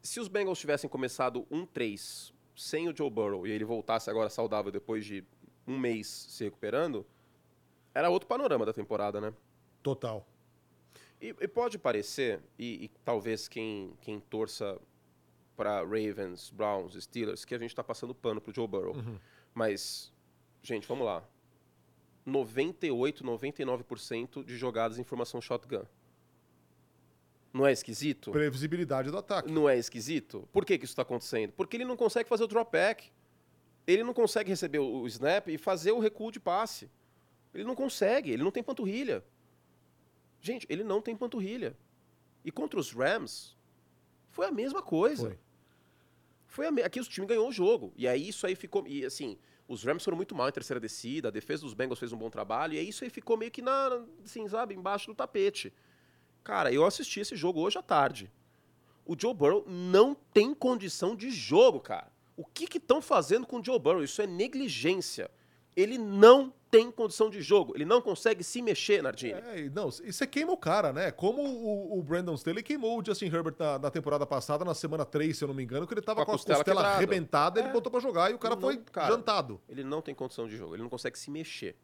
Se 0.00 0.20
os 0.20 0.28
Bengals 0.28 0.60
tivessem 0.60 0.88
começado 0.88 1.44
1-3 1.50 2.32
sem 2.54 2.88
o 2.88 2.96
Joe 2.96 3.10
Burrow 3.10 3.48
e 3.48 3.50
ele 3.50 3.64
voltasse 3.64 4.08
agora 4.08 4.30
saudável 4.30 4.70
depois 4.70 5.04
de 5.04 5.24
um 5.66 5.76
mês 5.76 6.06
se 6.06 6.44
recuperando, 6.44 7.04
era 7.92 8.08
outro 8.10 8.28
panorama 8.28 8.64
da 8.64 8.72
temporada, 8.72 9.20
né? 9.20 9.34
Total. 9.82 10.26
E, 11.20 11.28
e 11.40 11.48
pode 11.48 11.78
parecer, 11.78 12.40
e, 12.58 12.84
e, 12.84 12.88
talvez 13.04 13.46
quem, 13.46 13.92
quem 14.00 14.18
torça 14.18 14.80
para 15.56 15.80
Ravens, 15.82 16.50
Browns, 16.50 16.94
Steelers, 17.02 17.44
que 17.44 17.54
a 17.54 17.58
gente 17.58 17.70
está 17.70 17.84
passando 17.84 18.14
pano 18.14 18.40
pro 18.40 18.52
Joe 18.52 18.66
Burrow. 18.66 18.96
Uhum. 18.96 19.18
Mas, 19.54 20.12
gente, 20.62 20.86
vamos 20.88 21.06
lá. 21.06 21.22
98, 22.24 23.24
99% 23.24 24.44
de 24.44 24.56
jogadas 24.56 24.98
em 24.98 25.04
formação 25.04 25.40
shotgun. 25.40 25.84
Não 27.52 27.66
é 27.66 27.72
esquisito? 27.72 28.30
Previsibilidade 28.30 29.10
do 29.10 29.18
ataque. 29.18 29.52
Não 29.52 29.68
é 29.68 29.76
esquisito? 29.76 30.48
Por 30.52 30.64
que, 30.64 30.78
que 30.78 30.84
isso 30.84 30.92
está 30.92 31.02
acontecendo? 31.02 31.52
Porque 31.52 31.76
ele 31.76 31.84
não 31.84 31.96
consegue 31.96 32.28
fazer 32.28 32.44
o 32.44 32.46
drop 32.46 32.72
back. 32.72 33.12
Ele 33.86 34.02
não 34.02 34.14
consegue 34.14 34.48
receber 34.48 34.78
o 34.78 35.06
snap 35.06 35.48
e 35.48 35.58
fazer 35.58 35.92
o 35.92 35.98
recuo 35.98 36.32
de 36.32 36.40
passe. 36.40 36.90
Ele 37.52 37.64
não 37.64 37.74
consegue, 37.74 38.30
ele 38.30 38.42
não 38.42 38.50
tem 38.50 38.62
panturrilha. 38.62 39.22
Gente, 40.42 40.66
ele 40.68 40.82
não 40.82 41.00
tem 41.00 41.16
panturrilha. 41.16 41.74
E 42.44 42.50
contra 42.50 42.78
os 42.78 42.90
Rams, 42.90 43.56
foi 44.28 44.46
a 44.46 44.50
mesma 44.50 44.82
coisa. 44.82 45.28
Foi. 45.28 45.38
Foi 46.46 46.66
a 46.66 46.70
me... 46.72 46.82
Aqui 46.82 47.00
o 47.00 47.04
time 47.04 47.26
ganhou 47.26 47.48
o 47.48 47.52
jogo. 47.52 47.92
E 47.96 48.08
aí 48.08 48.28
isso 48.28 48.44
aí 48.44 48.56
ficou. 48.56 48.86
E 48.86 49.04
assim, 49.04 49.38
os 49.68 49.84
Rams 49.84 50.04
foram 50.04 50.16
muito 50.16 50.34
mal 50.34 50.48
em 50.48 50.52
terceira 50.52 50.80
descida, 50.80 51.28
a 51.28 51.30
defesa 51.30 51.62
dos 51.62 51.72
Bengals 51.72 52.00
fez 52.00 52.12
um 52.12 52.18
bom 52.18 52.28
trabalho, 52.28 52.74
e 52.74 52.78
aí 52.78 52.88
isso 52.88 53.04
aí 53.04 53.10
ficou 53.10 53.36
meio 53.36 53.50
que 53.50 53.62
na, 53.62 54.04
assim, 54.24 54.46
sabe, 54.48 54.74
embaixo 54.74 55.06
do 55.06 55.14
tapete. 55.14 55.72
Cara, 56.42 56.72
eu 56.72 56.84
assisti 56.84 57.20
esse 57.20 57.36
jogo 57.36 57.60
hoje 57.60 57.78
à 57.78 57.82
tarde. 57.82 58.30
O 59.04 59.18
Joe 59.18 59.32
Burrow 59.32 59.64
não 59.66 60.14
tem 60.14 60.52
condição 60.52 61.14
de 61.14 61.30
jogo, 61.30 61.80
cara. 61.80 62.12
O 62.36 62.44
que 62.44 62.64
estão 62.76 63.00
fazendo 63.00 63.46
com 63.46 63.60
o 63.60 63.64
Joe 63.64 63.78
Burrow? 63.78 64.02
Isso 64.02 64.20
é 64.20 64.26
negligência. 64.26 65.30
Ele 65.76 65.96
não 65.96 66.52
tem 66.72 66.90
condição 66.90 67.28
de 67.28 67.42
jogo. 67.42 67.74
Ele 67.76 67.84
não 67.84 68.00
consegue 68.00 68.42
se 68.42 68.62
mexer, 68.62 69.02
Nardini. 69.02 69.34
É, 69.34 69.68
não, 69.68 69.90
e 70.02 70.10
você 70.10 70.26
queima 70.26 70.52
o 70.52 70.56
cara, 70.56 70.90
né? 70.90 71.10
Como 71.10 71.42
o, 71.42 71.98
o 71.98 72.02
Brandon 72.02 72.34
Staley 72.34 72.62
queimou 72.62 72.98
o 72.98 73.04
Justin 73.04 73.26
Herbert 73.26 73.56
na, 73.58 73.78
na, 73.78 73.90
temporada 73.90 74.24
passada, 74.24 74.64
na 74.64 74.72
semana 74.72 75.04
3, 75.04 75.36
se 75.36 75.44
eu 75.44 75.48
não 75.48 75.54
me 75.54 75.62
engano, 75.62 75.86
que 75.86 75.92
ele 75.92 76.00
tava 76.00 76.16
com 76.16 76.22
a, 76.22 76.24
com 76.24 76.32
a 76.32 76.34
costela, 76.34 76.64
costela 76.64 76.80
arrebentada, 76.88 77.60
é. 77.60 77.64
ele 77.64 77.72
botou 77.74 77.92
pra 77.92 78.00
jogar 78.00 78.30
e 78.30 78.34
o 78.34 78.38
cara 78.38 78.54
não, 78.54 78.62
foi 78.62 78.78
cara, 78.78 79.12
jantado. 79.12 79.60
Ele 79.68 79.84
não 79.84 80.00
tem 80.00 80.14
condição 80.14 80.48
de 80.48 80.56
jogo, 80.56 80.74
ele 80.74 80.82
não 80.82 80.88
consegue 80.88 81.18
se 81.18 81.30
mexer. 81.30 81.76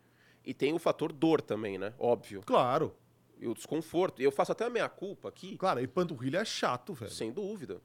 E 0.43 0.55
tem 0.55 0.73
o 0.73 0.79
fator 0.79 1.13
dor 1.13 1.43
também, 1.43 1.77
né? 1.77 1.93
Óbvio. 1.99 2.41
Claro. 2.47 2.97
E 3.39 3.47
o 3.47 3.53
desconforto. 3.53 4.23
E 4.23 4.25
eu 4.25 4.33
faço 4.33 4.53
até 4.53 4.65
a 4.65 4.71
minha 4.71 4.89
culpa 4.89 5.29
aqui. 5.29 5.59
Claro, 5.59 5.81
e 5.81 5.87
panturrilha 5.87 6.39
é 6.39 6.45
chato, 6.47 6.95
velho. 6.95 7.13
Sem 7.13 7.31
dúvida. 7.31 7.83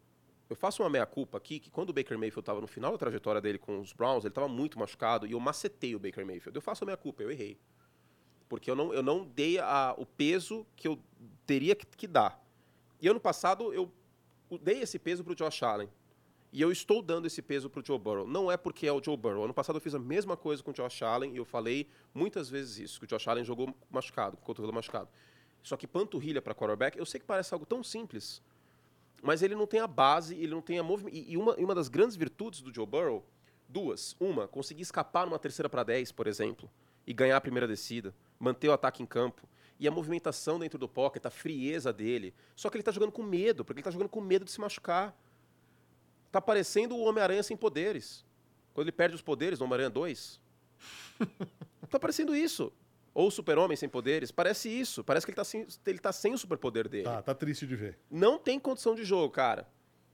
Eu 0.53 0.55
faço 0.55 0.83
uma 0.83 0.89
meia-culpa 0.89 1.35
aqui, 1.35 1.59
que 1.59 1.71
quando 1.71 1.89
o 1.89 1.93
Baker 1.93 2.15
Mayfield 2.15 2.41
estava 2.41 2.61
no 2.61 2.67
final 2.67 2.91
da 2.91 2.97
trajetória 2.99 3.41
dele 3.41 3.57
com 3.57 3.79
os 3.79 3.91
Browns, 3.91 4.23
ele 4.23 4.29
estava 4.29 4.47
muito 4.47 4.77
machucado 4.77 5.25
e 5.25 5.31
eu 5.31 5.39
macetei 5.39 5.95
o 5.95 5.99
Baker 5.99 6.23
Mayfield. 6.23 6.55
Eu 6.55 6.61
faço 6.61 6.83
a 6.83 6.85
meia-culpa, 6.85 7.23
eu 7.23 7.31
errei. 7.31 7.57
Porque 8.47 8.69
eu 8.69 8.75
não, 8.75 8.93
eu 8.93 9.01
não 9.01 9.25
dei 9.25 9.57
a, 9.57 9.95
o 9.97 10.05
peso 10.05 10.63
que 10.75 10.87
eu 10.87 10.99
teria 11.47 11.73
que, 11.73 11.87
que 11.87 12.05
dar. 12.05 12.39
E 13.01 13.07
ano 13.07 13.19
passado 13.19 13.73
eu 13.73 13.91
dei 14.61 14.81
esse 14.83 14.99
peso 14.99 15.23
para 15.23 15.33
o 15.33 15.35
Josh 15.35 15.63
Allen. 15.63 15.89
E 16.51 16.61
eu 16.61 16.71
estou 16.71 17.01
dando 17.01 17.25
esse 17.25 17.41
peso 17.41 17.67
para 17.67 17.81
o 17.81 17.83
Joe 17.83 17.97
Burrow. 17.97 18.27
Não 18.27 18.51
é 18.51 18.55
porque 18.55 18.85
é 18.85 18.93
o 18.93 19.03
Joe 19.03 19.17
Burrow. 19.17 19.45
Ano 19.45 19.55
passado 19.55 19.77
eu 19.77 19.81
fiz 19.81 19.95
a 19.95 19.99
mesma 19.99 20.37
coisa 20.37 20.61
com 20.61 20.69
o 20.69 20.73
Josh 20.73 21.01
Allen 21.01 21.33
e 21.33 21.37
eu 21.37 21.45
falei 21.45 21.89
muitas 22.13 22.47
vezes 22.47 22.77
isso, 22.77 22.99
que 22.99 23.05
o 23.05 23.07
Josh 23.07 23.27
Allen 23.27 23.43
jogou 23.43 23.73
machucado, 23.89 24.37
com 24.37 24.43
o 24.43 24.45
cotovelo 24.45 24.71
machucado. 24.71 25.09
Só 25.63 25.75
que 25.75 25.87
panturrilha 25.87 26.43
para 26.43 26.53
quarterback, 26.53 26.95
eu 26.95 27.07
sei 27.07 27.19
que 27.19 27.25
parece 27.25 27.55
algo 27.55 27.65
tão 27.65 27.83
simples, 27.83 28.39
mas 29.23 29.41
ele 29.41 29.55
não 29.55 29.65
tem 29.65 29.79
a 29.79 29.87
base, 29.87 30.35
ele 30.35 30.49
não 30.49 30.61
tem 30.61 30.77
a 30.77 30.83
movimento. 30.83 31.15
E 31.15 31.37
uma, 31.37 31.55
uma 31.55 31.73
das 31.73 31.87
grandes 31.87 32.15
virtudes 32.17 32.61
do 32.61 32.75
Joe 32.75 32.85
Burrow, 32.85 33.25
duas. 33.69 34.17
Uma, 34.19 34.49
conseguir 34.49 34.81
escapar 34.81 35.25
numa 35.25 35.39
terceira 35.39 35.69
para 35.69 35.81
10, 35.81 36.11
por 36.11 36.27
exemplo, 36.27 36.69
e 37.07 37.13
ganhar 37.13 37.37
a 37.37 37.41
primeira 37.41 37.65
descida, 37.65 38.13
manter 38.37 38.67
o 38.67 38.73
ataque 38.73 39.01
em 39.01 39.05
campo. 39.05 39.47
E 39.79 39.87
a 39.87 39.91
movimentação 39.91 40.59
dentro 40.59 40.77
do 40.77 40.89
pocket, 40.89 41.25
a 41.25 41.29
frieza 41.29 41.93
dele. 41.93 42.33
Só 42.53 42.69
que 42.69 42.75
ele 42.75 42.81
está 42.81 42.91
jogando 42.91 43.13
com 43.13 43.23
medo, 43.23 43.63
porque 43.63 43.79
ele 43.79 43.81
está 43.81 43.91
jogando 43.91 44.09
com 44.09 44.19
medo 44.19 44.43
de 44.43 44.51
se 44.51 44.59
machucar. 44.59 45.17
Está 46.27 46.41
parecendo 46.41 46.95
o 46.95 47.03
Homem-Aranha 47.05 47.43
sem 47.43 47.55
poderes. 47.55 48.25
Quando 48.73 48.85
ele 48.85 48.91
perde 48.91 49.15
os 49.15 49.21
poderes 49.21 49.57
no 49.57 49.65
Homem-Aranha 49.65 49.89
2. 49.89 50.41
Está 51.81 51.97
parecendo 51.99 52.35
isso. 52.35 52.73
Ou 53.13 53.29
super-homem 53.29 53.77
sem 53.77 53.87
poderes. 53.87 54.31
Parece 54.31 54.69
isso. 54.69 55.03
Parece 55.03 55.25
que 55.25 55.31
ele 55.31 55.35
tá 55.35 55.43
sem, 55.43 55.67
ele 55.85 55.99
tá 55.99 56.11
sem 56.11 56.33
o 56.33 56.37
superpoder 56.37 56.89
dele. 56.89 57.03
Tá, 57.03 57.21
tá 57.21 57.35
triste 57.35 57.67
de 57.67 57.75
ver. 57.75 57.99
Não 58.09 58.39
tem 58.39 58.59
condição 58.59 58.95
de 58.95 59.03
jogo, 59.03 59.31
cara. 59.31 59.67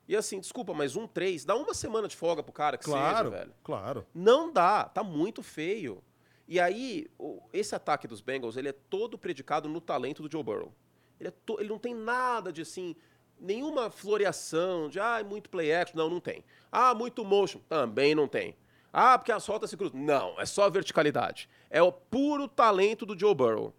E 0.08 0.16
assim, 0.16 0.40
desculpa, 0.40 0.74
mas 0.74 0.96
um 0.96 1.08
3, 1.08 1.46
dá 1.46 1.56
uma 1.56 1.74
semana 1.74 2.08
de 2.08 2.16
folga 2.16 2.42
pro 2.42 2.52
cara 2.52 2.78
que 2.78 2.86
claro, 2.86 3.30
seja, 3.30 3.30
velho. 3.30 3.54
Claro. 3.64 4.08
Não 4.14 4.52
dá, 4.52 4.86
tá 4.86 5.04
muito 5.04 5.44
feio. 5.44 6.04
E 6.48 6.60
aí, 6.60 7.06
esse 7.54 7.76
ataque 7.76 8.08
dos 8.08 8.20
Bengals, 8.20 8.58
ele 8.58 8.70
é 8.70 8.74
todo 8.74 9.20
predicado 9.20 9.70
no 9.70 9.80
talento 9.80 10.24
do 10.24 10.32
Joe 10.32 10.44
Burrow. 10.44 10.74
Ele, 11.20 11.30
é 11.30 11.32
to, 11.46 11.58
ele 11.60 11.70
não 11.70 11.78
tem 11.78 11.94
nada 11.94 12.52
de 12.52 12.64
assim, 12.64 12.96
nenhuma 13.40 13.92
floreação 13.92 14.90
de, 14.90 15.00
ah, 15.00 15.24
muito 15.24 15.48
play 15.48 15.72
action. 15.72 15.96
Não, 15.96 16.10
não 16.10 16.20
tem. 16.20 16.44
Ah, 16.72 16.96
muito 16.96 17.24
motion. 17.24 17.60
Também 17.70 18.16
não 18.16 18.28
tem. 18.28 18.56
Ah, 18.92 19.16
porque 19.16 19.32
a 19.32 19.40
solta 19.40 19.68
se 19.68 19.78
cruza. 19.78 19.96
Não, 19.96 20.42
é 20.42 20.46
só 20.48 20.68
verticalidade. 20.72 21.48
É 21.70 21.82
o 21.82 21.92
puro 21.92 22.48
talento 22.48 23.06
do 23.06 23.18
Joe 23.18 23.36
Burrow. 23.36 23.74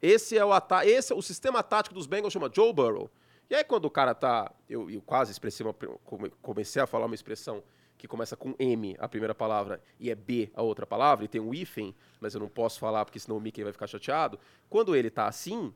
Esse 0.00 0.36
é 0.36 0.44
o 0.44 0.50
esse 0.84 1.12
é 1.12 1.16
o 1.16 1.22
sistema 1.22 1.62
tático 1.62 1.94
dos 1.94 2.06
Bengals 2.06 2.32
chama 2.32 2.50
Joe 2.52 2.72
Burrow. 2.72 3.10
E 3.48 3.54
aí 3.54 3.64
quando 3.64 3.84
o 3.84 3.90
cara 3.90 4.14
tá, 4.14 4.52
eu, 4.68 4.90
eu 4.90 5.02
quase 5.02 5.30
expressei 5.30 5.64
uma, 5.64 5.74
comecei 6.40 6.80
a 6.80 6.86
falar 6.86 7.06
uma 7.06 7.14
expressão 7.14 7.62
que 7.98 8.08
começa 8.08 8.36
com 8.36 8.54
M 8.58 8.96
a 8.98 9.08
primeira 9.08 9.34
palavra 9.34 9.80
e 10.00 10.10
é 10.10 10.14
B 10.14 10.50
a 10.54 10.62
outra 10.62 10.84
palavra 10.84 11.24
e 11.24 11.28
tem 11.28 11.40
um 11.40 11.54
hífen, 11.54 11.94
mas 12.20 12.34
eu 12.34 12.40
não 12.40 12.48
posso 12.48 12.80
falar 12.80 13.04
porque 13.04 13.20
senão 13.20 13.36
o 13.36 13.40
Mickey 13.40 13.62
vai 13.62 13.72
ficar 13.72 13.86
chateado. 13.86 14.40
Quando 14.68 14.96
ele 14.96 15.08
tá 15.08 15.26
assim, 15.26 15.72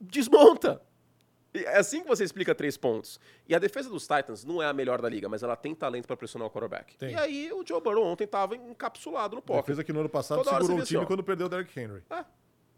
desmonta. 0.00 0.82
É 1.54 1.78
assim 1.78 2.02
que 2.02 2.08
você 2.08 2.24
explica 2.24 2.52
três 2.52 2.76
pontos. 2.76 3.20
E 3.48 3.54
a 3.54 3.58
defesa 3.60 3.88
dos 3.88 4.02
Titans 4.02 4.44
não 4.44 4.60
é 4.60 4.66
a 4.66 4.72
melhor 4.72 5.00
da 5.00 5.08
liga, 5.08 5.28
mas 5.28 5.44
ela 5.44 5.54
tem 5.54 5.72
talento 5.72 6.06
para 6.06 6.16
pressionar 6.16 6.48
o 6.48 6.50
quarterback. 6.50 6.96
Tem. 6.96 7.12
E 7.12 7.14
aí 7.14 7.52
o 7.52 7.64
Joe 7.64 7.80
Burrow 7.80 8.04
ontem 8.04 8.24
estava 8.24 8.56
encapsulado 8.56 9.36
no 9.36 9.42
pocket. 9.42 9.64
Defesa 9.64 9.84
que 9.84 9.92
no 9.92 10.00
ano 10.00 10.08
passado 10.08 10.38
Toda 10.38 10.50
segurou 10.50 10.78
o 10.78 10.82
time 10.82 10.98
assim, 10.98 11.06
quando 11.06 11.22
perdeu 11.22 11.46
o 11.46 11.48
Derrick 11.48 11.78
Henry. 11.78 12.02
É. 12.10 12.24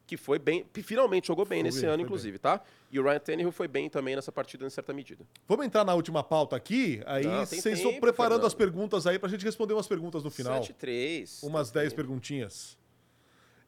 Que 0.06 0.16
foi 0.16 0.38
bem, 0.38 0.64
finalmente 0.84 1.26
jogou 1.26 1.44
bem 1.44 1.60
foi 1.60 1.62
nesse 1.64 1.80
bem, 1.80 1.90
ano, 1.90 2.02
inclusive, 2.02 2.32
bem. 2.32 2.42
tá? 2.42 2.60
E 2.92 3.00
o 3.00 3.02
Ryan 3.02 3.18
Tannehill 3.18 3.50
foi 3.50 3.66
bem 3.66 3.88
também 3.88 4.14
nessa 4.14 4.30
partida, 4.30 4.64
em 4.64 4.70
certa 4.70 4.92
medida. 4.92 5.26
Vamos 5.48 5.66
entrar 5.66 5.84
na 5.84 5.94
última 5.94 6.22
pauta 6.22 6.54
aqui. 6.54 7.02
Aí 7.06 7.24
vocês 7.24 7.78
estão 7.78 7.98
preparando 7.98 8.32
Fernando. 8.34 8.46
as 8.46 8.54
perguntas 8.54 9.06
aí 9.06 9.18
pra 9.18 9.28
gente 9.28 9.44
responder 9.44 9.72
umas 9.72 9.88
perguntas 9.88 10.22
no 10.22 10.30
final. 10.30 10.60
7-3. 10.60 11.42
Umas 11.42 11.70
10 11.70 11.94
perguntinhas. 11.94 12.78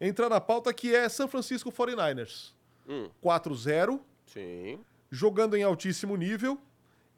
Entrar 0.00 0.28
na 0.28 0.40
pauta 0.40 0.72
que 0.72 0.94
é 0.94 1.08
São 1.08 1.26
Francisco 1.26 1.72
49ers. 1.72 2.52
Hum. 2.86 3.08
4-0. 3.20 3.98
Sim 4.26 4.78
jogando 5.10 5.56
em 5.56 5.62
altíssimo 5.62 6.16
nível. 6.16 6.58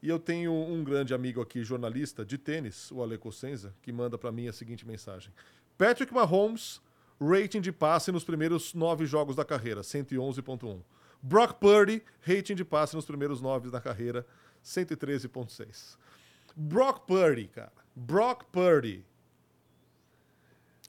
E 0.03 0.09
eu 0.09 0.18
tenho 0.18 0.53
um 0.53 0.82
grande 0.82 1.12
amigo 1.12 1.43
aqui, 1.43 1.62
jornalista 1.62 2.24
de 2.24 2.38
tênis, 2.38 2.91
o 2.91 3.03
Ale 3.03 3.18
Cossenza, 3.18 3.74
que 3.82 3.93
manda 3.93 4.16
para 4.16 4.32
mim 4.32 4.49
a 4.49 4.53
seguinte 4.53 4.86
mensagem: 4.86 5.32
Patrick 5.76 6.12
Mahomes, 6.12 6.80
rating 7.20 7.61
de 7.61 7.70
passe 7.70 8.11
nos 8.11 8.24
primeiros 8.24 8.72
nove 8.72 9.05
jogos 9.05 9.36
da 9.36 9.45
carreira, 9.45 9.82
111.1. 9.82 10.80
Brock 11.22 11.59
Purdy, 11.61 12.03
rating 12.22 12.55
de 12.55 12.64
passe 12.64 12.97
nos 12.97 13.05
primeiros 13.05 13.43
nove 13.43 13.70
da 13.70 13.80
carreira, 13.80 14.26
113.6. 14.64 15.99
Brock 16.57 17.07
Purdy, 17.07 17.49
cara. 17.49 17.72
Brock 17.95 18.45
Purdy. 18.51 19.05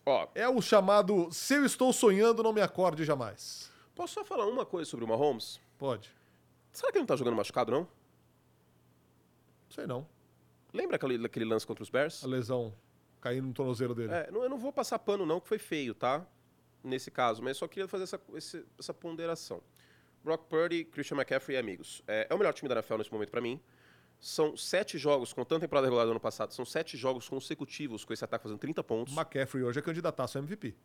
Ó, 0.06 0.28
é 0.34 0.48
o 0.48 0.62
chamado 0.62 1.30
se 1.32 1.56
eu 1.56 1.66
estou 1.66 1.92
sonhando, 1.92 2.42
não 2.42 2.54
me 2.54 2.62
acorde 2.62 3.04
jamais. 3.04 3.70
Posso 3.94 4.14
só 4.16 4.24
falar 4.24 4.48
uma 4.48 4.66
coisa 4.66 4.90
sobre 4.90 5.06
o 5.06 5.08
Mahomes? 5.08 5.60
Pode. 5.78 6.10
Será 6.72 6.92
que 6.92 6.98
ele 6.98 7.04
não 7.04 7.08
tá 7.08 7.16
jogando 7.16 7.36
machucado, 7.36 7.72
não? 7.72 7.88
Sei 9.70 9.86
não. 9.86 10.08
Lembra 10.74 10.96
aquele, 10.96 11.26
aquele 11.26 11.46
lance 11.46 11.66
contra 11.66 11.84
os 11.84 11.90
Bears? 11.90 12.24
A 12.24 12.28
lesão 12.28 12.74
caindo 13.22 13.48
no 13.48 13.54
tornozelo 13.54 13.94
dele. 13.94 14.12
É, 14.12 14.32
não, 14.32 14.44
eu 14.44 14.50
não 14.50 14.58
vou 14.58 14.74
passar 14.74 14.98
pano, 15.00 15.26
não, 15.26 15.40
que 15.40 15.48
foi 15.48 15.60
feio, 15.60 15.94
tá? 15.94 16.26
Nesse 16.84 17.12
caso, 17.12 17.44
mas 17.44 17.58
só 17.58 17.68
queria 17.68 17.88
fazer 17.88 18.06
essa, 18.06 18.20
esse, 18.34 18.66
essa 18.80 18.94
ponderação. 18.94 19.62
Brock 20.24 20.48
Purdy, 20.48 20.86
Christian 20.86 21.18
McCaffrey 21.18 21.56
e 21.56 21.60
amigos. 21.60 22.04
É, 22.08 22.28
é 22.30 22.34
o 22.34 22.38
melhor 22.38 22.54
time 22.54 22.68
da 22.68 22.76
NFL 22.76 22.98
nesse 22.98 23.12
momento 23.12 23.30
para 23.30 23.42
mim. 23.42 23.62
São 24.20 24.56
sete 24.56 24.98
jogos, 24.98 25.34
com 25.34 25.44
tanta 25.44 25.62
temporada 25.62 25.88
regular 25.88 26.06
do 26.06 26.12
ano 26.12 26.20
passado, 26.20 26.54
são 26.54 26.66
sete 26.66 26.96
jogos 26.96 27.28
consecutivos 27.28 28.04
com 28.04 28.14
esse 28.14 28.24
ataque 28.24 28.44
fazendo 28.44 28.60
30 28.60 28.84
pontos. 28.84 29.16
McCaffrey 29.16 29.64
hoje 29.64 29.80
é 29.80 29.82
candidataço 29.82 30.38
a 30.38 30.42
MVP. 30.42 30.76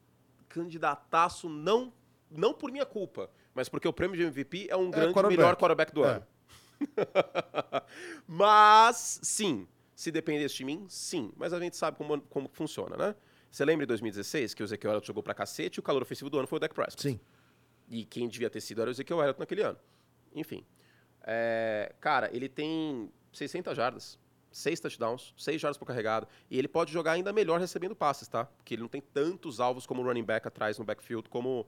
Candidataço 0.48 1.48
não, 1.48 1.92
não 2.36 2.54
por 2.54 2.70
minha 2.70 2.86
culpa 2.86 3.30
mas 3.56 3.70
porque 3.70 3.88
o 3.88 3.92
prêmio 3.92 4.14
de 4.14 4.22
MVP 4.22 4.66
é 4.68 4.76
um 4.76 4.88
é, 4.88 4.90
grande 4.90 5.14
quarterback. 5.14 5.36
melhor 5.38 5.56
quarterback 5.56 5.94
do 5.94 6.04
é. 6.04 6.08
ano. 6.10 6.26
mas, 8.28 9.18
sim, 9.22 9.66
se 9.94 10.12
dependesse 10.12 10.56
de 10.56 10.64
mim, 10.64 10.84
sim. 10.90 11.32
Mas 11.38 11.54
a 11.54 11.58
gente 11.58 11.74
sabe 11.74 11.96
como, 11.96 12.20
como 12.20 12.50
funciona, 12.52 12.98
né? 12.98 13.14
Você 13.50 13.64
lembra 13.64 13.86
de 13.86 13.88
2016 13.88 14.52
que 14.52 14.62
o 14.62 14.64
Ezequiel 14.64 14.90
Elliott 14.90 15.06
jogou 15.06 15.22
pra 15.22 15.32
cacete 15.32 15.78
e 15.78 15.80
o 15.80 15.82
calor 15.82 16.02
ofensivo 16.02 16.28
do 16.28 16.38
ano 16.38 16.46
foi 16.46 16.58
o 16.58 16.60
Dak 16.60 16.74
Prescott? 16.74 17.00
Sim. 17.00 17.18
E 17.88 18.04
quem 18.04 18.28
devia 18.28 18.50
ter 18.50 18.60
sido 18.60 18.82
era 18.82 18.90
o 18.90 18.92
Ezequiel 18.92 19.20
Elliott 19.20 19.40
naquele 19.40 19.62
ano. 19.62 19.78
Enfim. 20.34 20.62
É, 21.22 21.94
cara, 21.98 22.28
ele 22.36 22.50
tem 22.50 23.10
600 23.32 23.74
jardas, 23.74 24.18
6 24.52 24.80
touchdowns, 24.80 25.32
6 25.38 25.58
jardas 25.58 25.78
por 25.78 25.86
carregado. 25.86 26.28
E 26.50 26.58
ele 26.58 26.68
pode 26.68 26.92
jogar 26.92 27.12
ainda 27.12 27.32
melhor 27.32 27.58
recebendo 27.58 27.96
passes, 27.96 28.28
tá? 28.28 28.44
Porque 28.44 28.74
ele 28.74 28.82
não 28.82 28.88
tem 28.88 29.00
tantos 29.00 29.60
alvos 29.60 29.86
como 29.86 30.02
running 30.02 30.24
back 30.24 30.46
atrás 30.46 30.78
no 30.78 30.84
backfield 30.84 31.26
como 31.30 31.66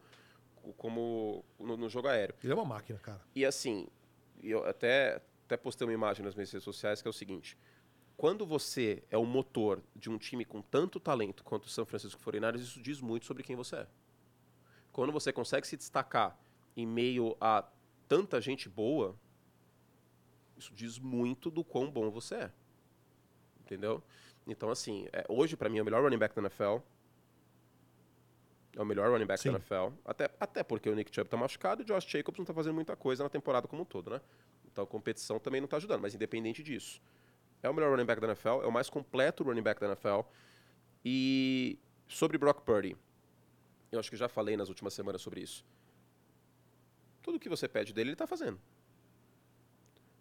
como 0.74 1.44
no, 1.58 1.76
no, 1.76 1.88
jogo 1.88 2.08
aéreo. 2.08 2.34
Ele 2.42 2.52
é 2.52 2.54
uma 2.54 2.64
máquina, 2.64 2.98
cara. 2.98 3.20
E 3.34 3.44
assim, 3.44 3.88
eu 4.42 4.64
até, 4.64 5.22
até 5.46 5.56
postei 5.56 5.86
uma 5.86 5.92
imagem 5.92 6.24
nas 6.24 6.34
minhas 6.34 6.50
redes 6.50 6.64
sociais 6.64 7.00
que 7.00 7.08
é 7.08 7.10
o 7.10 7.14
seguinte: 7.14 7.56
quando 8.16 8.44
você 8.44 9.02
é 9.10 9.16
o 9.16 9.24
motor 9.24 9.82
de 9.94 10.10
um 10.10 10.18
time 10.18 10.44
com 10.44 10.60
tanto 10.60 10.98
talento 10.98 11.44
quanto 11.44 11.66
o 11.66 11.68
São 11.68 11.86
Francisco 11.86 12.20
49ers, 12.20 12.60
isso 12.60 12.82
diz 12.82 13.00
muito 13.00 13.26
sobre 13.26 13.42
quem 13.42 13.56
você 13.56 13.76
é. 13.76 13.86
Quando 14.92 15.12
você 15.12 15.32
consegue 15.32 15.66
se 15.66 15.76
destacar 15.76 16.36
em 16.76 16.86
meio 16.86 17.36
a 17.40 17.64
tanta 18.08 18.40
gente 18.40 18.68
boa, 18.68 19.14
isso 20.56 20.74
diz 20.74 20.98
muito 20.98 21.50
do 21.50 21.62
quão 21.62 21.90
bom 21.90 22.10
você 22.10 22.34
é. 22.34 22.52
Entendeu? 23.60 24.02
Então, 24.46 24.70
assim, 24.70 25.06
é, 25.12 25.24
hoje, 25.28 25.56
para 25.56 25.68
mim, 25.68 25.78
é 25.78 25.82
o 25.82 25.84
melhor 25.84 26.02
running 26.02 26.18
back 26.18 26.34
da 26.34 26.40
NFL. 26.40 26.78
É 28.78 28.80
o 28.80 28.86
melhor 28.86 29.10
running 29.10 29.26
back 29.26 29.42
Sim. 29.42 29.50
da 29.50 29.58
NFL. 29.58 29.92
Até, 30.04 30.30
até 30.38 30.62
porque 30.62 30.88
o 30.88 30.94
Nick 30.94 31.12
Chubb 31.12 31.28
tá 31.28 31.36
machucado 31.36 31.82
e 31.82 31.84
o 31.84 31.84
Josh 31.84 32.04
Jacobs 32.04 32.38
não 32.38 32.44
tá 32.44 32.54
fazendo 32.54 32.74
muita 32.76 32.94
coisa 32.94 33.24
na 33.24 33.28
temporada 33.28 33.66
como 33.66 33.82
um 33.82 33.84
todo, 33.84 34.08
né? 34.08 34.20
Então 34.70 34.84
a 34.84 34.86
competição 34.86 35.40
também 35.40 35.60
não 35.60 35.66
tá 35.66 35.78
ajudando. 35.78 36.00
Mas 36.00 36.14
independente 36.14 36.62
disso, 36.62 37.02
é 37.60 37.68
o 37.68 37.74
melhor 37.74 37.90
running 37.90 38.04
back 38.06 38.20
da 38.20 38.28
NFL, 38.28 38.62
é 38.62 38.66
o 38.68 38.70
mais 38.70 38.88
completo 38.88 39.42
running 39.42 39.62
back 39.62 39.80
da 39.80 39.88
NFL. 39.88 40.20
E 41.04 41.76
sobre 42.06 42.38
Brock 42.38 42.62
Purdy, 42.62 42.96
eu 43.90 43.98
acho 43.98 44.08
que 44.08 44.16
já 44.16 44.28
falei 44.28 44.56
nas 44.56 44.68
últimas 44.68 44.94
semanas 44.94 45.22
sobre 45.22 45.40
isso. 45.40 45.64
Tudo 47.20 47.40
que 47.40 47.48
você 47.48 47.66
pede 47.66 47.92
dele, 47.92 48.10
ele 48.10 48.16
tá 48.16 48.28
fazendo. 48.28 48.60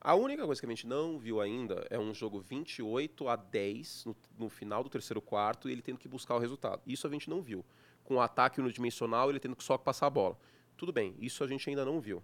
A 0.01 0.15
única 0.15 0.43
coisa 0.47 0.59
que 0.59 0.65
a 0.65 0.69
gente 0.69 0.87
não 0.87 1.19
viu 1.19 1.39
ainda 1.39 1.85
é 1.91 1.99
um 1.99 2.11
jogo 2.11 2.39
28 2.39 3.27
a 3.27 3.35
10 3.35 4.05
no, 4.05 4.15
no 4.39 4.49
final 4.49 4.83
do 4.83 4.89
terceiro 4.89 5.21
quarto 5.21 5.69
e 5.69 5.71
ele 5.73 5.83
tendo 5.83 5.99
que 5.99 6.07
buscar 6.07 6.35
o 6.35 6.39
resultado. 6.39 6.81
Isso 6.87 7.05
a 7.05 7.09
gente 7.11 7.29
não 7.29 7.39
viu. 7.39 7.63
Com 8.07 8.15
o 8.15 8.21
ataque 8.21 8.61
unidimensional, 8.61 9.29
ele 9.29 9.39
tendo 9.39 9.55
que 9.55 9.63
só 9.63 9.77
passar 9.77 10.07
a 10.07 10.09
bola. 10.09 10.39
Tudo 10.77 10.93
bem, 10.93 11.13
isso 11.19 11.43
a 11.43 11.47
gente 11.47 11.69
ainda 11.69 11.83
não 11.83 11.99
viu. 11.99 12.23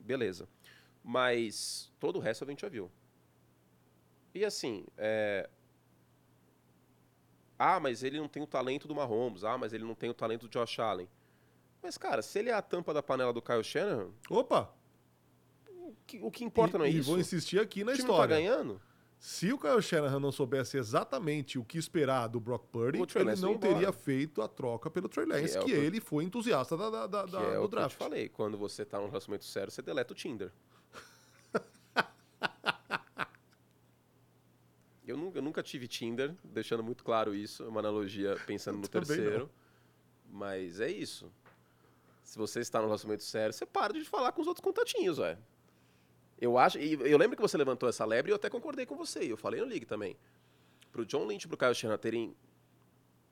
Beleza. 0.00 0.48
Mas 1.02 1.92
todo 2.00 2.16
o 2.16 2.18
resto 2.18 2.42
a 2.42 2.48
gente 2.48 2.62
já 2.62 2.68
viu. 2.68 2.90
E 4.34 4.44
assim, 4.44 4.84
é... 4.98 5.48
ah, 7.56 7.78
mas 7.78 8.02
ele 8.02 8.18
não 8.18 8.26
tem 8.26 8.42
o 8.42 8.46
talento 8.48 8.88
do 8.88 8.96
Mahomes. 8.96 9.44
Ah, 9.44 9.56
mas 9.56 9.72
ele 9.72 9.84
não 9.84 9.94
tem 9.94 10.10
o 10.10 10.14
talento 10.14 10.48
do 10.48 10.48
Josh 10.48 10.80
Allen. 10.80 11.08
Mas, 11.80 11.96
cara, 11.96 12.20
se 12.20 12.40
ele 12.40 12.50
é 12.50 12.52
a 12.52 12.60
tampa 12.60 12.92
da 12.92 13.00
panela 13.00 13.32
do 13.32 13.40
Kyle 13.40 13.62
Shanahan. 13.62 14.10
Opa! 14.28 14.74
O 15.68 15.94
que, 16.04 16.20
o 16.20 16.30
que 16.32 16.44
importa 16.44 16.76
e, 16.76 16.78
não 16.78 16.84
é 16.84 16.90
e 16.90 16.98
isso. 16.98 17.08
E 17.08 17.12
vou 17.12 17.20
insistir 17.20 17.60
aqui 17.60 17.84
na 17.84 17.92
o 17.92 17.94
time 17.94 18.08
história. 18.08 18.34
Não 18.34 18.44
tá 18.44 18.50
ganhando? 18.50 18.82
Se 19.26 19.52
o 19.52 19.58
Kyle 19.58 19.82
Shanahan 19.82 20.20
não 20.20 20.30
soubesse 20.30 20.78
exatamente 20.78 21.58
o 21.58 21.64
que 21.64 21.76
esperar 21.76 22.28
do 22.28 22.38
Brock 22.38 22.64
Purdy, 22.70 23.00
ele 23.16 23.34
não 23.34 23.58
teria 23.58 23.92
feito 23.92 24.40
a 24.40 24.46
troca 24.46 24.88
pelo 24.88 25.08
Trey 25.08 25.26
Lance, 25.26 25.58
que, 25.58 25.58
é 25.58 25.64
que 25.64 25.72
ele 25.72 26.00
foi 26.00 26.22
entusiasta 26.22 26.76
da, 26.76 26.88
da, 26.88 27.06
da, 27.08 27.24
que 27.24 27.32
da 27.32 27.40
é 27.40 27.56
do 27.56 27.64
o 27.64 27.66
draft. 27.66 27.88
Que 27.88 28.04
eu 28.04 28.06
te 28.06 28.08
falei, 28.08 28.28
quando 28.28 28.56
você 28.56 28.84
tá 28.84 29.00
num 29.00 29.08
relacionamento 29.08 29.44
sério, 29.44 29.72
você 29.72 29.82
deleta 29.82 30.12
o 30.12 30.16
Tinder. 30.16 30.52
eu, 35.04 35.16
nunca, 35.16 35.38
eu 35.38 35.42
nunca 35.42 35.60
tive 35.60 35.88
Tinder, 35.88 36.32
deixando 36.44 36.84
muito 36.84 37.02
claro 37.02 37.34
isso, 37.34 37.64
é 37.64 37.66
uma 37.66 37.80
analogia 37.80 38.36
pensando 38.46 38.78
no 38.78 38.86
terceiro. 38.86 39.50
Não. 40.30 40.38
Mas 40.38 40.78
é 40.78 40.88
isso. 40.88 41.28
Se 42.22 42.38
você 42.38 42.60
está 42.60 42.78
num 42.78 42.86
relacionamento 42.86 43.24
sério, 43.24 43.52
você 43.52 43.66
para 43.66 43.92
de 43.92 44.04
falar 44.04 44.30
com 44.30 44.40
os 44.40 44.46
outros 44.46 44.62
contatinhos, 44.62 45.18
velho. 45.18 45.38
Eu 46.38 46.58
acho, 46.58 46.78
e 46.78 46.92
eu 46.92 47.16
lembro 47.16 47.34
que 47.36 47.42
você 47.42 47.56
levantou 47.56 47.88
essa 47.88 48.04
lebre 48.04 48.30
e 48.30 48.32
eu 48.32 48.36
até 48.36 48.50
concordei 48.50 48.84
com 48.84 48.96
você. 48.96 49.20
Eu 49.20 49.36
falei 49.36 49.60
no 49.60 49.66
League 49.66 49.86
também. 49.86 50.16
Pro 50.92 51.04
John 51.04 51.24
Lynch 51.24 51.46
e 51.46 51.48
pro 51.48 51.56
Kyle 51.56 51.74
Shanahan 51.74 51.98
terem 51.98 52.36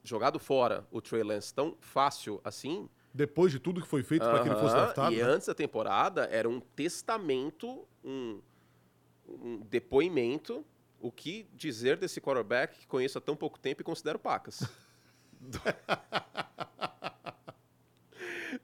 jogado 0.03 0.39
fora 0.39 0.87
o 0.91 1.01
Trey 1.01 1.23
Lance 1.23 1.53
tão 1.53 1.77
fácil 1.81 2.41
assim. 2.45 2.89
Depois 3.13 3.53
de 3.53 3.59
tudo 3.59 3.81
que 3.81 3.87
foi 3.87 4.03
feito 4.03 4.23
uh 4.23 4.27
-huh, 4.27 4.31
para 4.31 4.43
que 4.43 4.49
ele 4.49 4.57
fosse 4.57 4.75
draftado. 4.75 5.15
E 5.15 5.19
né? 5.19 5.23
antes 5.23 5.47
da 5.47 5.55
temporada 5.55 6.25
era 6.25 6.49
um 6.49 6.61
testamento, 6.61 7.87
um, 8.03 8.41
um, 9.29 9.61
depoimento, 9.61 10.65
o 11.01 11.13
que 11.13 11.47
dizer 11.53 11.97
desse 11.97 12.21
quarterback 12.21 12.79
que 12.79 12.87
conheço 12.87 13.19
há 13.19 13.21
tão 13.21 13.37
pouco 13.37 13.59
tempo 13.59 13.83
e 13.83 13.85
considero 13.85 14.19
pacas. 14.19 14.63
do, 15.41 15.61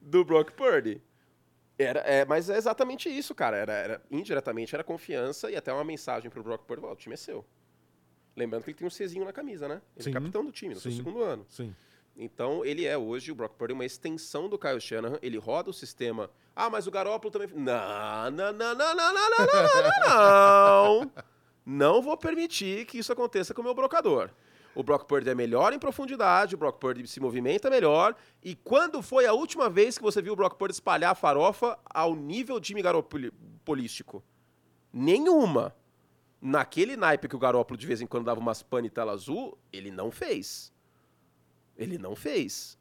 do 0.01 0.25
Brock 0.25 0.53
Purdy. 0.53 1.03
Era, 1.83 2.01
é, 2.01 2.25
mas 2.27 2.51
é 2.51 2.59
exatamente 2.59 3.09
isso, 3.09 3.35
cara. 3.35 3.57
Era, 3.57 3.73
era, 3.73 4.03
indiretamente 4.11 4.75
era 4.75 4.85
confiança 4.85 5.51
e 5.51 5.57
até 5.57 5.73
uma 5.73 5.85
mensagem 5.85 6.31
pro 6.31 6.43
Brock 6.43 6.65
Purdy: 6.65 6.85
o 6.85 6.95
time 6.95 7.15
é 7.15 7.17
seu. 7.17 7.45
Lembrando 8.37 8.65
que 8.65 8.71
ele 8.71 8.79
tem 8.79 8.87
um 8.87 8.91
Czinho 8.91 9.25
na 9.25 9.33
camisa, 9.33 9.67
né? 9.67 9.81
Ele 9.97 10.05
Sim. 10.05 10.11
é 10.11 10.13
capitão 10.13 10.45
do 10.45 10.53
time, 10.53 10.75
no 10.75 10.81
seu 10.81 10.91
Sim. 10.91 10.99
segundo 10.99 11.23
ano. 11.23 11.45
Sim. 11.49 11.75
Então, 12.17 12.65
ele 12.65 12.85
é 12.85 12.99
hoje, 12.99 13.33
o 13.33 13.35
Brock 13.35 13.55
Purdy, 13.55 13.73
uma 13.73 13.85
extensão 13.85 14.49
do 14.49 14.59
Kyle 14.59 14.81
Shanahan. 14.81 15.19
Ele 15.23 15.39
roda 15.39 15.71
o 15.71 15.73
sistema. 15.73 16.31
Ah, 16.55 16.69
mas 16.69 16.87
o 16.87 16.91
Garoppolo 16.91 17.33
também. 17.33 17.49
Não, 17.49 18.31
não, 18.31 18.53
não, 18.53 18.75
não, 18.75 18.95
não, 18.95 18.95
não, 18.95 19.15
não, 19.15 19.47
não, 19.47 19.83
não, 19.83 21.05
não. 21.05 21.13
Não 21.65 22.03
vou 22.03 22.17
permitir 22.17 22.85
que 22.85 22.99
isso 22.99 23.13
aconteça 23.13 23.55
com 23.55 23.63
o 23.63 23.65
meu 23.65 23.75
brocador. 23.75 24.31
O 24.75 24.83
Brock 24.83 25.07
Purdy 25.07 25.31
é 25.31 25.35
melhor 25.35 25.73
em 25.73 25.79
profundidade, 25.79 26.55
o 26.55 26.59
Brock 26.59 26.79
Purdy 26.79 27.07
se 27.07 27.21
movimenta 27.21 27.69
melhor. 27.69 28.15
E 28.43 28.55
quando 28.55 29.03
foi 29.03 29.27
a 29.27 29.33
última 29.33 29.69
vez 29.69 29.99
que 29.99 30.05
você 30.05 30.23
viu 30.23 30.33
o 30.33 30.37
Brock 30.37 30.57
Purdy 30.57 30.75
espalhar 30.75 31.13
a 31.13 31.15
farofa 31.15 31.79
ao 31.85 32.15
nível 32.15 32.61
Jimmy 32.63 32.83
Garoppolístico? 32.83 34.23
Nenhuma. 34.93 35.75
Naquele 36.41 36.97
naipe 36.97 37.29
que 37.29 37.37
o 37.37 37.39
Garoppolo 37.39 37.77
de 37.77 37.87
vez 37.87 38.01
em 38.01 38.07
quando 38.07 38.25
dava 38.25 38.41
umas 38.41 38.63
pane 38.63 38.89
tela 38.89 39.13
azul, 39.13 39.59
ele 39.73 39.91
não 39.91 40.11
fez. 40.11 40.73
Ele 41.77 41.99
não 41.99 42.17
fez. 42.17 42.79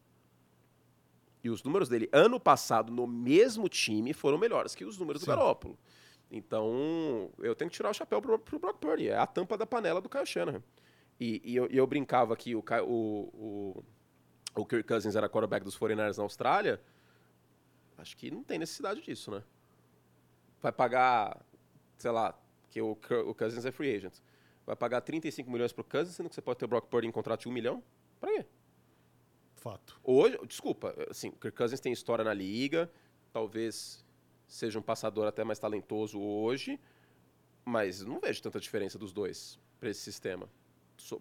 E 1.43 1.49
os 1.49 1.63
números 1.63 1.89
dele 1.89 2.09
ano 2.11 2.39
passado 2.39 2.91
no 2.91 3.07
mesmo 3.07 3.67
time 3.67 4.13
foram 4.13 4.37
melhores 4.37 4.75
que 4.75 4.85
os 4.85 4.97
números 4.97 5.21
Sim. 5.21 5.25
do 5.25 5.35
Garoppolo. 5.35 5.77
Então, 6.31 7.31
eu 7.39 7.55
tenho 7.55 7.71
que 7.71 7.75
tirar 7.75 7.89
o 7.89 7.93
chapéu 7.93 8.21
pro, 8.21 8.37
pro 8.37 8.59
Brock 8.59 8.77
Purdy. 8.77 9.09
É 9.09 9.17
a 9.17 9.25
tampa 9.25 9.57
da 9.57 9.65
panela 9.65 9.99
do 9.99 10.07
Kyle 10.07 10.25
Shanahan. 10.25 10.61
E, 11.19 11.41
e, 11.43 11.55
eu, 11.55 11.67
eu, 11.67 11.85
brincava 11.85 12.35
que 12.37 12.55
o, 12.55 12.63
o, 12.87 13.83
o, 14.55 14.61
o 14.61 14.65
Kirk 14.65 14.87
Cousins 14.87 15.15
era 15.15 15.27
quarterback 15.27 15.63
dos 15.65 15.77
49ers 15.77 16.17
na 16.17 16.23
Austrália. 16.23 16.81
Acho 17.97 18.15
que 18.15 18.31
não 18.31 18.43
tem 18.43 18.57
necessidade 18.57 19.01
disso, 19.01 19.29
né? 19.29 19.43
Vai 20.61 20.71
pagar, 20.71 21.45
sei 21.97 22.11
lá, 22.11 22.39
que 22.69 22.81
o, 22.81 22.91
o 22.91 23.35
Cousins 23.35 23.65
é 23.65 23.71
free 23.71 23.93
agent. 23.93 24.13
Vai 24.65 24.75
pagar 24.75 25.01
35 25.01 25.51
milhões 25.51 25.73
pro 25.73 25.83
Cousins, 25.83 26.15
sendo 26.15 26.29
que 26.29 26.35
você 26.35 26.41
pode 26.41 26.59
ter 26.59 26.65
o 26.65 26.67
Brock 26.69 26.87
Purdy 26.87 27.07
em 27.07 27.11
contrato 27.11 27.41
de 27.41 27.49
1 27.49 27.51
milhão? 27.51 27.83
Pra 28.21 28.31
quê? 28.31 28.45
Fato. 29.55 29.99
Hoje, 30.01 30.39
desculpa, 30.47 30.95
assim, 31.09 31.29
o 31.29 31.33
Kirk 31.33 31.57
Cousins 31.57 31.81
tem 31.81 31.91
história 31.91 32.23
na 32.23 32.33
liga, 32.33 32.89
talvez 33.33 34.05
seja 34.47 34.79
um 34.79 34.81
passador 34.81 35.27
até 35.27 35.43
mais 35.43 35.59
talentoso 35.59 36.19
hoje, 36.21 36.79
mas 37.65 38.01
não 38.05 38.21
vejo 38.21 38.41
tanta 38.41 38.59
diferença 38.59 38.97
dos 38.97 39.11
dois 39.11 39.59
para 39.79 39.89
esse 39.89 39.99
sistema 39.99 40.49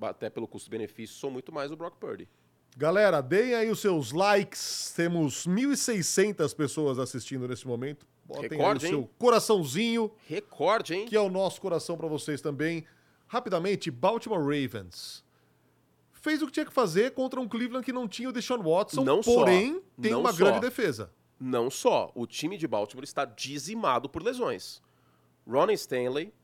até 0.03 0.29
pelo 0.31 0.47
custo-benefício, 0.49 1.17
sou 1.17 1.31
muito 1.31 1.53
mais 1.53 1.71
o 1.71 1.77
Brock 1.77 1.97
Purdy. 1.99 2.29
Galera, 2.77 3.21
deem 3.21 3.55
aí 3.55 3.71
os 3.71 3.81
seus 3.81 4.13
likes. 4.13 4.93
Temos 4.95 5.47
1.600 5.47 6.55
pessoas 6.55 6.99
assistindo 6.99 7.49
nesse 7.49 7.67
momento. 7.67 8.07
Botem 8.25 8.51
Recorde, 8.51 8.87
aí 8.87 8.93
o 8.93 8.97
hein? 8.97 9.03
seu 9.03 9.11
coraçãozinho, 9.19 10.13
Recorde, 10.27 10.95
hein? 10.95 11.07
que 11.07 11.17
é 11.17 11.21
o 11.21 11.31
nosso 11.31 11.61
coração 11.61 11.97
para 11.97 12.07
vocês 12.07 12.41
também. 12.41 12.85
Rapidamente, 13.27 13.91
Baltimore 13.91 14.41
Ravens. 14.41 15.25
Fez 16.13 16.43
o 16.43 16.47
que 16.47 16.53
tinha 16.53 16.67
que 16.67 16.73
fazer 16.73 17.13
contra 17.13 17.41
um 17.41 17.49
Cleveland 17.49 17.85
que 17.85 17.93
não 17.93 18.07
tinha 18.07 18.29
o 18.29 18.33
Deshaun 18.33 18.63
Watson, 18.63 19.03
Não 19.03 19.23
só, 19.23 19.35
porém 19.35 19.83
tem 20.01 20.13
não 20.13 20.21
uma 20.21 20.33
só. 20.33 20.39
grande 20.39 20.61
defesa. 20.61 21.11
Não 21.41 21.71
só, 21.71 22.11
o 22.15 22.27
time 22.27 22.59
de 22.59 22.67
Baltimore 22.67 23.05
está 23.05 23.25
dizimado 23.25 24.09
por 24.09 24.23
lesões. 24.23 24.83
Ronnie 25.47 25.75
Stanley, 25.75 26.35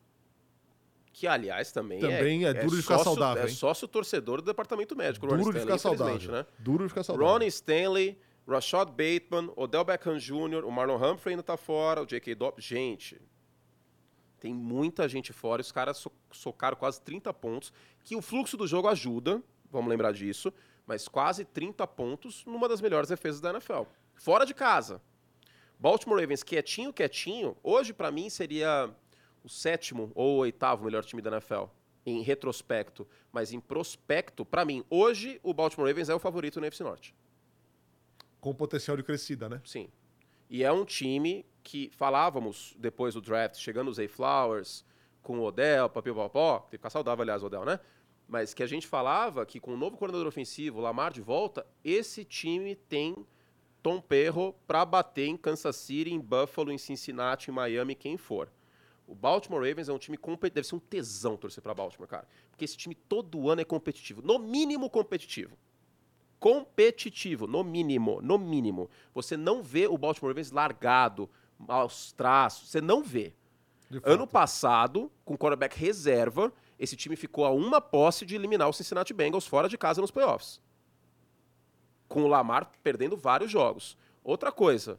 que 1.15 1.29
aliás 1.29 1.71
também, 1.71 2.01
Também 2.01 2.45
é 2.45 2.53
duro 2.53 2.75
de 2.77 2.83
ficar 2.83 2.99
sócio, 2.99 3.13
saudável, 3.13 3.45
É 3.45 3.47
hein? 3.47 3.55
sócio 3.55 3.87
torcedor 3.87 4.43
do 4.43 4.47
departamento 4.47 4.97
médico. 4.97 5.29
Duro 5.29 5.53
de 5.53 5.61
ficar 5.61 5.79
saudável. 5.79 6.33
Né? 6.33 6.47
Duro 6.59 6.83
de 6.83 6.89
ficar 6.89 7.05
saudável. 7.05 7.33
Ronnie 7.33 7.47
Stanley, 7.49 8.19
Rashad 8.47 8.91
Bateman, 8.91 9.53
Odell 9.55 9.85
Beckham 9.85 10.19
Jr., 10.19 10.65
o 10.65 10.73
Marlon 10.73 10.97
Humphrey 10.97 11.35
ainda 11.35 11.43
tá 11.45 11.57
fora, 11.57 12.03
o 12.03 12.05
J.K. 12.05 12.35
Dobbs. 12.35 12.65
Gente, 12.65 13.23
tem 14.41 14.53
muita 14.53 15.09
gente 15.09 15.33
fora. 15.33 15.63
Os 15.63 15.71
caras 15.71 15.99
so 15.99 16.11
socaram 16.33 16.77
quase 16.77 17.01
30 17.01 17.33
pontos, 17.33 17.73
que 18.03 18.17
o 18.17 18.21
fluxo 18.21 18.57
do 18.57 18.67
jogo 18.67 18.89
ajuda, 18.89 19.41
vamos 19.71 19.89
lembrar 19.89 20.13
disso, 20.13 20.53
mas 20.85 21.07
quase 21.07 21.45
30 21.45 21.87
pontos 21.87 22.45
numa 22.45 22.69
das 22.69 22.81
melhores 22.81 23.09
defesas 23.09 23.41
da 23.41 23.51
NFL. 23.51 23.83
Fora 24.17 24.45
de 24.45 24.53
casa. 24.53 25.01
Baltimore 25.79 26.21
Ravens 26.21 26.43
quietinho, 26.43 26.93
quietinho. 26.93 27.57
Hoje, 27.63 27.93
para 27.93 28.11
mim, 28.11 28.29
seria 28.29 28.91
o 29.45 29.49
sétimo 29.49 30.11
ou 30.15 30.37
o 30.37 30.39
oitavo 30.39 30.85
melhor 30.85 31.05
time 31.05 31.23
da 31.23 31.31
NFL. 31.31 31.65
Em 32.07 32.23
retrospecto. 32.23 33.07
Mas 33.31 33.53
em 33.53 33.61
prospecto, 33.61 34.45
para 34.45 34.65
mim, 34.65 34.85
hoje 34.91 35.39
o 35.43 35.55
Baltimore 35.55 35.89
Ravens 35.89 36.09
é 36.09 36.15
o 36.15 36.19
favorito 36.19 36.59
no 36.59 36.67
NFC 36.67 36.83
Norte. 36.83 37.15
Com 38.41 38.55
potencial 38.55 38.97
de 38.97 39.03
crescida, 39.03 39.49
né? 39.49 39.61
Sim. 39.65 39.89
E 40.51 40.63
é 40.63 40.73
um 40.73 40.85
time 40.85 41.47
que 41.63 41.91
falávamos 41.95 42.75
depois 42.79 43.15
do 43.15 43.21
draft, 43.21 43.57
chegando 43.57 43.91
os 43.91 43.99
Flowers, 44.11 44.85
com 45.23 45.39
o 45.39 45.43
Odell, 45.43 45.89
papipopó, 45.89 46.59
tem 46.59 46.71
que 46.73 46.77
ficar 46.77 46.91
saudável, 46.91 47.23
aliás, 47.23 47.43
o 47.43 47.47
Odell, 47.47 47.65
né? 47.65 47.81
Mas 48.29 48.53
que 48.55 48.63
a 48.63 48.67
gente 48.67 48.87
falava 48.87 49.45
que 49.47 49.59
com 49.59 49.73
o 49.73 49.77
novo 49.77 49.97
coordenador 49.97 50.29
ofensivo, 50.29 50.81
Lamar 50.81 51.13
de 51.13 51.23
volta, 51.23 51.67
esse 51.83 52.25
time 52.25 52.75
tem 52.75 53.27
Tom 53.83 54.01
Perro 54.01 54.55
para 54.67 54.85
bater 54.85 55.27
em 55.27 55.37
Kansas 55.37 55.77
City, 55.77 56.13
em 56.13 56.21
Buffalo, 56.21 56.71
em 56.71 56.79
Cincinnati, 56.79 57.51
em 57.51 57.55
Miami, 57.55 57.95
quem 57.95 58.17
for. 58.17 58.51
O 59.07 59.15
Baltimore 59.15 59.67
Ravens 59.67 59.89
é 59.89 59.93
um 59.93 59.99
time 59.99 60.17
competitivo. 60.17 60.55
Deve 60.55 60.69
ser 60.69 60.75
um 60.75 60.81
tesão 60.81 61.37
torcer 61.37 61.63
para 61.63 61.75
Baltimore, 61.75 62.09
cara. 62.09 62.27
Porque 62.51 62.65
esse 62.65 62.77
time 62.77 62.95
todo 62.95 63.51
ano 63.51 63.61
é 63.61 63.65
competitivo. 63.65 64.23
No 64.23 64.39
mínimo 64.39 64.89
competitivo. 64.89 65.57
Competitivo, 66.41 67.47
no 67.47 67.63
mínimo, 67.63 68.21
no 68.23 68.39
mínimo. 68.39 68.91
Você 69.15 69.37
não 69.37 69.63
vê 69.63 69.87
o 69.87 69.97
Baltimore 69.97 70.31
Ravens 70.31 70.51
largado, 70.51 71.29
aos 71.69 72.13
traços. 72.13 72.71
Você 72.71 72.81
não 72.81 73.03
vê. 73.03 73.35
Ano 74.03 74.27
passado, 74.27 75.11
com 75.25 75.37
quarterback 75.37 75.79
reserva, 75.79 76.53
esse 76.79 76.97
time 76.97 77.17
ficou 77.17 77.45
a 77.45 77.51
uma 77.51 77.81
posse 77.81 78.27
de 78.27 78.35
eliminar 78.35 78.69
o 78.69 78.73
Cincinnati 78.73 79.15
Bengals 79.15 79.47
fora 79.47 79.69
de 79.69 79.79
casa 79.79 80.01
nos 80.01 80.11
playoffs. 80.11 80.61
Com 82.09 82.25
o 82.25 82.27
Lamar 82.29 82.71
perdendo 82.83 83.17
vários 83.17 83.51
jogos. 83.51 83.97
Outra 84.23 84.51
coisa. 84.51 84.99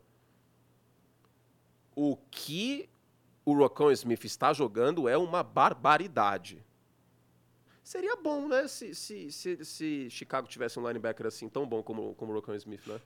O 1.96 2.18
que 2.30 2.90
o 3.46 3.54
Rocco 3.54 3.92
Smith 3.92 4.26
está 4.26 4.52
jogando 4.52 5.08
é 5.08 5.16
uma 5.16 5.44
barbaridade. 5.44 6.66
Seria 7.84 8.16
bom, 8.16 8.48
né? 8.48 8.68
Se, 8.68 8.96
se, 8.96 9.32
se, 9.32 9.64
se 9.64 10.10
Chicago 10.10 10.48
tivesse 10.48 10.80
um 10.80 10.88
linebacker 10.88 11.28
assim 11.28 11.48
tão 11.48 11.68
bom 11.68 11.84
como, 11.84 12.16
como 12.16 12.32
o 12.32 12.36
Rocco 12.36 12.52
Smith, 12.56 12.88
né? 12.88 13.00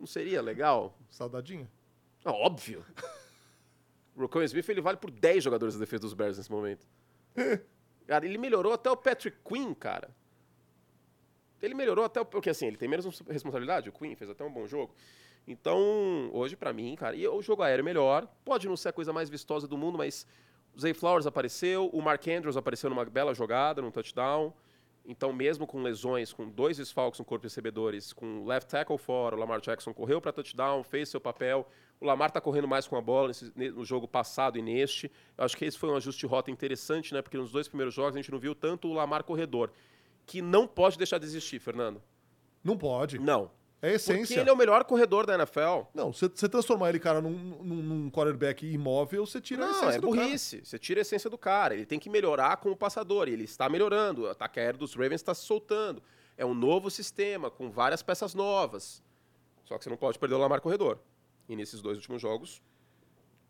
Não 0.00 0.06
seria 0.06 0.40
legal? 0.40 0.96
Saudadinha? 1.10 1.70
Ah, 2.24 2.32
óbvio. 2.32 2.82
o 4.16 4.22
Rocco 4.22 4.40
Smith 4.42 4.66
ele 4.70 4.80
vale 4.80 4.96
por 4.96 5.10
10 5.10 5.44
jogadores 5.44 5.74
da 5.74 5.80
defesa 5.80 6.00
dos 6.00 6.14
Bears 6.14 6.38
nesse 6.38 6.50
momento. 6.50 6.86
cara, 8.06 8.24
ele 8.24 8.38
melhorou 8.38 8.72
até 8.72 8.90
o 8.90 8.96
Patrick 8.96 9.36
Quinn, 9.44 9.74
cara. 9.74 10.08
Ele 11.60 11.74
melhorou 11.74 12.04
até 12.04 12.20
o. 12.20 12.24
Porque 12.24 12.48
assim, 12.48 12.66
ele 12.66 12.78
tem 12.78 12.88
menos 12.88 13.04
responsabilidade, 13.28 13.90
o 13.90 13.92
Quinn 13.92 14.14
fez 14.14 14.30
até 14.30 14.42
um 14.42 14.52
bom 14.52 14.66
jogo. 14.66 14.94
Então, 15.48 16.30
hoje, 16.34 16.54
para 16.54 16.74
mim, 16.74 16.94
cara, 16.94 17.16
e 17.16 17.26
o 17.26 17.40
jogo 17.40 17.62
aéreo 17.62 17.80
é 17.80 17.84
melhor. 17.84 18.28
Pode 18.44 18.68
não 18.68 18.76
ser 18.76 18.90
a 18.90 18.92
coisa 18.92 19.14
mais 19.14 19.30
vistosa 19.30 19.66
do 19.66 19.78
mundo, 19.78 19.96
mas 19.96 20.26
o 20.76 20.80
Zay 20.80 20.92
Flowers 20.92 21.26
apareceu, 21.26 21.88
o 21.88 22.02
Mark 22.02 22.28
Andrews 22.28 22.54
apareceu 22.54 22.90
numa 22.90 23.04
bela 23.06 23.34
jogada, 23.34 23.80
num 23.80 23.90
touchdown. 23.90 24.52
Então, 25.06 25.32
mesmo 25.32 25.66
com 25.66 25.82
lesões, 25.82 26.34
com 26.34 26.46
dois 26.46 26.76
desfalques 26.76 27.18
no 27.18 27.24
corpo 27.24 27.46
de 27.46 27.50
recebedores, 27.50 28.12
com 28.12 28.44
left 28.44 28.70
tackle 28.70 28.98
fora, 28.98 29.34
o 29.34 29.38
Lamar 29.38 29.58
Jackson 29.58 29.94
correu 29.94 30.20
para 30.20 30.32
touchdown, 30.32 30.82
fez 30.82 31.08
seu 31.08 31.18
papel. 31.18 31.66
O 31.98 32.04
Lamar 32.04 32.28
está 32.28 32.42
correndo 32.42 32.68
mais 32.68 32.86
com 32.86 32.94
a 32.94 33.00
bola 33.00 33.28
nesse, 33.28 33.50
no 33.56 33.86
jogo 33.86 34.06
passado 34.06 34.58
e 34.58 34.62
neste. 34.62 35.10
Eu 35.38 35.46
acho 35.46 35.56
que 35.56 35.64
esse 35.64 35.78
foi 35.78 35.88
um 35.88 35.96
ajuste 35.96 36.20
de 36.20 36.26
rota 36.26 36.50
interessante, 36.50 37.14
né? 37.14 37.22
Porque 37.22 37.38
nos 37.38 37.50
dois 37.50 37.66
primeiros 37.66 37.94
jogos 37.94 38.16
a 38.16 38.18
gente 38.18 38.30
não 38.30 38.38
viu 38.38 38.54
tanto 38.54 38.86
o 38.86 38.92
Lamar 38.92 39.24
corredor, 39.24 39.72
que 40.26 40.42
não 40.42 40.66
pode 40.66 40.98
deixar 40.98 41.16
de 41.16 41.24
existir, 41.24 41.58
Fernando. 41.58 42.02
Não 42.62 42.76
pode. 42.76 43.18
Não. 43.18 43.50
É 43.80 43.90
a 43.90 43.92
essência. 43.92 44.26
Porque 44.26 44.40
ele 44.40 44.50
é 44.50 44.52
o 44.52 44.56
melhor 44.56 44.84
corredor 44.84 45.24
da 45.24 45.34
NFL. 45.34 45.86
Não, 45.94 46.12
você 46.12 46.48
transformar 46.48 46.88
ele, 46.88 46.98
cara, 46.98 47.20
num, 47.20 47.30
num, 47.30 47.82
num 47.82 48.10
quarterback 48.10 48.66
imóvel, 48.66 49.24
você 49.24 49.40
tira 49.40 49.60
não, 49.60 49.68
a 49.68 49.70
essência 49.70 49.98
é 49.98 50.00
do 50.00 50.08
burrice. 50.08 50.56
cara. 50.56 50.66
Você 50.66 50.78
tira 50.78 51.00
a 51.00 51.02
essência 51.02 51.30
do 51.30 51.38
cara. 51.38 51.74
Ele 51.74 51.86
tem 51.86 51.98
que 51.98 52.10
melhorar 52.10 52.56
como 52.56 52.76
passador. 52.76 53.28
E 53.28 53.32
ele 53.32 53.44
está 53.44 53.68
melhorando. 53.68 54.22
O 54.22 54.28
ataque 54.28 54.58
aéreo 54.58 54.80
dos 54.80 54.94
Ravens 54.94 55.20
está 55.20 55.32
se 55.32 55.44
soltando. 55.44 56.02
É 56.36 56.44
um 56.44 56.54
novo 56.54 56.90
sistema, 56.90 57.50
com 57.50 57.70
várias 57.70 58.02
peças 58.02 58.34
novas. 58.34 59.02
Só 59.64 59.78
que 59.78 59.84
você 59.84 59.90
não 59.90 59.96
pode 59.96 60.18
perder 60.18 60.34
o 60.34 60.38
Lamar 60.38 60.60
Corredor. 60.60 60.98
E 61.48 61.54
nesses 61.54 61.80
dois 61.80 61.96
últimos 61.98 62.20
jogos. 62.20 62.60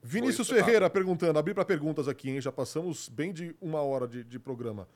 Vinícius 0.03 0.49
Ferreira 0.49 0.89
perguntando, 0.89 1.39
abri 1.39 1.55
para 1.55 1.65
perguntas 1.65 2.07
aqui, 2.07 2.31
hein? 2.31 2.41
Já 2.41 2.53
passamos 2.53 3.09
bem 3.09 3.33
de 3.33 3.57
uma 3.61 3.81
hora 3.83 4.07
de, 4.07 4.23
de 4.23 4.39
programa. 4.39 4.89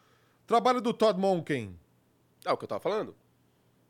Trabalho 0.47 0.81
do 0.81 0.93
Todd 0.93 1.19
Monken. 1.19 1.79
É 2.45 2.53
o 2.53 2.57
que 2.57 2.65
eu 2.65 2.69
tava 2.69 2.81
falando. 2.81 3.15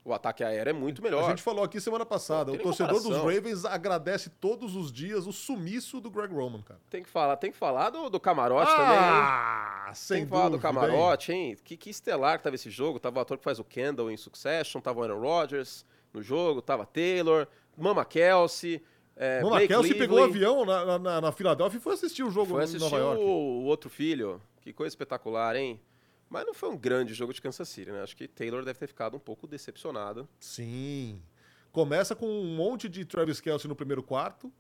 O 0.05 0.13
ataque 0.13 0.43
aéreo 0.43 0.71
é 0.71 0.73
muito 0.73 1.01
melhor. 1.01 1.25
A 1.25 1.31
gente 1.31 1.43
falou 1.43 1.63
aqui 1.63 1.81
semana 1.81 2.05
passada. 2.05 2.51
O 2.51 2.59
torcedor 2.59 3.01
comparação. 3.01 3.25
dos 3.25 3.35
Ravens 3.35 3.65
agradece 3.65 4.31
todos 4.31 4.75
os 4.75 4.91
dias 4.91 5.29
o 5.29 5.33
sumiço 5.33 6.01
do 6.01 6.11
Greg 6.11 6.35
Roman, 6.35 6.61
cara. 6.61 6.81
Tem 6.91 7.05
que 7.05 7.09
falar, 7.09 7.37
tem 7.37 7.53
que 7.53 7.57
falar 7.57 7.91
do, 7.91 8.11
do 8.11 8.19
camarote 8.19 8.73
ah, 8.73 8.77
também. 8.77 8.99
Ah, 8.99 9.93
sem 9.95 10.17
tem 10.17 10.25
que 10.25 10.31
falar 10.31 10.49
do 10.49 10.59
camarote, 10.59 11.33
hein? 11.33 11.57
Que, 11.63 11.77
que 11.77 11.89
estelar 11.89 12.37
que 12.39 12.43
tava 12.43 12.57
esse 12.57 12.69
jogo. 12.69 12.99
Tava 12.99 13.19
o 13.19 13.23
ator 13.23 13.39
que 13.39 13.45
faz 13.45 13.61
o 13.61 13.65
Kendall 13.65 14.11
em 14.11 14.17
Succession, 14.17 14.81
tava 14.81 14.99
o 15.01 15.03
Aaron 15.05 15.21
Rodgers 15.21 15.85
no 16.13 16.21
jogo, 16.21 16.61
tava 16.61 16.85
Taylor, 16.85 17.47
Mama 17.77 18.05
Kelsey. 18.05 18.83
É, 19.15 19.41
Mama 19.41 19.57
Blake 19.57 19.69
Kelsey 19.69 19.95
pegou 19.95 20.19
o 20.19 20.25
avião 20.25 20.65
na, 20.65 20.99
na, 20.99 21.21
na 21.21 21.33
Filadélfia 21.33 21.79
e 21.79 21.81
foi 21.81 21.95
assistir 21.95 22.25
o 22.25 22.31
jogo 22.31 22.55
foi 22.55 22.65
assistir 22.65 22.79
em 22.79 22.91
Nova 22.91 22.99
York. 22.99 23.23
O, 23.23 23.27
o 23.27 23.65
outro 23.67 23.89
filho. 23.89 24.41
Que 24.63 24.73
coisa 24.73 24.93
espetacular, 24.93 25.55
hein? 25.55 25.81
Mas 26.33 26.47
não 26.47 26.55
foi 26.55 26.71
um 26.71 26.79
grande 26.79 27.13
jogo 27.13 27.35
de 27.35 27.43
Kansas 27.43 27.69
City, 27.69 27.93
né? 27.93 28.03
Acho 28.03 28.17
que 28.17 28.27
Taylor 28.27 28.65
deve 28.65 28.79
ter 28.79 28.87
ficado 28.87 29.15
um 29.15 29.21
pouco 29.21 29.47
decepcionado. 29.47 30.27
Sim. 30.41 31.23
Começa 31.71 32.17
com 32.17 32.27
um 32.27 32.57
monte 32.57 32.89
de 32.89 33.05
Travis 33.05 33.39
Kelsey 33.39 33.69
no 33.69 33.77
primeiro 33.77 34.03
quarto, 34.03 34.51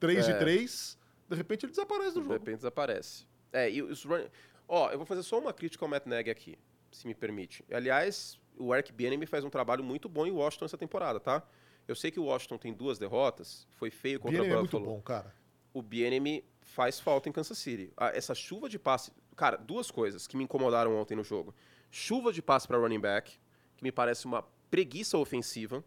3 0.00 0.26
é. 0.26 0.32
de 0.32 0.38
3, 0.38 0.98
de 1.28 1.36
repente 1.36 1.66
ele 1.66 1.72
desaparece 1.72 2.14
do 2.14 2.20
de 2.20 2.26
jogo. 2.26 2.32
De 2.32 2.38
repente 2.38 2.56
desaparece. 2.56 3.26
É, 3.52 3.70
e 3.70 3.82
os 3.82 4.04
run... 4.04 4.24
Ó, 4.66 4.90
eu 4.90 4.96
vou 4.96 5.04
fazer 5.06 5.22
só 5.22 5.38
uma 5.38 5.52
crítica 5.52 5.84
ao 5.84 5.88
Matt 5.90 6.06
Nagy 6.06 6.30
aqui, 6.30 6.58
se 6.90 7.06
me 7.06 7.14
permite. 7.14 7.62
Aliás, 7.70 8.40
o 8.56 8.74
Eric 8.74 8.90
Bieniemy 8.90 9.26
faz 9.26 9.44
um 9.44 9.50
trabalho 9.50 9.84
muito 9.84 10.08
bom 10.08 10.26
em 10.26 10.30
Washington 10.30 10.64
essa 10.64 10.78
temporada, 10.78 11.20
tá? 11.20 11.46
Eu 11.86 11.94
sei 11.94 12.10
que 12.10 12.18
o 12.18 12.24
Washington 12.24 12.56
tem 12.56 12.72
duas 12.72 12.98
derrotas, 12.98 13.68
foi 13.72 13.90
feio 13.90 14.18
contra 14.18 14.40
o 14.40 14.44
Buffalo. 14.44 14.58
é 14.58 14.62
muito 14.62 14.80
bom, 14.80 15.00
cara. 15.02 15.34
O 15.74 15.82
Bieniemy 15.82 16.42
faz 16.62 16.98
falta 16.98 17.28
em 17.28 17.32
Kansas 17.32 17.58
City. 17.58 17.92
Essa 18.14 18.34
chuva 18.34 18.66
de 18.66 18.78
passe 18.78 19.12
Cara, 19.38 19.56
duas 19.56 19.88
coisas 19.88 20.26
que 20.26 20.36
me 20.36 20.42
incomodaram 20.42 20.96
ontem 20.96 21.14
no 21.14 21.22
jogo. 21.22 21.54
Chuva 21.92 22.32
de 22.32 22.42
passe 22.42 22.66
para 22.66 22.76
running 22.76 22.98
back, 22.98 23.38
que 23.76 23.84
me 23.84 23.92
parece 23.92 24.26
uma 24.26 24.42
preguiça 24.68 25.16
ofensiva. 25.16 25.84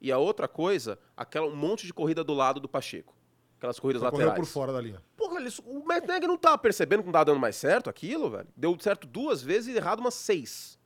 E 0.00 0.12
a 0.12 0.18
outra 0.18 0.46
coisa, 0.46 0.96
aquela 1.16 1.46
um 1.46 1.56
monte 1.56 1.84
de 1.84 1.92
corrida 1.92 2.22
do 2.22 2.32
lado 2.32 2.60
do 2.60 2.68
Pacheco. 2.68 3.12
Aquelas 3.58 3.80
corridas 3.80 4.02
Só 4.02 4.06
laterais. 4.06 4.38
por 4.38 4.46
fora 4.46 4.72
da 4.72 4.80
linha. 4.80 5.02
Porra, 5.16 5.40
o 5.64 5.84
Matt 5.84 6.06
Nagy 6.06 6.28
não 6.28 6.38
tá 6.38 6.56
percebendo 6.56 7.00
que 7.00 7.06
não 7.06 7.12
tá 7.12 7.24
dando 7.24 7.40
mais 7.40 7.56
certo 7.56 7.90
aquilo, 7.90 8.30
velho. 8.30 8.46
Deu 8.56 8.78
certo 8.78 9.04
duas 9.04 9.42
vezes 9.42 9.74
e 9.74 9.76
errado 9.76 9.98
umas 9.98 10.14
seis. 10.14 10.78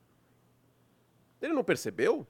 Ele 1.39 1.53
não 1.53 1.63
percebeu? 1.63 2.25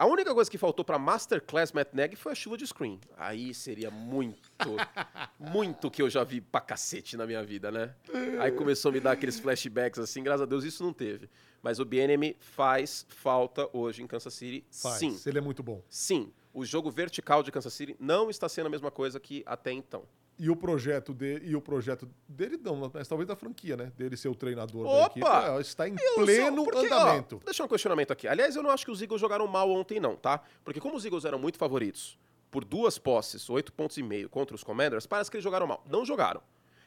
A 0.00 0.06
única 0.06 0.32
coisa 0.32 0.50
que 0.50 0.56
faltou 0.56 0.82
para 0.82 0.98
Masterclass 0.98 1.72
Matt 1.72 1.88
Nagy 1.92 2.16
foi 2.16 2.32
a 2.32 2.34
chuva 2.34 2.56
de 2.56 2.66
screen. 2.66 2.98
Aí 3.18 3.52
seria 3.52 3.90
muito, 3.90 4.38
muito 5.38 5.90
que 5.90 6.00
eu 6.00 6.08
já 6.08 6.24
vi 6.24 6.40
pra 6.40 6.58
cacete 6.58 7.18
na 7.18 7.26
minha 7.26 7.44
vida, 7.44 7.70
né? 7.70 7.94
Aí 8.40 8.50
começou 8.50 8.88
a 8.88 8.92
me 8.92 8.98
dar 8.98 9.12
aqueles 9.12 9.38
flashbacks 9.38 9.98
assim, 9.98 10.22
graças 10.22 10.40
a 10.40 10.46
Deus 10.46 10.64
isso 10.64 10.82
não 10.82 10.94
teve. 10.94 11.28
Mas 11.62 11.78
o 11.80 11.84
BNM 11.84 12.34
faz 12.40 13.04
falta 13.10 13.68
hoje 13.74 14.02
em 14.02 14.06
Kansas 14.06 14.32
City, 14.32 14.64
faz. 14.70 14.96
sim. 14.96 15.20
Ele 15.26 15.36
é 15.36 15.42
muito 15.42 15.62
bom. 15.62 15.82
Sim. 15.90 16.32
O 16.54 16.64
jogo 16.64 16.90
vertical 16.90 17.42
de 17.42 17.52
Kansas 17.52 17.74
City 17.74 17.94
não 18.00 18.30
está 18.30 18.48
sendo 18.48 18.68
a 18.68 18.70
mesma 18.70 18.90
coisa 18.90 19.20
que 19.20 19.42
até 19.44 19.70
então. 19.70 20.04
E 20.42 20.48
o 20.48 20.56
projeto 20.56 21.12
dele, 21.12 21.50
e 21.50 21.54
o 21.54 21.60
projeto 21.60 22.08
dele 22.26 22.58
não, 22.64 22.90
mas 22.94 23.06
talvez 23.06 23.28
da 23.28 23.36
franquia, 23.36 23.76
né? 23.76 23.92
Dele 23.94 24.16
ser 24.16 24.28
o 24.28 24.34
treinador 24.34 24.86
Opa! 24.86 25.20
da 25.20 25.40
equipe, 25.48 25.60
está 25.60 25.86
em 25.86 25.94
pleno 26.14 26.64
porque, 26.64 26.86
andamento. 26.86 27.36
Ó, 27.36 27.44
deixa 27.44 27.62
um 27.62 27.68
questionamento 27.68 28.10
aqui. 28.10 28.26
Aliás, 28.26 28.56
eu 28.56 28.62
não 28.62 28.70
acho 28.70 28.82
que 28.82 28.90
os 28.90 29.02
Eagles 29.02 29.20
jogaram 29.20 29.46
mal 29.46 29.70
ontem 29.70 30.00
não, 30.00 30.16
tá? 30.16 30.40
Porque 30.64 30.80
como 30.80 30.96
os 30.96 31.04
Eagles 31.04 31.26
eram 31.26 31.38
muito 31.38 31.58
favoritos 31.58 32.18
por 32.50 32.64
duas 32.64 32.96
posses, 32.96 33.50
oito 33.50 33.70
pontos 33.70 33.98
e 33.98 34.02
meio 34.02 34.30
contra 34.30 34.56
os 34.56 34.64
Commanders, 34.64 35.06
parece 35.06 35.30
que 35.30 35.36
eles 35.36 35.44
jogaram 35.44 35.66
mal. 35.66 35.84
Não 35.86 36.06
jogaram. 36.06 36.40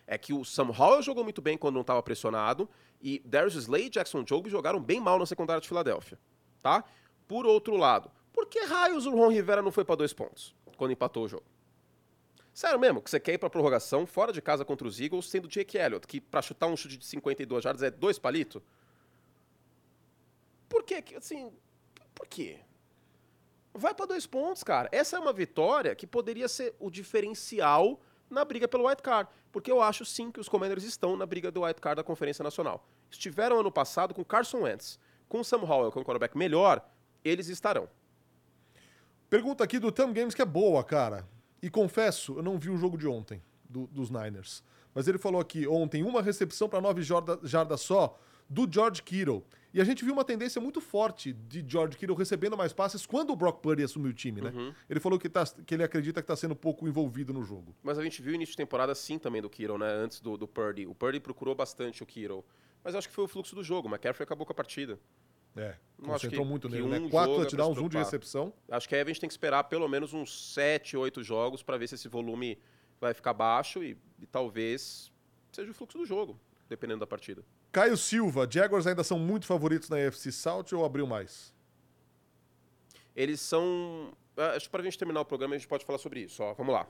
É 0.07 0.17
que 0.17 0.33
o 0.33 0.43
Sam 0.43 0.71
Howell 0.75 1.03
jogou 1.03 1.23
muito 1.23 1.39
bem 1.39 1.55
quando 1.55 1.75
não 1.75 1.81
estava 1.81 2.01
pressionado 2.01 2.67
e 2.99 3.21
Darius 3.23 3.53
Slay 3.53 3.85
e 3.85 3.89
Jackson 3.91 4.25
Jobe 4.27 4.49
jogaram 4.49 4.81
bem 4.81 4.99
mal 4.99 5.19
na 5.19 5.27
secundária 5.27 5.61
de 5.61 5.67
Filadélfia, 5.67 6.17
tá? 6.59 6.83
Por 7.27 7.45
outro 7.45 7.77
lado, 7.77 8.09
por 8.33 8.47
que 8.47 8.61
raios 8.61 9.05
o 9.05 9.15
Ron 9.15 9.29
Rivera 9.29 9.61
não 9.61 9.71
foi 9.71 9.85
para 9.85 9.97
dois 9.97 10.11
pontos 10.11 10.55
quando 10.75 10.89
empatou 10.89 11.25
o 11.25 11.27
jogo? 11.27 11.52
Sério 12.53 12.79
mesmo, 12.79 13.01
que 13.01 13.09
você 13.09 13.19
quer 13.19 13.33
ir 13.33 13.37
pra 13.39 13.49
prorrogação 13.49 14.05
fora 14.05 14.31
de 14.31 14.41
casa 14.41 14.63
contra 14.63 14.87
os 14.87 14.99
Eagles, 14.99 15.29
sendo 15.29 15.47
Jake 15.47 15.77
Elliott, 15.77 16.05
que 16.05 16.21
para 16.21 16.41
chutar 16.41 16.67
um 16.67 16.77
chute 16.77 16.97
de 16.97 17.05
52 17.05 17.63
jardas 17.63 17.81
é 17.81 17.89
dois 17.89 18.19
palitos? 18.19 18.61
Por 20.69 20.83
quê? 20.83 21.03
Assim, 21.17 21.51
por 22.13 22.27
quê? 22.27 22.59
Vai 23.73 23.95
para 23.95 24.05
dois 24.05 24.27
pontos, 24.27 24.63
cara. 24.63 24.87
Essa 24.91 25.17
é 25.17 25.19
uma 25.19 25.33
vitória 25.33 25.95
que 25.95 26.05
poderia 26.05 26.47
ser 26.47 26.75
o 26.79 26.91
diferencial 26.91 27.99
na 28.29 28.45
briga 28.45 28.67
pelo 28.67 28.87
white 28.87 29.01
card, 29.01 29.29
porque 29.51 29.71
eu 29.71 29.81
acho 29.81 30.05
sim 30.05 30.31
que 30.31 30.39
os 30.39 30.47
Commanders 30.47 30.83
estão 30.83 31.17
na 31.17 31.25
briga 31.25 31.51
do 31.51 31.63
white 31.63 31.81
card 31.81 31.97
da 31.97 32.03
Conferência 32.03 32.43
Nacional. 32.43 32.85
Estiveram 33.09 33.59
ano 33.59 33.71
passado 33.71 34.13
com 34.13 34.23
Carson 34.23 34.61
Wentz, 34.61 34.99
com 35.27 35.43
Sam 35.43 35.61
Howell, 35.63 35.91
com 35.91 36.01
o 36.01 36.03
quarterback 36.03 36.37
melhor, 36.37 36.87
eles 37.23 37.47
estarão. 37.47 37.89
Pergunta 39.27 39.63
aqui 39.63 39.79
do 39.79 39.91
Tam 39.91 40.13
Games 40.13 40.35
que 40.35 40.41
é 40.41 40.45
boa, 40.45 40.83
cara. 40.83 41.27
E 41.63 41.69
confesso, 41.69 42.37
eu 42.37 42.43
não 42.43 42.59
vi 42.59 42.69
o 42.69 42.75
jogo 42.75 42.97
de 42.97 43.07
ontem, 43.07 43.41
do, 43.69 43.87
dos 43.87 44.09
Niners. 44.09 44.61
Mas 44.93 45.07
ele 45.07 45.17
falou 45.17 45.39
aqui 45.39 45.65
ontem, 45.65 46.03
uma 46.03 46.21
recepção 46.21 46.67
para 46.67 46.81
nove 46.81 47.01
jardas 47.01 47.79
só, 47.79 48.19
do 48.49 48.67
George 48.69 49.01
Kittle. 49.01 49.45
E 49.73 49.79
a 49.79 49.85
gente 49.85 50.03
viu 50.03 50.13
uma 50.13 50.25
tendência 50.25 50.61
muito 50.61 50.81
forte 50.81 51.31
de 51.31 51.63
George 51.65 51.97
Kittle 51.97 52.17
recebendo 52.17 52.57
mais 52.57 52.73
passes 52.73 53.05
quando 53.05 53.31
o 53.31 53.35
Brock 53.35 53.61
Purdy 53.61 53.81
assumiu 53.81 54.11
o 54.11 54.13
time, 54.13 54.41
né? 54.41 54.51
Uhum. 54.53 54.73
Ele 54.89 54.99
falou 54.99 55.17
que, 55.17 55.29
tá, 55.29 55.45
que 55.65 55.73
ele 55.73 55.83
acredita 55.83 56.21
que 56.21 56.25
está 56.25 56.35
sendo 56.35 56.53
pouco 56.53 56.85
envolvido 56.85 57.31
no 57.31 57.43
jogo. 57.43 57.73
Mas 57.81 57.97
a 57.97 58.03
gente 58.03 58.21
viu 58.21 58.33
o 58.33 58.35
início 58.35 58.51
de 58.51 58.57
temporada 58.57 58.93
sim 58.93 59.17
também 59.17 59.41
do 59.41 59.49
Kittle, 59.49 59.77
né? 59.77 59.87
Antes 59.87 60.19
do, 60.19 60.35
do 60.35 60.45
Purdy. 60.45 60.85
O 60.85 60.93
Purdy 60.93 61.21
procurou 61.21 61.55
bastante 61.55 62.03
o 62.03 62.05
Kittle. 62.05 62.43
Mas 62.83 62.93
acho 62.93 63.07
que 63.07 63.15
foi 63.15 63.23
o 63.23 63.27
fluxo 63.27 63.55
do 63.55 63.63
jogo. 63.63 63.87
O 63.87 63.91
McCaffrey 63.91 64.25
acabou 64.25 64.45
com 64.45 64.51
a 64.51 64.55
partida. 64.55 64.99
É, 65.55 65.75
não 65.97 66.09
concentrou 66.09 66.43
que, 66.43 66.49
muito 66.49 66.69
nele, 66.69 66.83
um 66.83 66.89
né? 66.89 67.09
Quatro 67.09 67.35
touchdowns, 67.35 67.77
um 67.77 67.87
de 67.87 67.97
recepção. 67.97 68.53
Acho 68.69 68.89
que 68.89 68.95
aí 68.95 69.01
a 69.01 69.05
gente 69.05 69.19
tem 69.19 69.27
que 69.27 69.33
esperar 69.33 69.63
pelo 69.65 69.87
menos 69.87 70.13
uns 70.13 70.53
sete, 70.53 70.97
oito 70.97 71.23
jogos 71.23 71.63
para 71.63 71.77
ver 71.77 71.87
se 71.87 71.95
esse 71.95 72.07
volume 72.07 72.57
vai 72.99 73.13
ficar 73.13 73.33
baixo 73.33 73.83
e, 73.83 73.97
e, 74.19 74.25
talvez 74.25 75.11
seja 75.51 75.69
o 75.69 75.73
fluxo 75.73 75.97
do 75.97 76.05
jogo, 76.05 76.39
dependendo 76.67 77.01
da 77.01 77.07
partida. 77.07 77.43
Caio 77.71 77.97
Silva, 77.97 78.47
Jaguars 78.49 78.87
ainda 78.87 79.03
são 79.03 79.19
muito 79.19 79.45
favoritos 79.45 79.89
na 79.89 79.97
UFC 79.97 80.31
South 80.31 80.65
ou 80.73 80.85
abriu 80.85 81.05
mais? 81.05 81.53
Eles 83.15 83.41
são... 83.41 84.13
Ah, 84.35 84.51
acho 84.55 84.65
que 84.65 84.71
para 84.71 84.81
a 84.81 84.83
gente 84.83 84.97
terminar 84.97 85.21
o 85.21 85.25
programa 85.25 85.55
a 85.55 85.57
gente 85.57 85.67
pode 85.67 85.85
falar 85.85 85.99
sobre 85.99 86.21
isso. 86.21 86.41
Ó, 86.41 86.53
vamos 86.53 86.73
lá. 86.73 86.87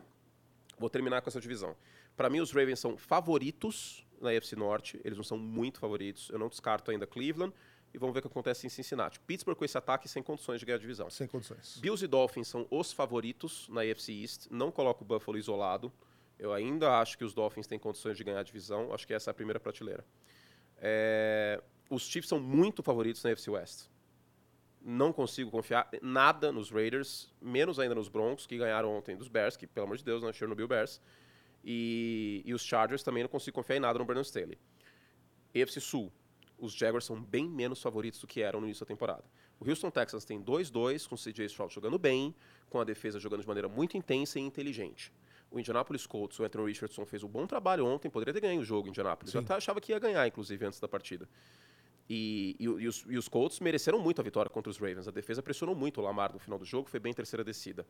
Vou 0.78 0.90
terminar 0.90 1.22
com 1.22 1.30
essa 1.30 1.42
divisão. 1.42 1.76
Para 2.16 2.30
mim, 2.30 2.40
os 2.40 2.52
Ravens 2.52 2.80
são 2.80 2.98
favoritos 2.98 4.06
na 4.22 4.30
UFC 4.30 4.56
Norte. 4.56 5.00
Eles 5.04 5.18
não 5.18 5.24
são 5.24 5.38
muito 5.38 5.80
favoritos. 5.80 6.30
Eu 6.30 6.40
não 6.40 6.48
descarto 6.48 6.92
ainda 6.92 7.06
Cleveland 7.06 7.54
e 7.94 7.98
vamos 7.98 8.14
ver 8.14 8.20
o 8.20 8.22
que 8.24 8.28
acontece 8.28 8.66
em 8.66 8.70
Cincinnati. 8.70 9.20
Pittsburgh 9.20 9.56
com 9.56 9.64
esse 9.64 9.78
ataque 9.78 10.08
sem 10.10 10.24
condições 10.24 10.60
de 10.60 10.66
ganhar 10.66 10.78
a 10.78 10.82
divisão. 10.82 11.10
Sem 11.10 11.28
condições. 11.28 11.78
Bills 11.78 12.04
e 12.04 12.08
Dolphins 12.08 12.48
são 12.48 12.66
os 12.72 12.92
favoritos 12.92 13.68
na 13.70 13.82
AFC 13.82 14.12
East. 14.14 14.48
Não 14.50 14.72
coloco 14.72 15.04
o 15.04 15.08
Buffalo 15.08 15.38
isolado. 15.38 15.94
Eu 16.40 16.52
ainda 16.52 16.98
acho 17.00 17.18
que 17.18 17.24
os 17.24 17.34
Dolphins 17.34 17.68
têm 17.68 17.78
condições 17.78 18.18
de 18.18 18.24
ganhar 18.24 18.40
a 18.40 18.44
divisão. 18.44 18.92
Acho 18.92 19.06
que 19.06 19.14
essa 19.14 19.30
é 19.30 19.32
a 19.32 19.34
primeira 19.34 19.60
prateleira. 19.60 20.04
É... 20.78 21.62
Os 21.90 22.08
Chiefs 22.08 22.28
são 22.28 22.40
muito 22.40 22.82
favoritos 22.82 23.24
na 23.24 23.32
AFC 23.32 23.52
West. 23.52 23.86
Não 24.82 25.14
consigo 25.14 25.52
confiar 25.52 25.88
nada 26.02 26.52
nos 26.52 26.72
Raiders, 26.72 27.32
menos 27.40 27.80
ainda 27.80 27.94
nos 27.96 28.10
Broncos, 28.10 28.48
que 28.48 28.58
ganharam 28.58 28.92
ontem 28.92 29.16
dos 29.16 29.28
Bears, 29.28 29.56
que, 29.56 29.68
pelo 29.68 29.86
amor 29.86 29.98
de 29.98 30.04
Deus, 30.04 30.22
não 30.22 30.28
né, 30.28 30.34
Chernobyl 30.34 30.68
Bears. 30.68 31.00
E, 31.64 32.42
e 32.44 32.54
os 32.54 32.64
Chargers 32.64 33.04
também 33.04 33.24
não 33.24 33.30
consigo 33.30 33.56
confiar 33.56 33.78
em 33.78 33.80
nada 33.80 34.00
no 34.00 34.04
Brandon 34.04 34.22
Staley. 34.22 34.58
EFC 35.54 35.80
Sul, 35.80 36.12
os 36.64 36.74
Jaguars 36.74 37.04
são 37.04 37.22
bem 37.22 37.48
menos 37.48 37.82
favoritos 37.82 38.22
do 38.22 38.26
que 38.26 38.42
eram 38.42 38.62
no 38.62 38.66
início 38.66 38.86
da 38.86 38.88
temporada. 38.88 39.24
O 39.60 39.70
Houston 39.70 39.92
Texans 39.92 40.24
tem 40.24 40.42
2-2, 40.42 41.08
com 41.08 41.16
o 41.16 41.18
CJ 41.18 41.46
Stroud 41.48 41.74
jogando 41.74 42.00
bem, 42.00 42.34
com 42.70 42.80
a 42.80 42.86
defesa 42.86 43.20
jogando 43.20 43.42
de 43.42 43.48
maneira 43.48 43.68
muito 43.68 43.98
intensa 43.98 44.40
e 44.40 44.42
inteligente. 44.42 45.12
O 45.52 45.60
Indianapolis 45.60 46.08
Colts, 46.08 46.40
o 46.40 46.44
Anthony 46.44 46.68
Richardson 46.68 47.06
fez 47.06 47.22
um 47.22 47.28
bom 47.28 47.46
trabalho 47.46 47.86
ontem, 47.86 48.10
poderia 48.10 48.34
ter 48.34 48.40
ganho 48.40 48.62
o 48.62 48.64
jogo 48.64 48.88
em 48.88 48.92
Indianapolis. 48.92 49.32
Sim. 49.32 49.40
Eu 49.40 49.44
até 49.44 49.56
achava 49.56 49.82
que 49.82 49.92
ia 49.92 50.00
ganhar, 50.00 50.26
inclusive, 50.26 50.66
antes 50.66 50.80
da 50.80 50.88
partida. 50.88 51.28
E, 52.10 52.56
e, 52.58 52.64
e, 52.64 52.88
os, 52.88 53.06
e, 53.10 53.18
os, 53.18 53.28
Colts 53.28 53.60
mereceram 53.60 54.00
muito 54.00 54.22
a 54.22 54.24
vitória 54.24 54.50
contra 54.50 54.70
os 54.70 54.78
Ravens. 54.78 55.08
A 55.08 55.12
defesa 55.12 55.44
pressionou 55.44 55.76
muito 55.76 56.00
o 56.00 56.04
Lamar 56.04 56.32
no 56.32 56.40
final 56.40 56.58
do 56.58 56.66
jogo, 56.66 56.90
foi 56.90 57.00
bem 57.00 57.14
terceira 57.14 57.44
descida. 57.44 57.86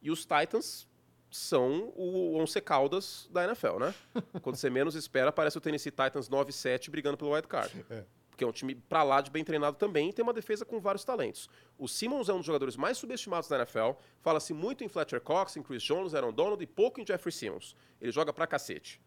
E 0.00 0.12
os 0.12 0.24
Titans 0.24 0.86
são 1.30 1.92
o 1.96 2.36
Once 2.36 2.60
Caldas 2.60 3.28
da 3.30 3.44
NFL, 3.44 3.78
né? 3.78 3.94
Quando 4.42 4.56
você 4.56 4.70
menos 4.70 4.94
espera, 4.94 5.30
aparece 5.30 5.58
o 5.58 5.60
Tennessee 5.60 5.90
Titans 5.90 6.28
9-7 6.28 6.90
brigando 6.90 7.16
pelo 7.16 7.32
wild 7.32 7.48
card. 7.48 7.84
É. 7.90 8.04
Porque 8.30 8.44
é 8.44 8.46
um 8.46 8.52
time 8.52 8.74
pra 8.74 9.02
lá 9.02 9.22
de 9.22 9.30
bem 9.30 9.42
treinado 9.42 9.78
também 9.78 10.10
e 10.10 10.12
tem 10.12 10.22
uma 10.22 10.32
defesa 10.32 10.64
com 10.64 10.78
vários 10.78 11.04
talentos. 11.04 11.48
O 11.78 11.88
Simmons 11.88 12.28
é 12.28 12.34
um 12.34 12.36
dos 12.36 12.46
jogadores 12.46 12.76
mais 12.76 12.98
subestimados 12.98 13.48
da 13.48 13.56
NFL. 13.56 13.92
Fala-se 14.20 14.52
muito 14.52 14.84
em 14.84 14.88
Fletcher 14.88 15.22
Cox, 15.22 15.56
em 15.56 15.62
Chris 15.62 15.82
Jones, 15.82 16.14
Aaron 16.14 16.32
Donald 16.32 16.62
e 16.62 16.66
pouco 16.66 17.00
em 17.00 17.06
Jeffrey 17.06 17.32
Simmons. 17.32 17.74
Ele 17.98 18.12
joga 18.12 18.34
pra 18.34 18.46
cacete. 18.46 19.00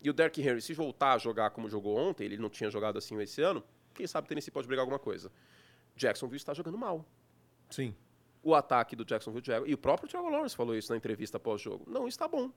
E 0.00 0.08
o 0.08 0.12
Derrick 0.12 0.40
Henry, 0.40 0.62
se 0.62 0.74
voltar 0.74 1.14
a 1.14 1.18
jogar 1.18 1.50
como 1.50 1.68
jogou 1.68 1.96
ontem, 1.96 2.24
ele 2.24 2.36
não 2.36 2.48
tinha 2.48 2.70
jogado 2.70 2.98
assim 2.98 3.20
esse 3.20 3.42
ano, 3.42 3.64
quem 3.94 4.06
sabe 4.06 4.26
o 4.26 4.28
Tennessee 4.28 4.52
pode 4.52 4.66
brigar 4.66 4.82
alguma 4.82 4.98
coisa. 4.98 5.30
Jacksonville 5.96 6.36
está 6.36 6.54
jogando 6.54 6.78
mal. 6.78 7.04
Sim. 7.70 7.94
O 8.42 8.54
ataque 8.54 8.96
do 8.96 9.04
Jacksonville 9.04 9.44
Jaguars, 9.44 9.70
e 9.70 9.74
o 9.74 9.78
próprio 9.78 10.08
Trevor 10.08 10.30
Lawrence 10.30 10.56
falou 10.56 10.74
isso 10.74 10.90
na 10.90 10.96
entrevista 10.96 11.38
pós-jogo, 11.38 11.84
não 11.88 12.08
está 12.08 12.26
bom. 12.26 12.50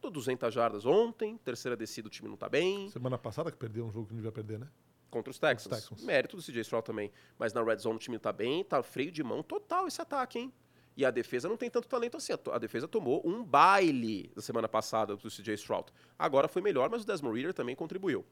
Tô 0.00 0.10
200 0.10 0.52
jardas 0.52 0.86
ontem, 0.86 1.36
terceira 1.38 1.76
descida 1.76 2.08
o 2.08 2.10
time 2.10 2.28
não 2.28 2.34
está 2.34 2.48
bem. 2.48 2.88
Semana 2.90 3.18
passada 3.18 3.50
que 3.50 3.56
perdeu 3.56 3.84
um 3.86 3.92
jogo 3.92 4.06
que 4.06 4.12
não 4.12 4.18
devia 4.18 4.32
perder, 4.32 4.58
né? 4.58 4.68
Contra 5.10 5.30
os 5.30 5.38
Texans. 5.38 5.72
Os 5.72 5.82
Texans. 5.82 6.04
Mérito 6.04 6.36
do 6.36 6.42
CJ 6.42 6.60
Stroud 6.60 6.84
também. 6.84 7.10
Mas 7.38 7.52
na 7.52 7.62
Red 7.62 7.78
Zone 7.78 7.96
o 7.96 7.98
time 7.98 8.16
está 8.16 8.32
bem, 8.32 8.62
tá 8.64 8.82
freio 8.82 9.10
de 9.10 9.22
mão 9.22 9.42
total 9.42 9.86
esse 9.86 10.00
ataque, 10.00 10.38
hein? 10.38 10.52
E 10.96 11.04
a 11.04 11.10
defesa 11.10 11.48
não 11.48 11.56
tem 11.56 11.70
tanto 11.70 11.88
talento 11.88 12.16
assim. 12.16 12.32
A 12.52 12.58
defesa 12.58 12.88
tomou 12.88 13.22
um 13.24 13.42
baile 13.44 14.32
da 14.34 14.42
semana 14.42 14.68
passada 14.68 15.16
do 15.16 15.28
CJ 15.28 15.54
Stroud. 15.54 15.92
Agora 16.18 16.48
foi 16.48 16.60
melhor, 16.60 16.90
mas 16.90 17.02
o 17.02 17.06
Desmond 17.06 17.36
Reader 17.36 17.54
também 17.54 17.76
contribuiu. 17.76 18.24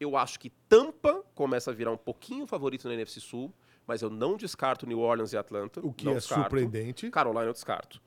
Eu 0.00 0.16
acho 0.16 0.40
que 0.40 0.50
Tampa 0.68 1.22
começa 1.34 1.70
a 1.70 1.74
virar 1.74 1.92
um 1.92 1.96
pouquinho 1.96 2.46
favorito 2.46 2.88
na 2.88 2.94
NFC 2.94 3.20
Sul, 3.20 3.52
mas 3.86 4.02
eu 4.02 4.10
não 4.10 4.36
descarto 4.36 4.86
New 4.86 4.98
Orleans 4.98 5.32
e 5.32 5.36
Atlanta. 5.36 5.80
O 5.84 5.92
que 5.92 6.08
é 6.08 6.14
descarto. 6.14 6.42
surpreendente. 6.42 7.10
Carolina 7.10 7.46
eu 7.46 7.52
descarto. 7.52 8.00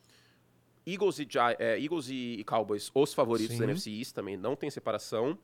Eagles 0.85 1.19
e, 1.19 1.27
é, 1.59 1.79
Eagles 1.79 2.09
e 2.09 2.43
Cowboys, 2.45 2.91
os 2.93 3.13
favoritos 3.13 3.55
Sim. 3.55 3.59
da 3.59 3.65
NFC 3.65 3.91
East 3.91 4.13
também 4.13 4.35
não 4.35 4.55
tem 4.55 4.69
separação. 4.69 5.37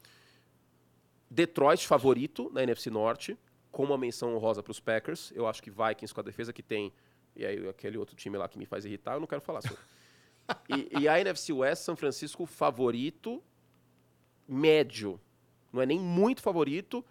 Detroit 1.29 1.85
favorito 1.85 2.49
na 2.53 2.63
NFC 2.63 2.89
Norte, 2.89 3.37
com 3.71 3.83
uma 3.83 3.97
menção 3.97 4.35
honrosa 4.35 4.63
para 4.63 4.71
os 4.71 4.79
Packers. 4.79 5.31
Eu 5.35 5.47
acho 5.47 5.61
que 5.61 5.69
Vikings 5.69 6.13
com 6.13 6.19
a 6.19 6.23
defesa 6.23 6.51
que 6.51 6.63
tem 6.63 6.91
e 7.35 7.45
aí 7.45 7.67
aquele 7.67 7.97
outro 7.97 8.15
time 8.15 8.37
lá 8.37 8.47
que 8.47 8.57
me 8.57 8.65
faz 8.65 8.85
irritar, 8.85 9.15
eu 9.15 9.19
não 9.19 9.27
quero 9.27 9.41
falar 9.41 9.61
sobre. 9.61 9.77
e, 10.69 11.01
e 11.01 11.07
a 11.07 11.19
NFC 11.19 11.51
West, 11.51 11.83
São 11.83 11.95
Francisco 11.95 12.45
favorito 12.45 13.43
médio. 14.47 15.19
Não 15.73 15.81
é 15.81 15.85
nem 15.85 15.99
muito 15.99 16.41
favorito 16.41 17.03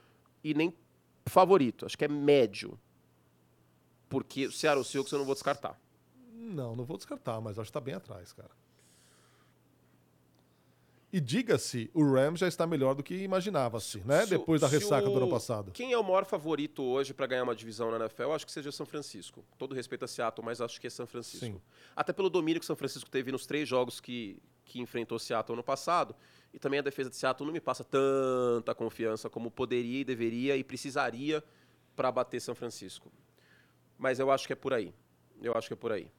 e 0.43 0.55
nem 0.55 0.73
favorito. 1.27 1.85
Acho 1.85 1.99
que 1.99 2.05
é 2.05 2.09
médio. 2.09 2.79
Porque 4.09 4.47
o 4.47 4.53
Seattle 4.53 4.85
Seahawks 4.85 5.13
eu 5.13 5.19
não 5.19 5.27
vou 5.27 5.35
descartar. 5.35 5.79
Não, 6.33 6.77
não 6.77 6.85
vou 6.85 6.97
descartar, 6.97 7.41
mas 7.41 7.59
acho 7.59 7.67
que 7.67 7.71
está 7.71 7.81
bem 7.81 7.95
atrás, 7.95 8.33
cara. 8.33 8.51
E 11.15 11.21
diga-se, 11.21 11.89
o 11.95 12.03
Rams 12.03 12.41
já 12.41 12.49
está 12.49 12.67
melhor 12.67 12.97
do 12.97 13.01
que 13.01 13.15
imaginava-se, 13.15 13.99
né? 13.99 14.25
Se, 14.25 14.31
Depois 14.31 14.61
da 14.61 14.67
ressaca 14.67 15.09
o... 15.09 15.13
do 15.13 15.17
ano 15.19 15.31
passado. 15.31 15.71
Quem 15.71 15.93
é 15.93 15.97
o 15.97 16.03
maior 16.03 16.25
favorito 16.25 16.83
hoje 16.83 17.15
para 17.15 17.25
ganhar 17.29 17.45
uma 17.45 17.55
divisão 17.55 17.89
na 17.89 17.99
NFL? 17.99 18.23
Eu 18.23 18.33
acho 18.33 18.45
que 18.45 18.51
seja 18.51 18.73
São 18.73 18.85
Francisco. 18.85 19.45
Todo 19.57 19.77
respeito 19.77 20.05
a 20.05 20.09
Seattle, 20.09 20.45
mas 20.45 20.61
acho 20.61 20.81
que 20.81 20.89
é 20.89 20.91
São 20.91 21.07
Francisco. 21.07 21.47
Sim. 21.47 21.61
Até 21.95 22.13
pelo 22.13 22.29
domínio 22.29 22.59
que 22.59 22.67
São 22.67 22.75
Francisco 22.75 23.09
teve 23.09 23.31
nos 23.31 23.47
três 23.47 23.69
jogos 23.69 24.01
que, 24.01 24.43
que 24.65 24.81
enfrentou 24.81 25.17
Seattle 25.21 25.55
ano 25.55 25.63
passado. 25.63 26.17
E 26.53 26.59
também 26.59 26.81
a 26.81 26.83
defesa 26.83 27.11
de 27.11 27.15
Seattle 27.15 27.47
não 27.47 27.53
me 27.53 27.61
passa 27.61 27.85
tanta 27.85 28.75
confiança 28.75 29.31
como 29.31 29.53
poderia 29.53 30.01
e 30.01 30.05
deveria 30.05 30.57
e 30.57 30.65
precisaria 30.65 31.45
para 31.95 32.11
bater 32.11 32.41
São 32.41 32.57
Francisco. 32.57 33.13
Mas 33.99 34.19
eu 34.19 34.31
acho 34.31 34.47
que 34.47 34.53
é 34.53 34.57
por 34.57 34.73
aí. 34.73 34.95
Eu 35.43 35.55
acho 35.55 35.69
que 35.69 35.75
é 35.75 35.77
por 35.77 35.93
aí. 35.93 36.11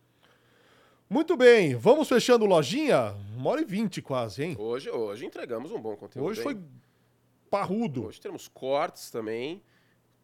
Muito 1.10 1.38
bem, 1.38 1.76
vamos 1.76 2.10
fechando 2.10 2.46
lojinha? 2.46 3.16
Uma 3.38 3.52
hora 3.52 3.62
e 3.62 3.66
vinte 3.66 4.02
quase, 4.02 4.44
hein? 4.44 4.56
Hoje, 4.58 4.90
hoje 4.90 5.24
entregamos 5.24 5.72
um 5.72 5.80
bom 5.80 5.96
conteúdo. 5.96 6.28
Hoje 6.28 6.40
hein? 6.40 6.44
foi 6.44 6.58
parrudo. 7.50 8.06
Hoje 8.06 8.20
temos 8.20 8.48
cortes 8.48 9.12
também, 9.12 9.62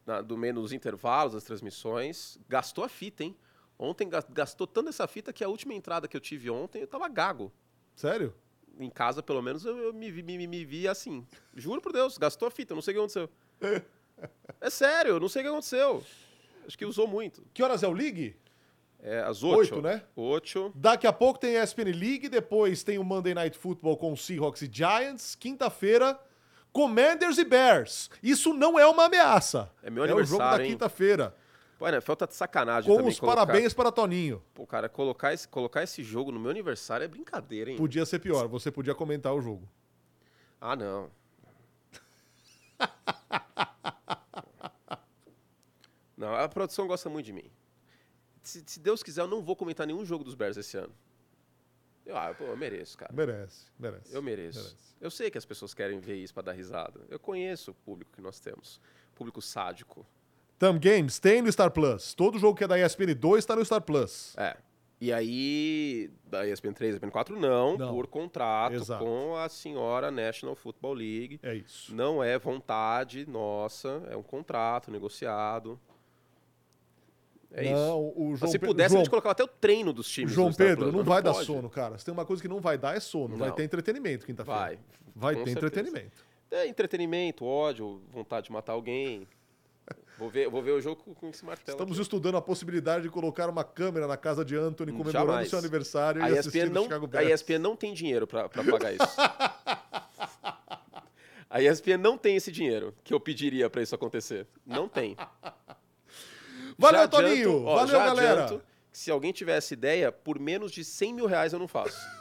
na, 0.04 0.20
do 0.20 0.36
meio 0.36 0.54
dos 0.54 0.72
intervalos 0.72 1.34
das 1.34 1.44
transmissões. 1.44 2.36
Gastou 2.48 2.82
a 2.82 2.88
fita, 2.88 3.22
hein? 3.22 3.36
Ontem 3.78 4.08
gastou 4.30 4.66
tanto 4.66 4.88
essa 4.88 5.06
fita 5.06 5.32
que 5.32 5.42
a 5.42 5.48
última 5.48 5.72
entrada 5.72 6.06
que 6.06 6.16
eu 6.16 6.20
tive 6.20 6.50
ontem 6.50 6.82
eu 6.82 6.86
tava 6.86 7.08
gago. 7.08 7.52
Sério? 7.94 8.34
Em 8.78 8.90
casa, 8.90 9.22
pelo 9.22 9.42
menos, 9.42 9.64
eu, 9.64 9.78
eu 9.78 9.92
me, 9.92 10.10
vi, 10.10 10.22
me, 10.22 10.46
me 10.46 10.64
vi 10.64 10.88
assim. 10.88 11.26
Juro 11.54 11.80
por 11.80 11.92
Deus, 11.92 12.18
gastou 12.18 12.48
a 12.48 12.50
fita, 12.50 12.74
não 12.74 12.82
sei 12.82 12.92
o 12.92 12.94
que 12.94 13.00
aconteceu. 13.00 13.30
é 14.60 14.70
sério, 14.70 15.20
não 15.20 15.28
sei 15.28 15.42
o 15.42 15.44
que 15.44 15.50
aconteceu. 15.50 16.04
Acho 16.66 16.76
que 16.78 16.84
usou 16.84 17.06
muito. 17.06 17.44
Que 17.52 17.62
horas 17.62 17.82
é 17.82 17.88
o 17.88 17.92
League? 17.92 18.36
É, 19.00 19.20
às 19.20 19.42
8. 19.42 19.74
8, 19.74 19.82
né? 19.82 20.02
8. 20.14 20.72
Daqui 20.74 21.06
a 21.06 21.12
pouco 21.12 21.40
tem 21.40 21.56
a 21.56 21.64
ESPN 21.64 21.90
League, 21.92 22.28
depois 22.28 22.84
tem 22.84 22.98
o 22.98 23.04
Monday 23.04 23.34
Night 23.34 23.58
Football 23.58 23.96
com 23.96 24.14
Seahawks 24.14 24.62
e 24.62 24.70
Giants. 24.72 25.34
Quinta-feira, 25.34 26.18
Commanders 26.72 27.36
e 27.38 27.44
Bears. 27.44 28.08
Isso 28.22 28.54
não 28.54 28.78
é 28.78 28.86
uma 28.86 29.06
ameaça. 29.06 29.70
É 29.82 29.90
meu 29.90 30.04
aniversário, 30.04 30.40
É 30.40 30.44
o 30.44 30.50
jogo 30.50 30.58
da 30.58 30.64
quinta-feira. 30.64 31.34
Pô, 31.78 31.88
né, 31.88 32.00
falta 32.00 32.28
de 32.28 32.34
sacanagem 32.36 32.88
Com 32.88 32.96
também. 32.96 33.10
os 33.10 33.18
colocar... 33.18 33.44
parabéns 33.44 33.74
para 33.74 33.90
Toninho. 33.90 34.40
Pô, 34.54 34.64
cara, 34.64 34.88
colocar 34.88 35.34
esse, 35.34 35.48
colocar 35.48 35.82
esse 35.82 36.04
jogo 36.04 36.30
no 36.30 36.38
meu 36.38 36.52
aniversário 36.52 37.02
é 37.02 37.08
brincadeira, 37.08 37.72
hein? 37.72 37.76
Podia 37.76 38.06
ser 38.06 38.20
pior, 38.20 38.46
você 38.46 38.70
podia 38.70 38.94
comentar 38.94 39.34
o 39.34 39.40
jogo. 39.40 39.68
Ah, 40.60 40.76
não. 40.76 41.10
não, 46.22 46.34
a 46.34 46.48
produção 46.48 46.86
gosta 46.86 47.10
muito 47.10 47.26
de 47.26 47.32
mim 47.32 47.50
se, 48.42 48.62
se, 48.66 48.80
Deus 48.80 49.02
quiser, 49.02 49.22
eu 49.22 49.28
não 49.28 49.40
vou 49.40 49.56
comentar 49.56 49.86
nenhum 49.86 50.04
jogo 50.04 50.24
dos 50.24 50.34
Bears 50.34 50.56
esse 50.56 50.76
ano. 50.76 50.92
Eu, 52.04 52.16
ah, 52.16 52.34
pô, 52.34 52.44
eu 52.44 52.56
mereço, 52.56 52.98
cara. 52.98 53.12
Merece, 53.14 53.66
merece. 53.78 54.14
Eu 54.14 54.20
mereço. 54.20 54.58
Merece. 54.58 54.94
Eu 55.00 55.10
sei 55.10 55.30
que 55.30 55.38
as 55.38 55.44
pessoas 55.44 55.72
querem 55.72 56.00
ver 56.00 56.16
isso 56.16 56.34
para 56.34 56.44
dar 56.44 56.52
risada. 56.52 57.00
Eu 57.08 57.18
conheço 57.18 57.70
o 57.70 57.74
público 57.74 58.10
que 58.12 58.20
nós 58.20 58.40
temos. 58.40 58.80
Público 59.14 59.40
sádico. 59.40 60.04
Thumb 60.58 60.80
Games 60.80 61.20
tem 61.20 61.40
no 61.40 61.50
Star 61.50 61.70
Plus. 61.70 62.12
Todo 62.14 62.38
jogo 62.38 62.56
que 62.56 62.64
é 62.64 62.68
da 62.68 62.78
ESPN 62.78 63.14
2 63.14 63.38
está 63.38 63.54
no 63.54 63.64
Star 63.64 63.80
Plus. 63.80 64.36
É. 64.36 64.56
E 65.00 65.12
aí, 65.12 66.10
da 66.24 66.46
ESPN 66.46 66.72
3 66.72 66.94
ESPN 66.94 67.10
4, 67.10 67.38
não, 67.38 67.76
não. 67.76 67.94
por 67.94 68.06
contrato 68.06 68.74
Exato. 68.74 69.04
com 69.04 69.36
a 69.36 69.48
senhora 69.48 70.10
National 70.10 70.54
Football 70.54 70.94
League. 70.94 71.40
É 71.42 71.54
isso. 71.54 71.94
Não 71.94 72.22
é 72.22 72.38
vontade 72.38 73.28
nossa, 73.28 74.02
é 74.08 74.16
um 74.16 74.22
contrato 74.22 74.90
negociado. 74.90 75.80
É 77.54 77.70
não, 77.70 78.08
isso. 78.08 78.12
O 78.16 78.36
João 78.36 78.50
se 78.50 78.58
pudesse, 78.58 78.90
João... 78.90 79.00
a 79.00 79.04
gente 79.04 79.10
colocava 79.10 79.32
até 79.32 79.44
o 79.44 79.48
treino 79.48 79.92
dos 79.92 80.08
times. 80.08 80.32
João 80.32 80.52
Pedro, 80.52 80.86
não, 80.86 80.98
não 80.98 81.04
vai 81.04 81.22
dar 81.22 81.34
sono, 81.34 81.68
cara. 81.68 81.98
Se 81.98 82.04
tem 82.04 82.12
uma 82.12 82.24
coisa 82.24 82.40
que 82.40 82.48
não 82.48 82.60
vai 82.60 82.78
dar, 82.78 82.96
é 82.96 83.00
sono. 83.00 83.28
Não. 83.28 83.38
Vai 83.38 83.52
ter 83.52 83.64
entretenimento 83.64 84.24
quinta-feira. 84.24 84.60
Vai. 84.60 84.78
Vai 85.14 85.34
ter 85.34 85.50
certeza. 85.50 85.66
entretenimento. 85.66 86.24
É, 86.50 86.66
entretenimento, 86.66 87.44
ódio, 87.44 88.00
vontade 88.10 88.46
de 88.46 88.52
matar 88.52 88.72
alguém. 88.72 89.26
Vou 90.18 90.30
ver, 90.30 90.48
vou 90.48 90.62
ver 90.62 90.72
o 90.72 90.80
jogo 90.80 91.02
com 91.14 91.28
esse 91.28 91.44
martelo. 91.44 91.74
Estamos 91.74 91.96
aqui. 91.96 92.02
estudando 92.02 92.36
a 92.36 92.42
possibilidade 92.42 93.02
de 93.02 93.10
colocar 93.10 93.48
uma 93.48 93.64
câmera 93.64 94.06
na 94.06 94.16
casa 94.16 94.44
de 94.44 94.54
Anthony 94.54 94.92
comemorando 94.92 95.26
Jamais. 95.26 95.48
seu 95.48 95.58
aniversário 95.58 96.22
a 96.22 96.30
e 96.30 96.38
ESPN 96.38 96.70
não, 96.70 96.82
Chicago 96.84 97.06
Bears. 97.06 97.26
A 97.26 97.34
ESPN 97.34 97.58
não 97.58 97.74
tem 97.74 97.94
dinheiro 97.94 98.26
para 98.26 98.48
pagar 98.48 98.92
isso. 98.92 99.02
a 101.50 101.62
ESPN 101.62 101.98
não 101.98 102.16
tem 102.16 102.36
esse 102.36 102.52
dinheiro 102.52 102.94
que 103.02 103.12
eu 103.12 103.18
pediria 103.18 103.68
para 103.68 103.82
isso 103.82 103.94
acontecer. 103.94 104.46
Não 104.64 104.88
tem. 104.88 105.16
Valeu, 106.82 107.00
já 107.00 107.08
Toninho. 107.08 107.68
Adianto, 107.68 107.68
ó, 107.68 107.74
Valeu, 107.76 107.98
galera. 108.00 108.60
se 108.92 109.10
alguém 109.10 109.32
tivesse 109.32 109.74
ideia, 109.74 110.12
por 110.12 110.38
menos 110.38 110.70
de 110.72 110.84
100 110.84 111.14
mil 111.14 111.26
reais 111.26 111.52
eu 111.52 111.58
não 111.58 111.68
faço. 111.68 111.96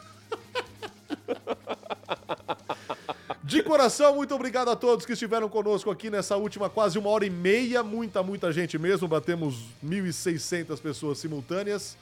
De 3.44 3.62
coração, 3.64 4.16
muito 4.16 4.34
obrigado 4.34 4.70
a 4.70 4.76
todos 4.76 5.06
que 5.06 5.14
estiveram 5.14 5.50
conosco 5.50 5.90
aqui 5.92 6.10
nessa 6.10 6.38
última 6.38 6.70
quase 6.70 6.98
uma 6.98 7.10
hora 7.10 7.26
e 7.26 7.30
meia. 7.30 7.84
Muita, 7.84 8.24
muita 8.24 8.52
gente 8.52 8.78
mesmo. 8.78 9.08
Batemos 9.08 9.66
1.600 9.84 10.80
pessoas 10.80 11.18
simultâneas. 11.18 11.98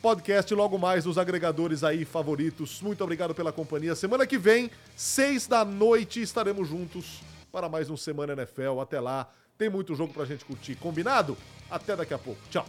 Podcast 0.00 0.54
logo 0.54 0.78
mais 0.78 1.04
nos 1.04 1.18
agregadores 1.18 1.82
aí 1.82 2.04
favoritos. 2.04 2.80
Muito 2.80 3.02
obrigado 3.02 3.34
pela 3.34 3.50
companhia. 3.50 3.96
Semana 3.96 4.26
que 4.26 4.38
vem, 4.38 4.70
seis 4.94 5.46
da 5.48 5.64
noite, 5.64 6.22
estaremos 6.22 6.68
juntos 6.68 7.20
para 7.50 7.68
mais 7.68 7.90
um 7.90 7.96
Semana 7.96 8.34
NFL. 8.34 8.78
Até 8.80 9.00
lá. 9.00 9.28
Tem 9.58 9.68
muito 9.68 9.94
jogo 9.96 10.14
pra 10.14 10.24
gente 10.24 10.44
curtir. 10.44 10.76
Combinado? 10.76 11.36
Até 11.68 11.96
daqui 11.96 12.14
a 12.14 12.18
pouco. 12.18 12.40
Tchau. 12.48 12.64